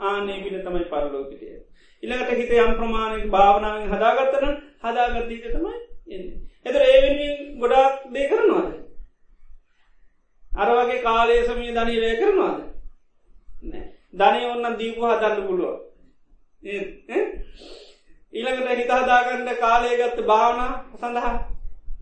ආනේ 0.00 0.42
පින 0.42 0.58
තමයි 0.60 0.84
පරලෝකටිය. 0.86 1.56
ඉළඟට 2.02 2.34
හිත 2.34 2.52
යම් 2.56 2.74
ප්‍රමාණය 2.74 3.30
භාවනාවෙන් 3.30 3.90
හදාගත්තන 3.90 4.46
හදාගත්තීක 4.82 5.44
තමයි 5.48 5.74
එන්න. 6.08 6.26
එතර 6.66 6.82
ඒවෙනින් 6.84 7.60
ගොඩාක් 7.60 8.10
දේ 8.10 8.28
කරනවාද. 8.28 8.74
අර 10.52 10.68
වගේ 10.72 11.02
කාලය 11.02 11.38
සමී 11.44 11.72
ධනී 11.72 12.00
වේ 12.00 12.16
කරනවාද. 12.16 12.58
ධනය 14.14 14.40
ඔන්න 14.46 14.78
දීපු 14.78 15.02
හදන්න 15.04 15.46
පුළුව. 15.46 15.78
ඊළඟට 16.62 18.72
හිතහදාගන්න 18.72 19.56
කාලය 19.56 19.94
ගත්ත 19.94 20.24
භාවනා 20.24 20.84
සඳහා 20.96 21.48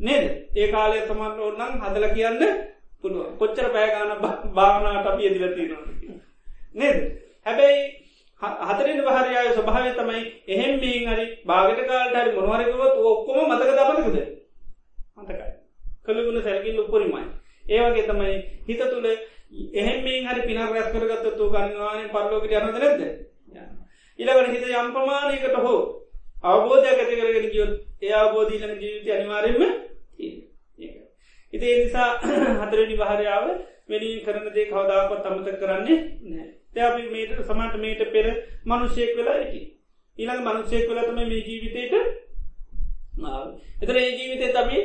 නේද? 0.01 0.47
ඒ 0.55 0.69
කාලය 0.69 1.03
තමන්ට 1.03 1.43
ඔන්නන් 1.43 1.81
හදල 1.81 2.11
කියන්න 2.11 2.39
පුළුව 3.03 3.39
කොච්චර 3.39 3.71
පෑගාන 3.71 4.19
භාවනාට 4.55 5.07
අපි 5.07 5.27
එදිලතිනවා. 5.27 5.87
නේද? 6.75 7.19
හැබැයි 7.47 8.01
හතරෙන් 8.41 9.03
පහරයාය 9.07 9.53
ස්වභාවය 9.53 9.95
තමයි 9.95 10.43
එහෙම 10.49 10.79
මේ 10.79 11.07
හරි 11.07 11.41
භාගට 11.45 11.87
කාල්ට 11.87 12.17
හරි 12.17 12.37
මොනවරකවත් 12.37 12.97
ඔක්කොම 13.07 13.49
මතක 13.49 13.71
දපනකද 13.73 14.17
මතකයි. 15.17 15.53
කළගුණ 16.05 16.43
සැලකින් 16.43 16.79
උපරිමයි. 16.79 17.25
ඒවගේ 17.71 18.05
තමයි 18.05 18.37
හිත 18.67 18.83
තුළ 18.85 19.07
එහෙම 19.73 20.05
මේ 20.05 20.25
හරි 20.25 20.43
පිනක් 20.43 20.69
රැස් 20.69 20.91
කරගත්තතු 20.91 21.49
ගන්නවාන 21.49 22.11
පරලෝකට 22.11 22.53
යනද 22.53 22.77
නැද 22.77 23.01
ඉලකට 24.21 24.53
හිත 24.55 24.65
යම් 24.73 24.89
ප්‍රමාණයකට 24.93 25.57
හෝ 25.59 25.81
අවබෝධයක් 26.45 26.99
ඇති 26.99 27.17
කරගෙන 27.17 27.51
කියොත් 27.51 27.73
ඒ 28.03 28.15
අවබෝධීලන 28.15 28.75
ජීවිත 28.77 29.11
අනිවාරෙන්ම 29.11 29.63
ඉතිේ 31.53 31.77
නිසා 31.79 32.09
හතරනි 32.61 32.97
භාරයාව 32.97 33.47
වැඩි 33.89 34.11
කරන 34.23 34.47
දේ 34.55 34.67
කවදාවත් 34.67 35.27
අමත 35.27 35.51
කරන්නේ 35.57 35.99
නෑ 36.27 36.49
තැබි 36.75 37.11
මේට 37.11 37.37
සමට 37.41 37.75
මේට 37.79 38.03
පෙර 38.13 38.27
මනුෂ්‍යයෙක් 38.65 39.13
වෙලා 39.17 39.37
ඇටි 39.37 39.63
ඊළඟ 40.19 40.45
මනුෂ්‍යයෙක් 40.45 40.89
වෙලතම 40.91 41.21
මේ 41.23 41.43
ජීවිතයට 41.43 41.95
එතර 43.83 43.97
ඒ 43.97 44.11
ජීවිතය 44.11 44.53
තබි 44.53 44.79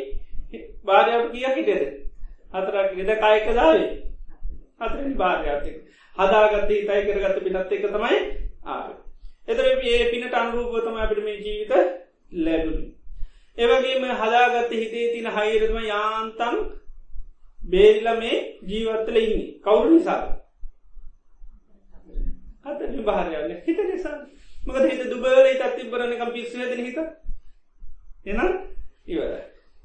භාරයාවට 0.86 1.32
කිය 1.32 1.48
හිටෙද 1.52 1.84
හතරක් 2.54 2.90
ෙද 3.04 3.20
කායක 3.20 3.48
දාවේ? 3.54 3.90
හතරනි 4.80 5.16
භාරයාතික 5.16 5.76
හදාගත්තේ 6.18 6.82
තයි 6.84 7.02
කරගත්ත 7.08 7.44
පිනත් 7.44 7.74
එක 7.74 7.86
තමයි 7.90 8.20
ආ 8.66 8.84
එතර 9.48 9.66
ඒ 9.66 10.06
පිනට 10.06 10.34
අනුරූපතම 10.34 10.98
අපිට 10.98 11.22
මේ 11.22 11.38
ජීවිත 11.40 11.74
ලැබුණි. 12.40 12.88
ඒවගේම 13.58 14.08
හදාගත්ත 14.16 14.72
හිතේ 14.74 15.08
තින 15.10 15.28
හයිරම 15.32 15.78
යාන්තන් 15.84 16.56
බේරිල 17.60 18.10
මේ 18.16 18.38
ජීවත්තල 18.64 19.18
ඉන්නේ. 19.18 19.50
කවුරු 19.62 19.90
නිසා 19.90 20.22
හත 22.66 22.80
භාරයන්න 23.04 23.58
හිත 23.64 23.80
නිසා. 23.86 24.18
මක 24.62 24.86
හිත 24.86 25.04
දුබල 25.08 25.52
තත්ති 25.56 25.90
බරනකම් 25.90 26.32
පිස්සුවද 26.32 26.80
හිත. 26.80 26.98
එන 28.26 28.40
ඉවර 29.08 29.34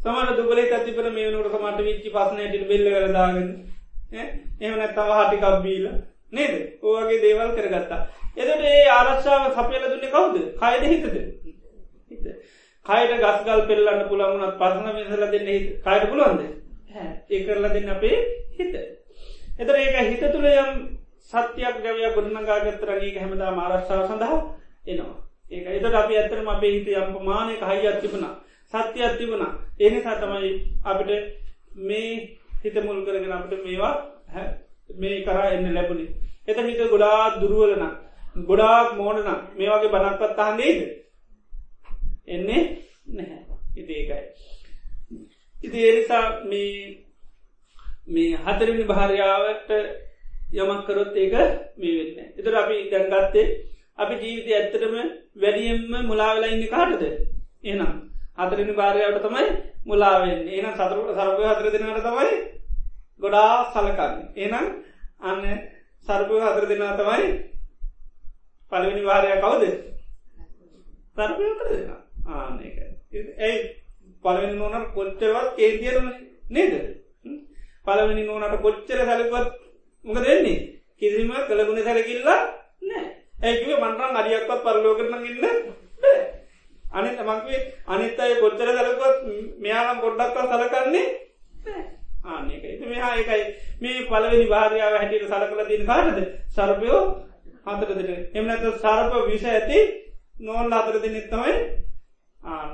සමන 0.01 0.31
දුබල 0.35 0.61
තත්තිපර 0.63 1.07
මේ 1.11 1.27
වනුට 1.27 1.53
සමට 1.53 1.83
විච්චි 1.83 2.11
පසනයට 2.11 2.63
බෙල්ල 2.69 2.87
කරදාගන්න 2.91 3.51
එහමන 4.61 4.85
තව 4.91 5.19
හටිකක්බීල 5.19 5.85
නේද? 6.33 6.55
ඕගේ 6.83 7.21
දේවල් 7.21 7.53
කරගත්තා. 7.53 8.01
එදට 8.37 8.65
ඒ 8.67 8.87
ආරක්ෂාව 8.91 9.53
සපයල 9.53 9.85
දුන්න 9.85 10.07
කවුද? 10.09 10.37
කයද 10.57 10.83
හිතද? 10.85 11.07
කයට 12.87 13.13
ගස්ගල් 13.17 13.63
පෙල්ලන්න 13.65 14.09
පුළමුණත් 14.09 14.59
පසන 14.59 14.87
විසල 14.99 15.27
දෙන්න 15.27 15.51
කයට 15.81 16.09
පුළුවන්ද? 16.09 16.43
ඒ 17.31 17.43
කරලා 17.43 17.73
දෙන්න 17.73 17.91
අපේ 17.91 18.19
හිත. 18.53 18.75
එතර 19.59 19.75
ඒක 19.77 19.99
හිත 20.03 20.25
තුළ 20.29 20.49
යම් 20.49 20.71
සත්‍යයක් 21.33 21.77
ගවය 21.81 22.13
ගොඩනගාගත්තරගේ 22.13 23.19
හැමදා 23.19 23.51
මාරක්ෂාව 23.53 24.07
සඳහා 24.07 24.39
එනවා. 24.87 25.19
ඒක 25.51 25.67
එතට 25.69 25.95
අපි 25.95 26.17
ඇත්තරම 26.17 26.49
අපේ 26.49 26.73
හිත 26.73 26.89
යම් 26.97 27.19
මානයක 27.25 27.63
හයි 27.65 27.87
අත්තිබුණ 27.89 28.27
සත්‍ය 28.75 29.03
අත්තිබුණ 29.03 29.47
එනිසා 29.81 30.17
තමයි 30.17 30.51
අපිට 30.85 31.11
මේ 31.83 32.39
හිත 32.63 32.77
මුල් 32.85 33.05
කරගෙන 33.05 33.33
අපට 33.33 33.55
මේවා 33.61 33.95
මේ 34.97 35.23
කරා 35.23 35.51
එන්න 35.51 35.69
ලැබුණි. 35.71 36.07
එත 36.47 36.59
හිත 36.59 36.81
ගොඩා 36.89 37.41
දුරුවලන 37.41 37.85
ගොඩාක් 38.43 38.89
මෝඩන 38.95 39.29
මේ 39.55 39.71
වගේ 39.71 39.91
බනක්පත් 39.91 40.39
අහන්දේද 40.41 40.81
එන්නේ 42.29 42.63
නැහැ. 43.09 43.43
ඉති 43.77 43.93
ඒකයි. 43.95 44.23
ඉති 45.57 45.89
එනිසා 45.89 46.25
මේ 46.45 46.75
මේ 48.09 48.39
හතරනි 48.39 48.85
භාරයාවට 48.85 49.71
යමක් 50.55 50.87
කරොත් 50.87 51.17
ඒක 51.17 51.35
මේ 51.77 51.97
වෙන්න. 51.99 52.19
එතර 52.37 52.55
අපි 52.57 52.77
දැන්ගත්තේ 52.91 53.47
අපි 53.99 54.15
ජීවිතය 54.17 54.51
ඇත්තටම 54.53 54.95
වැඩියෙන්ම 55.37 56.07
මුලාවෙලා 56.07 56.51
ඉන්න 56.51 56.69
කාටද. 56.69 57.03
එනම් 57.65 57.93
හතරනි 58.39 58.73
භාරයාවට 58.75 59.23
තමයි 59.23 59.47
මුලාවෙන් 59.87 60.41
එන 60.51 60.73
සතුරට 60.75 61.13
සර්පය 61.17 61.43
හතර 61.45 61.67
දෙනට 61.75 62.03
තමයි 62.05 62.31
ගොඩා 63.21 63.53
සලකන්න. 63.67 64.15
එනම් 64.37 64.67
අන්න 65.21 65.43
සර්පය 66.07 66.37
හතර 66.39 66.65
දෙනා 66.67 66.97
තමයි 66.97 67.27
පළවෙනි 68.73 69.03
වාරය 69.05 69.29
කවුද? 69.37 69.63
සර්පය 71.17 71.43
හතර 71.49 71.69
දෙෙන. 71.71 71.91
ආනක 72.29 72.61
ඇයි 73.39 73.59
පලවෙනි 74.25 74.55
නොනට 74.55 74.93
කොච්චරවත් 74.95 75.49
කේතියරන 75.57 76.09
නේද? 76.49 76.75
පලවෙනි 77.85 78.25
නොනට 78.25 78.61
කොච්චර 78.61 78.99
සැලකවත් 79.03 79.49
මොක 80.05 80.19
දෙන්නේ 80.21 80.59
කිසිම 80.99 81.31
කළගුණ 81.47 81.85
සැලකිල්ලා 81.85 82.41
නෑ 82.83 83.07
ඇකිව 83.43 83.71
මන්ටන් 83.77 84.19
අරියක්වත් 84.19 84.61
පරලෝකරන 84.63 85.15
ඉන්න 85.25 85.45
අනි 86.93 87.11
තමක්වේ 87.17 87.61
අනිත් 87.87 88.19
අය 88.19 88.33
කොච්චර 88.41 88.69
සැලකොත් 88.71 89.17
මෙයානම් 89.59 90.03
ගොඩ්ඩක්ව 90.03 90.47
සලකන්නේ 90.53 91.07
ආනක 92.25 92.65
මෙහා 92.85 93.17
එකයි. 93.17 93.43
මේ 93.81 94.07
පලවෙනි 94.07 94.47
භාරයාව 94.47 94.95
හැටියට 94.95 95.29
සලකල 95.29 95.67
තින 95.69 95.87
කාටද? 95.87 96.19
සර්පයෝ 96.51 97.01
හතර 97.67 97.91
දෙන 97.99 98.11
එමනත 98.35 98.65
සර්ප 98.77 99.13
විෂ 99.29 99.45
ඇති 99.47 99.79
නෝන් 100.41 100.73
අතර 100.73 100.97
දෙනෙත් 101.03 101.29
තමයි 101.29 101.55
ආන්න. 102.47 102.73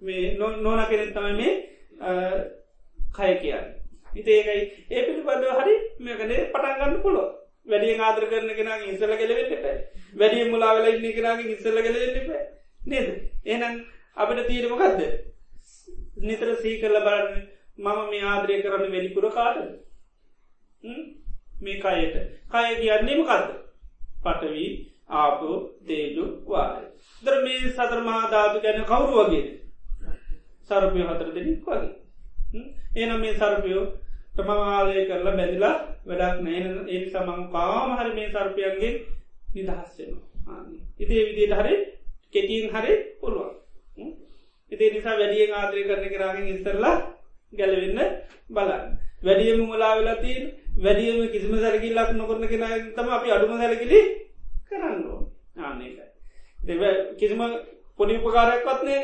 මේ 0.00 0.36
නොන 0.36 0.86
කෙනෙත් 0.86 1.12
තමයි 1.14 1.34
මේ 1.36 1.52
කය 3.16 3.34
කියන්න. 3.42 3.66
හිත 4.08 4.28
ඒකයි. 4.28 4.62
ඒ 4.90 5.02
පිළිබඳව 5.02 5.50
හරි 5.58 5.74
මේකනේ 6.00 6.48
පටන්ගන්න 6.52 7.02
පුලො 7.02 7.24
වැඩිය 7.66 8.00
ආදර 8.00 8.24
කරන 8.30 8.50
කෙනගේ 8.58 8.92
ඉස්සල 8.92 9.14
කෙලවෙන්නට 9.16 9.64
වැඩිය 10.14 10.50
මුලාවෙල 10.50 10.88
ඉන්න 10.90 11.06
කෙනගේ 11.16 11.54
ඉස්සල්ල 11.54 11.80
කෙලවෙන්නට 11.86 12.30
නේද? 12.86 13.08
එහනම් 13.46 13.74
අපිට 14.16 14.46
තීරමකක්ද 14.48 15.00
නිතර 16.22 16.50
සී 16.62 16.80
කරල 16.80 17.00
බලන්න. 17.06 17.46
මම 17.78 17.98
මේ 18.10 18.24
ආදරය 18.24 18.62
කරන්න 18.62 18.92
වැඩිපුර 18.92 19.26
කාටද? 19.30 19.70
මේ 21.60 21.76
කයට. 21.76 22.16
කය 22.46 22.66
කියන්නේම 22.76 23.20
කක්ද 23.22 23.48
පටවී 24.22 24.70
ආපු 25.10 25.48
තේජු 25.84 26.24
වාය. 26.46 26.84
දර 27.22 27.36
මේ 27.42 27.60
සතර 27.68 28.00
මහාධාතු 28.02 28.58
ගැන 28.60 28.84
කවුරු 28.84 29.14
වගේ 29.20 29.46
සරපය 30.70 31.00
හතර 31.02 31.28
දෙනෙක් 31.32 31.66
වගේ. 31.66 31.92
ඒනම් 32.96 33.20
මේ 33.20 33.34
සරපයෝ 33.34 33.84
තමමාලය 34.36 35.06
කරලා 35.06 35.36
බැදිලා 35.36 35.76
වැඩක් 36.06 36.40
නෑන 36.40 36.88
ඒ 36.88 37.04
සමං 37.06 37.40
කාමහර 37.52 38.08
මේ 38.14 38.28
සර්පයන්ගේ 38.30 38.92
නිදහස්සෙනවා 39.54 40.28
ඉතිේ 40.98 41.26
විදියට 41.26 41.54
හරි 41.54 41.74
කෙටියෙන් 42.30 42.68
හරි 42.72 42.92
පුළුවන්. 43.20 43.54
ඉතිේ 44.72 44.90
නිසා 44.92 45.16
වැඩියෙන් 45.16 45.54
ආදරය 45.54 45.82
කරන 45.84 46.08
කරාගෙන් 46.08 46.48
ඉස්සරලා 46.48 46.96
ගැලවෙන්න 47.52 48.00
බලන්න. 48.50 48.84
වැඩියම 49.20 49.60
මුලා 49.62 49.94
වෙලාතිීන් 49.96 50.44
වැඩියම 50.78 51.18
කිසිම 51.28 51.52
සැරකිල්ලක් 51.56 52.10
නොකරන 52.12 52.44
කෙන 52.46 52.64
තම 52.94 53.08
අපි 53.10 53.28
අඩුම 53.30 53.52
සැලකිලි 53.54 54.00
කරන්න 54.68 55.00
ආනකයි 55.58 55.90
දෙව 56.60 56.82
කිසිම 57.18 57.40
පොඩි 57.98 58.18
උපකාරයක්වත් 58.18 58.80
නේ 58.84 59.02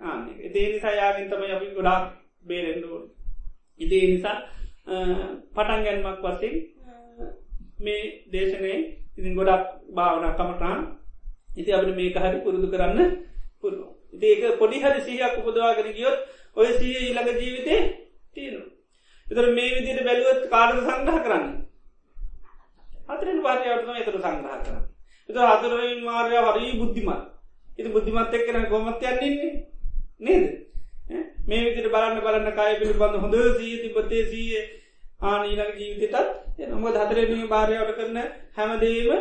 ආන 0.00 0.20
එදේ 0.40 0.66
නිසා 0.68 0.94
යාගෙන් 0.94 1.30
තම 1.30 1.42
අපි 1.50 1.74
ගොඩාක් 1.76 2.04
බේරෙන්ඩුවන් 2.46 3.04
ඉදේ 3.80 4.04
නිසා 4.06 4.36
පටන් 5.54 5.84
ගැන්මක් 5.84 6.22
වසින් 6.24 6.54
මේ 7.78 8.02
දේශනය 8.28 8.72
ඉතින් 9.18 9.34
ගොඩක් 9.34 9.64
භාවන 9.90 10.26
කමටාන් 10.30 10.80
ඉති 11.56 11.70
අපට 11.72 11.90
මේක 11.92 12.16
හරි 12.16 12.38
පුරුදු 12.40 12.68
කරන්න 12.68 13.00
පුළුව 13.60 13.90
ඉති 14.14 14.26
ඒක 14.28 14.58
පොඩි 14.60 14.78
හරි 14.78 15.00
සිහයක් 15.02 15.38
උපදවාගෙන 15.40 15.90
ගියොත් 15.90 16.18
ඔය 16.56 16.68
සිය 16.74 16.96
ඊළඟ 16.98 17.30
ජීවිතේ 17.34 17.80
තියෙනු 18.34 18.60
එතර 19.26 19.46
මේ 19.52 19.70
විදිට 19.76 20.04
බැලුවත් 20.04 20.44
කාරද 20.50 20.76
සංගහ 20.78 21.18
කරන්න? 21.20 21.46
හතරෙන් 23.08 23.40
වාරයවටම 23.42 23.96
එතර 23.96 24.18
සංගහ 24.18 24.40
කරන්න. 24.62 24.84
එත 25.28 25.36
හතරෙන් 25.52 26.04
මාරය 26.04 26.36
හරී 26.38 26.78
බුද්ධිමත්. 26.80 27.26
ඉති 27.78 27.90
බුද්ධිමත් 27.90 28.32
එක්කන 28.32 28.68
කොමත් 28.68 29.04
යන්නන්නේ 29.04 29.50
නේද? 30.20 30.44
මේ 31.46 31.64
විදිට 31.66 31.90
බලන්න 31.90 32.20
බලන්න 32.20 32.54
කාය 32.54 32.78
පිළිබඳ 32.78 33.18
හොඳ 33.18 33.36
සී 33.58 33.74
තිබත්තේ 33.82 34.24
සීය 34.26 34.62
ආනීලක 35.22 35.76
ජීවිතටත් 35.76 36.62
එනොම 36.62 36.86
හතරෙන 36.88 37.48
භාරයාවට 37.48 37.98
කරන 37.98 38.18
හැමදීම 38.56 39.12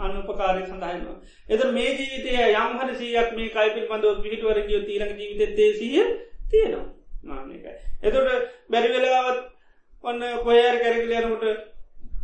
අනුපකාරය 0.00 0.62
සඳහනවා. 0.64 1.16
එත 1.48 1.64
මේ 1.72 1.90
ජීවිතය 1.94 2.36
යම් 2.36 2.78
හර 2.78 2.94
සියක් 2.96 3.34
මේ 3.34 3.50
කයිපිල් 3.50 3.90
බඳව 3.90 4.22
පිහිටුවරගිය 4.22 4.84
තීරක 4.84 5.18
ජීවිතත්තේ 5.18 5.72
සිය 5.74 6.06
තියෙනවා. 6.50 6.86
මානකයි. 7.24 7.72
එතට 8.02 8.16
බැරිවෙලාවත් 8.70 9.40
ඔන්න 10.04 10.22
කොහර 10.40 10.76
කැරකිලයනට 10.78 11.72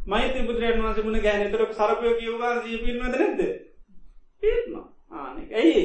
මෛත 0.07 0.37
බුදුරන් 0.43 0.83
වන්ස 0.83 1.05
මුණ 1.05 1.21
ගැන 1.21 1.43
තර 1.47 1.65
සරපයෝ 1.73 2.15
කියවවා 2.17 2.53
ජීපින්වද 2.65 3.15
නැද 3.15 3.41
පිත්ම 4.43 4.77
ආනෙ 5.13 5.43
ඇයි 5.55 5.83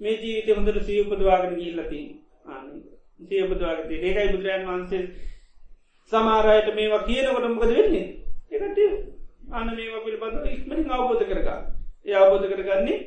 මේ 0.00 0.16
ජීවිත 0.16 0.56
හොඳට 0.56 0.82
සියපදවාගෙන 0.82 1.54
ගිල්ලති 1.56 2.02
ආන 2.46 2.66
සියපදවාගති 3.28 4.02
ඒකයි 4.02 4.32
බුදුරන් 4.32 4.66
වහන්සේ 4.66 5.02
සමාරයට 6.12 6.74
මේවා 6.74 7.02
කියනකොට 7.02 7.48
මොකද 7.50 7.70
වෙන්නේ? 7.70 8.06
එකට 8.52 8.78
අන 9.50 9.66
මේවා 9.72 10.04
පිළිබඳ 10.04 10.46
ඉක්මනින් 10.48 10.90
අවබෝධ 10.90 11.24
කරගා 11.24 11.60
ඒ 12.06 12.16
අවබෝධ 12.16 12.46
කරගන්නේ 12.50 12.98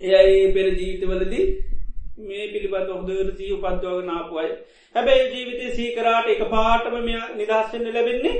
එයයි 0.00 0.52
පෙර 0.52 0.66
ජීවිතවලදී 0.72 1.46
මේ 2.20 2.50
පිළිබඳ 2.52 2.90
හොදර 2.90 3.30
සී 3.36 3.52
උපද්වාව 3.52 3.98
නාපුයි 4.04 4.50
හැබැයි 4.94 5.30
ජීවිතය 5.32 5.66
සීකරාට 5.72 6.28
එක 6.28 6.42
පාටම 6.50 6.96
මෙ 7.00 7.14
නිදස්සෙන්න්න 7.36 7.94
ලැබෙන්නේ 7.94 8.36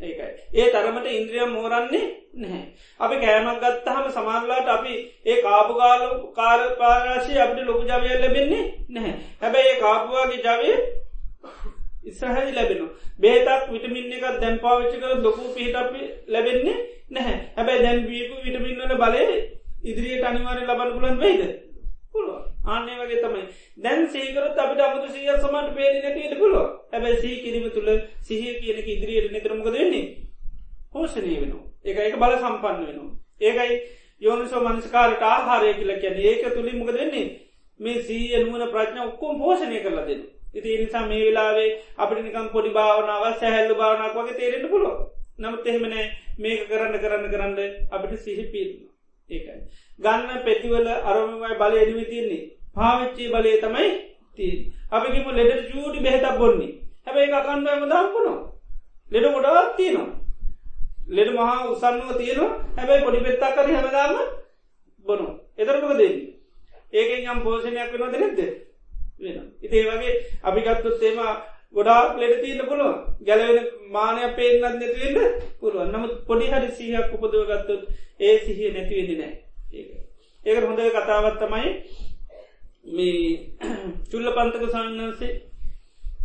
ඒකයි. 0.00 0.28
ඒ 0.54 0.66
තරමට 0.70 1.08
ඉන්ද්‍රියම් 1.10 1.50
මෝරන්නේ 1.50 2.04
නැහැ. 2.34 2.62
අපි 3.00 3.16
කෑමක් 3.22 3.62
ගත්තහම 3.62 4.06
සමාරලාට 4.10 4.68
අපි 4.68 4.94
ඒ 5.26 5.38
කාපුගාල 5.42 6.02
කාල 6.34 6.62
පාරාශය 6.78 7.38
අපට 7.38 7.62
ලොකු 7.62 7.82
ජවය 7.84 8.08
ලැබෙන්නේ 8.16 8.64
නැහැ. 8.90 9.14
හැබැයි 9.40 9.72
ඒ 9.72 9.80
කාපුවාගේ 9.80 10.42
ජවය 10.46 10.70
ඉස්සරහදි 12.04 12.52
ලැබෙනවා. 12.52 12.92
බේතක් 13.20 13.70
විටමින් 13.72 14.12
එකක් 14.12 14.40
දැන් 14.40 14.58
පාවිච්චි 14.58 15.02
කර 15.02 15.22
ලොකු 15.22 15.54
පිහිට 15.54 15.76
අපි 15.76 16.02
ලැබෙන්නේ 16.28 16.76
නැහැ. 17.10 17.38
හැබැයි 17.56 17.82
දැන් 17.82 18.02
බීපු 18.08 18.42
විටමින්වල 18.44 18.96
බලය 18.96 19.24
ඉදිරියට 19.84 20.24
අනිවාරය 20.24 20.62
ලබන්න 20.64 20.94
පුලන් 20.96 21.18
වෙයිද? 21.18 21.42
පුළුව 22.12 22.55
ආන්නේ 22.66 22.98
වගේ 22.98 23.22
තමයි. 23.22 23.44
දැන් 23.78 24.06
සීකරත් 24.08 24.58
අපිට 24.58 24.80
අමුතු 24.80 25.08
සිය 25.08 25.28
සමට 25.34 25.74
පේරි 25.76 25.98
නැතිට 25.98 26.38
පුළුව 26.38 26.66
හැබැයි 26.92 27.20
සී 27.20 27.36
කිරීම 27.42 27.66
තුළ 27.70 27.90
සිහිය 28.22 28.54
කියනක 28.60 28.88
ඉදිරියට 28.88 29.32
නිතරමකද 29.32 29.72
වෙන්නේ? 29.72 30.04
පෝෂණය 30.92 31.34
වෙනවා. 31.36 31.64
ඒක 31.84 31.98
එක 32.00 32.16
බල 32.18 32.36
සම්පන්න 32.36 32.80
වෙනවා. 32.82 33.10
ඒකයි 33.40 33.74
යෝනිසෝ 34.22 34.62
මනස්කාරට 34.62 35.22
ආහාරය 35.24 35.74
කියල 35.74 35.92
කියැන 35.96 36.22
ඒක 36.22 36.54
තුළින් 36.54 36.78
මොකද 36.78 36.94
වෙන්නේ? 36.94 37.26
මේ 37.80 38.02
සීය 38.02 38.38
නුවන 38.40 38.70
ප්‍රඥ 38.70 39.00
ඔක්කොම් 39.02 39.38
පෝෂණය 39.38 39.78
කරලා 39.80 40.06
දෙන්න 40.06 40.22
ඉති 40.54 40.76
නිසා 40.78 41.06
මේ 41.06 41.20
වෙලාවේ 41.20 41.68
අපිට 41.98 42.22
නිකම් 42.22 42.48
පොඩි 42.48 42.70
භාවනාව 42.70 43.24
සැහැල්ලු 43.34 43.74
භාවනක් 43.74 44.16
වගේ 44.16 44.36
තේරෙන්ට 44.38 44.70
පුළුව 44.70 44.96
නමුත් 45.38 45.66
එහෙමනෑ 45.66 46.06
මේක 46.38 46.62
කරන්න 46.68 47.02
කරන්න 47.02 47.32
කරන්න 47.32 47.58
අපිට 47.90 48.22
සිහිපීම 48.22 48.70
ඒකයි. 49.30 49.60
ගන්න 49.98 50.44
පෙතිවල 50.44 50.88
අරමමයි 51.04 51.54
බලය 51.60 51.76
එඩිවි 51.82 52.04
තින්නේ 52.10 52.44
පාවිච්චි 52.74 53.24
බලය 53.28 53.52
තමයි 53.62 53.88
ති 54.36 54.46
අපිකිම 54.90 55.28
ලෙඩ 55.32 55.62
චූටි 55.70 55.98
බෙහෙතක් 56.00 56.38
බොන්නේ. 56.38 56.72
හැබැයි 57.04 57.32
අකන්ඩම 57.32 57.82
දම්පනවා 57.84 58.38
ලෙඩ 59.12 59.26
ගොඩවත් 59.34 59.76
තියනවා. 59.76 60.08
ලෙඩ 61.08 61.30
මහා 61.30 61.58
උසන්නුව 61.72 62.10
තියෙනවා. 62.18 62.52
හැබැයි 62.76 63.04
පොඩි 63.04 63.24
පෙත්තක් 63.26 63.54
කර 63.56 63.66
හැමදාම 63.68 64.14
බොනු 65.06 65.26
එතරමක 65.58 65.84
දෙන්නේ 65.90 66.36
ඒකෙන් 66.92 67.28
යම් 67.30 67.42
පෝෂණයක් 67.42 67.92
වෙනවද 67.92 68.14
නැද්ද? 68.14 68.40
වෙන 69.18 69.38
ඉතේ 69.62 69.84
වගේ 69.84 70.14
අපිගත්තුත් 70.42 70.98
තේම 71.00 71.18
ගොඩාක් 71.74 72.16
ලෙඩ 72.16 72.34
තියන්න 72.40 72.62
පුළුව 72.64 72.94
ගැලවෙන 73.22 73.66
මානය 73.90 74.22
පේනත් 74.34 74.60
නැතිවෙන්න 74.62 75.18
පුළුවන්. 75.60 75.90
නමුත් 75.90 76.12
පොඩි 76.24 76.46
හරි 76.48 76.70
සිහයක් 76.72 77.14
උපදුව 77.14 77.44
ගත්තුත් 77.46 77.82
ඒ 78.20 78.36
සිහිය 78.40 78.72
නැතිවෙදිනෑ 78.72 79.32
ඒක. 80.44 80.64
හොඳ 80.64 80.80
කතාවත් 80.94 81.36
තමයි 81.38 81.68
මේ 82.88 83.18
චුල්ල 84.10 84.28
පන්තක 84.32 84.64
සාමන්හන්සේ 84.70 85.34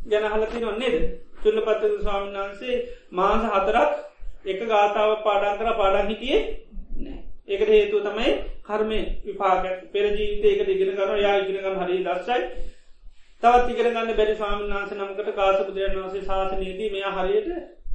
ගැන 0.06 0.32
හලති 0.32 0.60
නොන්නේද 0.60 0.96
චුල්ල 1.40 1.60
පත්තක 1.60 2.02
ස්වාමන් 2.02 2.36
වහන්සේ 2.36 2.76
මාස 3.12 3.44
හතරක් 3.48 3.92
එක 4.46 4.62
ගාථාව 4.66 5.12
පාඩන් 5.24 5.60
කර 5.60 5.74
පාඩන් 5.76 6.12
හිටියේ 6.12 6.40
ඒකට 7.48 7.70
හේතුව 7.70 8.04
තමයි 8.04 8.34
කර්මය 8.64 9.00
විපාග 9.24 9.66
පෙරජීවිත 9.92 10.46
ඒකට 10.46 10.70
ඉගෙන 10.70 10.94
කර 10.96 11.18
යා 11.20 11.36
ඉගෙනගම් 11.40 11.80
හරි 11.82 11.98
දස්සයි 12.04 12.40
තවත් 13.44 13.70
ඉගෙන 13.70 13.88
ගන්න 13.90 14.12
බැරි 14.14 14.36
ස්වාමන් 14.36 14.66
වහන්ස 14.66 14.92
නමකට 14.94 15.30
කාස 15.36 15.62
බුදුරන් 15.62 15.96
වහන්සේ 15.96 16.24
ශාසනයේදී 16.24 16.90
මෙයා 16.92 17.14
හරියට 17.14 17.48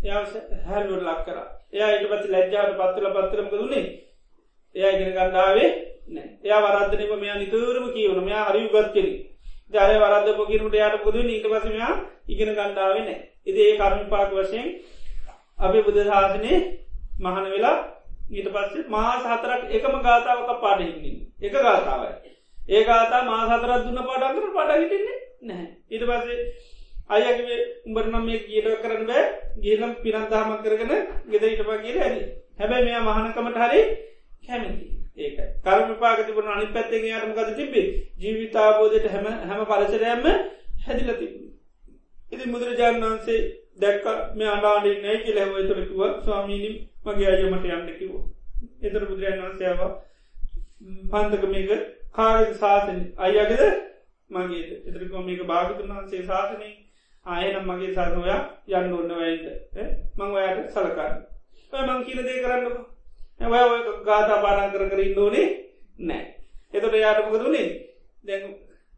එයා 0.02 0.22
හැල්ලුවට 0.66 1.04
ලක් 1.04 1.20
කර. 1.26 1.38
එයා 1.72 1.90
ඉට 1.92 2.08
පති 2.10 2.28
ලැජ්ජාට 2.30 2.74
පත්තුල 2.76 3.06
පත්තරමක 3.12 3.52
දුන්නේ 3.52 3.84
එයා 4.74 4.90
ඉගෙන 4.92 5.12
ගණ්ඩාවේ 5.12 5.68
නෑ 6.08 6.26
එයා 6.42 6.60
වරද්දනම 6.64 7.12
මෙයා 7.18 7.38
නිතුරම 7.38 7.86
කියවන 7.92 8.20
මෙයා 8.22 8.44
හරි 8.46 8.66
උගත් 8.66 8.90
කෙරි 8.92 9.12
ජය 9.72 9.98
වරද 9.98 10.28
පොකිරට 10.36 10.74
යායට 10.74 11.04
පුද 11.04 11.16
නීට 11.22 11.46
පසමයා 11.46 11.92
ඉගෙන 12.28 12.50
ගණ්ඩාව 12.52 12.92
නෑ 12.98 13.16
ඉති 13.46 13.60
ඒ 13.62 13.76
කර්මිපාක 13.76 14.32
වශයෙන් 14.32 14.68
අපි 15.60 15.82
බුද 15.82 15.98
ශාසනය 16.04 16.52
මහන 17.20 17.46
වෙලා 17.48 17.76
ඊට 18.30 18.48
පස්සේ 18.50 18.88
මාස 18.88 19.22
හතරක් 19.24 19.62
එකම 19.72 19.94
ගාතාවක 20.00 20.50
පාඩහින්නේ 20.58 21.14
එක 21.40 21.54
ගාතාවයි. 21.60 22.12
ඒ 22.68 22.82
ගාතා 22.84 23.22
මාස 23.24 23.48
හතරත් 23.50 23.82
දුන්න 23.84 24.02
පාඩන්තර 24.04 24.50
පඩ 24.50 24.80
හිටින්නේ 24.80 25.18
නැහැ. 25.46 25.68
ඊට 25.90 26.04
පස්සේ 26.04 26.38
අයගේ 27.10 27.58
උඹරනම් 27.84 28.24
මේ 28.24 28.40
කියල 28.40 28.66
කරන්න 28.76 29.06
බෑ. 29.06 29.24
ගේලම් 29.58 29.92
පිනන්තාමක් 29.98 30.62
කරගෙන 30.62 30.92
ගෙද 31.28 31.44
ඉටපා 31.44 31.78
කියල 31.78 31.98
ඇරි. 32.00 32.20
හැබැයි 32.56 32.86
මෙයා 32.86 33.06
මහනකමට 33.08 33.58
හරි 33.62 33.80
කැමති. 34.42 34.86
ඒක 35.18 35.36
කරම 35.62 35.90
පාගතිබන 35.96 36.48
අනි 36.48 36.66
පැත්තේ 36.68 37.02
යාටමකද 37.04 37.50
තිබේ 37.54 37.86
ජීවිතාබෝධයට 38.18 39.06
හැම 39.08 39.26
හැම 39.44 39.62
පලසරයම්ම 39.66 40.26
හැදිල 40.82 41.12
තිබුණ. 41.14 41.46
ඉති 42.32 42.44
බුදුරජාණන් 42.48 43.04
වහන්සේ 43.04 43.40
දැක්ක 43.78 44.06
මේ 44.34 44.50
අඩාඩේ 44.50 44.96
නෑ 45.00 45.18
කියල 45.20 45.38
හැම 45.38 45.52
තුරකිව 45.64 46.02
ස්වාමීනිම් 46.22 46.76
මගේ 47.04 47.30
අයමට 47.30 47.70
යන්න 47.70 47.92
කිව 47.94 48.12
එතර 48.82 49.02
බුදුරජාණන් 49.04 49.44
වන්සේව 49.44 49.80
පන්තක 51.10 51.44
මේක 51.48 51.70
කාග 52.12 52.54
සාසන? 52.56 52.98
අයගද 53.18 53.52
මගේ 54.30 54.64
එතරකෝ 54.86 55.22
මේක 55.22 55.42
භාගතුන් 55.44 55.90
වහන්සේ 55.90 56.22
ශාසනය 56.24 56.70
ආයනම් 57.26 57.66
මගේ 57.66 57.94
සාසනොයා 57.94 58.40
යන්න 58.68 58.94
ඔන්න 58.94 59.12
වැයිද? 59.12 59.46
මං 60.16 60.30
ඔයාට 60.32 60.70
සලකාන්න. 60.70 61.16
මං 61.72 62.04
කියල 62.04 62.20
දේ 62.22 62.42
කරන්නක. 62.42 62.76
ඇ 63.40 63.48
ගාතා 64.04 64.42
පානා 64.42 64.70
කර 64.70 64.88
කර 64.90 65.00
ඉන්නෝනේ 65.00 65.46
නෑ 66.00 66.24
එතොට 66.74 66.96
යාටමක 66.96 67.36
දුනේ 67.36 67.68
දැන් 68.24 68.44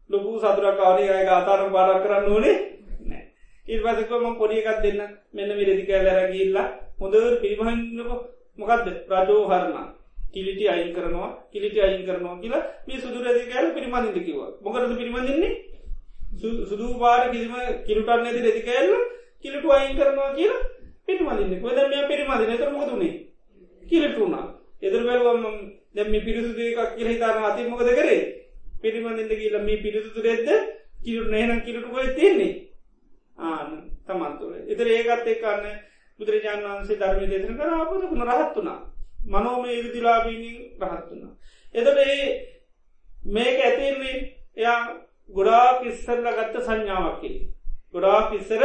ලොකු 0.09 0.39
සතුරකාවනේ 0.39 1.09
අය 1.11 1.25
ගාතාරම් 1.25 1.71
පාරක් 1.71 2.03
කරන්න 2.03 2.31
ඕනේ 2.31 2.55
නෑ 3.01 3.23
ඉර්වාසකම 3.65 4.25
පොඩියකත් 4.35 4.81
දෙන්න. 4.83 5.01
මෙන්න 5.31 5.57
විරදික 5.57 5.89
ලැරගිල්ලා 5.99 6.67
හොඳ 6.99 7.15
පිරිමහන්නක 7.41 8.09
මොකක්ද 8.57 8.87
රජෝ 9.11 9.43
හරණ. 9.47 9.89
කිලිටි 10.33 10.65
අයින් 10.67 10.91
කරනවා 10.93 11.31
කිලිටි 11.51 11.81
අයින් 11.81 12.03
කරනවා 12.05 12.35
කියලා 12.37 12.63
මේ 12.87 12.99
සුදුරදිකෑල 12.99 13.73
පිරිමඳින්ට 13.73 14.25
කිව 14.25 14.39
මොකරද 14.61 14.91
පිරිමඳන්නේ 14.95 15.53
සුදු 16.65 16.85
පාර 16.97 17.21
කිසිම 17.29 17.55
කිලුටන් 17.85 18.23
නැති 18.23 18.41
රෙදිකෑල්ල 18.41 18.93
කිලිටු 19.41 19.71
අයින් 19.71 19.97
කරනවා 19.97 20.29
කියලා 20.33 20.61
පිරිමදින්න 21.07 21.61
කොද 21.61 21.83
මේ 21.87 22.07
පිරිමදින 22.07 22.55
තර 22.55 22.71
මොදුනේ 22.73 23.13
කිලිටුුණා 23.83 24.45
එදර 24.81 25.01
බැලුවම 25.03 25.45
දැම 25.91 26.11
පිරිසුදු 26.19 26.61
එකක් 26.63 26.95
කියල 26.95 27.07
හිතාන 27.07 27.43
අති 27.43 27.61
මොකද 27.65 27.89
කරේ? 27.91 28.19
පිරිමඳින්ට 28.81 29.33
කියල 29.33 29.55
මේ 29.59 29.77
පිරිසුතු 29.77 30.19
රෙද්ද 30.21 30.47
කිලුට 30.97 31.29
නෑනම් 31.29 31.61
කිලටුකොයි 31.61 32.15
තියන්නේ? 32.15 32.53
ආන 33.37 33.69
තමන්තුර 34.05 34.51
එතර 34.67 34.87
ඒකත් 34.89 35.27
එක්කන්න 35.27 35.65
බුදුරජාණන් 36.19 36.67
වන්සේ 36.67 36.97
ධර්මය 36.97 37.25
දේශන 37.27 37.57
කර 37.57 37.69
අපදකුණ 37.75 38.27
රහත්තුනා 38.29 38.79
මනෝම 39.25 39.65
ඉරිදිලාබීනින් 39.67 40.57
රහත්තුනා 40.81 41.33
එතට 41.75 41.97
ඒ 41.99 42.27
මේක 43.29 43.57
ඇතින්නේ 43.61 44.15
එයා 44.57 44.79
ගොඩා 45.29 45.67
කිස්සරල 45.79 46.27
ගත්ත 46.29 46.63
සංඥාවක්කි 46.63 47.31
ගොඩා 47.93 48.21
කිස්සර 48.29 48.63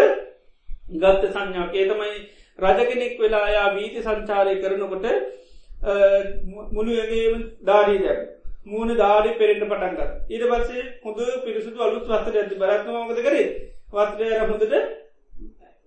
ගත්ත 0.93 1.33
සංඥාවකේ. 1.33 1.85
තමයි 1.85 2.15
රජගෙනෙක් 2.59 3.19
වෙලා 3.19 3.49
යා 3.51 3.75
වීති 3.75 4.03
සංචාරය 4.03 4.55
කරනකොට 4.57 5.07
මුළුවගේ 6.73 7.27
දාඩී 7.63 7.99
දැ 7.99 8.19
මූුණ 8.67 8.97
දාඩි 8.97 9.33
පෙරෙන්ට 9.35 9.65
පටන්ගත් 9.65 10.31
ඊට 10.31 10.45
පස්සේ 10.51 10.85
හොඳ 11.03 11.19
පිරිසුදු 11.45 11.83
අලුත් 11.83 12.07
වස්තර 12.07 12.37
ඇති 12.37 12.57
බරත්මමකද 12.57 13.21
කරේ? 13.23 13.47
වත්‍රය 13.91 14.29
හොඳට 14.41 14.75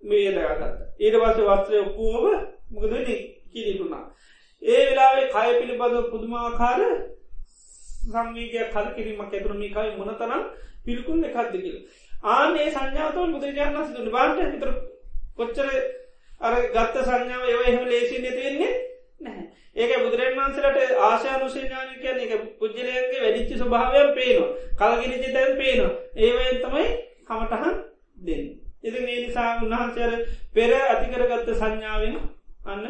මේ 0.02 0.30
දගත් 0.30 0.62
ඊට 1.00 1.16
පස්සේ 1.16 1.48
වස්ත්‍රය 1.48 1.80
ඔක්කෝම 1.80 2.24
මොකදනි 2.70 3.16
කිරිතුුණා 3.52 4.04
ඒ 4.62 4.80
වෙලාවේ 4.86 5.28
කය 5.28 5.48
පිළිබඳ 5.54 6.10
පුදුමාකාර 6.10 6.80
සංවීගය 8.06 8.64
කල 8.68 8.88
කිරීමක් 8.96 9.22
ඇතුරමිකයි 9.28 9.96
මොනතරම් 9.96 10.42
පිළිකුල් 10.84 11.24
එකක්ද 11.24 11.54
කියල. 11.54 11.78
ආනේ 12.24 12.68
සංඥාතව 12.70 13.18
බුදුරජාණන් 13.28 13.86
සිදුන 13.86 14.10
බාන්ට 14.10 14.40
හිතර 14.44 14.70
කොච්චර 15.36 15.68
අර 16.40 16.54
ගත්ත 16.68 16.94
සංඥාව 17.02 17.44
ඒව 17.44 17.60
එහෙම 17.62 17.84
ලේසි 17.86 18.16
නැතිවෙන්නේ 18.18 18.72
නැහැ. 19.20 19.44
ඒක 19.76 19.92
බුදුරන් 19.98 20.36
වන්සලට 20.36 20.78
ආශානුෂේඥාන 21.00 21.92
කියන 21.96 22.18
එක 22.20 22.32
පුද්ජලයන්ගේ 22.58 23.22
වැඩිච්චි 23.22 23.54
ස්වභාවයන් 23.56 24.10
පේනවා. 24.14 24.50
කලගිරිචි 24.78 25.32
තැන් 25.32 25.52
පේනවා. 25.56 25.92
ඒවයෙන් 26.16 26.58
තමයි 26.60 26.88
කමටහන් 27.24 27.76
දෙන්න. 28.22 28.48
ඉති 28.82 28.98
ඒ 28.98 29.20
නිසා 29.20 29.50
උන්වහන්සේර 29.58 30.12
පෙර 30.52 30.70
ඇතිකරගත්ත 30.76 31.54
සංඥාවෙන් 31.54 32.18
අන්න 32.66 32.84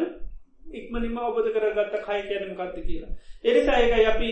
ඉක්මනිම 0.71 1.17
ඔබද 1.19 1.47
කරගත්ත 1.53 1.95
කයි 1.99 2.21
කියනම 2.27 2.53
කත්ත 2.55 2.77
කියලා. 2.87 3.11
එනිසා 3.43 3.79
එක 3.79 4.07
අපි 4.07 4.29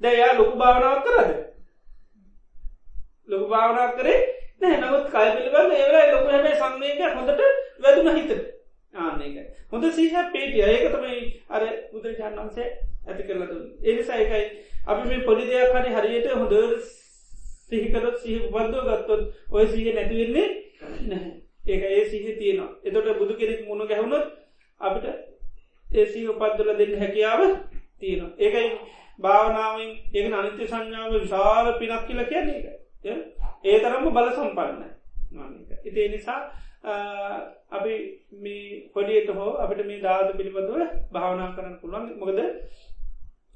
දැයා 0.00 0.32
ලොකු 0.34 0.58
භාවනාවක් 0.58 1.04
කරද? 1.06 1.30
ලොකු 3.28 3.46
භාවනාවක් 3.46 3.96
කරේ 3.98 4.20
නෑ 4.60 4.76
නමුත් 4.76 5.06
කය 5.06 5.26
පිළිබඳ 5.34 5.72
ඒවලා 5.74 6.06
ලොකු 6.12 6.28
හැබේ 6.28 6.54
සංවේක 6.56 7.16
හොඳට 7.16 7.42
වැදුන 7.80 8.14
හිත. 8.16 8.30
ආනක 8.94 9.36
හොඳ 9.72 9.84
සීහ 9.92 10.14
පේටිය 10.32 10.62
ඒක 10.64 10.86
තමයි 10.94 11.18
අර 11.48 11.62
බුදුරජාණන් 11.92 12.40
වන්සේ 12.40 12.68
ඇති 13.08 13.28
කරලතු 13.28 13.58
එනිසා 13.84 14.18
එකයි 14.18 14.46
අපි 14.86 15.08
මේ 15.08 15.26
පොඩි 15.26 15.50
දෙයක් 15.50 15.74
හරි 15.74 15.90
හරියට 15.96 16.32
හොඳ 16.34 16.54
සිහිකරත් 17.68 18.16
සිහ 18.22 18.40
බද්ධෝ 18.50 18.86
ගත්තොත් 18.88 19.22
ඔය 19.52 19.66
සීහ 19.66 19.94
නැතිවෙන්නේ 19.94 20.48
නැහැ. 21.02 21.32
ඒක 21.64 21.82
ඒ 21.84 22.04
සිහ 22.10 22.24
තියෙනවා. 22.38 22.70
එතොට 22.84 23.18
බුදු 23.18 23.34
කෙනෙක් 23.36 23.60
මුණ 23.68 23.86
ගැහුණොත් 23.86 24.26
අපිට 24.80 25.06
ඒසී 25.86 26.28
උපද්දල 26.28 26.70
දෙන්න 26.74 26.94
හැකියාව 26.98 27.42
තියෙනවා. 27.98 28.32
ඒකයි 28.38 28.68
භාවනාවෙන් 29.20 29.90
ඒක 30.14 30.32
අනිත්‍ය 30.34 30.64
සංඥාව 30.66 31.12
විශාල 31.14 31.66
පිනක් 31.78 32.06
කියල 32.06 32.20
කියන්නේ 32.26 32.60
එක 33.04 33.18
ඒ 33.64 33.78
තරම්ම 33.80 34.10
බල 34.10 34.30
සම්පන්න 34.30 34.82
ඉතිේ 35.84 36.08
නිසා 36.08 36.40
අපි 37.70 37.94
මේ 38.34 38.90
පොඩියට 38.94 39.30
හෝ 39.30 39.50
අපිට 39.56 39.86
මේ 39.86 40.00
ධාතු 40.00 40.36
පිළිබඳව 40.36 40.76
භාවනා 41.12 41.54
කරන්න 41.54 41.78
පුළුවන්. 41.78 42.06
මොකද 42.18 42.40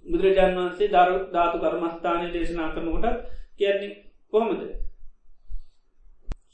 බුදුරජාන් 0.07 0.57
වන්සේ 0.57 0.89
දරු 0.89 1.17
ධාතු 1.33 1.57
කර්මස්ථානය 1.59 2.33
දේශනා 2.33 2.71
කරනකොට 2.71 3.19
කියන්නේ 3.59 3.93
කොහොමද? 4.33 4.63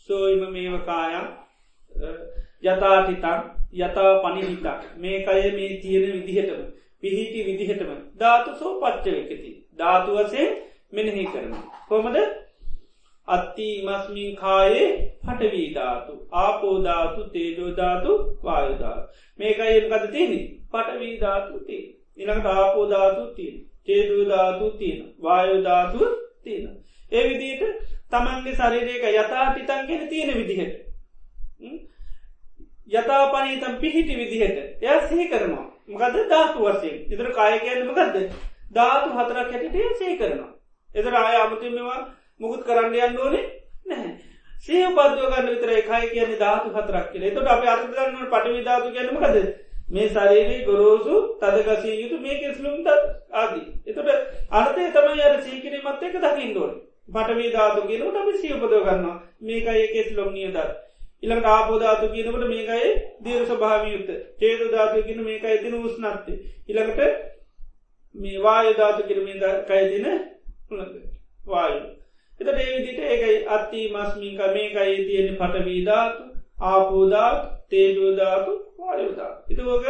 සෝයිම 0.00 0.42
මේවකායන් 0.52 1.26
යථාටිතන් 2.64 3.57
යතා 3.72 4.12
පනිහිතක් 4.20 4.66
මේ 4.96 5.24
අය 5.26 5.42
මේ 5.52 5.70
තියෙන 5.78 6.04
විදිහටම 6.16 6.62
පිහිටි 7.00 7.44
විදිහටම 7.44 7.90
ධාතු 8.16 8.56
සෝ 8.56 8.72
පච්චවකති 8.80 9.50
ධාතු 9.78 10.18
වසේ 10.18 10.46
මෙනෙහි 10.92 11.24
කරන 11.26 11.54
කොමද 11.88 12.16
අත්ති 13.28 13.68
මස්මින් 13.82 14.36
කායේ 14.36 14.88
පටවීධාතු 15.22 16.14
ආපෝධාතු 16.34 17.28
තේජෝධාතු 17.30 18.12
වායුධාතු 18.42 19.06
මේක 19.38 19.60
අයම 19.60 19.84
කත 19.90 20.10
තියෙනෙ 20.10 20.40
පටවීධාතු 20.72 21.60
තිය 21.62 21.84
ඉළඟට 22.18 22.50
ආපෝධාතු 22.54 23.26
තියෙන් 23.34 23.60
තේජෝධාතු 23.84 24.70
තියෙන 24.72 25.04
වායුධාතු 25.22 26.10
තියෙන 26.42 26.66
ඒ 27.12 27.24
විදියට 27.28 27.64
තමන්ගේ 28.10 28.54
ශරීරයක 28.54 29.04
යථා 29.12 29.46
පිතන්ගෙන 29.52 30.08
තියෙන 30.08 30.34
විදිහට 30.36 30.74
යථාපනීතම් 32.88 33.74
පිහිටි 33.76 34.14
විදිහට. 34.16 34.58
එය 34.82 35.00
සිහි 35.08 35.28
කරනවා. 35.28 35.66
මකද 35.88 36.28
ධාතු 36.28 36.64
වසයෙන් 36.66 36.96
ඉදර 37.08 37.28
කායකයන්නමකක්ද 37.32 38.16
ධාතු 38.72 39.08
හතරක් 39.12 39.50
හැටිටේ 39.50 39.94
සේ 39.94 40.16
කරනවා. 40.16 40.50
එදර 40.90 41.14
ආය 41.16 41.36
අමතිමවා 41.36 42.00
මුකුත් 42.40 42.64
කරන්න 42.64 42.94
යන්න 42.96 43.18
ඕනේ 43.18 43.44
නැහැ. 43.86 44.12
සය 44.60 44.82
පද්ව 44.88 45.28
ගන්න 45.28 45.48
විතර 45.48 45.70
එකයි 45.72 46.08
කියන්නේ 46.08 46.38
ධාතු 46.38 46.68
හතරක් 46.70 47.06
කියල. 47.12 47.24
තොට 47.30 47.48
අප 47.48 47.64
අර්ගන්න 47.66 48.26
පටවි 48.26 48.64
ධාතු 48.64 48.88
කියන්නමකද 48.90 49.36
මේ 49.90 50.08
ශරීරයේ 50.08 50.64
ගොරෝසු 50.64 51.14
තදගසී 51.40 52.00
යුතු 52.00 52.18
මේ 52.18 52.40
කෙස්ලුම්ද 52.40 52.88
ආදී. 53.34 53.64
එතොට 53.86 54.08
අර්ථය 54.52 54.90
තමයි 54.92 55.22
අර 55.22 55.40
සීකිරීමත් 55.42 56.02
එක 56.02 56.18
දකිින්ඩෝල් 56.18 56.74
පටවී 57.08 57.52
ධාතු 57.52 57.86
කියනට 57.86 58.16
අපි 58.16 58.36
සියපදව 58.38 58.74
ගන්නවා. 58.82 59.16
මේකයි 59.42 59.88
කෙස්ලොම් 59.88 60.30
නියදත් 60.32 60.58
ඉළඟ 61.22 61.46
ආපෝධාතු 61.46 62.08
කියනකට 62.08 62.44
මේකයි 62.46 62.90
දීර 63.20 63.42
ස්භාවයුත්ත 63.46 64.10
චේද 64.36 64.60
ධාතු 64.68 65.02
කියන 65.02 65.20
මේකයි 65.22 65.58
තින 65.58 65.74
උස්නත්තේ 65.80 66.38
ඉළඟට 66.68 67.00
මේ 68.14 68.38
වාය 68.40 68.74
ධාතු 68.74 69.02
කිරමේ 69.04 69.54
කයිදින 69.64 70.06
වායු. 71.46 71.80
එතට 72.40 72.50
ඒවිදිට 72.56 73.00
ඒකයි 73.04 73.36
අත්ති 73.48 73.80
මස්මික 73.90 74.40
මේකයි 74.50 74.96
තියෙන 75.04 75.36
පටවීධාතු 75.36 76.22
ආපෝධාත් 76.62 77.38
තේජෝධාතු 77.68 78.52
වායෝධා 78.78 79.32
ඉතුවක 79.48 79.86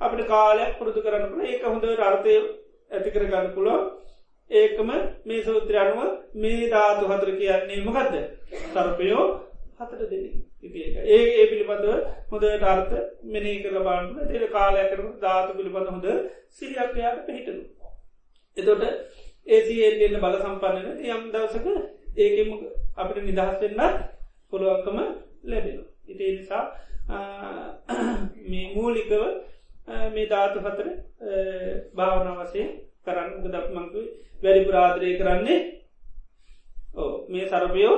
අපට 0.00 0.22
කාලයක් 0.26 0.78
පුරුදු 0.78 1.00
කරන්නකන 1.00 1.42
ඒක 1.46 1.64
හොඳ 1.64 1.84
අර්ථය 2.02 2.36
ඇතිකර 2.90 3.24
ගන්න 3.24 3.52
පුළො 3.54 3.76
ඒකම 4.50 4.90
මේ 5.24 5.44
සූත්‍රයනුව 5.44 6.00
මේ 6.36 6.70
ධාතු 6.70 7.04
හතර 7.08 7.30
කියන්නේ 7.34 7.84
මොකක්ද 7.84 8.16
සර්පයෝ 8.68 9.26
හතර 9.78 10.02
දෙන 10.10 10.51
ඒ 10.64 11.22
ඒ 11.32 11.46
පිළිබඳව 11.46 11.88
හොඳට 12.28 12.64
අර්ථ 12.64 12.92
මෙනී 13.26 13.56
කළ 13.58 13.78
බාන්ට 13.80 14.18
තේ 14.28 14.48
කාලයකරම 14.48 15.08
ධාතු 15.20 15.56
පිළිබඳ 15.56 15.88
හොඳ 15.88 16.06
සිරියක්්‍යයාට 16.50 17.24
පිහිටනු. 17.26 17.62
එතොට 18.56 18.82
ඒසිල්න්න 19.48 20.20
බල 20.20 20.36
සම්පන්නන 20.38 21.02
යම් 21.06 21.22
දවසක 21.30 21.66
ඒකම 22.16 22.50
අපිට 22.96 23.24
නිදහස් 23.24 23.58
වෙන්න 23.60 23.82
පුළුවන්කම 24.52 24.98
ලැබෙන. 25.44 25.78
ඉති 26.06 26.24
නිසා 26.30 26.64
මේ 28.44 28.66
මූලිකව 28.72 29.12
මේ 30.10 30.26
ධාතු 30.28 30.58
හතර 30.60 30.88
භාවන 31.94 32.34
වසයෙන් 32.38 32.72
කරන්න 33.04 33.30
දක්මංකු 33.46 34.00
වැඩිපුර 34.42 34.76
ආදරය 34.76 35.14
කරන්නේ 35.18 35.60
ඕ 36.96 37.12
මේ 37.28 37.48
සරපයෝ 37.48 37.96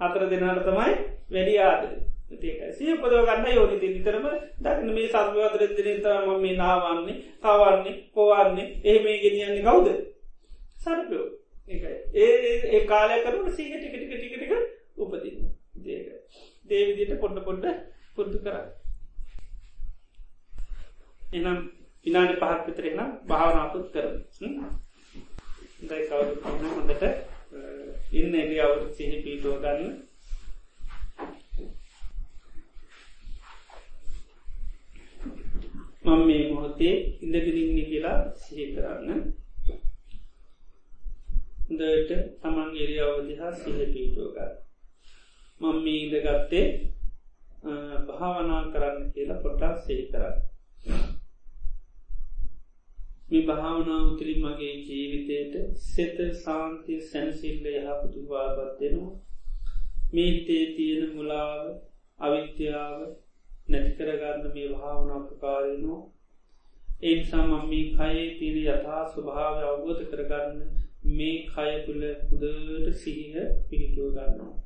හතර 0.00 0.22
දෙනාට 0.28 0.62
තමයි 0.64 0.92
වැඩි 1.30 1.58
ආදර 1.62 1.90
සිය 2.72 2.94
පදව 2.96 3.24
ගන්න 3.26 3.54
යෝනිති 3.54 3.88
නිතරම 3.88 4.26
දක්න 4.58 4.90
මේ 4.92 5.08
සර්වතර 5.08 5.62
දිනතම 5.78 6.28
මේ 6.38 6.56
නාවන්නේ 6.56 7.16
කවන්නේ 7.42 7.94
පොවන්නේ 8.14 8.66
ඒ 8.84 8.98
මේ 9.00 9.18
ගෙනියන්නේ 9.18 9.64
කවුද? 9.64 9.88
සරපයෝ. 10.76 11.26
ඒ 12.16 12.34
ඒ 12.68 12.80
කාලය 12.86 13.16
කරුට 13.22 13.48
සීහ 13.52 13.72
ටික 13.72 13.94
ටික 13.94 14.12
ටික 14.12 14.34
ටික 14.34 14.52
උපදින්න 14.98 15.50
දේක 15.80 16.06
දේවිදිට 16.70 17.20
පොඩ්ඩ 17.20 17.44
පොඩ්ඩ 17.44 17.66
පුරදු 18.16 18.38
කරන්න 18.38 18.68
එනම් 21.32 21.58
විනාඩි 22.06 22.34
පහත් 22.36 22.60
විතරෙන 22.66 23.12
භාවනාපුත් 23.26 23.86
කරන 23.92 24.14
දයි 25.82 26.02
කවරු 26.06 26.32
කන්න 26.38 26.72
හොඳට 26.72 27.04
ඉන්න 28.12 28.34
එලියාවට 28.34 28.94
සිහි 28.94 29.16
පීටෝ 29.22 29.56
ගන්න. 29.58 29.92
මං 36.04 36.20
මේ 36.26 36.42
මොහොතේ 36.50 36.94
ඉඳගෙනඉන්න 37.20 37.78
කියලා 37.84 38.18
සිහි 38.36 38.66
කරන්න. 38.72 39.20
දට 41.72 42.20
තමන් 42.38 42.70
එරියාව 42.76 43.18
දිහා 43.26 43.52
සිහ 43.54 43.78
පීටෝග 43.88 44.38
මං 45.60 45.76
මේ 45.84 45.98
ඉඳගත්තේ 46.04 46.66
භාවනා 48.08 48.62
කරන්න 48.72 49.12
කියලා 49.12 49.42
පොටක් 49.42 49.84
සිහි 49.84 50.06
කරන්න. 50.08 50.49
මේ 53.30 53.46
භාවනාව 53.46 54.06
තුළින් 54.12 54.40
මගේ 54.42 54.74
ජීවිතයට 54.82 55.54
සෙත 55.84 56.16
සාන්තිය 56.38 57.00
සැනසිල්ල 57.06 57.66
යහපතු 57.72 58.22
වාපත්වෙනවා 58.28 59.12
මේ 60.12 60.28
හිතේ 60.28 60.64
තියෙන 60.74 61.12
මුලාව 61.12 61.60
අවිත්‍යාව 62.20 62.96
නැතිකරගන්න 63.68 64.48
මේ 64.54 64.68
භාවනාපකාරයනවා 64.70 66.00
ඒනිසා 67.02 67.44
මම 67.44 67.68
මේ 67.68 67.84
කයේ 67.92 68.24
තිර 68.34 68.56
යථා 68.64 69.04
ස්වභාව 69.06 69.62
අවබෝධ 69.64 70.02
කරගන්න 70.08 70.58
මේ 71.12 71.36
කය 71.48 71.70
තුළ 71.84 72.02
හුදට 72.24 72.90
සිහිහ 72.96 73.46
පිහිටුව 73.66 74.10
ගන්නවා. 74.10 74.56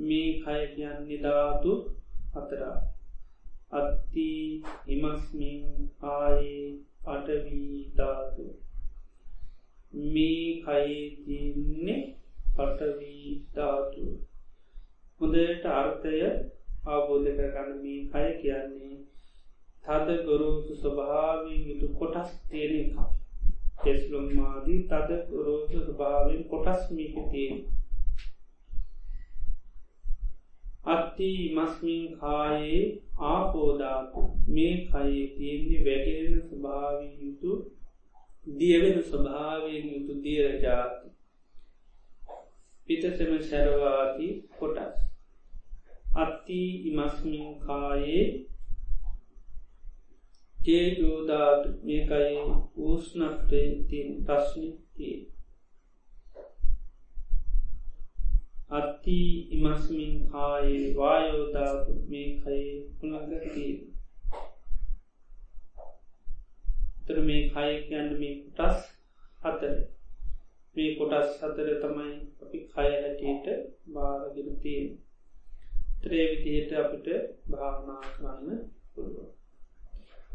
මේ 0.00 0.28
කය 0.40 0.60
කියන් 0.74 0.98
නිධාතු 1.04 1.72
අතරා 2.34 2.76
අත්ති 3.72 4.28
හිමස්මින් 4.84 5.64
ආයේ 6.08 6.66
පටවී 7.02 7.92
ධාතු. 7.96 8.44
මේ 10.10 10.46
කයිතින්නේ 10.62 12.00
පටවී 12.54 13.32
ධාතු. 13.54 14.04
හොඳට 15.20 15.66
අර්ථය 15.72 16.14
අවබෝධ 16.86 17.28
කරගන්න 17.32 17.78
මේ 17.82 18.00
කය 18.08 18.26
කියන්නේ 18.40 18.96
තද 19.84 20.08
ගොරෝසු 20.24 20.74
ස්වභාවෙන් 20.76 21.60
යුතු 21.64 21.88
කොටස් 21.94 22.30
තේරෙන 22.46 22.88
කා 22.92 23.10
කෙස්ලුම්මාදී 23.78 24.80
තද 24.84 25.10
ගොරෝසු 25.28 25.78
ස්වභාවෙන් 25.80 26.42
කොටස් 26.46 26.82
මේක 26.90 27.16
තියෙන 27.30 27.58
අත්ති 30.86 31.30
මස්මින් 31.54 32.04
කායේ 32.18 32.82
ආපෝධාතු 33.28 34.22
මේ 34.48 34.74
කයේ 34.86 35.26
තියෙන්නේ 35.30 35.84
වැටෙන 35.84 36.42
ස්වභාවී 36.42 37.14
යුතු 37.20 37.52
දියවෙන 38.46 39.02
ස්වභාවයෙන් 39.02 39.86
යුතු 39.92 40.22
දියරජාති 40.22 41.08
පිතසම 42.88 43.32
සැරවාති 43.42 44.26
කොටස්. 44.58 44.98
අත්ති 46.16 46.60
ඉමස්මින් 46.82 47.48
කායේ 47.60 48.26
තේජෝධාතු 50.56 51.68
මේකයි 51.82 52.36
ඌස්නක්ටය 52.78 53.62
තින් 53.90 54.08
ප්‍රශ්නි 54.24 54.70
තිය 54.94 55.18
අත්ති 58.76 59.18
ඉමස්මින් 59.52 60.14
කායේ 60.28 60.86
වායෝධාතු 60.94 61.92
මේ 62.08 62.28
කයේ 62.38 62.72
පුළගතිී 62.96 63.74
තර 67.04 67.18
මේ 67.22 67.42
කය 67.48 67.70
කියන්න 67.82 68.10
මේ 68.18 68.34
කොටස් 68.56 68.80
හතර. 69.42 69.74
මේ 70.76 70.94
කොටස් 70.96 71.30
හතර 71.40 71.68
තමයි 71.80 72.14
අපි 72.42 72.58
කය 72.66 72.88
හැටියට 72.94 73.46
බාරගෙන 73.92 74.50
තියෙන 74.58 74.88
ත්‍රේ 76.02 76.26
විදිහට 76.32 76.72
අපිට 76.78 77.06
භාවනා 77.50 78.02
කරන්න 78.08 78.58
පුළුව 78.92 79.28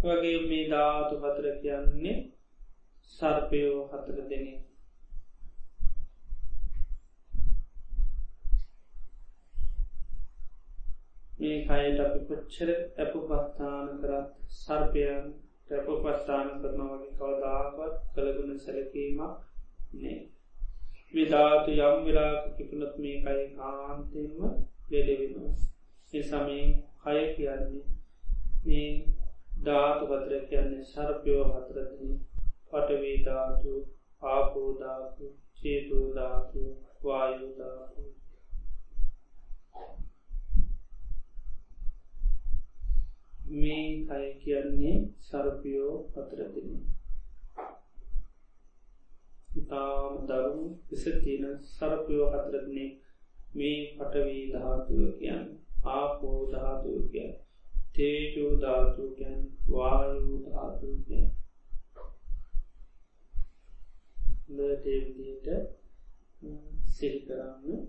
වගේ 0.04 0.40
මේ 0.46 0.64
ධාතු 0.70 1.20
හතර 1.20 1.48
කියන්නේ 1.62 2.18
සර්පයෝ 3.12 3.80
හතර 3.90 4.18
දෙනෙ 4.30 4.54
මේ 11.42 11.62
කයට 11.62 12.00
අපි 12.02 12.20
කොච්චර 12.26 12.70
ඇපුපස්ථාන 12.74 13.88
කරත් 14.00 14.28
සර්පයන් 14.56 15.24
ඇපුපස්ථාන 15.72 16.50
කරන 16.58 16.82
වගේ 16.90 17.16
කවදාවත් 17.16 17.96
කළගුණ 18.12 18.60
සැලකීමක් 18.60 19.22
නේ. 19.96 20.20
විධාතු 21.14 21.72
යම් 21.80 21.98
වෙලාක 22.06 22.44
කිපුණත් 22.56 22.96
මේ 23.00 23.18
කයි 23.24 23.46
කාන්තෙන්ම 23.56 24.38
ලෙඩවෙනවා 24.90 25.56
එසමේ 26.14 26.66
කය 27.02 27.20
කියන්නේ 27.32 27.86
මේ 28.66 28.92
ධාතු 29.64 30.04
පත්‍ර 30.08 30.34
කියන්නේ 30.46 30.86
සර්පයෝ 30.86 31.44
හතරදන 31.50 32.14
පටවීධාතු 32.70 33.74
ආපෝධාතු 34.22 35.26
චේතුධාතු 35.58 36.64
වායුධාතු 37.04 38.04
මේ 43.52 43.86
අය 44.10 44.26
කියන්නේ 44.36 44.98
සරපියෝ 45.22 45.94
හතරදින 46.14 46.72
ඉතාම 49.56 50.14
දරුණු 50.28 50.68
විසතියන 50.90 51.45
සරපියෝ 51.69 52.28
හතරදනෙ 52.32 52.86
මේ 53.56 53.80
පටවී 53.95 54.44
ධාතුව 54.53 55.02
කියන්න. 55.19 55.48
ආපෝ 55.91 56.40
ධාතුව 56.52 56.99
කියන්න. 57.11 57.34
තේජෝ 57.95 58.52
ධාතු 58.57 59.03
කියන් 59.15 59.40
වායු 59.69 60.36
ධාතු 60.45 60.88
කිය 61.07 61.26
ලටේවිදියට 64.49 65.48
සිල් 66.91 67.15
කරන්න 67.26 67.82